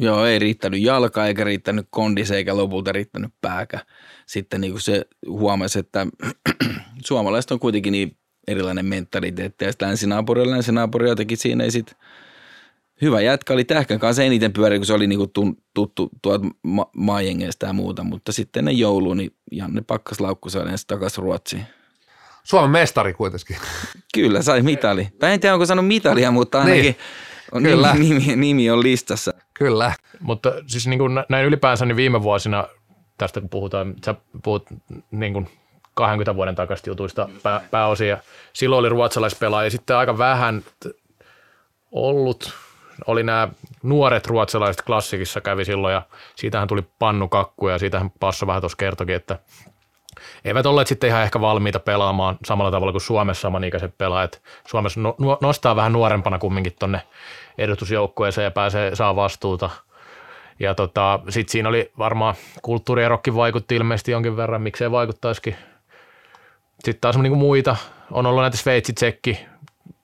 Joo, 0.01 0.27
ei 0.27 0.39
riittänyt 0.39 0.82
jalka 0.82 1.27
eikä 1.27 1.44
riittänyt 1.44 1.86
kondis 1.90 2.31
eikä 2.31 2.56
lopulta 2.56 2.93
riittänyt 2.93 3.32
pääkä 3.40 3.78
sitten 4.27 4.60
niin 4.60 4.72
kuin 4.72 4.82
se 4.82 5.06
huomasi, 5.28 5.78
että 5.78 6.06
suomalaiset 7.06 7.51
on 7.51 7.60
kuitenkin 7.60 7.93
niin 7.93 8.16
erilainen 8.48 8.86
mentaliteetti. 8.86 9.64
Ja 9.64 9.72
länsinaapuri 9.82 10.51
länsinaapuri 10.51 11.09
jotenkin 11.09 11.36
siinä 11.36 11.64
ei 11.64 11.70
sitten 11.70 11.97
hyvä 13.02 13.20
jätkä 13.20 13.52
oli 13.52 13.64
Tähkän 13.64 13.98
kanssa 13.98 14.22
eniten 14.22 14.52
pyöri, 14.52 14.78
kun 14.78 14.86
se 14.86 14.93
oli 14.93 15.06
niinku 15.06 15.27
tuttu 15.74 16.10
tuolta 16.22 16.47
ma- 16.62 16.90
maajengeista 16.97 17.66
ja 17.66 17.72
muuta, 17.72 18.05
mutta 18.05 18.32
sitten 18.32 18.64
ne 18.64 18.72
joulu, 18.72 19.14
niin 19.14 19.36
Janne 19.52 19.82
pakkas 19.86 20.20
laukkuseen 20.20 20.66
takaisin 20.86 21.22
Ruotsiin. 21.22 21.66
Suomen 22.44 22.70
mestari 22.70 23.14
kuitenkin. 23.14 23.56
Kyllä, 24.14 24.43
sai 24.43 24.62
mitali. 24.62 25.09
Tai 25.18 25.32
en 25.32 25.40
tiedä, 25.40 25.55
onko 25.55 25.66
saanut 25.66 25.86
mitalia, 25.86 26.31
mutta 26.31 26.60
ainakin 26.60 26.82
niin. 26.82 26.97
on 27.52 27.62
nimi, 27.98 28.36
nimi, 28.36 28.70
on 28.70 28.82
listassa. 28.82 29.35
Kyllä. 29.60 29.92
Mutta 30.20 30.52
siis 30.66 30.86
niin 30.86 30.98
kuin 30.98 31.24
näin 31.28 31.46
ylipäänsä 31.46 31.86
niin 31.86 31.96
viime 31.96 32.22
vuosina 32.22 32.64
tästä 33.18 33.40
kun 33.40 33.48
puhutaan, 33.48 33.94
sä 34.04 34.14
puhut 34.42 34.66
niin 35.10 35.32
kuin 35.32 35.48
20 35.94 36.36
vuoden 36.36 36.54
takaisista 36.54 36.90
jutuista 36.90 37.28
pää, 37.42 37.60
pääosia. 37.70 38.18
Silloin 38.52 38.80
oli 38.80 38.88
ruotsalaispelaajia, 38.88 39.70
sitten 39.70 39.96
aika 39.96 40.18
vähän 40.18 40.62
ollut, 41.92 42.52
oli 43.06 43.22
nämä 43.22 43.48
nuoret 43.82 44.26
ruotsalaiset 44.26 44.82
klassikissa 44.82 45.40
kävi 45.40 45.64
silloin 45.64 45.94
ja 45.94 46.02
siitähän 46.36 46.68
tuli 46.68 46.82
pannukakku 46.98 47.68
ja 47.68 47.78
siitähän 47.78 48.10
Passo 48.20 48.46
vähän 48.46 48.62
tuossa 48.62 48.76
kertokin, 48.76 49.14
että 49.14 49.38
eivät 50.44 50.66
olleet 50.66 50.88
sitten 50.88 51.08
ihan 51.08 51.22
ehkä 51.22 51.40
valmiita 51.40 51.80
pelaamaan 51.80 52.38
samalla 52.44 52.70
tavalla 52.70 52.92
kuin 52.92 53.02
Suomessa 53.02 53.40
samanikäiset 53.40 53.98
pelaajat. 53.98 54.42
Suomessa 54.68 55.00
no, 55.00 55.16
nostaa 55.40 55.76
vähän 55.76 55.92
nuorempana 55.92 56.38
kumminkin 56.38 56.76
tonne 56.78 57.02
edustusjoukkueeseen 57.59 58.44
ja 58.44 58.51
pääsee, 58.51 58.94
saa 58.94 59.16
vastuuta. 59.16 59.70
Ja 60.60 60.74
tota, 60.74 61.20
sitten 61.28 61.52
siinä 61.52 61.68
oli 61.68 61.93
varmaan 61.98 62.35
kulttuurierokki 62.62 63.35
vaikutti 63.35 63.77
ilmeisesti 63.77 64.12
jonkin 64.12 64.36
verran, 64.36 64.62
miksei 64.62 64.90
vaikuttaisikin. 64.90 65.56
Sitten 66.85 67.01
taas 67.01 67.18
niin 67.18 67.39
muita, 67.39 67.77
on 68.10 68.27
ollut 68.27 68.43
näitä 68.43 68.56
Sveitsi, 68.56 68.93
Tsekki, 68.93 69.47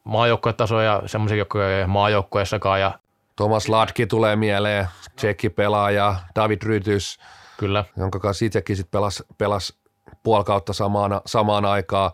maajoukkuetasoja 0.04 0.92
ja 0.92 1.02
semmoisia, 1.06 1.36
jotka 1.36 1.70
ei 1.70 1.86
maajoukkueessakaan. 1.86 2.80
Ja 2.80 2.98
Thomas 3.36 3.68
Latki 3.68 4.06
tulee 4.06 4.36
mieleen, 4.36 4.86
tsekki 5.16 5.48
pelaaja, 5.48 6.16
David 6.34 6.62
Rytys, 6.62 7.18
Kyllä. 7.56 7.84
jonka 7.96 8.18
kanssa 8.18 8.44
itsekin 8.44 8.76
sitten 8.76 8.90
pelasi, 8.90 9.24
pelasi 9.38 9.74
puoli 10.22 10.44
kautta 10.44 10.72
samaan, 10.72 11.20
samaan 11.26 11.64
aikaan. 11.64 12.10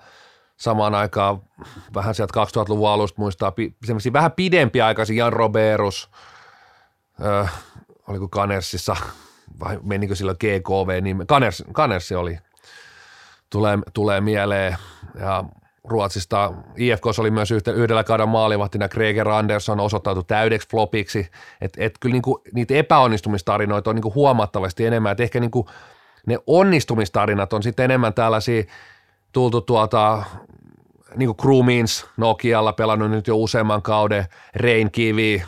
Samaan 0.63 0.95
aikaan 0.95 1.43
vähän 1.95 2.15
sieltä 2.15 2.45
2000-luvun 2.45 2.89
alusta 2.89 3.21
muistaa 3.21 3.53
semmoisia 3.85 4.13
vähän 4.13 4.33
pidempiaikaisia 4.33 5.25
Jan 5.25 5.33
Roberus, 5.33 6.11
öö, 7.25 7.45
oliko 8.09 8.29
Kanersissa? 8.29 8.97
Vai 9.61 9.79
menikö 9.83 10.15
silloin 10.15 10.37
GKV, 10.41 11.03
niin 11.03 11.27
Kaners, 11.27 11.65
Kanersi 11.73 12.15
oli, 12.15 12.39
tulee, 13.51 13.79
tulee 13.93 14.21
mieleen. 14.21 14.77
Ja 15.21 15.45
Ruotsista. 15.85 16.53
IFK 16.77 17.07
oli 17.19 17.31
myös 17.31 17.51
yhdellä 17.51 18.05
kauden 18.05 18.29
maalivahtina, 18.29 18.89
Greger 18.89 19.29
Andersson 19.29 19.81
osoittautui 19.81 20.25
täydeksi 20.25 20.69
flopiksi, 20.69 21.31
että 21.61 21.85
et 21.85 21.95
kyllä 22.01 22.13
niinku, 22.13 22.43
niitä 22.53 22.75
epäonnistumistarinoita 22.75 23.91
on 23.91 23.97
niinku 23.97 24.15
huomattavasti 24.15 24.87
enemmän, 24.87 25.13
että 25.13 25.23
ehkä 25.23 25.41
niinku 25.41 25.69
ne 26.27 26.39
onnistumistarinat 26.47 27.53
on 27.53 27.63
sitten 27.63 27.85
enemmän 27.85 28.15
tällaisia 28.15 28.65
tultu 29.33 29.61
tuolta 29.61 30.25
niin 31.17 31.27
kuin 31.27 31.37
Crewmeans 31.37 32.07
Nokialla 32.17 32.73
pelannut 32.73 33.11
nyt 33.11 33.27
jo 33.27 33.37
useamman 33.37 33.83
kauden, 33.83 34.27
Rain 34.55 34.91
Kivi 34.91 35.43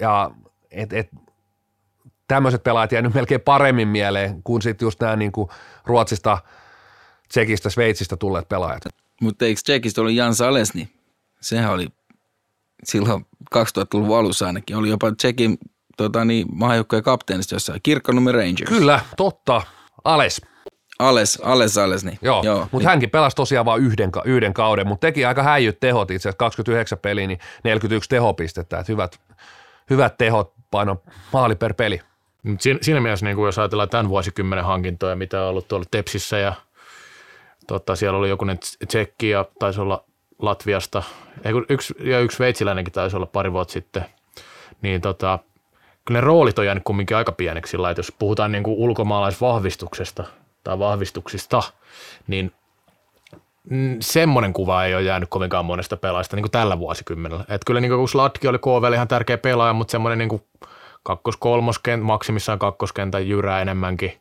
ja 0.00 0.30
et, 0.70 0.92
et, 0.92 1.10
tämmöiset 2.28 2.62
pelaajat 2.62 2.92
jäänyt 2.92 3.14
melkein 3.14 3.40
paremmin 3.40 3.88
mieleen 3.88 4.42
kuin 4.42 4.62
sitten 4.62 4.86
just 4.86 5.00
nämä 5.00 5.16
niin 5.16 5.32
kuin 5.32 5.48
Ruotsista, 5.84 6.38
Tsekistä, 7.28 7.70
Sveitsistä 7.70 8.16
tulleet 8.16 8.48
pelaajat. 8.48 8.82
Mutta 9.20 9.44
eikö 9.44 9.60
Tsekistä 9.64 10.00
oli 10.00 10.16
Jan 10.16 10.34
Salesni? 10.34 10.88
Sehän 11.40 11.72
oli 11.72 11.86
silloin 12.84 13.26
2000-luvun 13.54 14.18
alussa 14.18 14.46
ainakin. 14.46 14.76
Oli 14.76 14.88
jopa 14.88 15.12
Tsekin 15.12 15.58
tota, 15.96 16.24
niin, 16.24 16.46
maajoukkojen 16.52 17.02
kapteenista 17.02 17.54
jossain. 17.54 17.80
Kirkkonummi 17.82 18.32
Rangers. 18.32 18.68
Kyllä, 18.68 19.00
totta. 19.16 19.62
Ales. 20.04 20.40
Ales, 21.00 21.38
Ales, 21.42 21.78
Ales, 21.78 22.04
niin. 22.04 22.18
Joo, 22.22 22.42
Joo 22.42 22.58
mutta 22.58 22.78
niin. 22.78 22.88
hänkin 22.88 23.10
pelasi 23.10 23.36
tosiaan 23.36 23.66
vain 23.66 23.82
yhden, 23.82 24.10
yhden 24.24 24.54
kauden, 24.54 24.86
mutta 24.86 25.06
teki 25.06 25.24
aika 25.24 25.42
häijyt 25.42 25.80
tehot 25.80 26.10
itse 26.10 26.28
asiassa 26.28 26.38
29 26.38 26.98
peliä, 26.98 27.26
niin 27.26 27.38
41 27.64 28.08
tehopistettä, 28.08 28.78
että 28.78 28.92
hyvät, 28.92 29.20
hyvät 29.90 30.18
tehot 30.18 30.52
paino 30.70 31.02
maali 31.32 31.54
per 31.54 31.74
peli. 31.74 32.00
Siinä, 32.58 32.78
siinä 32.82 33.00
mielessä, 33.00 33.26
niin 33.26 33.36
kuin 33.36 33.46
jos 33.46 33.58
ajatellaan 33.58 33.88
tämän 33.88 34.08
vuosikymmenen 34.08 34.64
hankintoja, 34.64 35.16
mitä 35.16 35.42
on 35.42 35.48
ollut 35.48 35.68
tuolla 35.68 35.86
Tepsissä 35.90 36.38
ja 36.38 36.52
tota, 37.66 37.96
siellä 37.96 38.18
oli 38.18 38.28
jokunen 38.28 38.58
tsekki 38.88 39.30
ja 39.30 39.44
taisi 39.58 39.80
olla 39.80 40.04
Latviasta, 40.38 41.02
yksi, 41.68 41.94
ja 42.00 42.20
yksi 42.20 42.38
veitsiläinenkin 42.38 42.92
taisi 42.92 43.16
olla 43.16 43.26
pari 43.26 43.52
vuotta 43.52 43.72
sitten, 43.72 44.04
niin 44.82 45.00
tota, 45.00 45.38
kyllä 46.04 46.20
ne 46.20 46.26
roolit 46.26 46.58
on 46.58 46.66
jäänyt 46.66 46.84
kumminkin 46.84 47.16
aika 47.16 47.32
pieneksi 47.32 47.70
sillä, 47.70 47.90
että 47.90 47.98
jos 47.98 48.12
puhutaan 48.18 48.52
niin 48.52 48.62
kuin 48.62 48.76
ulkomaalaisvahvistuksesta 48.78 50.24
tai 50.64 50.78
vahvistuksista, 50.78 51.62
niin 52.26 52.52
semmoinen 54.00 54.52
kuva 54.52 54.84
ei 54.84 54.94
ole 54.94 55.02
jäänyt 55.02 55.28
kovinkaan 55.28 55.64
monesta 55.64 55.96
pelaajasta 55.96 56.36
niin 56.36 56.42
kuin 56.42 56.50
tällä 56.50 56.78
vuosikymmenellä. 56.78 57.42
Että 57.42 57.64
kyllä 57.66 57.80
niin 57.80 57.92
kuin 57.92 58.08
Slatki 58.08 58.48
oli 58.48 58.58
KVL 58.58 58.92
ihan 58.92 59.08
tärkeä 59.08 59.38
pelaaja, 59.38 59.72
mutta 59.72 59.92
semmoinen 59.92 60.18
niin 60.18 60.28
kuin 60.28 60.42
kakkos-kolmoskenttä, 61.02 62.06
maksimissaan 62.06 62.58
kakkoskentän 62.58 63.28
jyrää 63.28 63.60
enemmänkin. 63.60 64.12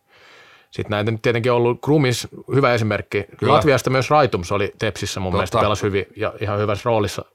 Sitten 0.71 0.89
näitä 0.89 1.11
nyt 1.11 1.21
tietenkin 1.21 1.51
on 1.51 1.57
ollut 1.57 1.81
Krumis, 1.81 2.27
hyvä 2.55 2.73
esimerkki. 2.73 3.25
Kyllä. 3.37 3.53
Latviasta 3.53 3.89
myös 3.89 4.09
Raitums 4.09 4.51
oli 4.51 4.73
Tepsissä 4.79 5.19
mun 5.19 5.31
Totta. 5.31 5.37
mielestä 5.37 5.59
pelasi 5.59 5.83
hyvin 5.83 6.05
ja 6.15 6.33
ihan 6.41 6.59
hyvässä 6.59 6.81
roolissa 6.85 7.25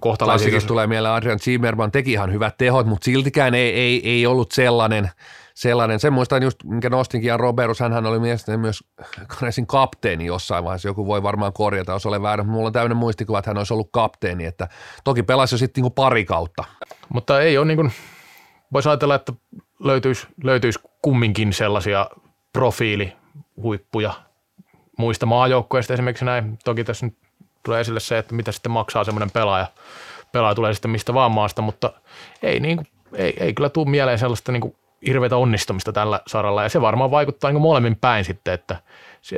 kohtalaisia. 0.00 0.60
tulee 0.60 0.86
mieleen 0.86 1.14
Adrian 1.14 1.38
Zimmerman 1.38 1.92
teki 1.92 2.12
ihan 2.12 2.32
hyvät 2.32 2.54
tehot, 2.58 2.86
mutta 2.86 3.04
siltikään 3.04 3.54
ei, 3.54 3.72
ei, 3.72 4.10
ei 4.10 4.26
ollut 4.26 4.52
sellainen, 4.52 5.10
sellainen. 5.56 6.00
Sen 6.00 6.12
muistan 6.12 6.42
just, 6.42 6.64
minkä 6.64 6.90
nostinkin, 6.90 7.28
ja 7.28 7.36
Roberus, 7.36 7.80
hän 7.80 8.06
oli 8.06 8.18
mielestäni 8.18 8.58
myös 8.58 8.84
Kanesin 9.26 9.66
kapteeni 9.66 10.26
jossain 10.26 10.64
vaiheessa. 10.64 10.88
Joku 10.88 11.06
voi 11.06 11.22
varmaan 11.22 11.52
korjata, 11.52 11.92
jos 11.92 12.06
olen 12.06 12.22
väärä. 12.22 12.44
Mulla 12.44 12.66
on 12.66 12.72
täynnä 12.72 12.94
muistikuva, 12.94 13.38
että 13.38 13.50
hän 13.50 13.58
olisi 13.58 13.74
ollut 13.74 13.88
kapteeni, 13.92 14.44
että 14.44 14.68
toki 15.04 15.22
pelasi 15.22 15.54
jo 15.54 15.58
sitten 15.58 15.82
niin 15.82 15.92
pari 15.92 16.24
kautta. 16.24 16.64
Mutta 17.08 17.40
ei 17.40 17.58
ole 17.58 17.66
niin 17.66 17.76
kuin, 17.76 17.92
voisi 18.72 18.88
ajatella, 18.88 19.14
että 19.14 19.32
löytyisi, 19.80 20.26
löytyisi 20.44 20.78
kumminkin 21.02 21.52
sellaisia 21.52 22.10
profiilihuippuja 22.52 24.12
muista 24.98 25.26
maajoukkoista 25.26 25.94
esimerkiksi 25.94 26.24
näin. 26.24 26.58
Toki 26.64 26.84
tässä 26.84 27.06
nyt 27.06 27.16
tulee 27.62 27.80
esille 27.80 28.00
se, 28.00 28.18
että 28.18 28.34
mitä 28.34 28.52
sitten 28.52 28.72
maksaa 28.72 29.04
semmoinen 29.04 29.30
pelaaja. 29.30 29.66
Pelaaja 30.32 30.54
tulee 30.54 30.74
sitten 30.74 30.90
mistä 30.90 31.14
vaan 31.14 31.32
maasta, 31.32 31.62
mutta 31.62 31.92
ei, 32.42 32.60
niin 32.60 32.76
kuin, 32.76 32.86
ei, 33.14 33.36
ei 33.40 33.54
kyllä 33.54 33.68
tule 33.68 33.90
mieleen 33.90 34.18
sellaista 34.18 34.52
niin 34.52 34.60
kuin 34.60 34.76
hirveätä 35.06 35.36
onnistumista 35.36 35.92
tällä 35.92 36.20
saralla. 36.26 36.62
Ja 36.62 36.68
se 36.68 36.80
varmaan 36.80 37.10
vaikuttaa 37.10 37.52
niin 37.52 37.62
molemmin 37.62 37.96
päin 37.96 38.24
sitten, 38.24 38.54
että 38.54 38.76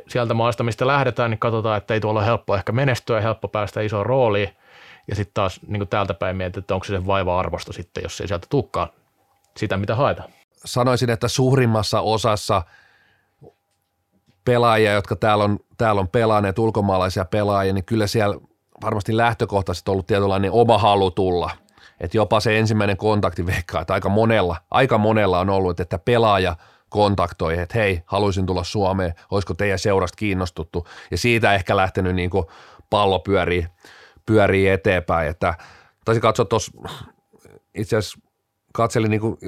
sieltä 0.08 0.34
maasta, 0.34 0.64
mistä 0.64 0.86
lähdetään, 0.86 1.30
niin 1.30 1.38
katsotaan, 1.38 1.78
että 1.78 1.94
ei 1.94 2.00
tuolla 2.00 2.20
ole 2.20 2.26
helppo 2.26 2.56
ehkä 2.56 2.72
menestyä 2.72 3.16
ja 3.16 3.22
helppo 3.22 3.48
päästä 3.48 3.80
isoon 3.80 4.06
rooliin. 4.06 4.56
Ja 5.08 5.14
sitten 5.16 5.34
taas 5.34 5.60
niin 5.66 5.88
täältä 5.88 6.14
päin 6.14 6.36
mietitään, 6.36 6.62
että 6.62 6.74
onko 6.74 6.84
se 6.84 6.92
sen 6.92 7.06
vaiva-arvosto 7.06 7.72
sitten, 7.72 8.02
jos 8.02 8.20
ei 8.20 8.28
sieltä 8.28 8.46
tulekaan 8.50 8.88
sitä, 9.56 9.76
mitä 9.76 9.94
haetaan. 9.94 10.28
Sanoisin, 10.64 11.10
että 11.10 11.28
suurimmassa 11.28 12.00
osassa– 12.00 12.62
pelaajia, 14.48 14.92
jotka 14.92 15.16
täällä 15.16 15.44
on, 15.44 15.58
täällä 15.78 16.00
on 16.00 16.08
pelanneet, 16.08 16.58
ulkomaalaisia 16.58 17.24
pelaajia, 17.24 17.72
niin 17.72 17.84
kyllä 17.84 18.06
siellä 18.06 18.36
varmasti 18.82 19.16
lähtökohtaisesti 19.16 19.90
ollut 19.90 20.06
tietynlainen 20.06 20.52
oma 20.52 20.78
halu 20.78 21.10
tulla. 21.10 21.50
Että 22.00 22.16
jopa 22.16 22.40
se 22.40 22.58
ensimmäinen 22.58 22.96
kontakti 22.96 23.46
veikkaa, 23.46 23.80
että 23.80 23.94
aika 23.94 24.08
monella, 24.08 24.56
aika 24.70 24.98
monella 24.98 25.38
on 25.40 25.50
ollut, 25.50 25.80
että 25.80 25.98
pelaaja 25.98 26.56
kontaktoi, 26.88 27.58
että 27.58 27.78
hei, 27.78 28.02
haluaisin 28.06 28.46
tulla 28.46 28.64
Suomeen, 28.64 29.14
olisiko 29.30 29.54
teidän 29.54 29.78
seurasta 29.78 30.16
kiinnostuttu. 30.16 30.86
Ja 31.10 31.18
siitä 31.18 31.54
ehkä 31.54 31.76
lähtenyt 31.76 32.14
niin 32.14 32.30
kuin 32.30 32.46
pallo 32.90 33.18
pyörii, 33.18 33.66
pyörii 34.26 34.68
eteenpäin. 34.68 35.28
Että 35.28 35.54
taisi 36.04 36.20
katsoa 36.20 36.44
tuossa, 36.44 36.72
itse 37.74 37.96
asiassa 37.96 38.18
katselin, 38.72 39.10
niin 39.10 39.20
kuin, 39.20 39.38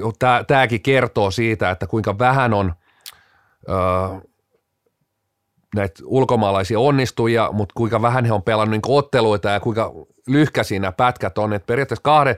tämäkin 0.47 0.81
kertoo 0.81 1.31
siitä, 1.31 1.71
että 1.71 1.87
kuinka 1.87 2.19
vähän 2.19 2.53
on 2.53 2.73
öö, 3.69 3.75
näitä 5.75 6.03
ulkomaalaisia 6.05 6.79
onnistujia, 6.79 7.49
mutta 7.51 7.73
kuinka 7.77 8.01
vähän 8.01 8.25
he 8.25 8.33
on 8.33 8.43
pelannut 8.43 8.71
niin 8.71 8.97
otteluita 8.97 9.49
ja 9.49 9.59
kuinka 9.59 9.91
lyhkäisiä 10.27 10.79
nämä 10.79 10.91
pätkät 10.91 11.37
on. 11.37 11.53
Et 11.53 11.65
periaatteessa 11.65 12.03
kahden, 12.03 12.35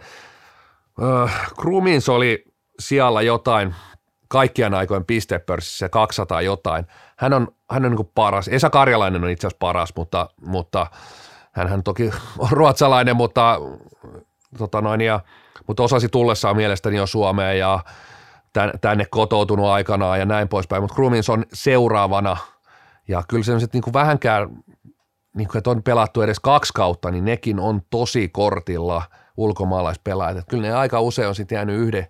äh, 1.23 1.51
Krumins 1.61 2.10
oli 2.10 2.45
siellä 2.80 3.22
jotain 3.22 3.76
kaikkien 4.27 4.73
aikojen 4.73 5.05
pistepörssissä 5.05 5.89
200 5.89 6.41
jotain. 6.41 6.88
Hän 7.18 7.34
on, 7.34 7.47
hän 7.72 7.85
on 7.85 7.91
niin 7.91 8.11
paras. 8.15 8.47
Esa 8.47 8.69
Karjalainen 8.69 9.23
on 9.23 9.30
itse 9.30 9.47
asiassa 9.47 9.60
paras, 9.60 9.93
mutta, 9.95 10.30
mutta 10.45 10.88
hän 11.51 11.84
toki 11.84 12.11
on 12.38 12.49
ruotsalainen, 12.51 13.15
mutta, 13.15 13.60
tota 14.57 14.81
noin, 14.81 15.01
ja, 15.01 15.19
mutta 15.68 15.84
osasi 15.84 16.10
tullessaan 16.10 16.55
mielestäni 16.55 16.97
jo 16.97 17.07
Suomeen 17.07 17.60
ja 17.60 17.80
tänne 18.81 19.05
kotoutunut 19.10 19.65
aikanaan 19.65 20.19
ja 20.19 20.26
näin 20.26 20.47
poispäin. 20.47 20.84
Mutta 20.84 20.95
Krumins 20.95 21.30
on 21.30 21.45
seuraavana– 21.53 22.38
ja 23.07 23.23
kyllä 23.27 23.43
sellaiset 23.43 23.73
niin 23.73 23.84
kuin 23.84 23.93
vähänkään, 23.93 24.49
niin 25.35 25.47
kuin, 25.47 25.57
että 25.57 25.69
on 25.69 25.84
pelattu 25.84 26.21
edes 26.21 26.39
kaksi 26.39 26.73
kautta, 26.73 27.11
niin 27.11 27.25
nekin 27.25 27.59
on 27.59 27.81
tosi 27.89 28.30
kortilla 28.30 29.03
ulkomaalaispelaajat. 29.38 30.38
Että 30.38 30.49
kyllä 30.49 30.67
ne 30.67 30.73
aika 30.73 31.01
usein 31.01 31.27
on 31.27 31.35
sitten 31.35 31.55
jäänyt 31.55 31.80
yhden, 31.80 32.07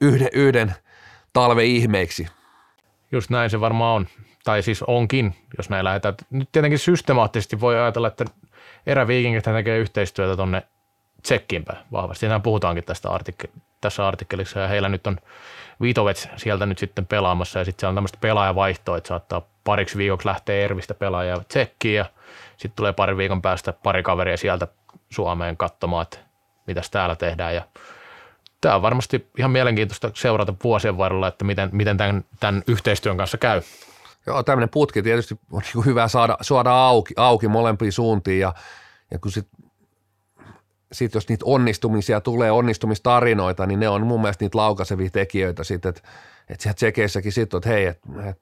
yhden, 0.00 0.28
yhden 0.32 0.74
talve 1.32 1.64
ihmeiksi. 1.64 2.26
Just 3.12 3.30
näin 3.30 3.50
se 3.50 3.60
varmaan 3.60 3.96
on. 3.96 4.06
Tai 4.44 4.62
siis 4.62 4.82
onkin, 4.82 5.34
jos 5.56 5.70
näin 5.70 5.84
lähdetään. 5.84 6.14
Nyt 6.30 6.48
tietenkin 6.52 6.78
systemaattisesti 6.78 7.60
voi 7.60 7.80
ajatella, 7.80 8.08
että 8.08 8.24
eräviikingit 8.86 9.44
tekee 9.44 9.78
yhteistyötä 9.78 10.36
tuonne 10.36 10.62
Tsekkiin 11.22 11.64
päin 11.64 11.78
vahvasti. 11.92 12.20
Siinähän 12.20 12.42
puhutaankin 12.42 12.84
tästä 12.84 13.08
artikke- 13.08 13.60
tässä 13.80 14.08
artikkelissa 14.08 14.60
ja 14.60 14.68
heillä 14.68 14.88
nyt 14.88 15.06
on 15.06 15.18
Vitovets 15.80 16.28
sieltä 16.36 16.66
nyt 16.66 16.78
sitten 16.78 17.06
pelaamassa 17.06 17.58
ja 17.58 17.64
sitten 17.64 17.80
se 17.80 17.86
on 17.86 17.94
tämmöistä 17.94 18.18
pelaajavaihtoa, 18.20 18.96
että 18.96 19.08
saattaa 19.08 19.42
pariksi 19.64 19.98
viikoksi 19.98 20.28
lähteä 20.28 20.64
Ervistä 20.64 20.94
pelaajaa 20.94 21.44
tsekkiin 21.48 21.96
ja 21.96 22.04
sitten 22.56 22.76
tulee 22.76 22.92
pari 22.92 23.16
viikon 23.16 23.42
päästä 23.42 23.72
pari 23.72 24.02
kaveria 24.02 24.36
sieltä 24.36 24.68
Suomeen 25.10 25.56
katsomaan, 25.56 26.02
että 26.02 26.18
mitäs 26.66 26.90
täällä 26.90 27.16
tehdään 27.16 27.54
ja 27.54 27.62
tämä 28.60 28.74
on 28.74 28.82
varmasti 28.82 29.30
ihan 29.38 29.50
mielenkiintoista 29.50 30.10
seurata 30.14 30.54
vuosien 30.64 30.98
varrella, 30.98 31.28
että 31.28 31.44
miten, 31.44 31.68
miten 31.72 31.96
tämän, 31.96 32.24
tämän 32.40 32.62
yhteistyön 32.68 33.16
kanssa 33.16 33.38
käy. 33.38 33.62
Joo, 34.26 34.42
tämmöinen 34.42 34.68
putki 34.68 35.02
tietysti 35.02 35.38
on 35.52 35.62
niin 35.74 35.84
hyvä 35.84 36.08
saada, 36.08 36.36
saada 36.40 36.72
auki, 36.72 37.14
auki 37.16 37.48
molempiin 37.48 37.92
suuntiin 37.92 38.40
ja, 38.40 38.54
ja 39.10 39.18
kun 39.18 39.32
sit, 39.32 39.48
sit 40.92 41.14
jos 41.14 41.28
niitä 41.28 41.44
onnistumisia 41.48 42.20
tulee, 42.20 42.50
onnistumistarinoita, 42.50 43.66
niin 43.66 43.80
ne 43.80 43.88
on 43.88 44.06
mun 44.06 44.20
mielestä 44.20 44.44
niitä 44.44 44.58
laukaisevia 44.58 45.10
tekijöitä 45.10 45.64
sitten, 45.64 45.88
että 45.88 46.02
et 46.48 46.60
siellä 46.60 46.74
tsekeissäkin 46.74 47.32
sitten, 47.32 47.58
että 47.58 47.68
hei, 47.68 47.86
että 47.86 48.08
et, 48.28 48.40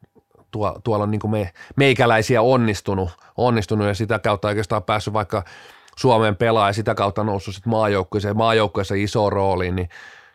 tuo, 0.52 0.80
tuolla 0.84 1.02
on 1.02 1.10
niin 1.10 1.30
me, 1.30 1.52
meikäläisiä 1.76 2.42
onnistunut, 2.42 3.10
onnistunut 3.36 3.86
ja 3.86 3.94
sitä 3.94 4.18
kautta 4.18 4.48
oikeastaan 4.48 4.82
päässyt 4.82 5.14
vaikka 5.14 5.44
Suomen 5.96 6.36
pelaa 6.36 6.68
ja 6.68 6.72
sitä 6.72 6.94
kautta 6.94 7.24
noussut 7.24 7.54
sitten 7.54 7.70
maajoukkueeseen, 7.70 8.36
maajoukkueessa 8.36 8.94
iso 8.94 9.30
rooliin, 9.30 9.76
niin 9.76 9.88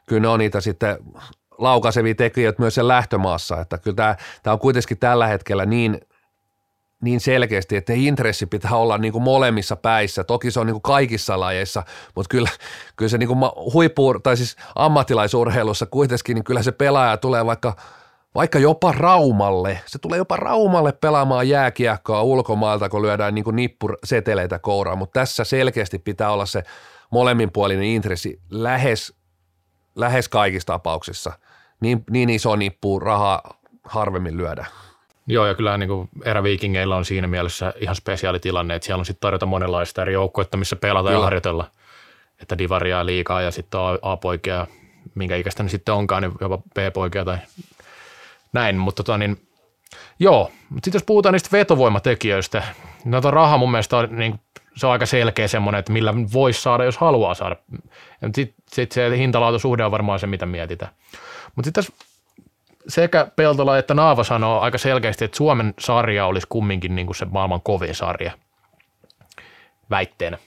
kyllä 0.06 0.22
ne 0.22 0.28
on 0.28 0.40
niitä 0.40 0.62
sitten 0.62 0.98
laukaisevia 1.58 2.16
tekijöitä 2.16 2.62
myös 2.62 2.76
sen 2.76 2.88
lähtömaassa, 2.88 3.62
että 3.62 3.78
kyllä 3.78 3.96
tämä, 3.96 4.16
tämä 4.44 4.54
on 4.54 4.60
kuitenkin 4.60 4.98
tällä 4.98 5.28
hetkellä 5.28 5.66
niin, 5.66 6.02
niin 7.02 7.20
selkeästi, 7.20 7.76
että 7.76 7.94
intressi 7.96 8.46
pitää 8.46 8.76
olla 8.76 8.98
niin 8.98 9.12
kuin 9.12 9.24
molemmissa 9.24 9.76
päissä. 9.76 10.24
Toki 10.24 10.52
se 10.52 10.60
on 10.60 10.66
niin 10.66 10.74
kuin 10.74 10.82
kaikissa 10.82 11.40
lajeissa, 11.40 11.84
mutta 12.16 12.30
kyllä, 12.30 12.50
kyllä 12.96 13.10
se 13.10 13.18
niin 13.18 13.28
kuin 13.28 13.40
huippu, 13.74 14.20
tai 14.20 14.38
siis 14.38 14.56
ammattilaisurheilussa 14.76 15.86
kuitenkin, 15.86 16.36
niin 16.36 16.44
kyllä 16.44 16.64
se 16.64 16.72
pelaaja 16.72 17.18
tulee 17.18 17.46
vaikka, 17.46 17.76
vaikka 18.36 18.60
jopa 18.60 18.92
Raumalle. 18.92 19.82
Se 19.86 20.00
tulee 20.00 20.18
jopa 20.18 20.36
Raumalle 20.36 20.92
pelaamaan 20.92 21.50
jääkiekkoa 21.50 22.24
ulkomailta, 22.24 22.90
kun 22.90 23.02
lyödään 23.02 23.36
niin 23.36 23.46
nippuseteleitä 23.52 24.60
kouraan, 24.60 24.98
mutta 24.98 25.20
tässä 25.20 25.44
selkeästi 25.44 26.00
pitää 26.00 26.32
olla 26.32 26.46
se 26.46 26.64
molemminpuolinen 27.12 27.86
intressi 27.86 28.42
lähes, 28.50 29.14
lähes 29.96 30.30
kaikissa 30.30 30.68
tapauksissa– 30.68 31.34
niin, 31.80 32.04
niin 32.10 32.30
iso 32.30 32.56
nippu 32.56 33.00
rahaa 33.00 33.60
harvemmin 33.84 34.38
lyödä. 34.38 34.66
Joo, 35.28 35.46
ja 35.46 35.56
kyllä 35.56 35.78
niin 35.78 35.90
kuin 35.90 36.10
eräviikingeillä 36.26 36.96
on 36.96 37.06
siinä 37.06 37.28
mielessä 37.28 37.74
ihan 37.80 37.96
spesiaali 37.96 38.40
tilanne, 38.40 38.76
että 38.76 38.86
siellä 38.86 39.00
on 39.00 39.06
sitten 39.06 39.22
tarjota 39.22 39.46
monenlaista 39.46 40.02
eri 40.02 40.14
joukkoita, 40.14 40.58
missä 40.58 40.76
pelata 40.76 41.12
ja 41.12 41.20
harjoitella. 41.20 41.72
Että 42.42 42.58
divaria 42.58 43.06
liikaa 43.06 43.42
ja 43.42 43.52
sitten 43.52 43.80
A-poikia, 44.02 44.68
minkä 45.16 45.36
ikäistä 45.36 45.64
ne 45.64 45.70
sitten 45.70 45.94
onkaan, 45.94 46.24
niin 46.24 46.34
jopa 46.42 46.58
B-poikia 46.58 47.26
tai 47.26 47.38
näin. 48.58 48.78
Mutta 48.78 49.04
tota, 49.04 49.18
niin, 49.18 49.48
joo, 50.20 50.52
sitten 50.74 50.94
jos 50.94 51.04
puhutaan 51.04 51.34
niistä 51.34 51.50
vetovoimatekijöistä, 51.52 52.64
niin 53.04 53.12
tota 53.12 53.32
raha 53.32 53.58
mun 53.58 53.72
mielestä 53.72 53.98
on, 53.98 54.08
niin, 54.12 54.40
se 54.76 54.88
on 54.88 54.92
aika 54.92 55.06
selkeä 55.06 55.48
semmoinen, 55.48 55.80
että 55.80 55.94
millä 55.94 56.14
voisi 56.34 56.62
saada, 56.62 56.84
jos 56.84 56.98
haluaa 56.98 57.34
saada. 57.34 57.56
Sitten 58.36 58.54
sit 58.74 58.92
se 58.92 59.18
hintalaatusuhde 59.18 59.86
on 59.86 59.92
varmaan 59.92 60.20
se, 60.20 60.28
mitä 60.28 60.46
mietitään. 60.46 60.92
Mutta 61.56 61.68
sitten 61.68 61.84
sekä 62.88 63.28
Peltola 63.36 63.78
että 63.78 63.94
Naava 63.94 64.24
sanoo 64.24 64.60
aika 64.60 64.78
selkeästi, 64.78 65.26
että 65.26 65.38
Suomen 65.38 65.74
sarja 65.80 66.26
olisi 66.26 66.48
kumminkin 66.50 66.96
niin 66.96 67.08
kuin 67.08 67.16
se 67.16 67.26
maailman 67.26 67.62
kovin 67.62 67.96
sarja 67.96 68.32
väitteenä 69.90 70.38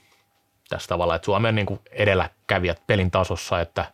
tässä 0.68 0.88
tavalla, 0.88 1.14
että 1.14 1.26
Suomen 1.26 1.54
niin 1.54 1.66
kuin 1.66 1.80
edelläkävijät 1.90 2.82
pelin 2.86 3.10
tasossa, 3.10 3.60
että 3.60 3.84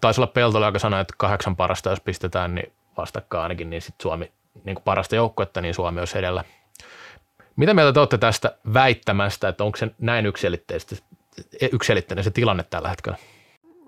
taisi 0.00 0.20
olla 0.20 0.32
Peltola, 0.32 0.66
joka 0.66 0.78
sanoi, 0.78 1.00
että 1.00 1.14
kahdeksan 1.18 1.56
parasta, 1.56 1.90
jos 1.90 2.00
pistetään 2.00 2.54
niin 2.54 2.72
vastakkain 2.96 3.42
ainakin, 3.42 3.70
niin 3.70 3.82
sitten 3.82 4.02
Suomi 4.02 4.32
niin 4.64 4.74
kuin 4.74 4.84
parasta 4.84 5.16
joukkuetta, 5.16 5.60
niin 5.60 5.74
Suomi 5.74 6.00
olisi 6.00 6.18
edellä. 6.18 6.44
Mitä 7.56 7.74
mieltä 7.74 7.92
te 7.92 8.00
olette 8.00 8.18
tästä 8.18 8.56
väittämästä, 8.74 9.48
että 9.48 9.64
onko 9.64 9.76
se 9.76 9.90
näin 9.98 10.26
yksilitteinen 11.72 12.24
se 12.24 12.30
tilanne 12.30 12.62
tällä 12.62 12.88
hetkellä? 12.88 13.18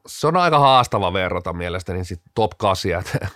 se 0.08 0.26
on 0.26 0.36
aika 0.36 0.58
haastava 0.58 1.12
verrata 1.12 1.52
mielestäni 1.52 2.04
sit 2.04 2.20
top 2.34 2.52
8. 2.58 3.04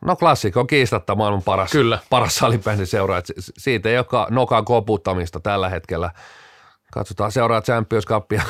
No 0.00 0.16
klassikko 0.16 0.60
on 0.60 0.66
kiistatta 0.66 1.14
maailman 1.14 1.42
paras, 1.42 1.70
Kyllä. 1.70 1.98
paras 2.10 2.36
salibändin 2.36 2.86
seura. 2.86 3.22
Siitä 3.38 3.88
ei 3.88 3.98
ole 3.98 4.26
nokan 4.30 4.64
koputtamista 4.64 5.40
tällä 5.40 5.68
hetkellä. 5.68 6.10
Katsotaan 6.92 7.32
seuraa 7.32 7.62
Champions 7.62 8.06
Cupia. 8.06 8.42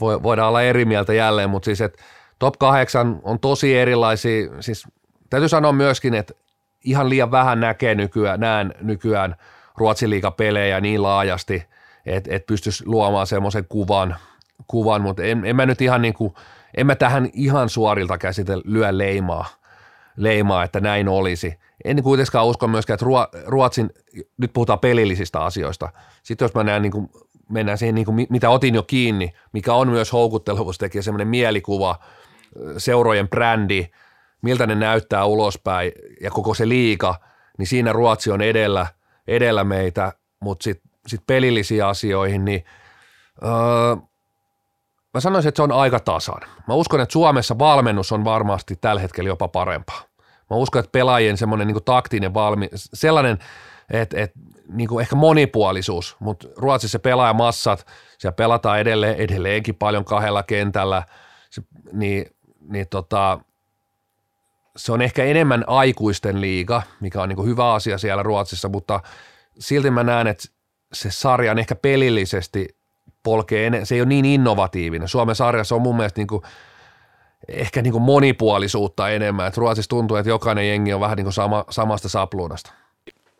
Voidaan 0.00 0.48
olla 0.48 0.62
eri 0.62 0.84
mieltä 0.84 1.12
jälleen, 1.12 1.50
mutta 1.50 1.64
siis 1.64 1.80
että 1.80 2.02
top 2.38 2.54
8 2.58 3.20
on 3.22 3.40
tosi 3.40 3.78
erilaisia. 3.78 4.48
Siis 4.60 4.84
täytyy 5.30 5.48
sanoa 5.48 5.72
myöskin, 5.72 6.14
että 6.14 6.34
ihan 6.84 7.08
liian 7.08 7.30
vähän 7.30 7.60
näkee 7.60 7.94
nykyään, 7.94 8.40
näen 8.40 8.74
nykyään 8.80 9.36
Ruotsin 9.76 10.10
liigapelejä 10.10 10.80
niin 10.80 11.02
laajasti, 11.02 11.64
että 12.06 12.34
et 12.34 12.46
pystyisi 12.46 12.86
luomaan 12.86 13.26
semmoisen 13.26 13.66
kuvan– 13.68 14.16
kuvan, 14.66 15.02
mutta 15.02 15.22
en, 15.22 15.44
en 15.44 15.56
mä 15.56 15.66
nyt 15.66 15.80
ihan 15.80 16.02
niin 16.02 16.14
kuin, 16.14 16.34
en 16.76 16.86
mä 16.86 16.94
tähän 16.94 17.30
ihan 17.32 17.68
suorilta 17.68 18.18
käsite 18.18 18.52
lyö 18.64 18.98
leimaa, 18.98 19.46
leimaa, 20.16 20.64
että 20.64 20.80
näin 20.80 21.08
olisi. 21.08 21.58
En 21.84 22.02
kuitenkaan 22.02 22.46
usko 22.46 22.68
myöskään, 22.68 22.94
että 22.94 23.40
Ruotsin, 23.46 23.90
nyt 24.38 24.52
puhutaan 24.52 24.78
pelillisistä 24.78 25.40
asioista. 25.40 25.88
Sitten 26.22 26.44
jos 26.44 26.54
mä 26.54 26.64
näen 26.64 26.82
niin 26.82 26.92
kuin, 26.92 27.10
mennään 27.48 27.78
siihen, 27.78 27.94
niin 27.94 28.04
kuin, 28.04 28.26
mitä 28.30 28.50
otin 28.50 28.74
jo 28.74 28.82
kiinni, 28.82 29.32
mikä 29.52 29.74
on 29.74 29.88
myös 29.88 30.12
houkuttelevuustekijä, 30.12 31.02
semmoinen 31.02 31.28
mielikuva, 31.28 31.96
seurojen 32.78 33.28
brändi, 33.28 33.86
miltä 34.42 34.66
ne 34.66 34.74
näyttää 34.74 35.24
ulospäin 35.24 35.92
ja 36.20 36.30
koko 36.30 36.54
se 36.54 36.68
liika, 36.68 37.14
niin 37.58 37.66
siinä 37.66 37.92
Ruotsi 37.92 38.30
on 38.30 38.42
edellä, 38.42 38.86
edellä 39.28 39.64
meitä, 39.64 40.12
mutta 40.40 40.64
sitten 40.64 40.90
sit 41.06 41.20
pelillisiin 41.26 41.84
asioihin, 41.84 42.44
niin 42.44 42.64
öö, 43.42 43.96
Mä 45.16 45.20
sanoisin, 45.20 45.48
että 45.48 45.56
se 45.56 45.62
on 45.62 45.72
aika 45.72 46.00
tasan. 46.00 46.40
Mä 46.68 46.74
uskon, 46.74 47.00
että 47.00 47.12
Suomessa 47.12 47.58
valmennus 47.58 48.12
on 48.12 48.24
varmasti 48.24 48.76
tällä 48.80 49.00
hetkellä 49.00 49.28
jopa 49.28 49.48
parempaa. 49.48 50.02
Mä 50.50 50.56
uskon, 50.56 50.80
että 50.80 50.92
pelaajien 50.92 51.36
semmoinen 51.36 51.66
niin 51.66 51.84
taktinen 51.84 52.34
valmi, 52.34 52.68
sellainen, 52.74 53.38
että, 53.90 54.20
että 54.20 54.38
niin 54.68 54.88
kuin 54.88 55.02
ehkä 55.02 55.16
monipuolisuus, 55.16 56.16
mutta 56.20 56.48
Ruotsissa 56.56 56.98
pelaajamassat, 56.98 57.86
siellä 58.18 58.34
pelataan 58.34 58.80
edelleen, 58.80 59.16
edelleenkin 59.16 59.74
paljon 59.74 60.04
kahdella 60.04 60.42
kentällä, 60.42 61.02
se, 61.50 61.62
niin, 61.92 62.26
niin 62.68 62.86
tota, 62.88 63.40
se 64.76 64.92
on 64.92 65.02
ehkä 65.02 65.24
enemmän 65.24 65.64
aikuisten 65.66 66.40
liiga, 66.40 66.82
mikä 67.00 67.22
on 67.22 67.28
niin 67.28 67.36
kuin 67.36 67.48
hyvä 67.48 67.74
asia 67.74 67.98
siellä 67.98 68.22
Ruotsissa, 68.22 68.68
mutta 68.68 69.00
silti 69.58 69.90
mä 69.90 70.04
näen, 70.04 70.26
että 70.26 70.48
se 70.92 71.10
sarja 71.10 71.50
on 71.50 71.58
ehkä 71.58 71.74
pelillisesti 71.74 72.76
polkee, 73.22 73.84
se 73.84 73.94
ei 73.94 74.00
ole 74.00 74.08
niin 74.08 74.24
innovatiivinen. 74.24 75.08
Suomen 75.08 75.34
sarjassa 75.34 75.74
on 75.74 75.82
mun 75.82 75.96
mielestä 75.96 76.20
niin 76.20 76.26
kuin, 76.26 76.42
ehkä 77.48 77.82
niin 77.82 77.92
kuin 77.92 78.02
monipuolisuutta 78.02 79.10
enemmän. 79.10 79.46
Et 79.46 79.56
Ruotsissa 79.56 79.88
tuntuu, 79.88 80.16
että 80.16 80.30
jokainen 80.30 80.68
jengi 80.68 80.92
on 80.92 81.00
vähän 81.00 81.16
niin 81.16 81.24
kuin 81.24 81.32
sama, 81.32 81.64
samasta 81.70 82.08
sapluunasta. 82.08 82.72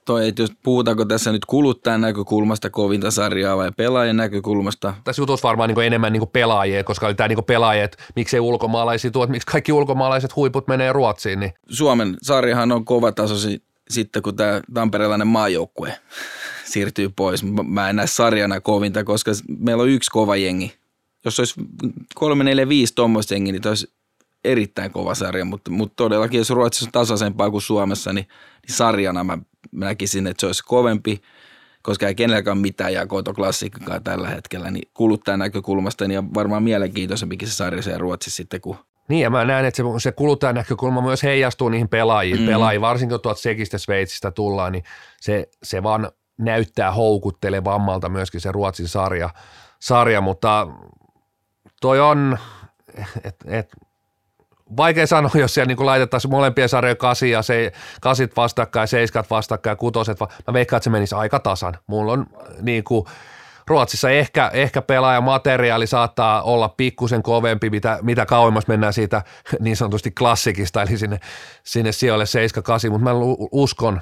Toi, 0.07 0.29
että 0.29 0.43
jos 0.43 0.53
puhutaanko 0.63 1.05
tässä 1.05 1.33
nyt 1.33 1.45
kuluttajan 1.45 2.01
näkökulmasta 2.01 2.71
kovinta 2.71 3.11
sarjaa 3.11 3.57
vai 3.57 3.73
pelaajan 3.77 4.17
näkökulmasta? 4.17 4.95
Tässä 5.05 5.23
jutussa 5.23 5.49
varmaan 5.49 5.71
niin 5.71 5.87
enemmän 5.87 6.13
niin 6.13 6.29
pelaajia, 6.33 6.85
koska 6.85 7.07
oli 7.07 7.15
tämä 7.15 7.29
niin 7.29 7.45
pelaajia, 7.45 7.85
että 7.85 7.99
miksei 8.17 8.41
ulkomaalaisia 8.41 9.11
tuot, 9.11 9.31
miksi 9.31 9.47
kaikki 9.47 9.73
ulkomaalaiset 9.73 10.37
huiput 10.37 10.69
menee 10.69 10.93
Ruotsiin. 10.93 11.41
Niin. 11.41 11.53
Suomen 11.69 12.17
sarjahan 12.23 12.73
on 12.73 12.85
kova 12.85 13.13
taso 13.13 13.35
sitten, 13.91 14.23
kun 14.23 14.37
tämä 14.37 14.61
tamperelainen 14.75 15.27
maajoukkue 15.27 15.97
siirtyy 16.73 17.09
pois. 17.09 17.45
Mä 17.69 17.91
en 17.91 17.97
näe 17.97 18.07
sarjana 18.07 18.61
kovinta, 18.61 19.05
koska 19.05 19.33
meillä 19.59 19.83
on 19.83 19.89
yksi 19.89 20.11
kova 20.11 20.37
jengi. 20.37 20.75
Jos 21.25 21.39
olisi 21.39 21.55
kolme, 22.15 22.45
neljä, 22.45 22.69
viisi 22.69 22.95
tuommoista 22.95 23.35
jengiä, 23.35 23.53
niin 23.53 23.69
olisi 23.69 23.93
erittäin 24.45 24.93
kova 24.93 25.15
sarja, 25.15 25.45
mutta, 25.45 25.71
mutta 25.71 25.97
todellakin 25.97 26.39
jos 26.39 26.51
Ruotsissa 26.51 26.87
on 26.87 26.93
tasaisempaa 26.93 27.51
kuin 27.51 27.63
Suomessa, 27.63 28.13
niin, 28.13 28.27
niin 28.69 28.77
sarjana 28.77 29.25
mä 29.25 29.39
näkisin, 29.77 30.27
että 30.27 30.41
se 30.41 30.47
olisi 30.47 30.65
kovempi, 30.67 31.23
koska 31.83 32.09
ei 32.09 32.15
kenelläkään 32.15 32.59
mitään 32.59 32.93
jakoa 32.93 33.23
klassikkaa 33.23 34.01
tällä 34.01 34.29
hetkellä, 34.29 34.71
niin 34.71 34.89
kuluttajan 34.95 35.39
näkökulmasta 35.39 36.09
niin 36.09 36.19
on 36.19 36.35
varmaan 36.35 36.63
mielenkiintoisempikin 36.63 37.49
se 37.49 37.55
sarja 37.55 37.83
se 37.83 37.99
Ruotsissa 37.99 38.37
sitten 38.37 38.61
kuin 38.61 38.79
niin 39.09 39.23
ja 39.23 39.31
mä 39.31 39.45
näen, 39.45 39.65
että 39.65 39.77
se, 39.77 39.83
se 39.99 40.13
kuluttajan 40.13 40.55
näkökulma 40.55 41.01
myös 41.01 41.23
heijastuu 41.23 41.69
niihin 41.69 41.89
pelaajiin, 41.89 42.41
mm. 42.41 42.47
pelaajiin 42.47 42.81
varsinkin 42.81 43.15
kun 43.15 43.21
tuolta 43.21 43.41
Sekistä 43.41 43.79
Sveitsistä 43.79 44.31
tullaan, 44.31 44.73
niin 44.73 44.85
se, 45.21 45.49
se 45.63 45.83
vaan 45.83 46.11
näyttää 46.39 46.93
houkuttelevammalta 46.93 48.09
myöskin 48.09 48.41
se 48.41 48.53
Ruotsin 48.53 48.89
sarja, 48.89 49.31
sarja 49.81 50.21
mutta 50.21 50.67
toi 51.81 52.01
on, 52.01 52.39
et, 53.25 53.37
et, 53.47 53.73
vaikea 54.77 55.07
sanoa, 55.07 55.31
jos 55.35 55.55
siellä 55.55 55.75
niin 55.75 55.87
laitettaisiin 55.87 56.31
molempien 56.31 56.69
sarjojen 56.69 56.97
kasi 56.97 57.31
ja 57.31 57.43
se, 57.43 57.73
kasit 58.01 58.37
vastakkain, 58.37 58.89
seiskat 58.89 59.31
vastakkain, 59.31 59.77
kutoset, 59.77 60.21
mä 60.21 60.53
veikkaan, 60.53 60.79
että 60.79 60.85
se 60.85 60.91
menisi 60.91 61.15
aika 61.15 61.39
tasan. 61.39 61.79
Mulla 61.87 62.13
on 62.13 62.27
niin 62.63 62.85
kuin, 62.85 63.07
Ruotsissa 63.67 64.11
ehkä, 64.11 64.51
ehkä 64.55 64.83
pelaajamateriaali 64.83 65.87
saattaa 65.87 66.43
olla 66.43 66.69
pikkusen 66.69 67.23
kovempi, 67.23 67.71
mitä, 67.71 67.99
mitä 68.03 68.27
kauemmas 68.27 68.67
mennään 68.67 68.93
siitä 68.93 69.23
niin 69.61 69.77
sanotusti 69.77 70.11
klassikista, 70.11 70.83
eli 70.83 70.99
sinne, 70.99 71.21
sinne 71.65 71.93
sijoille 71.93 72.25
7-8, 72.25 72.91
mutta 72.91 73.05
mä 73.05 73.11
uskon, 73.53 74.01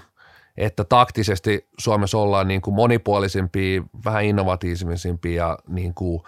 että 0.57 0.85
taktisesti 0.85 1.69
Suomessa 1.79 2.19
ollaan 2.19 2.49
niin 2.49 2.61
kuin 2.61 2.75
monipuolisempia, 2.75 3.83
vähän 4.05 4.25
innovatiivisempia 4.25 5.47
ja 5.47 5.59
niin 5.69 5.95
kuin 5.95 6.23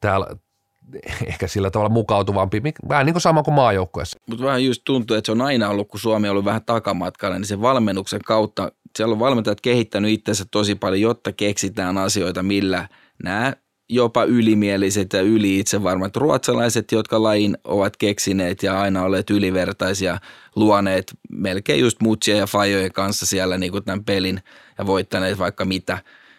täällä, 0.00 0.26
ehkä 1.26 1.48
sillä 1.48 1.70
tavalla 1.70 1.94
mukautuvampi, 1.94 2.62
vähän 2.88 3.06
niin 3.06 3.14
kuin 3.14 3.22
sama 3.22 3.42
kuin 3.42 3.54
maajoukkueessa. 3.54 4.18
Mutta 4.26 4.44
vähän 4.44 4.64
just 4.64 4.82
tuntuu, 4.84 5.16
että 5.16 5.26
se 5.26 5.32
on 5.32 5.40
aina 5.40 5.68
ollut, 5.68 5.88
kun 5.88 6.00
Suomi 6.00 6.28
on 6.28 6.30
ollut 6.30 6.44
vähän 6.44 6.64
takamatkalla, 6.64 7.38
niin 7.38 7.46
se 7.46 7.60
valmennuksen 7.60 8.20
kautta, 8.24 8.72
siellä 8.96 9.12
on 9.12 9.18
valmentajat 9.18 9.60
kehittänyt 9.60 10.10
itsensä 10.10 10.44
tosi 10.50 10.74
paljon, 10.74 11.00
jotta 11.00 11.32
keksitään 11.32 11.98
asioita, 11.98 12.42
millä 12.42 12.88
nämä 13.24 13.52
jopa 13.88 14.24
ylimieliset 14.24 15.12
ja 15.12 15.20
yli 15.20 15.58
itsevarmat 15.58 16.16
ruotsalaiset, 16.16 16.92
jotka 16.92 17.22
lain 17.22 17.58
ovat 17.64 17.96
keksineet 17.96 18.62
ja 18.62 18.80
aina 18.80 19.02
olleet 19.02 19.30
ylivertaisia, 19.30 20.18
luoneet 20.56 21.14
melkein 21.30 21.80
just 21.80 22.00
mutsien 22.00 22.38
ja 22.38 22.46
fajojen 22.46 22.92
kanssa 22.92 23.26
siellä 23.26 23.58
niin 23.58 23.72
kuin 23.72 23.84
tämän 23.84 24.04
pelin 24.04 24.40
ja 24.78 24.86
voittaneet 24.86 25.38
vaikka 25.38 25.64
mitä. 25.64 25.98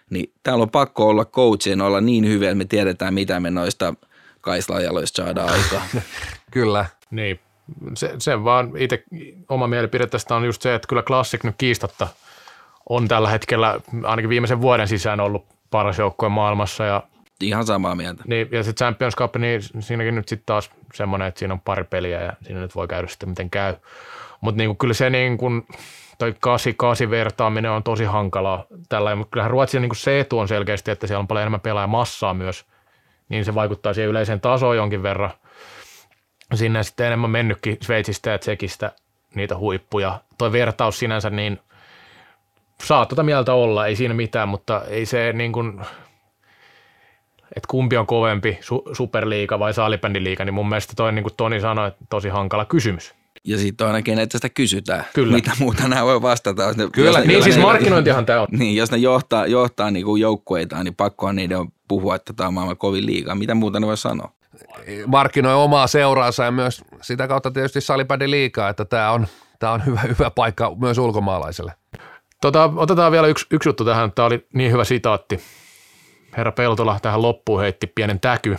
Niin 0.09 0.34
täällä 0.43 0.61
on 0.61 0.69
pakko 0.69 1.07
olla 1.07 1.26
coachien 1.26 1.81
olla 1.81 2.01
niin 2.01 2.27
hyviä, 2.27 2.49
että 2.49 2.57
me 2.57 2.65
tiedetään, 2.65 3.13
mitä 3.13 3.39
me 3.39 3.51
noista– 3.51 3.93
kaislajaloista 4.45 5.23
saada 5.23 5.43
aikaa. 5.45 5.81
kyllä. 6.51 6.85
Niin, 7.11 7.39
se, 7.95 8.15
se 8.17 8.43
vaan 8.43 8.72
itse 8.77 9.03
oma 9.49 9.67
mielipide 9.67 10.07
tästä 10.07 10.35
on 10.35 10.45
just 10.45 10.61
se, 10.61 10.76
että 10.76 10.88
kyllä 10.88 11.03
Classic 11.03 11.43
nyt 11.43 11.55
kiistatta 11.57 12.07
on 12.89 13.07
tällä 13.07 13.30
hetkellä 13.30 13.80
ainakin 14.03 14.30
viimeisen 14.30 14.61
vuoden 14.61 14.88
sisään 14.88 15.19
ollut 15.19 15.45
paras 15.72 15.97
joukkue 15.97 16.30
maailmassa. 16.30 16.84
Ja, 16.84 17.03
Ihan 17.41 17.65
samaa 17.65 17.95
mieltä. 17.95 18.23
Niin, 18.27 18.47
ja 18.51 18.63
se 18.63 18.73
Champions 18.73 19.15
Cup, 19.15 19.35
niin 19.35 19.61
siinäkin 19.80 20.15
nyt 20.15 20.27
sitten 20.27 20.45
taas 20.45 20.72
semmoinen, 20.93 21.27
että 21.27 21.39
siinä 21.39 21.53
on 21.53 21.61
pari 21.61 21.84
peliä 21.84 22.22
ja 22.22 22.34
siinä 22.41 22.59
nyt 22.59 22.76
voi 22.76 22.88
käydä 22.88 23.07
sitten 23.07 23.30
miten 23.30 23.49
käy. 23.49 23.76
Mutta 24.41 24.57
niin 24.57 24.77
kyllä 24.77 24.93
se 24.93 25.09
niin 25.09 25.38
kuin, 25.38 25.67
toi 26.17 26.35
kasi, 26.39 26.73
kasi 26.77 27.09
vertaaminen 27.09 27.72
on 27.72 27.84
tosi 27.84 28.03
hankalaa 28.03 28.65
tällä, 28.89 29.15
mutta 29.15 29.31
kyllähän 29.31 29.51
Ruotsin 29.51 29.81
niin 29.81 29.95
se 29.95 30.19
etu 30.19 30.39
on 30.39 30.47
selkeästi, 30.47 30.91
että 30.91 31.07
siellä 31.07 31.19
on 31.19 31.27
paljon 31.27 31.41
enemmän 31.41 31.61
pelaajamassaa 31.61 32.34
myös– 32.34 32.65
niin 33.30 33.45
se 33.45 33.56
vaikuttaa 33.56 33.93
siihen 33.93 34.10
yleiseen 34.10 34.41
tasoon 34.41 34.77
jonkin 34.77 35.03
verran. 35.03 35.31
Sinne 36.53 36.84
sitten 36.84 37.07
enemmän 37.07 37.30
mennytkin 37.30 37.77
Sveitsistä 37.81 38.30
ja 38.30 38.39
Tsekistä 38.39 38.91
niitä 39.35 39.57
huippuja. 39.57 40.22
Toi 40.38 40.52
vertaus 40.52 40.99
sinänsä 40.99 41.30
niin 41.30 41.60
saa 42.84 43.06
tuota 43.06 43.23
mieltä 43.23 43.53
olla, 43.53 43.88
ei 43.88 43.95
siinä 43.95 44.14
mitään, 44.14 44.49
mutta 44.49 44.81
ei 44.88 45.06
se 45.06 45.34
niin 45.34 45.52
kuin, 45.52 45.81
että 47.56 47.68
kumpi 47.68 47.97
on 47.97 48.07
kovempi, 48.07 48.60
su- 48.61 48.95
superliiga 48.95 49.60
vai 49.60 49.73
salibändiliiga, 49.73 50.45
niin 50.45 50.53
mun 50.53 50.69
mielestä 50.69 50.93
toi 50.95 51.11
niin 51.11 51.23
kuin 51.23 51.34
Toni 51.38 51.61
sanoi, 51.61 51.88
että 51.88 52.06
tosi 52.10 52.30
hankala 52.30 52.65
kysymys. 52.65 53.15
Ja 53.43 53.57
sitten 53.57 53.85
on 53.85 53.93
ainakin, 53.93 54.19
että 54.19 54.38
sitä 54.38 54.49
kysytään. 54.49 55.06
Kyllä. 55.14 55.35
Mitä 55.35 55.52
muuta 55.60 55.88
nämä 55.88 56.06
voi 56.06 56.22
vastata. 56.22 56.73
Ne, 56.73 56.88
Kyllä, 56.91 57.19
jos 57.19 57.27
niin 57.27 57.43
siis 57.43 57.57
markkinointihan 57.57 58.26
tämä 58.26 58.41
on. 58.41 58.47
Niin, 58.52 58.76
jos 58.76 58.91
ne 58.91 58.97
johtaa, 58.97 59.47
johtaa 59.47 59.91
niin 59.91 60.06
kuin 60.06 60.22
joukkueita, 60.22 60.84
niin 60.84 60.95
pakkohan 60.95 61.35
niiden 61.35 61.60
on 61.60 61.68
puhua, 61.88 62.16
että 62.16 62.34
tämä 62.34 62.48
on 62.48 62.53
maailman 62.53 62.78
kovin 62.78 63.06
liiga. 63.06 63.36
Mitä 63.36 63.56
muuta 63.56 63.80
ne 63.80 63.88
voi 63.88 63.98
sanoa? 63.98 64.32
Markkinoi 65.07 65.53
omaa 65.53 65.88
seuraansa 65.88 66.44
ja 66.44 66.52
myös 66.52 66.84
sitä 67.02 67.28
kautta 67.28 67.52
tietysti 67.52 67.82
salipädi 67.82 68.30
liikaa, 68.30 68.70
että 68.70 68.86
tämä 68.86 69.12
on, 69.12 69.28
tämä 69.60 69.74
on 69.74 69.86
hyvä, 69.86 69.99
hyvä 70.02 70.30
paikka 70.30 70.76
myös 70.76 70.98
ulkomaalaiselle. 70.98 71.74
Tota, 72.41 72.72
otetaan 72.76 73.12
vielä 73.12 73.28
yksi, 73.28 73.45
yksi 73.52 73.70
juttu 73.70 73.86
tähän. 73.86 74.12
Tämä 74.12 74.26
oli 74.26 74.48
niin 74.53 74.72
hyvä 74.72 74.84
sitaatti. 74.84 75.40
Herra 76.38 76.52
Peltola 76.52 76.99
tähän 77.02 77.22
loppuun 77.22 77.62
heitti 77.62 77.88
pienen 77.88 78.20
täky. 78.20 78.57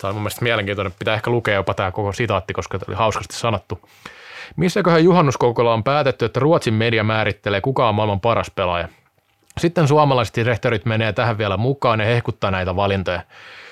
Tämä 0.00 0.08
on 0.08 0.14
mun 0.14 0.22
mielestä 0.22 0.42
mielenkiintoinen. 0.42 0.94
Pitää 0.98 1.14
ehkä 1.14 1.30
lukea 1.30 1.54
jopa 1.54 1.74
tämä 1.74 1.92
koko 1.92 2.12
sitaatti, 2.12 2.52
koska 2.52 2.78
tämä 2.78 2.86
oli 2.88 2.96
hauskasti 2.96 3.36
sanottu. 3.36 3.80
Missäköhän 4.56 5.04
juhannuskoukolla 5.04 5.74
on 5.74 5.84
päätetty, 5.84 6.24
että 6.24 6.40
Ruotsin 6.40 6.74
media 6.74 7.04
määrittelee, 7.04 7.60
kuka 7.60 7.88
on 7.88 7.94
maailman 7.94 8.20
paras 8.20 8.50
pelaaja? 8.50 8.88
Sitten 9.60 9.88
suomalaiset 9.88 10.36
rehtorit 10.36 10.84
menee 10.84 11.12
tähän 11.12 11.38
vielä 11.38 11.56
mukaan 11.56 12.00
ja 12.00 12.06
hehkuttaa 12.06 12.50
näitä 12.50 12.76
valintoja. 12.76 13.22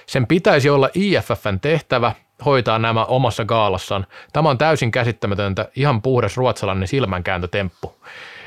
Sen 0.06 0.26
pitäisi 0.26 0.70
olla 0.70 0.88
IFFn 0.94 1.60
tehtävä 1.60 2.12
hoitaa 2.44 2.78
nämä 2.78 3.04
omassa 3.04 3.44
gaalassaan. 3.44 4.06
Tämä 4.32 4.50
on 4.50 4.58
täysin 4.58 4.90
käsittämätöntä, 4.90 5.68
ihan 5.76 6.02
puhdas 6.02 6.36
ruotsalainen 6.36 6.88
silmänkääntötemppu. 6.88 7.96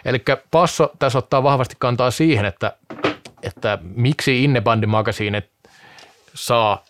Eli 0.06 0.24
Passo 0.52 0.92
tässä 1.00 1.20
ottaa 1.20 1.44
vahvasti 1.44 1.76
kantaa 1.80 2.12
siihen, 2.12 2.46
että, 2.46 2.74
että 3.44 3.78
miksi 3.82 4.44
Innebandin 4.44 4.90
magasiinit 4.90 5.50
saa 6.34 6.84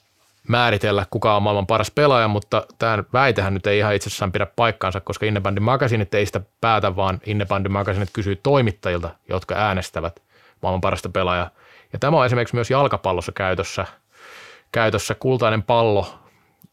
määritellä, 0.48 1.06
kuka 1.10 1.36
on 1.36 1.44
maailman 1.44 1.68
paras 1.68 1.92
pelaaja, 1.92 2.28
mutta 2.28 2.68
tämä 2.80 3.04
väitehän 3.14 3.54
nyt 3.54 3.68
ei 3.68 3.78
ihan 3.78 3.96
itsessään 3.96 4.32
pidä 4.32 4.48
paikkaansa, 4.56 5.00
koska 5.00 5.26
Innebandin 5.26 5.64
magasiinit 5.64 6.14
ei 6.14 6.26
sitä 6.26 6.42
päätä, 6.62 6.96
vaan 6.96 7.20
Innebandin 7.26 7.72
magasiinit 7.72 8.10
kysyy 8.14 8.36
toimittajilta, 8.36 9.10
jotka 9.30 9.56
äänestävät 9.56 10.27
maailman 10.62 10.82
parasta 10.82 11.10
pelaajaa. 11.10 11.50
Ja 11.94 12.00
tämä 12.00 12.18
on 12.18 12.26
esimerkiksi 12.26 12.56
myös 12.56 12.72
jalkapallossa 12.72 13.32
käytössä. 13.32 13.86
Käytössä 14.72 15.16
kultainen 15.16 15.64
pallo 15.64 16.20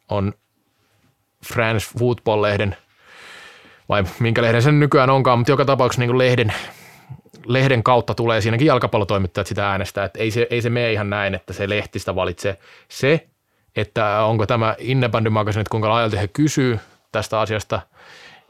on 0.08 0.32
France 1.46 1.98
Football-lehden, 1.98 2.76
vai 3.88 4.04
minkä 4.18 4.42
lehden 4.42 4.62
sen 4.62 4.80
nykyään 4.80 5.10
onkaan, 5.10 5.38
mutta 5.38 5.52
joka 5.52 5.64
tapauksessa 5.64 6.00
niin 6.06 6.18
lehden, 6.18 6.52
lehden 7.46 7.82
kautta 7.82 8.14
tulee 8.14 8.40
siinäkin 8.40 8.66
jalkapallotoimittajat 8.66 9.46
sitä 9.46 9.70
äänestää, 9.70 10.04
että 10.04 10.18
ei 10.18 10.30
se, 10.30 10.46
ei 10.50 10.62
se 10.62 10.70
mene 10.70 10.92
ihan 10.92 11.10
näin, 11.10 11.34
että 11.34 11.52
se 11.52 11.68
lehtistä 11.68 12.14
valitsee. 12.14 12.58
Se, 12.88 13.26
että 13.76 14.24
onko 14.24 14.46
tämä 14.46 14.74
Innebandin 14.78 15.32
magasin, 15.32 15.64
kuinka 15.70 15.88
laajalti 15.88 16.18
he 16.18 16.28
kysyy 16.28 16.80
tästä 17.12 17.40
asiasta, 17.40 17.80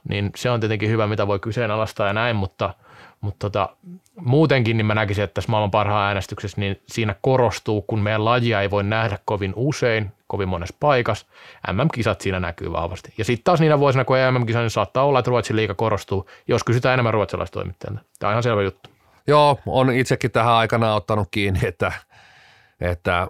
niin 0.08 0.30
se 0.36 0.50
on 0.50 0.60
tietenkin 0.60 0.90
hyvä, 0.90 1.06
mitä 1.06 1.26
voi 1.26 1.38
kyseenalaistaa 1.38 2.06
ja 2.06 2.12
näin, 2.12 2.36
mutta– 2.36 2.74
mutta 3.24 3.50
tota, 3.50 3.76
muutenkin 4.16 4.76
niin 4.76 4.86
mä 4.86 4.94
näkisin, 4.94 5.24
että 5.24 5.34
tässä 5.34 5.50
maailman 5.50 5.70
parhaan 5.70 6.06
äänestyksessä 6.06 6.60
niin 6.60 6.80
siinä 6.86 7.14
korostuu, 7.20 7.82
kun 7.82 7.98
meidän 7.98 8.24
lajia 8.24 8.60
ei 8.60 8.70
voi 8.70 8.84
nähdä 8.84 9.18
kovin 9.24 9.52
usein, 9.56 10.12
kovin 10.26 10.48
monessa 10.48 10.76
paikassa. 10.80 11.26
MM-kisat 11.72 12.20
siinä 12.20 12.40
näkyy 12.40 12.72
vahvasti. 12.72 13.14
Ja 13.18 13.24
sitten 13.24 13.44
taas 13.44 13.60
niinä 13.60 13.78
vuosina, 13.78 14.04
kun 14.04 14.16
ei 14.16 14.32
MM-kisa, 14.32 14.60
niin 14.60 14.70
saattaa 14.70 15.04
olla, 15.04 15.18
että 15.18 15.28
Ruotsin 15.28 15.56
liiga 15.56 15.74
korostuu, 15.74 16.28
jos 16.48 16.64
kysytään 16.64 16.94
enemmän 16.94 17.14
ruotsalaistoimittajalta. 17.14 18.00
Tämä 18.18 18.28
on 18.28 18.32
ihan 18.32 18.42
selvä 18.42 18.62
juttu. 18.62 18.90
Joo, 19.26 19.58
on 19.66 19.92
itsekin 19.92 20.30
tähän 20.30 20.52
aikana 20.52 20.94
ottanut 20.94 21.28
kiinni, 21.30 21.60
että, 21.62 21.92
että 22.80 23.28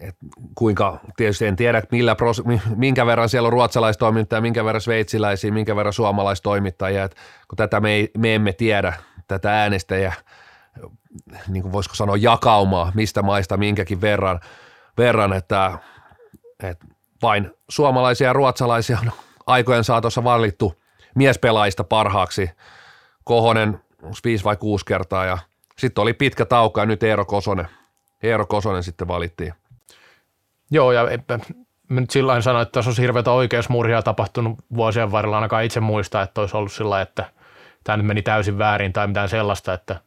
et 0.00 0.16
kuinka, 0.54 1.00
tietysti 1.16 1.46
en 1.46 1.56
tiedä 1.56 1.82
millä 1.90 2.14
pros, 2.14 2.42
minkä 2.76 3.06
verran 3.06 3.28
siellä 3.28 3.46
on 3.46 3.52
ruotsalaistoimittajia, 3.52 4.40
minkä 4.40 4.64
verran 4.64 4.80
sveitsiläisiä, 4.80 5.52
minkä 5.52 5.76
verran 5.76 5.92
suomalaistoimittajia, 5.92 7.04
et 7.04 7.16
kun 7.48 7.56
tätä 7.56 7.80
me, 7.80 7.92
ei, 7.92 8.10
me 8.18 8.34
emme 8.34 8.52
tiedä, 8.52 8.92
tätä 9.28 9.62
äänestäjä, 9.62 10.12
niin 11.48 11.62
kuin 11.62 11.72
voisiko 11.72 11.94
sanoa 11.94 12.16
jakaumaa, 12.16 12.92
mistä 12.94 13.22
maista 13.22 13.56
minkäkin 13.56 14.00
verran, 14.00 14.40
verran 14.98 15.32
että, 15.32 15.78
että 16.62 16.86
vain 17.22 17.50
suomalaisia 17.68 18.26
ja 18.26 18.32
ruotsalaisia 18.32 18.98
on 19.02 19.12
aikojen 19.46 19.84
saatossa 19.84 20.24
valittu 20.24 20.82
miespelaajista 21.14 21.84
parhaaksi. 21.84 22.50
Kohonen 23.24 23.80
viisi 24.24 24.44
vai 24.44 24.56
kuusi 24.56 24.84
kertaa 24.84 25.24
ja 25.24 25.38
sitten 25.78 26.02
oli 26.02 26.12
pitkä 26.12 26.44
tauko 26.44 26.80
ja 26.80 26.86
nyt 26.86 27.02
Eero 27.02 27.24
Kosonen, 27.24 27.68
Eero 28.22 28.46
Kosonen 28.46 28.82
sitten 28.82 29.08
valittiin. 29.08 29.54
Joo, 30.70 30.92
ja 30.92 31.04
mä 31.88 32.00
nyt 32.00 32.10
sillä 32.10 32.40
sanoa, 32.40 32.62
että 32.62 32.72
tässä 32.72 32.88
olisi 32.88 33.02
hirveätä 33.02 33.30
oikeusmurhia 33.30 34.02
tapahtunut 34.02 34.58
vuosien 34.76 35.12
varrella, 35.12 35.36
ainakaan 35.36 35.64
itse 35.64 35.80
muista, 35.80 36.22
että 36.22 36.40
olisi 36.40 36.56
ollut 36.56 36.72
sillä 36.72 37.00
että 37.00 37.30
tämä 37.84 37.96
nyt 37.96 38.06
meni 38.06 38.22
täysin 38.22 38.58
väärin 38.58 38.92
tai 38.92 39.06
mitään 39.06 39.28
sellaista, 39.28 39.72
että, 39.72 40.00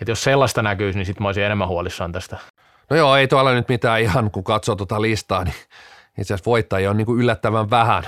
että 0.00 0.10
jos 0.10 0.24
sellaista 0.24 0.62
näkyisi, 0.62 0.98
niin 0.98 1.06
sitten 1.06 1.22
mä 1.22 1.28
olisin 1.28 1.44
enemmän 1.44 1.68
huolissaan 1.68 2.12
tästä. 2.12 2.38
No 2.90 2.96
joo, 2.96 3.16
ei 3.16 3.28
tuolla 3.28 3.52
nyt 3.52 3.68
mitään 3.68 4.00
ihan, 4.00 4.30
kun 4.30 4.44
katsoo 4.44 4.76
tuota 4.76 5.02
listaa, 5.02 5.44
niin 5.44 5.54
itse 6.18 6.34
asiassa 6.34 6.50
voittajia 6.50 6.90
on 6.90 6.96
niin 6.96 7.06
kuin 7.06 7.20
yllättävän 7.20 7.70
vähän, 7.70 8.04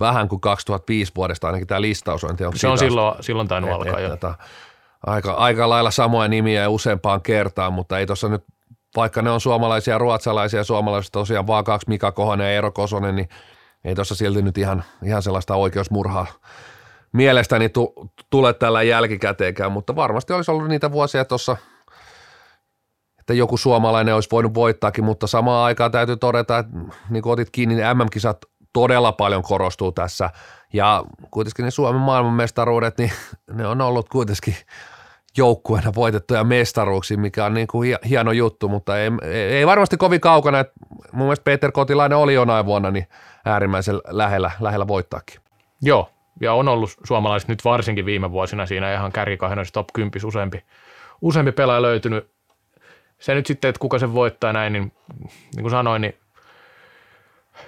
vähän 0.00 0.28
kuin 0.28 0.40
2005 0.40 1.12
vuodesta 1.16 1.46
ainakin 1.46 1.66
tämä 1.66 1.80
listaus 1.80 2.24
on. 2.24 2.36
Se 2.54 2.68
on 2.68 2.78
silloin, 2.78 3.22
silloin 3.22 3.48
tainnut 3.48 3.70
et, 3.70 3.76
alkaa 3.76 3.98
et, 3.98 4.02
jo. 4.04 4.08
Tota, 4.08 4.34
aika, 5.06 5.32
aika 5.32 5.68
lailla 5.68 5.90
samoja 5.90 6.28
nimiä 6.28 6.62
ja 6.62 6.70
useampaan 6.70 7.22
kertaan, 7.22 7.72
mutta 7.72 7.98
ei 7.98 8.06
tuossa 8.06 8.28
nyt 8.28 8.44
vaikka 8.96 9.22
ne 9.22 9.30
on 9.30 9.40
suomalaisia, 9.40 9.98
ruotsalaisia 9.98 10.60
ja 10.60 10.64
suomalaiset 10.64 11.12
tosiaan 11.12 11.46
vaan 11.46 11.64
kaksi 11.64 11.88
Mika 11.88 12.12
Kohonen 12.12 12.44
ja 12.44 12.50
Eero 12.50 12.72
Kosonen, 12.72 13.16
niin 13.16 13.28
ei 13.84 13.94
tuossa 13.94 14.14
silti 14.14 14.42
nyt 14.42 14.58
ihan, 14.58 14.84
ihan 15.04 15.22
sellaista 15.22 15.54
oikeusmurhaa 15.54 16.26
mielestäni 17.14 17.68
tu, 17.68 18.10
tule 18.30 18.52
tällä 18.52 18.82
jälkikäteenkään, 18.82 19.72
mutta 19.72 19.96
varmasti 19.96 20.32
olisi 20.32 20.50
ollut 20.50 20.68
niitä 20.68 20.92
vuosia 20.92 21.24
tuossa, 21.24 21.56
että 23.20 23.34
joku 23.34 23.56
suomalainen 23.56 24.14
olisi 24.14 24.28
voinut 24.32 24.54
voittaakin, 24.54 25.04
mutta 25.04 25.26
samaan 25.26 25.64
aikaan 25.64 25.92
täytyy 25.92 26.16
todeta, 26.16 26.58
että 26.58 26.72
niin 27.10 27.22
kuin 27.22 27.32
otit 27.32 27.50
kiinni, 27.50 27.74
niin 27.74 27.96
MM-kisat 27.96 28.38
todella 28.72 29.12
paljon 29.12 29.42
korostuu 29.42 29.92
tässä 29.92 30.30
ja 30.72 31.04
kuitenkin 31.30 31.64
ne 31.64 31.70
Suomen 31.70 32.00
maailmanmestaruudet, 32.00 32.98
niin 32.98 33.12
ne 33.52 33.66
on 33.66 33.80
ollut 33.80 34.08
kuitenkin 34.08 34.56
joukkueena 35.36 35.92
voitettuja 35.94 36.44
mestaruuksia, 36.44 37.18
mikä 37.18 37.44
on 37.44 37.54
niin 37.54 37.66
kuin 37.66 37.98
hieno 38.08 38.32
juttu, 38.32 38.68
mutta 38.68 38.98
ei, 38.98 39.10
ei 39.32 39.66
varmasti 39.66 39.96
kovin 39.96 40.20
kaukana. 40.20 40.60
Että 40.60 40.72
mun 41.12 41.26
mielestä 41.26 41.44
Peter 41.44 41.72
Kotilainen 41.72 42.18
oli 42.18 42.34
jonain 42.34 42.66
vuonna 42.66 42.90
niin 42.90 43.06
äärimmäisen 43.44 44.00
lähellä, 44.08 44.50
lähellä 44.60 44.88
voittaakin. 44.88 45.40
Joo, 45.82 46.10
ja 46.40 46.54
on 46.54 46.68
ollut 46.68 46.90
suomalaiset 47.04 47.48
nyt 47.48 47.64
varsinkin 47.64 48.06
viime 48.06 48.30
vuosina 48.30 48.66
siinä 48.66 48.94
ihan 48.94 49.12
kärkikahenoissa 49.12 49.74
top 49.74 49.86
10 49.92 50.26
useampi, 50.26 50.64
useampi 51.20 51.52
pelaaja 51.52 51.82
löytynyt. 51.82 52.30
Se 53.18 53.34
nyt 53.34 53.46
sitten, 53.46 53.68
että 53.68 53.80
kuka 53.80 53.98
sen 53.98 54.14
voittaa 54.14 54.52
näin, 54.52 54.72
niin 54.72 54.92
niin 55.54 55.62
kuin 55.62 55.70
sanoin, 55.70 56.02
niin 56.02 56.14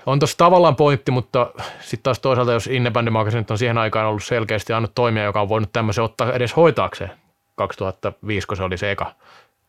on 0.07 0.19
tuossa 0.19 0.39
tavallaan 0.39 0.77
pointti, 0.77 1.11
mutta 1.11 1.53
sitten 1.81 2.03
taas 2.03 2.19
toisaalta, 2.19 2.53
jos 2.53 2.69
Magazine 3.11 3.45
on 3.51 3.59
siihen 3.59 3.79
aikaan 3.79 4.07
ollut 4.07 4.25
selkeästi 4.25 4.73
ainut 4.73 4.95
toimija, 4.95 5.25
joka 5.25 5.41
on 5.41 5.49
voinut 5.49 5.73
tämmöisen 5.73 6.05
ottaa 6.05 6.33
edes 6.33 6.57
hoitaakseen, 6.57 7.11
2005, 7.55 8.47
kun 8.47 8.57
se 8.57 8.63
oli 8.63 8.79
se 8.79 8.91
eka, 8.91 9.15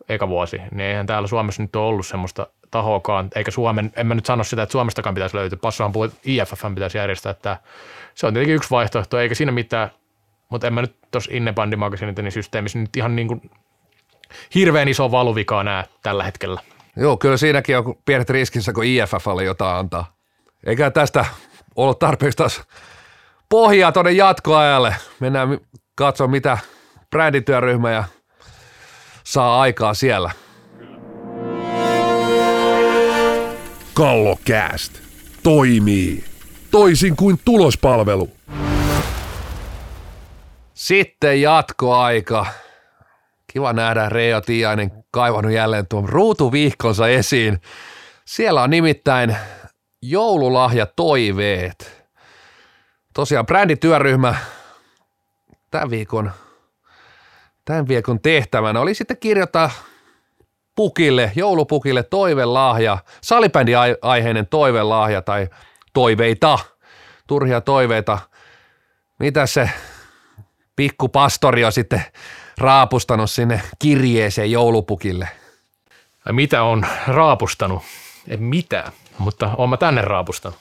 eka 0.09 0.27
vuosi, 0.27 0.57
niin 0.57 0.81
eihän 0.81 1.05
täällä 1.05 1.27
Suomessa 1.27 1.61
nyt 1.61 1.75
ole 1.75 1.87
ollut 1.87 2.07
semmoista 2.07 2.47
tahoakaan, 2.71 3.27
eikä 3.35 3.51
Suomen, 3.51 3.91
en 3.95 4.07
mä 4.07 4.15
nyt 4.15 4.25
sano 4.25 4.43
sitä, 4.43 4.63
että 4.63 4.71
Suomestakaan 4.71 5.15
pitäisi 5.15 5.35
löytyä, 5.35 5.59
passahan 5.61 5.91
puhua, 5.91 6.05
että 6.05 6.17
IFFn 6.23 6.75
pitäisi 6.75 6.97
järjestää, 6.97 7.29
että 7.29 7.57
se 8.15 8.27
on 8.27 8.33
tietenkin 8.33 8.55
yksi 8.55 8.69
vaihtoehto, 8.69 9.19
eikä 9.19 9.35
siinä 9.35 9.51
mitään, 9.51 9.91
mutta 10.49 10.67
en 10.67 10.73
mä 10.73 10.81
nyt 10.81 10.95
tuossa 11.11 11.31
Innebandi 11.33 11.75
Magazinein 11.75 12.31
systeemissä 12.31 12.79
nyt 12.79 12.97
ihan 12.97 13.15
niin 13.15 13.27
kuin 13.27 13.51
hirveän 14.55 14.87
iso 14.87 15.11
valuvikaa 15.11 15.63
näe 15.63 15.83
tällä 16.03 16.23
hetkellä. 16.23 16.61
Joo, 16.95 17.17
kyllä 17.17 17.37
siinäkin 17.37 17.77
on 17.77 17.95
pienet 18.05 18.29
riskissä, 18.29 18.73
kun 18.73 18.83
IFFlle 18.83 19.43
jotain 19.43 19.79
antaa. 19.79 20.15
Eikä 20.65 20.91
tästä 20.91 21.25
ollut 21.75 21.99
tarpeeksi 21.99 22.37
taas 22.37 22.61
pohjaa 23.49 23.91
tuonne 23.91 24.11
jatkoajalle. 24.11 24.95
Mennään 25.19 25.57
katsomaan, 25.95 26.31
mitä 26.31 26.57
brändityöryhmä 27.09 27.91
ja 27.91 28.03
saa 29.27 29.61
aikaa 29.61 29.93
siellä. 29.93 30.31
Kallokääst 33.93 34.93
toimii 35.43 36.23
toisin 36.71 37.15
kuin 37.15 37.39
tulospalvelu. 37.45 38.29
Sitten 40.73 41.41
jatkoaika. 41.41 42.45
Kiva 43.53 43.73
nähdä 43.73 44.09
Reo 44.09 44.41
Tiainen 44.41 44.91
kaivannut 45.11 45.53
jälleen 45.53 45.87
tuon 45.87 46.09
ruutuvihkonsa 46.09 47.07
esiin. 47.07 47.61
Siellä 48.25 48.63
on 48.63 48.69
nimittäin 48.69 49.37
joululahja 50.01 50.85
toiveet. 50.85 52.07
Tosiaan 53.13 53.45
brändityöryhmä 53.45 54.35
tämän 55.71 55.89
viikon, 55.89 56.31
tämän 57.67 57.87
viikon 57.87 58.19
tehtävänä 58.19 58.79
oli 58.79 58.93
sitten 58.93 59.17
kirjoittaa 59.17 59.71
pukille, 60.75 61.31
joulupukille 61.35 62.03
toivelahja, 62.03 62.97
salibändi 63.21 63.71
aiheinen 64.01 64.47
toivelahja 64.47 65.21
tai 65.21 65.47
toiveita, 65.93 66.59
turhia 67.27 67.61
toiveita. 67.61 68.19
Mitä 69.19 69.45
se 69.45 69.69
pikku 70.75 71.09
pastori 71.09 71.65
on 71.65 71.71
sitten 71.71 72.03
raapustanut 72.57 73.31
sinne 73.31 73.61
kirjeeseen 73.79 74.51
joulupukille? 74.51 75.29
Mitä 76.31 76.63
on 76.63 76.85
raapustanut? 77.07 77.83
En 78.27 78.43
mitään, 78.43 78.91
mutta 79.17 79.51
oon 79.57 79.69
mä 79.69 79.77
tänne 79.77 80.01
raapustanut. 80.01 80.59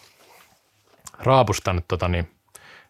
Raapustanut 1.19 1.85
tota 1.89 2.09
niin, 2.09 2.31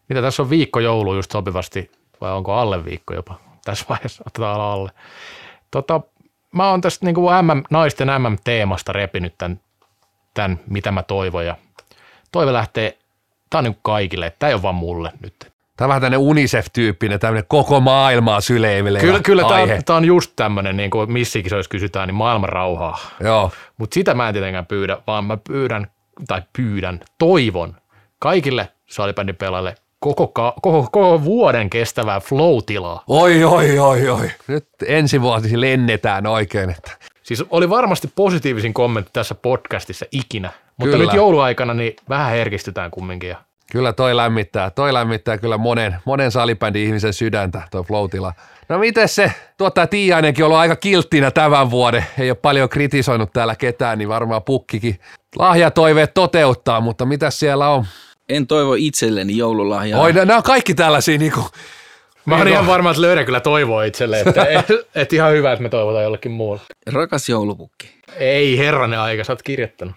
mitä 0.09 0.22
tässä 0.22 0.43
on 0.43 0.51
viikko 0.51 0.80
joulu 0.80 1.14
just 1.14 1.30
sopivasti, 1.30 1.90
vai 2.20 2.32
onko 2.32 2.55
alle 2.55 2.84
viikko 2.84 3.14
jopa? 3.14 3.45
Tässä 3.66 3.84
vaiheessa 3.88 4.24
otetaan 4.26 4.60
alle. 4.60 4.90
Tota, 5.70 6.01
mä 6.52 6.70
oon 6.70 6.80
tästä 6.80 7.06
niin 7.06 7.14
kuin 7.14 7.34
MM, 7.44 7.62
naisten 7.70 8.09
MM-teemasta 8.09 8.93
repinyt 8.93 9.34
tämän, 9.38 9.60
tämän, 10.34 10.60
mitä 10.68 10.93
mä 10.93 11.02
toivon. 11.02 11.47
Ja 11.47 11.56
toive 12.32 12.52
lähtee, 12.52 12.98
tää 13.51 13.59
on 13.59 13.64
niin 13.64 13.78
kaikille, 13.82 14.32
tämä 14.38 14.48
ei 14.48 14.55
ole 14.55 14.62
vaan 14.62 14.74
mulle 14.74 15.12
nyt. 15.22 15.34
Tämä 15.76 15.86
on 15.86 15.88
vähän 15.88 16.01
tämmöinen 16.01 16.20
UNICEF-tyyppinen, 16.20 17.20
tämmöinen 17.20 17.44
koko 17.48 17.80
maailmaa 17.80 18.40
syleilevä 18.40 19.01
Kyllä, 19.01 19.20
kyllä 19.20 19.43
tämä 19.43 19.62
on, 19.62 19.68
tämä 19.86 19.97
on 19.97 20.05
just 20.05 20.32
tämmöinen, 20.36 20.76
niin 20.76 20.90
kuin 20.90 21.12
missikisoissa 21.12 21.70
kysytään, 21.70 22.09
niin 22.09 22.14
maailman 22.14 22.48
rauhaa. 22.48 22.98
Joo. 23.20 23.51
Mutta 23.78 23.94
sitä 23.94 24.14
mä 24.14 24.28
en 24.28 24.34
tietenkään 24.34 24.66
pyydä, 24.66 24.98
vaan 25.06 25.24
mä 25.24 25.36
pyydän, 25.36 25.86
tai 26.28 26.43
pyydän, 26.52 27.01
toivon 27.18 27.76
kaikille 28.18 28.68
salibändin 28.86 29.36
pelaajille 29.36 29.74
koko, 30.01 30.27
koko, 30.27 30.89
koko 30.93 31.24
vuoden 31.24 31.70
kestävää 31.70 32.20
flow-tilaa. 32.20 33.05
Oi, 33.06 33.44
oi, 33.44 33.78
oi, 33.78 34.09
oi. 34.09 34.31
Nyt 34.48 34.68
ensi 34.86 35.20
vuosi 35.20 35.60
lennetään 35.60 36.27
oikein. 36.27 36.70
Että. 36.70 36.90
Siis 37.23 37.44
oli 37.51 37.70
varmasti 37.70 38.10
positiivisin 38.14 38.74
kommentti 38.74 39.10
tässä 39.12 39.35
podcastissa 39.35 40.06
ikinä, 40.12 40.51
mutta 40.77 40.97
kyllä. 40.97 41.05
nyt 41.05 41.16
jouluaikana 41.16 41.74
niin 41.74 41.97
vähän 42.09 42.31
herkistytään 42.31 42.90
kumminkin. 42.90 43.28
Ja 43.28 43.36
Kyllä 43.73 43.93
toi 43.93 44.16
lämmittää, 44.16 44.70
toi 44.70 44.93
lämmittää 44.93 45.39
kyllä 45.39 45.59
monen, 45.59 45.97
monen 46.05 46.31
salibändin 46.31 46.86
ihmisen 46.86 47.12
sydäntä, 47.12 47.62
toi 47.70 47.85
floatila. 47.85 48.32
No 48.68 48.78
miten 48.78 49.09
se, 49.09 49.32
tuottaa 49.59 49.86
Tiiainenkin 49.86 50.44
ollut 50.44 50.59
aika 50.59 50.77
kilttinä 50.77 51.31
tämän 51.31 51.70
vuoden, 51.70 52.06
ei 52.18 52.31
ole 52.31 52.39
paljon 52.43 52.68
kritisoinut 52.68 53.32
täällä 53.32 53.55
ketään, 53.55 53.98
niin 53.98 54.09
varmaan 54.09 54.43
pukkikin 54.43 55.01
lahjatoiveet 55.39 56.14
toteuttaa, 56.14 56.81
mutta 56.81 57.06
mitä 57.06 57.31
siellä 57.31 57.68
on? 57.68 57.85
En 58.28 58.46
toivo 58.46 58.74
itselleni 58.74 59.36
joululahjaa. 59.36 60.00
Oi, 60.00 60.12
nämä 60.12 60.36
on 60.36 60.42
kaikki 60.42 60.74
tällaisia 60.74 61.18
niinku, 61.18 61.44
Mä 62.26 62.36
oon 62.36 62.48
ihan 62.48 62.66
varma, 62.66 62.90
että 62.90 63.02
löydän 63.02 63.24
kyllä 63.24 63.40
toivoa 63.40 63.84
itselleen, 63.84 64.28
että 64.28 64.44
et, 64.58 64.66
et 64.94 65.12
ihan 65.12 65.32
hyvä, 65.32 65.52
että 65.52 65.62
me 65.62 65.68
toivotaan 65.68 66.04
jollekin 66.04 66.32
muulle. 66.32 66.60
Rakas 66.86 67.28
joulupukki. 67.28 67.96
Ei 68.16 68.58
herranen 68.58 69.00
aika, 69.00 69.24
sä 69.24 69.32
oot 69.32 69.42
kirjoittanut. 69.42 69.94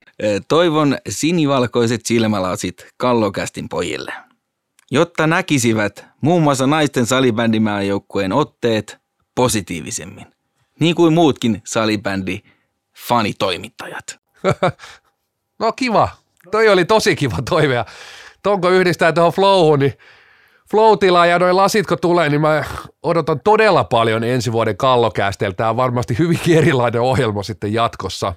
Toivon 0.48 0.98
sinivalkoiset 1.10 2.06
silmälasit 2.06 2.88
kallokästin 2.98 3.70
pojille, 3.70 4.14
jotta 4.92 5.28
näkisivät 5.28 6.06
muun 6.22 6.44
muassa 6.44 6.68
naisten 6.68 7.06
salibändimäärjoukkueen 7.06 8.34
otteet 8.34 8.98
positiivisemmin, 9.36 10.26
niin 10.80 10.96
kuin 10.96 11.14
muutkin 11.14 11.62
salibändi 11.66 12.42
fanitoimittajat. 13.08 14.20
no 15.60 15.72
kiva. 15.72 16.10
Toi 16.52 16.70
oli 16.70 16.86
tosi 16.86 17.16
kiva 17.16 17.38
toive. 17.50 17.74
Ja 17.74 17.86
tonko 18.44 18.70
yhdistää 18.70 19.14
tuohon 19.14 19.34
flowhun, 19.34 19.80
niin 19.80 19.94
flow 20.72 20.98
ja 21.30 21.40
noin 21.40 21.56
lasitko 21.56 21.96
tulee, 21.96 22.30
niin 22.30 22.42
mä 22.42 22.64
odotan 23.04 23.40
todella 23.40 23.84
paljon 23.84 24.24
ensi 24.24 24.52
vuoden 24.52 24.78
kallokästeltä. 24.78 25.56
Tämä 25.56 25.70
on 25.70 25.78
varmasti 25.78 26.18
hyvinkin 26.20 26.58
erilainen 26.58 27.02
ohjelma 27.02 27.44
sitten 27.44 27.74
jatkossa. 27.74 28.34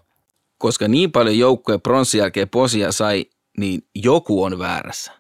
Koska 0.59 0.89
niin 0.89 1.13
paljon 1.13 1.39
joukkoja 1.39 1.79
pronssin 1.79 2.19
jälkeen 2.19 2.49
posia 2.49 2.93
sai, 2.93 3.27
niin 3.59 3.87
joku 3.95 4.43
on 4.43 4.59
väärässä. 4.59 5.13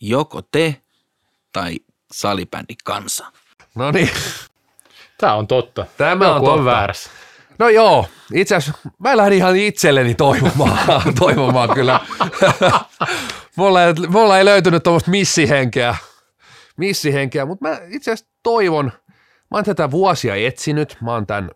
Joko 0.00 0.42
te 0.42 0.76
tai 1.52 1.76
salibändi 2.12 2.74
kansa. 2.84 3.26
No 3.74 3.90
niin. 3.90 4.10
Tämä 5.18 5.34
on 5.34 5.46
totta. 5.46 5.86
Tämä 5.96 6.24
joku 6.24 6.34
on, 6.34 6.40
totta. 6.40 6.52
on 6.52 6.64
väärässä. 6.64 7.10
No 7.58 7.68
joo, 7.68 8.06
itse 8.34 8.56
asiassa 8.56 8.88
mä 8.98 9.16
lähdin 9.16 9.38
ihan 9.38 9.56
itselleni 9.56 10.14
toivomaan, 10.14 10.78
toivomaan 11.20 11.74
kyllä. 11.74 12.00
mulla, 13.56 13.84
ei, 13.84 13.94
mulla 14.08 14.38
ei 14.38 14.44
löytynyt 14.44 14.82
tuommoista 14.82 15.10
missihenkeä 15.10 15.96
missihenkeä, 16.76 17.46
mutta 17.46 17.68
mä 17.68 17.78
itse 17.88 18.12
asiassa 18.12 18.32
toivon, 18.42 18.92
mä 19.50 19.56
oon 19.56 19.64
tätä 19.64 19.90
vuosia 19.90 20.34
etsinyt, 20.34 20.96
mä 21.00 21.12
oon 21.12 21.26
tämän, 21.26 21.50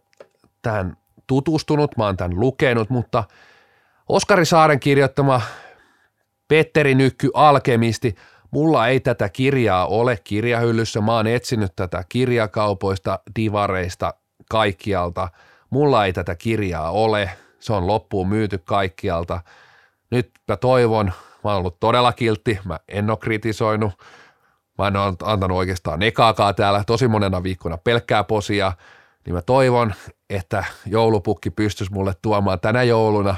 tämän 0.62 0.96
tutustunut, 1.26 1.96
mä 1.96 2.04
oon 2.04 2.16
tämän 2.16 2.40
lukenut, 2.40 2.90
mutta 2.90 3.24
Oskari 4.08 4.44
Saaren 4.44 4.80
kirjoittama 4.80 5.40
Petteri 6.48 6.94
Nykky 6.94 7.30
Alkemisti, 7.34 8.14
mulla 8.50 8.88
ei 8.88 9.00
tätä 9.00 9.28
kirjaa 9.28 9.86
ole 9.86 10.18
kirjahyllyssä, 10.24 11.00
mä 11.00 11.12
oon 11.12 11.26
etsinyt 11.26 11.72
tätä 11.76 12.04
kirjakaupoista, 12.08 13.18
divareista, 13.36 14.14
kaikkialta, 14.50 15.28
mulla 15.70 16.06
ei 16.06 16.12
tätä 16.12 16.34
kirjaa 16.34 16.90
ole, 16.90 17.30
se 17.60 17.72
on 17.72 17.86
loppuun 17.86 18.28
myyty 18.28 18.58
kaikkialta. 18.58 19.40
Nyt 20.10 20.30
mä 20.48 20.56
toivon, 20.56 21.06
mä 21.44 21.50
oon 21.50 21.56
ollut 21.56 21.80
todella 21.80 22.12
kiltti, 22.12 22.58
mä 22.64 22.78
en 22.88 23.10
ole 23.10 23.18
kritisoinut, 23.18 23.92
Mä 24.80 24.86
en 24.86 24.96
ole 24.96 25.14
antanut 25.22 25.58
oikeastaan 25.58 26.02
ekaakaan 26.02 26.54
täällä 26.54 26.84
tosi 26.86 27.08
monena 27.08 27.42
viikkona 27.42 27.76
pelkkää 27.78 28.24
posia, 28.24 28.72
niin 29.26 29.34
mä 29.34 29.42
toivon, 29.42 29.94
että 30.30 30.64
joulupukki 30.86 31.50
pystyisi 31.50 31.92
mulle 31.92 32.14
tuomaan 32.22 32.60
tänä 32.60 32.82
jouluna 32.82 33.36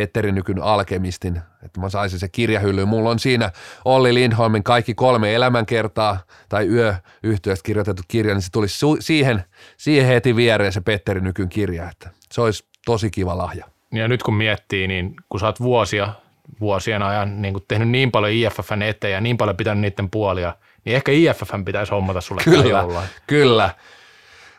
Petteri 0.00 0.32
Nykyn 0.32 0.62
Alkemistin, 0.62 1.40
että 1.64 1.80
mä 1.80 1.88
saisin 1.88 2.18
se 2.18 2.28
kirjahylly. 2.28 2.84
Mulla 2.84 3.10
on 3.10 3.18
siinä 3.18 3.50
Olli 3.84 4.14
Lindholmin 4.14 4.62
kaikki 4.62 4.94
kolme 4.94 5.34
elämänkertaa 5.34 6.18
tai 6.48 6.66
yö 6.66 6.94
yhtiöstä 7.22 7.66
kirjoitettu 7.66 8.02
kirja, 8.08 8.34
niin 8.34 8.42
se 8.42 8.52
tulisi 8.52 8.86
su- 8.86 9.00
siihen, 9.00 9.44
siihen 9.76 10.06
heti 10.06 10.36
viereen 10.36 10.72
se 10.72 10.80
Petteri 10.80 11.20
Nykyn 11.20 11.48
kirja, 11.48 11.90
että 11.90 12.10
se 12.32 12.40
olisi 12.40 12.64
tosi 12.86 13.10
kiva 13.10 13.38
lahja. 13.38 13.66
Ja 13.92 14.08
nyt 14.08 14.22
kun 14.22 14.34
miettii, 14.34 14.88
niin 14.88 15.14
kun 15.28 15.40
sä 15.40 15.46
oot 15.46 15.60
vuosia, 15.60 16.12
vuosien 16.60 17.02
ajan 17.02 17.42
niin 17.42 17.56
tehnyt 17.68 17.88
niin 17.88 18.10
paljon 18.10 18.32
IFFn 18.32 18.82
eteen 18.82 19.12
ja 19.12 19.20
niin 19.20 19.36
paljon 19.36 19.56
pitänyt 19.56 19.80
niiden 19.80 20.10
puolia– 20.10 20.54
niin 20.84 20.96
ehkä 20.96 21.12
IFF 21.12 21.50
pitäisi 21.64 21.92
hommata 21.92 22.20
sulle 22.20 22.42
Kyllä, 22.44 22.84
kyllä. 23.26 23.70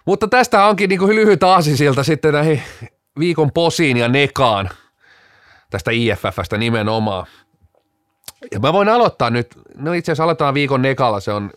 Mutta 0.05 0.27
tästä 0.27 0.65
onkin 0.65 0.89
niin 0.89 0.99
kuin 0.99 1.15
lyhyt 1.15 1.43
aasisilta 1.43 2.03
sitten 2.03 2.33
näihin 2.33 2.61
viikon 3.19 3.51
posiin 3.51 3.97
ja 3.97 4.07
nekaan 4.07 4.69
tästä 5.71 5.91
IFFstä 5.91 6.57
nimenomaan. 6.57 7.25
Ja 8.51 8.59
mä 8.59 8.73
voin 8.73 8.89
aloittaa 8.89 9.29
nyt, 9.29 9.47
no 9.75 9.93
itse 9.93 10.11
asiassa 10.11 10.23
aloitetaan 10.23 10.53
viikon 10.53 10.81
nekalla, 10.81 11.19
se 11.19 11.33
on, 11.33 11.51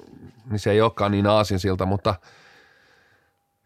niin 0.51 0.59
se 0.59 0.71
ei 0.71 0.81
olekaan 0.81 1.11
niin 1.11 1.27
aasinsilta, 1.27 1.87
mutta 1.87 2.15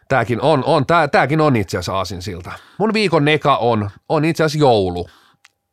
tääkin 0.09 0.41
on, 0.41 0.65
on 0.65 0.87
tää, 0.87 1.09
tääkin 1.09 1.41
on 1.41 1.57
itse 1.57 1.77
asiassa 1.77 1.97
aasinsilta. 1.97 2.53
Mun 2.79 2.95
viikon 2.95 3.25
neka 3.25 3.57
on, 3.57 3.91
on 4.09 4.25
itse 4.25 4.45
asiassa 4.45 4.65
joulu. 4.65 5.09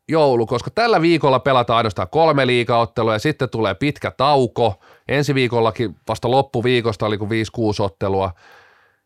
Joulu, 0.07 0.45
koska 0.45 0.71
tällä 0.71 1.01
viikolla 1.01 1.39
pelataan 1.39 1.77
ainoastaan 1.77 2.07
kolme 2.11 2.47
liikaottelua 2.47 3.13
ja 3.13 3.19
sitten 3.19 3.49
tulee 3.49 3.73
pitkä 3.73 4.11
tauko. 4.11 4.83
Ensi 5.07 5.35
viikollakin 5.35 5.95
vasta 6.07 6.31
loppuviikosta 6.31 7.05
oli 7.05 7.17
kuin 7.17 7.31
5-6 7.31 7.33
ottelua. 7.79 8.31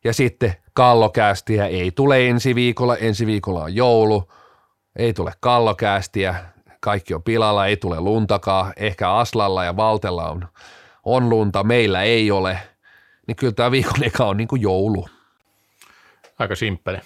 Ja 0.03 0.13
sitten 0.13 0.55
kallokästiä 0.73 1.67
ei 1.67 1.91
tule 1.91 2.27
ensi 2.27 2.55
viikolla, 2.55 2.97
ensi 2.97 3.25
viikolla 3.25 3.63
on 3.63 3.75
joulu, 3.75 4.31
ei 4.95 5.14
tule 5.14 5.34
kallokästiä, 5.40 6.36
kaikki 6.80 7.14
on 7.14 7.24
pilalla, 7.24 7.66
ei 7.66 7.78
tule 7.78 7.99
luntakaan, 7.99 8.74
ehkä 8.78 9.11
Aslalla 9.11 9.64
ja 9.64 9.78
Valtella 9.78 10.30
on, 10.30 10.48
on 11.06 11.30
lunta, 11.30 11.64
meillä 11.64 12.02
ei 12.02 12.32
ole, 12.32 12.60
niin 13.28 13.36
kyllä 13.36 13.53
tämä 13.53 13.72
viikon 13.72 14.03
eka 14.03 14.26
on 14.26 14.38
niin 14.38 14.48
kuin 14.48 14.61
joulu. 14.61 15.07
Aika 16.40 16.56
simppeli. 16.56 16.98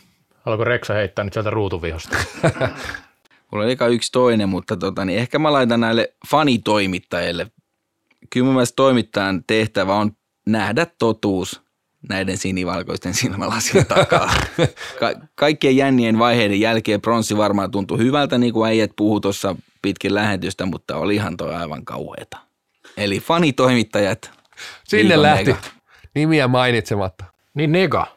Haluatko 0.42 0.64
Reksa 0.64 0.94
heittää 0.94 1.26
nyt 1.26 1.34
sieltä 1.34 1.50
ruutuvihosta? 1.50 2.18
Mulla 3.52 3.66
on 3.66 3.72
eka 3.72 3.88
yksi 3.88 4.12
toinen, 4.12 4.50
mutta 4.50 4.78
tota, 4.78 5.06
niin 5.06 5.20
ehkä 5.20 5.40
mä 5.40 5.54
laitan 5.54 5.80
näille 5.80 6.14
fanitoimittajille. 6.30 7.52
Kyllä 8.30 8.46
mun 8.46 8.54
mielestä 8.54 8.76
toimittajan 8.76 9.44
tehtävä 9.48 9.96
on 9.96 10.12
nähdä 10.46 10.88
totuus 11.00 11.63
näiden 12.10 12.38
sinivalkoisten 12.38 13.14
silmälasien 13.14 13.86
takaa. 13.86 14.34
Ka- 15.00 15.14
kaikkien 15.36 15.78
jännien 15.78 16.20
vaiheiden 16.20 16.60
jälkeen 16.60 17.02
pronssi 17.02 17.38
varmaan 17.38 17.72
tuntui 17.72 17.98
hyvältä, 17.98 18.38
niin 18.38 18.54
kuin 18.54 18.68
äijät 18.68 18.92
puhu 18.96 19.20
tuossa 19.20 19.56
pitkin 19.82 20.16
lähetystä, 20.16 20.66
mutta 20.66 20.98
olihan 20.98 21.38
toi 21.38 21.56
aivan 21.56 21.86
kauheeta. 21.86 22.38
Eli 22.98 23.20
fanitoimittajat. 23.20 24.32
Sinne 24.84 25.22
lähti 25.22 25.46
nega. 25.46 25.62
nimiä 26.16 26.48
mainitsematta. 26.48 27.26
niin 27.54 27.72
nega. 27.72 28.08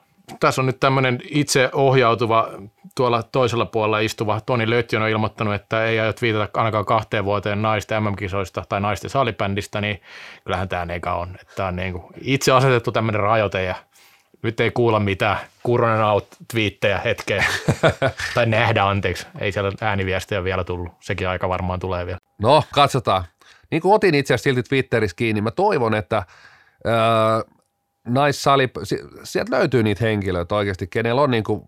Tässä 0.41 0.63
on 0.63 0.67
nyt 0.67 0.81
tämmöinen 0.81 1.21
itse 1.31 1.71
ohjautuva 1.73 2.51
tuolla 2.97 3.23
toisella 3.23 3.67
puolella 3.67 3.99
istuva 3.99 4.41
Toni 4.41 4.71
Lötjön 4.71 5.03
on 5.03 5.09
ilmoittanut, 5.09 5.55
että 5.55 5.85
ei 5.85 6.01
aio 6.01 6.13
viitata 6.23 6.61
ainakaan 6.61 6.85
kahteen 6.85 7.25
vuoteen 7.25 7.63
naisten 7.63 8.03
MM-kisoista 8.03 8.65
tai 8.69 8.81
naisten 8.81 9.11
salibändistä, 9.11 9.81
niin 9.81 10.03
kyllähän 10.45 10.69
tämä 10.69 10.85
nega 10.85 11.15
on. 11.15 11.37
Että 11.41 11.55
Tämä 11.57 11.69
on 11.69 11.77
niin 11.77 11.93
kuin 11.93 12.05
itse 12.21 12.53
asetettu 12.53 12.93
tämmöinen 12.93 13.21
rajoite 13.21 13.63
ja 13.63 13.75
nyt 14.43 14.61
ei 14.61 14.71
kuulla 14.71 15.01
mitään 15.01 15.39
Kuronen 15.63 16.05
out 16.05 16.27
twiittejä 16.51 16.99
hetkeen. 16.99 17.45
tai 18.35 18.47
nähdä 18.47 18.85
anteeksi. 18.85 19.27
Ei 19.39 19.53
siellä 19.53 19.73
ääniviestejä 19.81 20.45
vielä 20.45 20.65
tullut. 20.65 20.93
Sekin 21.01 21.29
aika 21.29 21.49
varmaan 21.49 21.81
tulee 21.81 22.07
vielä. 22.07 22.19
No, 22.39 22.63
katsotaan. 22.73 23.25
Niin 23.71 23.83
kuin 23.83 23.95
otin 23.95 24.15
itse 24.15 24.35
asiassa 24.35 24.51
silti 24.51 24.63
Twitterissä 24.63 25.17
kiinni, 25.17 25.41
mä 25.41 25.51
toivon, 25.51 25.95
että 25.95 26.23
öö, 26.87 26.95
naissali, 28.09 28.69
si- 28.83 29.05
sieltä 29.23 29.57
löytyy 29.57 29.83
niitä 29.83 30.05
henkilöitä 30.05 30.55
oikeasti, 30.55 30.87
kenellä 30.87 31.23
on 31.23 31.31
niin 31.31 31.45
kuin 31.45 31.63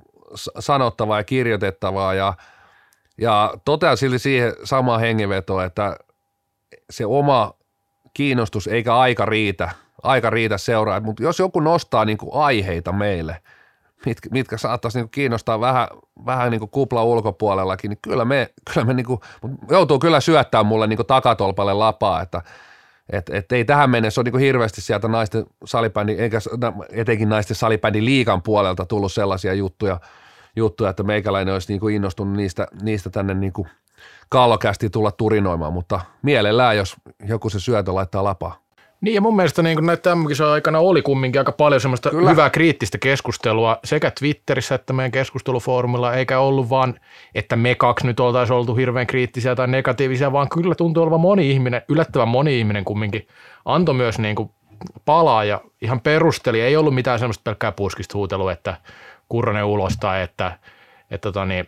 sanottavaa 0.59 1.19
ja 1.19 1.25
kirjoitettavaa 1.25 2.15
ja, 2.15 2.35
ja 3.21 3.55
totean 3.65 3.97
silti 3.97 4.19
siihen 4.19 4.53
samaan 4.65 5.01
hengenvetoon, 5.01 5.65
että 5.65 5.97
se 6.91 7.07
oma 7.07 7.55
kiinnostus 8.15 8.67
eikä 8.67 8.97
aika 8.97 9.27
riitä, 9.27 9.71
aika 10.03 10.31
riitä 10.31 10.59
seuraa, 10.59 11.01
mutta 11.01 11.23
jos 11.23 11.39
joku 11.39 11.61
nostaa 11.61 12.05
niin 12.05 12.19
kuin 12.19 12.31
aiheita 12.35 12.93
meille, 12.93 13.43
mitkä, 14.07 14.29
mitkä 14.33 14.57
saattaisi 14.59 14.99
niin 14.99 15.11
kiinnostaa 15.11 15.61
vähän, 15.61 15.89
vähän 16.27 16.51
niin 16.51 16.71
kupla 16.71 17.05
ulkopuolellakin, 17.05 17.89
niin 17.89 17.99
kyllä 18.03 18.25
me, 18.25 18.51
kyllä 18.75 18.87
me 18.87 18.95
niin 18.95 19.07
kuin, 19.07 19.21
joutuu 19.71 19.99
kyllä 19.99 20.21
syöttämään 20.21 20.67
mulle 20.67 20.87
niin 20.87 21.07
takatolpalle 21.07 21.75
lapaa, 21.75 22.23
että 22.23 22.43
et, 23.13 23.31
et 23.31 23.53
ei 23.53 23.65
tähän 23.65 23.91
mennessä 23.91 24.21
ole 24.21 24.31
niin 24.31 24.41
hirveästi 24.41 24.81
sieltä 24.81 25.09
naisten 25.09 25.47
salibändin, 25.65 26.21
eikä 26.21 26.39
etenkin 26.91 27.29
naisten 27.29 27.57
salibändin 27.57 28.05
liikan 28.05 28.43
puolelta 28.43 28.87
tullut 28.87 29.13
sellaisia 29.13 29.55
juttuja, 29.55 30.01
juttuja 30.57 30.91
että 30.91 31.03
meikäläinen 31.03 31.55
olisi 31.55 31.73
niin 31.73 31.91
innostunut 31.91 32.37
niistä, 32.37 32.67
niistä 32.83 33.11
tänne 33.11 33.35
niin 33.35 33.53
kallokästi 34.29 34.91
tulla 34.91 35.13
turinoimaan, 35.13 35.73
mutta 35.73 36.01
mielellään, 36.23 36.77
jos 36.77 36.97
joku 37.25 37.51
se 37.51 37.61
syötö 37.61 37.95
laittaa 37.95 38.25
lapaa. 38.25 38.68
Niin 39.01 39.15
ja 39.15 39.21
mun 39.21 39.37
mielestä 39.37 39.63
niin 39.63 39.87
näitä 39.87 40.03
tämmöisen 40.03 40.47
aikana 40.47 40.79
oli 40.79 41.03
kumminkin 41.03 41.41
aika 41.41 41.53
paljon 41.53 41.81
semmoista 41.81 42.11
Kyllä. 42.11 42.21
Kyllä. 42.21 42.31
hyvää 42.31 42.51
kriittistä 42.51 42.99
keskustelua 42.99 43.79
sekä 43.85 44.11
Twitterissä 44.11 44.75
että 44.75 44.93
meidän 44.93 45.11
keskustelufoorumilla, 45.11 46.15
eikä 46.15 46.39
ollut 46.39 46.71
vaan, 46.71 47.01
että 47.35 47.57
me 47.57 47.75
kaksi 47.75 48.07
nyt 48.07 48.21
oltaisiin 48.21 48.57
oltu 48.57 48.75
hirveän 48.75 49.07
kriittisiä 49.07 49.55
tai 49.55 49.69
negatiivisia, 49.69 50.33
vaan 50.33 50.49
kyllä 50.49 50.75
tuntuu 50.75 51.03
olevan 51.03 51.21
moni 51.21 51.51
ihminen, 51.51 51.83
yllättävän 51.89 52.29
moni 52.29 52.59
ihminen 52.59 52.85
kumminkin 52.85 53.29
antoi 53.65 53.95
myös 53.95 54.19
niin 54.19 54.37
kuin 54.37 54.51
palaa 55.05 55.45
ja 55.45 55.61
ihan 55.83 56.01
perusteli, 56.01 56.61
ei 56.61 56.77
ollut 56.77 56.95
mitään 56.95 57.19
semmoista 57.19 57.43
pelkkää 57.45 57.73
puskista 57.73 58.19
huutelua, 58.19 58.53
että 58.53 58.77
Kurronen 59.29 59.65
ulos 59.65 59.97
tai 60.01 60.23
että, 60.23 60.59
että 61.11 61.29
tota 61.29 61.45
niin, 61.45 61.67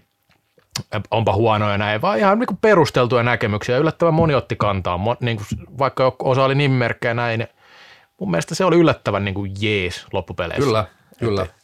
onpa 1.11 1.33
huonoja 1.33 1.79
näin, 1.79 2.03
vaan 2.03 2.19
ihan 2.19 2.39
niin 2.39 2.59
perusteltuja 2.61 3.23
näkemyksiä. 3.23 3.79
Yllättävän 3.79 4.15
moni 4.15 4.35
otti 4.35 4.57
kantaa, 4.57 4.99
Mo, 4.99 5.17
niin 5.21 5.37
kuin, 5.37 5.47
vaikka 5.79 6.17
osa 6.19 6.45
oli 6.45 6.55
nimimerkkejä 6.55 7.15
näin. 7.15 7.39
niin 7.39 7.49
Mun 8.19 8.31
mielestä 8.31 8.55
se 8.55 8.65
oli 8.65 8.77
yllättävän 8.77 9.25
niin 9.25 9.35
kuin 9.35 9.53
jees 9.61 10.07
loppupeleissä. 10.13 10.65
Kyllä, 10.65 10.85
kyllä. 11.19 11.43
Että, 11.43 11.55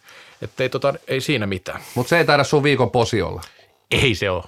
että 0.42 0.62
ei, 0.62 0.68
tota, 0.68 0.94
ei 1.08 1.20
siinä 1.20 1.46
mitään. 1.46 1.80
Mutta 1.94 2.08
se 2.10 2.18
ei 2.18 2.24
taida 2.24 2.44
sun 2.44 2.62
viikon 2.62 2.90
posi 2.90 3.22
olla. 3.22 3.40
Ei 3.90 4.14
se 4.14 4.30
ole. 4.30 4.44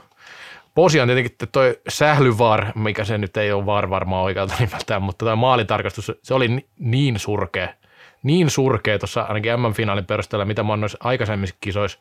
Posi 0.74 1.00
on 1.00 1.08
tietenkin 1.08 1.36
toi 1.52 1.78
sählyvar, 1.88 2.66
mikä 2.74 3.04
se 3.04 3.18
nyt 3.18 3.36
ei 3.36 3.52
ole 3.52 3.66
var 3.66 3.90
varmaan 3.90 4.24
oikealta 4.24 4.54
nimeltään, 4.60 5.02
mutta 5.02 5.24
tämä 5.24 5.36
maalitarkastus, 5.36 6.12
se 6.22 6.34
oli 6.34 6.48
ni- 6.48 6.66
niin 6.78 7.18
surkea. 7.18 7.68
Niin 8.22 8.50
surkea 8.50 8.98
tuossa 8.98 9.22
ainakin 9.22 9.60
M-finaalin 9.60 10.06
perusteella, 10.06 10.44
mitä 10.44 10.62
mä 10.62 10.72
oon 10.72 10.80
noissa 10.80 10.98
aikaisemmissa 11.00 11.56
kisoissa, 11.60 11.98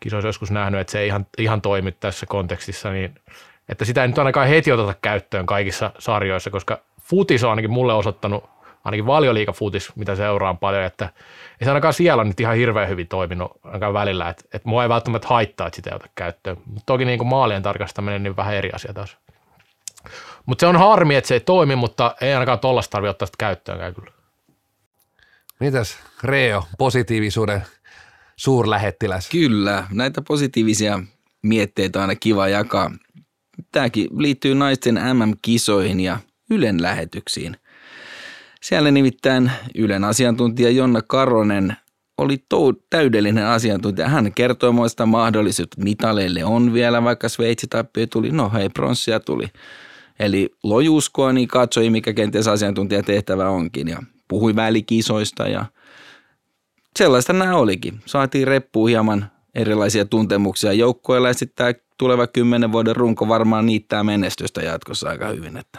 kisoissa 0.00 0.28
joskus 0.28 0.50
nähnyt, 0.50 0.80
että 0.80 0.90
se 0.90 1.00
ei 1.00 1.06
ihan, 1.06 1.26
ihan 1.38 1.60
toimi 1.60 1.92
tässä 1.92 2.26
kontekstissa, 2.26 2.90
niin 2.90 3.14
että 3.68 3.84
sitä 3.84 4.02
ei 4.02 4.08
nyt 4.08 4.18
ainakaan 4.18 4.48
heti 4.48 4.72
oteta 4.72 4.94
käyttöön 5.02 5.46
kaikissa 5.46 5.90
sarjoissa, 5.98 6.50
koska 6.50 6.78
futis 7.00 7.44
on 7.44 7.50
ainakin 7.50 7.70
mulle 7.70 7.94
osoittanut, 7.94 8.44
ainakin 8.84 9.06
valioliikafutis, 9.06 9.96
mitä 9.96 10.16
seuraan 10.16 10.58
paljon, 10.58 10.84
että 10.84 11.04
ei 11.60 11.64
se 11.64 11.70
ainakaan 11.70 11.94
siellä 11.94 12.24
nyt 12.24 12.40
ihan 12.40 12.56
hirveän 12.56 12.88
hyvin 12.88 13.08
toiminut 13.08 13.52
ainakaan 13.62 13.94
välillä, 13.94 14.28
että, 14.28 14.44
että 14.54 14.68
mua 14.68 14.82
ei 14.82 14.88
välttämättä 14.88 15.28
haittaa, 15.28 15.66
että 15.66 15.76
sitä 15.76 15.90
ei 15.90 15.96
ota 15.96 16.08
käyttöön. 16.14 16.56
Mutta 16.66 16.86
toki 16.86 17.04
niin 17.04 17.18
kuin 17.18 17.28
maalien 17.28 17.62
tarkastaminen, 17.62 18.22
niin 18.22 18.36
vähän 18.36 18.54
eri 18.54 18.70
asia 18.72 18.94
taas. 18.94 19.16
Mutta 20.46 20.60
se 20.60 20.66
on 20.66 20.76
harmi, 20.76 21.16
että 21.16 21.28
se 21.28 21.34
ei 21.34 21.40
toimi, 21.40 21.76
mutta 21.76 22.14
ei 22.20 22.34
ainakaan 22.34 22.58
tollasta 22.58 22.90
tarvitse 22.90 23.10
ottaa 23.10 23.26
sitä 23.26 23.36
käyttöönkään 23.38 23.94
kyllä. 23.94 24.10
Mitäs 25.60 25.98
Reo, 26.22 26.64
positiivisuuden 26.78 27.62
suurlähettiläs? 28.40 29.28
Kyllä, 29.28 29.86
näitä 29.92 30.22
positiivisia 30.22 31.02
mietteitä 31.42 31.98
on 31.98 32.00
aina 32.00 32.14
kiva 32.14 32.48
jakaa. 32.48 32.90
Tämäkin 33.72 34.08
liittyy 34.18 34.54
naisten 34.54 34.94
MM-kisoihin 34.94 36.00
ja 36.00 36.18
Ylen 36.50 36.82
lähetyksiin. 36.82 37.56
Siellä 38.62 38.90
nimittäin 38.90 39.50
Ylen 39.74 40.04
asiantuntija 40.04 40.70
Jonna 40.70 41.02
Karonen 41.02 41.76
oli 42.18 42.36
tou- 42.36 42.82
täydellinen 42.90 43.46
asiantuntija. 43.46 44.08
Hän 44.08 44.32
kertoi 44.32 44.72
muista 44.72 45.06
mahdollisuudet 45.06 45.76
mitaleille 45.76 46.44
on 46.44 46.72
vielä, 46.72 47.04
vaikka 47.04 47.28
Sveitsi 47.28 47.66
tappio 47.66 48.06
tuli. 48.06 48.30
No 48.30 48.50
hei, 48.54 48.68
pronssia 48.68 49.20
tuli. 49.20 49.46
Eli 50.18 50.50
lojuskoa 50.62 51.32
niin 51.32 51.48
katsoi, 51.48 51.90
mikä 51.90 52.12
kenties 52.12 52.48
asiantuntijatehtävä 52.48 53.48
onkin 53.48 53.88
ja 53.88 54.02
puhui 54.28 54.56
välikisoista 54.56 55.48
ja 55.48 55.64
sellaista 56.98 57.32
nämä 57.32 57.56
olikin. 57.56 58.00
Saatiin 58.06 58.48
reppuun 58.48 58.88
hieman 58.88 59.30
erilaisia 59.54 60.04
tuntemuksia 60.04 60.72
joukkoilla 60.72 61.28
ja 61.28 61.34
sitten 61.34 61.56
tämä 61.56 61.84
tuleva 61.98 62.26
kymmenen 62.26 62.72
vuoden 62.72 62.96
runko 62.96 63.28
varmaan 63.28 63.66
niittää 63.66 64.04
menestystä 64.04 64.60
jatkossa 64.62 65.08
aika 65.08 65.28
hyvin. 65.28 65.56
Että 65.56 65.78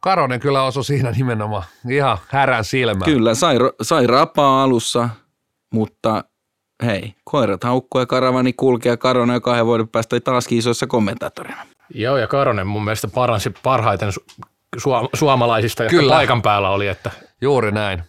Karonen 0.00 0.40
kyllä 0.40 0.62
osui 0.62 0.84
siinä 0.84 1.10
nimenomaan 1.10 1.64
ihan 1.90 2.18
härän 2.28 2.64
silmään. 2.64 3.12
kyllä, 3.12 3.34
sai, 3.34 3.56
sai 3.82 4.06
rapaa 4.06 4.62
alussa, 4.62 5.08
mutta 5.72 6.24
hei, 6.84 7.14
koirat 7.24 7.64
haukkuu 7.64 8.00
ja 8.00 8.06
karavani 8.06 8.52
kulkee 8.52 8.90
ja 8.90 8.96
Karonen 8.96 9.34
jo 9.34 9.40
kahden 9.40 9.66
vuoden 9.66 9.88
päästä 9.88 10.20
taas 10.20 10.46
isoissa 10.50 10.86
kommentaattorina. 10.86 11.66
Joo, 11.94 12.16
ja 12.16 12.26
Karonen 12.26 12.66
mun 12.66 12.84
mielestä 12.84 13.08
paransi 13.08 13.50
parhaiten 13.62 14.08
su- 14.08 14.46
suom- 14.76 15.08
suomalaisista, 15.14 15.82
jotka 15.82 15.96
Kyllä. 15.96 16.12
paikan 16.14 16.42
päällä 16.42 16.70
oli, 16.70 16.88
että 16.88 17.10
Juuri 17.40 17.72
näin. 17.72 18.02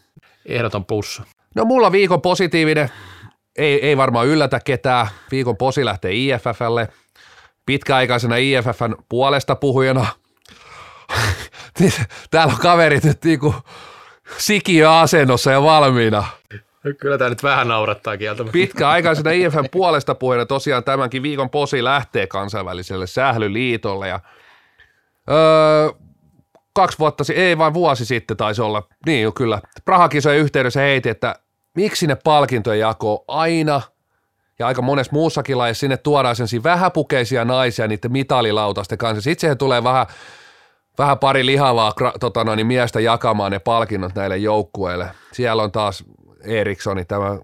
ehdoton 0.46 0.86
plussa. 0.86 1.24
No 1.58 1.66
mulla 1.66 1.92
viikon 1.92 2.22
positiivinen, 2.22 2.90
ei, 3.56 3.86
ei 3.86 3.98
varmaan 3.98 4.28
yllätä 4.28 4.60
ketään. 4.60 5.08
Viikon 5.32 5.58
posi 5.58 5.86
lähtee 5.86 6.12
IFFlle. 6.14 6.88
Pitkäaikaisena 7.66 8.36
IFFn 8.36 8.96
puolesta 9.10 9.56
puhujana. 9.56 10.06
Täällä 12.32 12.54
on 12.54 12.60
kaverit 12.60 13.04
nyt 13.04 13.24
niinku 13.24 13.56
sikiöasennossa 14.38 15.52
ja 15.52 15.64
valmiina. 15.64 16.24
Kyllä 17.00 17.18
tämä 17.18 17.30
nyt 17.30 17.44
vähän 17.44 17.68
naurattaa 17.68 18.18
kieltämättä. 18.18 18.54
Pitkäaikaisena 18.54 19.32
IFN 19.32 19.66
puolesta 19.72 20.16
puheena 20.16 20.46
tosiaan 20.46 20.84
tämänkin 20.84 21.24
viikon 21.24 21.50
posi 21.50 21.84
lähtee 21.84 22.28
kansainväliselle 22.28 23.08
sählyliitolle 23.08 24.08
ja 24.08 24.20
öö, 25.30 25.90
kaksi 26.74 27.00
vuotta, 27.00 27.24
ei 27.36 27.58
vain 27.58 27.74
vuosi 27.74 28.06
sitten 28.06 28.38
taisi 28.38 28.62
olla, 28.62 28.84
niin 29.06 29.24
jo 29.24 29.32
kyllä, 29.32 29.62
Prahakisojen 29.86 30.40
yhteydessä 30.40 30.80
heiti, 30.80 31.10
että 31.10 31.36
miksi 31.78 32.08
ne 32.08 32.16
palkintojen 32.16 32.80
jako 32.80 33.24
aina 33.28 33.82
ja 34.60 34.68
aika 34.68 34.82
monessa 34.82 35.14
muussakin 35.14 35.58
lajissa 35.58 35.80
sinne 35.80 35.98
tuodaan 35.98 36.36
sen 36.36 36.64
vähäpukeisia 36.64 37.46
naisia 37.46 37.88
niiden 37.88 38.12
mitalilautasten 38.12 38.98
kanssa. 38.98 39.22
Sitten 39.22 39.42
siihen 39.42 39.58
tulee 39.58 39.84
vähän, 39.84 40.06
vähän 40.98 41.20
pari 41.20 41.46
lihavaa 41.46 41.94
tota 42.20 42.44
noin, 42.44 42.68
miestä 42.68 43.00
jakamaan 43.00 43.52
ne 43.52 43.60
palkinnot 43.60 44.16
näille 44.16 44.38
joukkueille. 44.38 45.12
Siellä 45.32 45.64
on 45.64 45.72
taas 45.72 46.04
Erikssoni, 46.44 47.06
tämä 47.06 47.40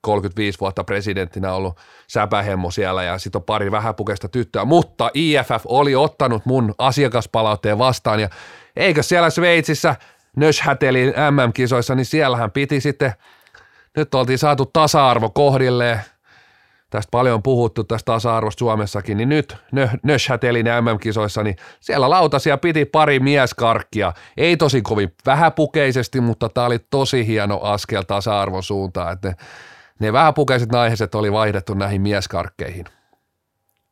35 0.00 0.60
vuotta 0.60 0.84
presidenttinä 0.84 1.52
ollut 1.52 1.80
säpähemmo 2.06 2.70
siellä 2.70 3.02
ja 3.02 3.18
sitten 3.18 3.38
on 3.38 3.44
pari 3.44 3.70
vähäpukeista 3.70 4.28
tyttöä, 4.28 4.64
mutta 4.64 5.10
IFF 5.14 5.64
oli 5.64 5.94
ottanut 5.94 6.46
mun 6.46 6.74
asiakaspalautteen 6.78 7.78
vastaan 7.78 8.20
ja 8.20 8.28
eikö 8.76 9.02
siellä 9.02 9.30
Sveitsissä 9.30 9.96
Nöshätelin 10.36 11.08
MM-kisoissa, 11.08 11.94
niin 11.94 12.06
siellähän 12.06 12.50
piti 12.50 12.80
sitten, 12.80 13.12
nyt 13.98 14.14
oltiin 14.14 14.38
saatu 14.38 14.66
tasa-arvo 14.66 15.30
kohdilleen, 15.30 16.00
tästä 16.90 17.10
paljon 17.10 17.34
on 17.34 17.42
puhuttu 17.42 17.84
tästä 17.84 18.12
tasa-arvosta 18.12 18.58
Suomessakin, 18.58 19.16
niin 19.16 19.28
nyt 19.28 19.56
Nöshätelin 20.02 20.66
MM-kisoissa, 20.66 21.42
niin 21.42 21.56
siellä 21.80 22.10
lautasia 22.10 22.58
piti 22.58 22.84
pari 22.84 23.20
mieskarkkia. 23.20 24.12
Ei 24.36 24.56
tosi 24.56 24.82
kovin 24.82 25.14
vähäpukeisesti, 25.26 26.20
mutta 26.20 26.48
tämä 26.48 26.66
oli 26.66 26.78
tosi 26.90 27.26
hieno 27.26 27.60
askel 27.60 28.02
tasa-arvon 28.02 28.62
suuntaan, 28.62 29.12
että 29.12 29.28
ne, 29.28 29.36
ne 30.00 30.12
vähäpukeiset 30.12 30.72
naiset 30.72 31.14
oli 31.14 31.32
vaihdettu 31.32 31.74
näihin 31.74 32.00
mieskarkkeihin. 32.00 32.84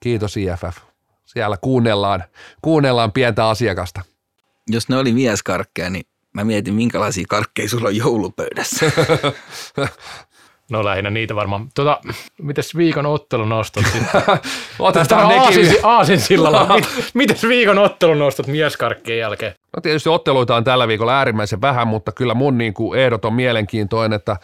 Kiitos 0.01 0.37
IFF. 0.37 0.77
Siellä 1.24 1.57
kuunnellaan, 1.61 2.24
kuunnellaan 2.62 3.12
pientä 3.12 3.49
asiakasta. 3.49 4.03
Jos 4.70 4.89
ne 4.89 4.97
oli 4.97 5.12
mieskarkkeja, 5.12 5.91
niin 5.91 6.07
mä 6.37 6.45
mietin, 6.45 6.75
minkälaisia 6.75 7.25
karkkeja 7.29 7.69
sulla 7.69 7.89
on 7.89 7.97
joulupöydässä. 7.97 8.87
No 10.71 10.85
lähinnä 10.85 11.11
niitä 11.11 11.35
varmaan. 11.35 11.69
Tota, 11.75 12.01
mites 12.43 12.77
viikon 12.77 13.07
ottelun 13.07 13.49
nostot 13.49 13.85
sitten? 13.85 14.23
Otetaan 14.79 15.29
nekin. 15.29 15.43
Aasin, 15.45 15.79
aasin 15.83 16.21
sillalla. 16.21 16.69
mites 17.15 17.43
viikon 17.43 17.79
ottelun 17.79 18.19
nostot 18.19 18.47
mieskarkkien 18.47 19.19
jälkeen? 19.19 19.55
No 19.77 19.81
tietysti 19.81 20.09
otteluita 20.09 20.57
on 20.57 20.65
tällä 20.65 20.89
viikolla 20.89 21.19
äärimmäisen 21.19 21.61
vähän, 21.61 21.89
mutta 21.89 22.13
kyllä 22.13 22.35
mun 22.35 22.59
niin 22.59 22.75
kuin 22.75 23.01
ehdoton 23.01 23.35
mielenkiintoinen, 23.35 24.17
että 24.17 24.37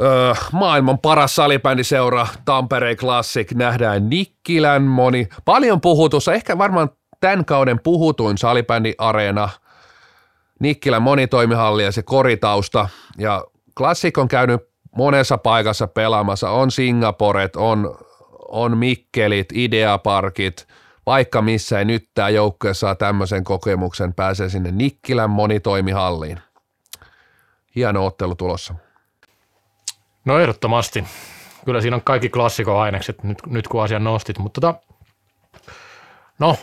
öö, 0.00 0.34
maailman 0.52 0.98
paras 0.98 1.34
salibändiseura 1.34 2.26
Tampereen 2.44 2.96
Classic 2.96 3.52
nähdään 3.54 4.08
Nikkilän 4.10 4.82
moni. 4.82 5.28
Paljon 5.44 5.80
puhutussa, 5.80 6.32
ehkä 6.32 6.58
varmaan 6.58 6.90
tämän 7.20 7.44
kauden 7.44 7.80
puhutuin 7.80 8.38
salibändiareena 8.38 9.48
Nikkilän 10.62 11.02
monitoimihalli 11.02 11.84
ja 11.84 11.92
se 11.92 12.02
koritausta. 12.02 12.88
Ja 13.18 13.44
Classic 13.76 14.18
on 14.18 14.28
käynyt 14.28 14.60
monessa 14.96 15.38
paikassa 15.38 15.86
pelaamassa. 15.86 16.50
On 16.50 16.70
Singaporet, 16.70 17.56
on, 17.56 17.98
on 18.48 18.78
Mikkelit, 18.78 19.48
Ideaparkit, 19.54 20.68
vaikka 21.06 21.42
missä 21.42 21.78
ei 21.78 21.84
nyt 21.84 22.08
tämä 22.14 22.28
joukkue 22.28 22.74
saa 22.74 22.94
tämmöisen 22.94 23.44
kokemuksen, 23.44 24.14
pääsee 24.14 24.48
sinne 24.48 24.70
Nikkilän 24.70 25.30
monitoimihalliin. 25.30 26.40
Hieno 27.76 28.06
ottelu 28.06 28.34
tulossa. 28.34 28.74
No 30.24 30.38
ehdottomasti. 30.38 31.04
Kyllä 31.64 31.80
siinä 31.80 31.96
on 31.96 32.02
kaikki 32.02 32.28
klassikoainekset 32.28 33.22
nyt, 33.22 33.38
nyt 33.46 33.68
kun 33.68 33.82
asian 33.82 34.04
nostit, 34.04 34.38
mutta 34.38 34.60
tota, 34.60 34.80
no, 36.38 36.56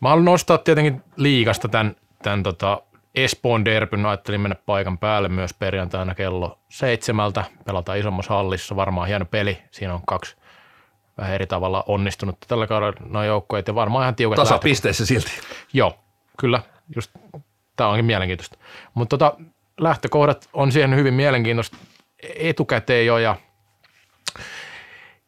mä 0.00 0.08
haluan 0.08 0.24
nostaa 0.24 0.58
tietenkin 0.58 1.02
liikasta 1.16 1.68
tämän, 1.68 1.96
tämän 2.22 2.42
tota, 2.42 2.82
Espoon 3.14 3.64
derbyn 3.64 4.06
ajattelin 4.06 4.40
mennä 4.40 4.56
paikan 4.66 4.98
päälle 4.98 5.28
myös 5.28 5.54
perjantaina 5.54 6.14
kello 6.14 6.58
seitsemältä. 6.68 7.44
Pelataan 7.64 7.98
isommassa 7.98 8.34
hallissa, 8.34 8.76
varmaan 8.76 9.08
hieno 9.08 9.24
peli. 9.24 9.58
Siinä 9.70 9.94
on 9.94 10.02
kaksi 10.06 10.36
vähän 11.18 11.34
eri 11.34 11.46
tavalla 11.46 11.84
onnistunut 11.86 12.36
tällä 12.48 12.66
kaudella 12.66 12.96
noin 13.08 13.26
joukkueet 13.26 13.68
ja 13.68 13.74
varmaan 13.74 14.04
ihan 14.04 14.14
tiukat 14.14 14.36
Tasapisteissä 14.36 15.06
silti. 15.06 15.30
Joo, 15.72 15.98
kyllä. 16.38 16.62
Just, 16.94 17.10
tämä 17.76 17.90
onkin 17.90 18.04
mielenkiintoista. 18.04 18.58
Mutta 18.94 19.18
tota, 19.18 19.36
lähtökohdat 19.80 20.48
on 20.52 20.72
siihen 20.72 20.96
hyvin 20.96 21.14
mielenkiintoista 21.14 21.76
etukäteen 22.36 23.06
jo 23.06 23.18
ja, 23.18 23.36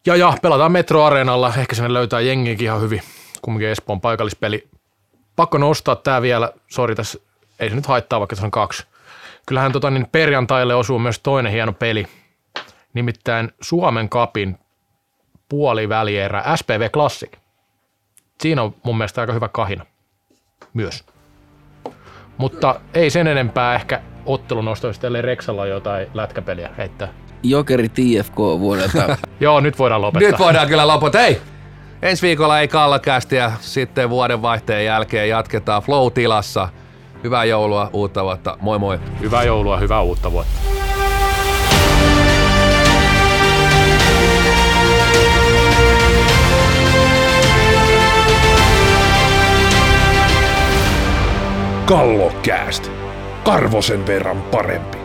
ja, 0.05 0.15
ja 0.15 0.33
pelataan 0.41 0.71
metroareenalla. 0.71 1.53
Ehkä 1.57 1.75
sinne 1.75 1.93
löytää 1.93 2.21
jengiäkin 2.21 2.65
ihan 2.65 2.81
hyvin. 2.81 3.01
Kumminkin 3.41 3.69
Espoon 3.69 4.01
paikallispeli. 4.01 4.69
Pakko 5.35 5.57
nostaa 5.57 5.95
tämä 5.95 6.21
vielä, 6.21 6.51
sori 6.67 6.95
tässä 6.95 7.19
ei 7.59 7.69
se 7.69 7.75
nyt 7.75 7.85
haittaa, 7.85 8.19
vaikka 8.19 8.35
se 8.35 8.45
on 8.45 8.51
kaksi. 8.51 8.87
Kyllähän 9.45 9.71
tota, 9.71 9.89
niin 9.89 10.07
perjantaille 10.11 10.75
osuu 10.75 10.99
myös 10.99 11.19
toinen 11.19 11.51
hieno 11.51 11.73
peli, 11.73 12.07
nimittäin 12.93 13.51
Suomen 13.61 14.09
kapin 14.09 14.57
puolivälierä 15.49 16.43
SPV 16.55 16.89
Classic. 16.89 17.31
Siinä 18.41 18.61
on 18.61 18.75
mun 18.83 18.97
mielestä 18.97 19.21
aika 19.21 19.33
hyvä 19.33 19.47
kahina 19.47 19.85
myös. 20.73 21.05
Mutta 22.37 22.79
ei 22.93 23.09
sen 23.09 23.27
enempää 23.27 23.75
ehkä 23.75 24.01
ottelunostoista, 24.25 25.07
ellei 25.07 25.21
Reksalla 25.21 25.65
jotain 25.65 26.07
lätkäpeliä 26.13 26.69
heittää. 26.77 27.13
Jokeri 27.43 27.89
TFK 27.89 28.37
vuodelta. 28.37 29.17
Joo, 29.39 29.59
nyt 29.59 29.79
voidaan 29.79 30.01
lopettaa. 30.01 30.31
Nyt 30.31 30.39
voidaan 30.39 30.67
kyllä 30.67 30.87
lopettaa. 30.87 31.21
Hei, 31.21 31.41
ensi 32.03 32.27
viikolla 32.27 32.59
ei 32.59 32.67
kallakästi 32.67 33.35
ja 33.35 33.51
sitten 33.59 34.09
vuodenvaihteen 34.09 34.85
jälkeen 34.85 35.29
jatketaan 35.29 35.83
flow-tilassa– 35.83 36.69
Hyvää 37.23 37.45
joulua, 37.45 37.89
uutta 37.93 38.23
vuotta. 38.23 38.57
Moi 38.61 38.79
moi. 38.79 38.99
Hyvää 39.19 39.43
joulua, 39.43 39.77
hyvää 39.77 40.01
uutta 40.01 40.31
vuotta. 40.31 40.59
Kallokääst. 51.85 52.91
Karvosen 53.43 54.07
verran 54.07 54.41
parempi. 54.41 55.02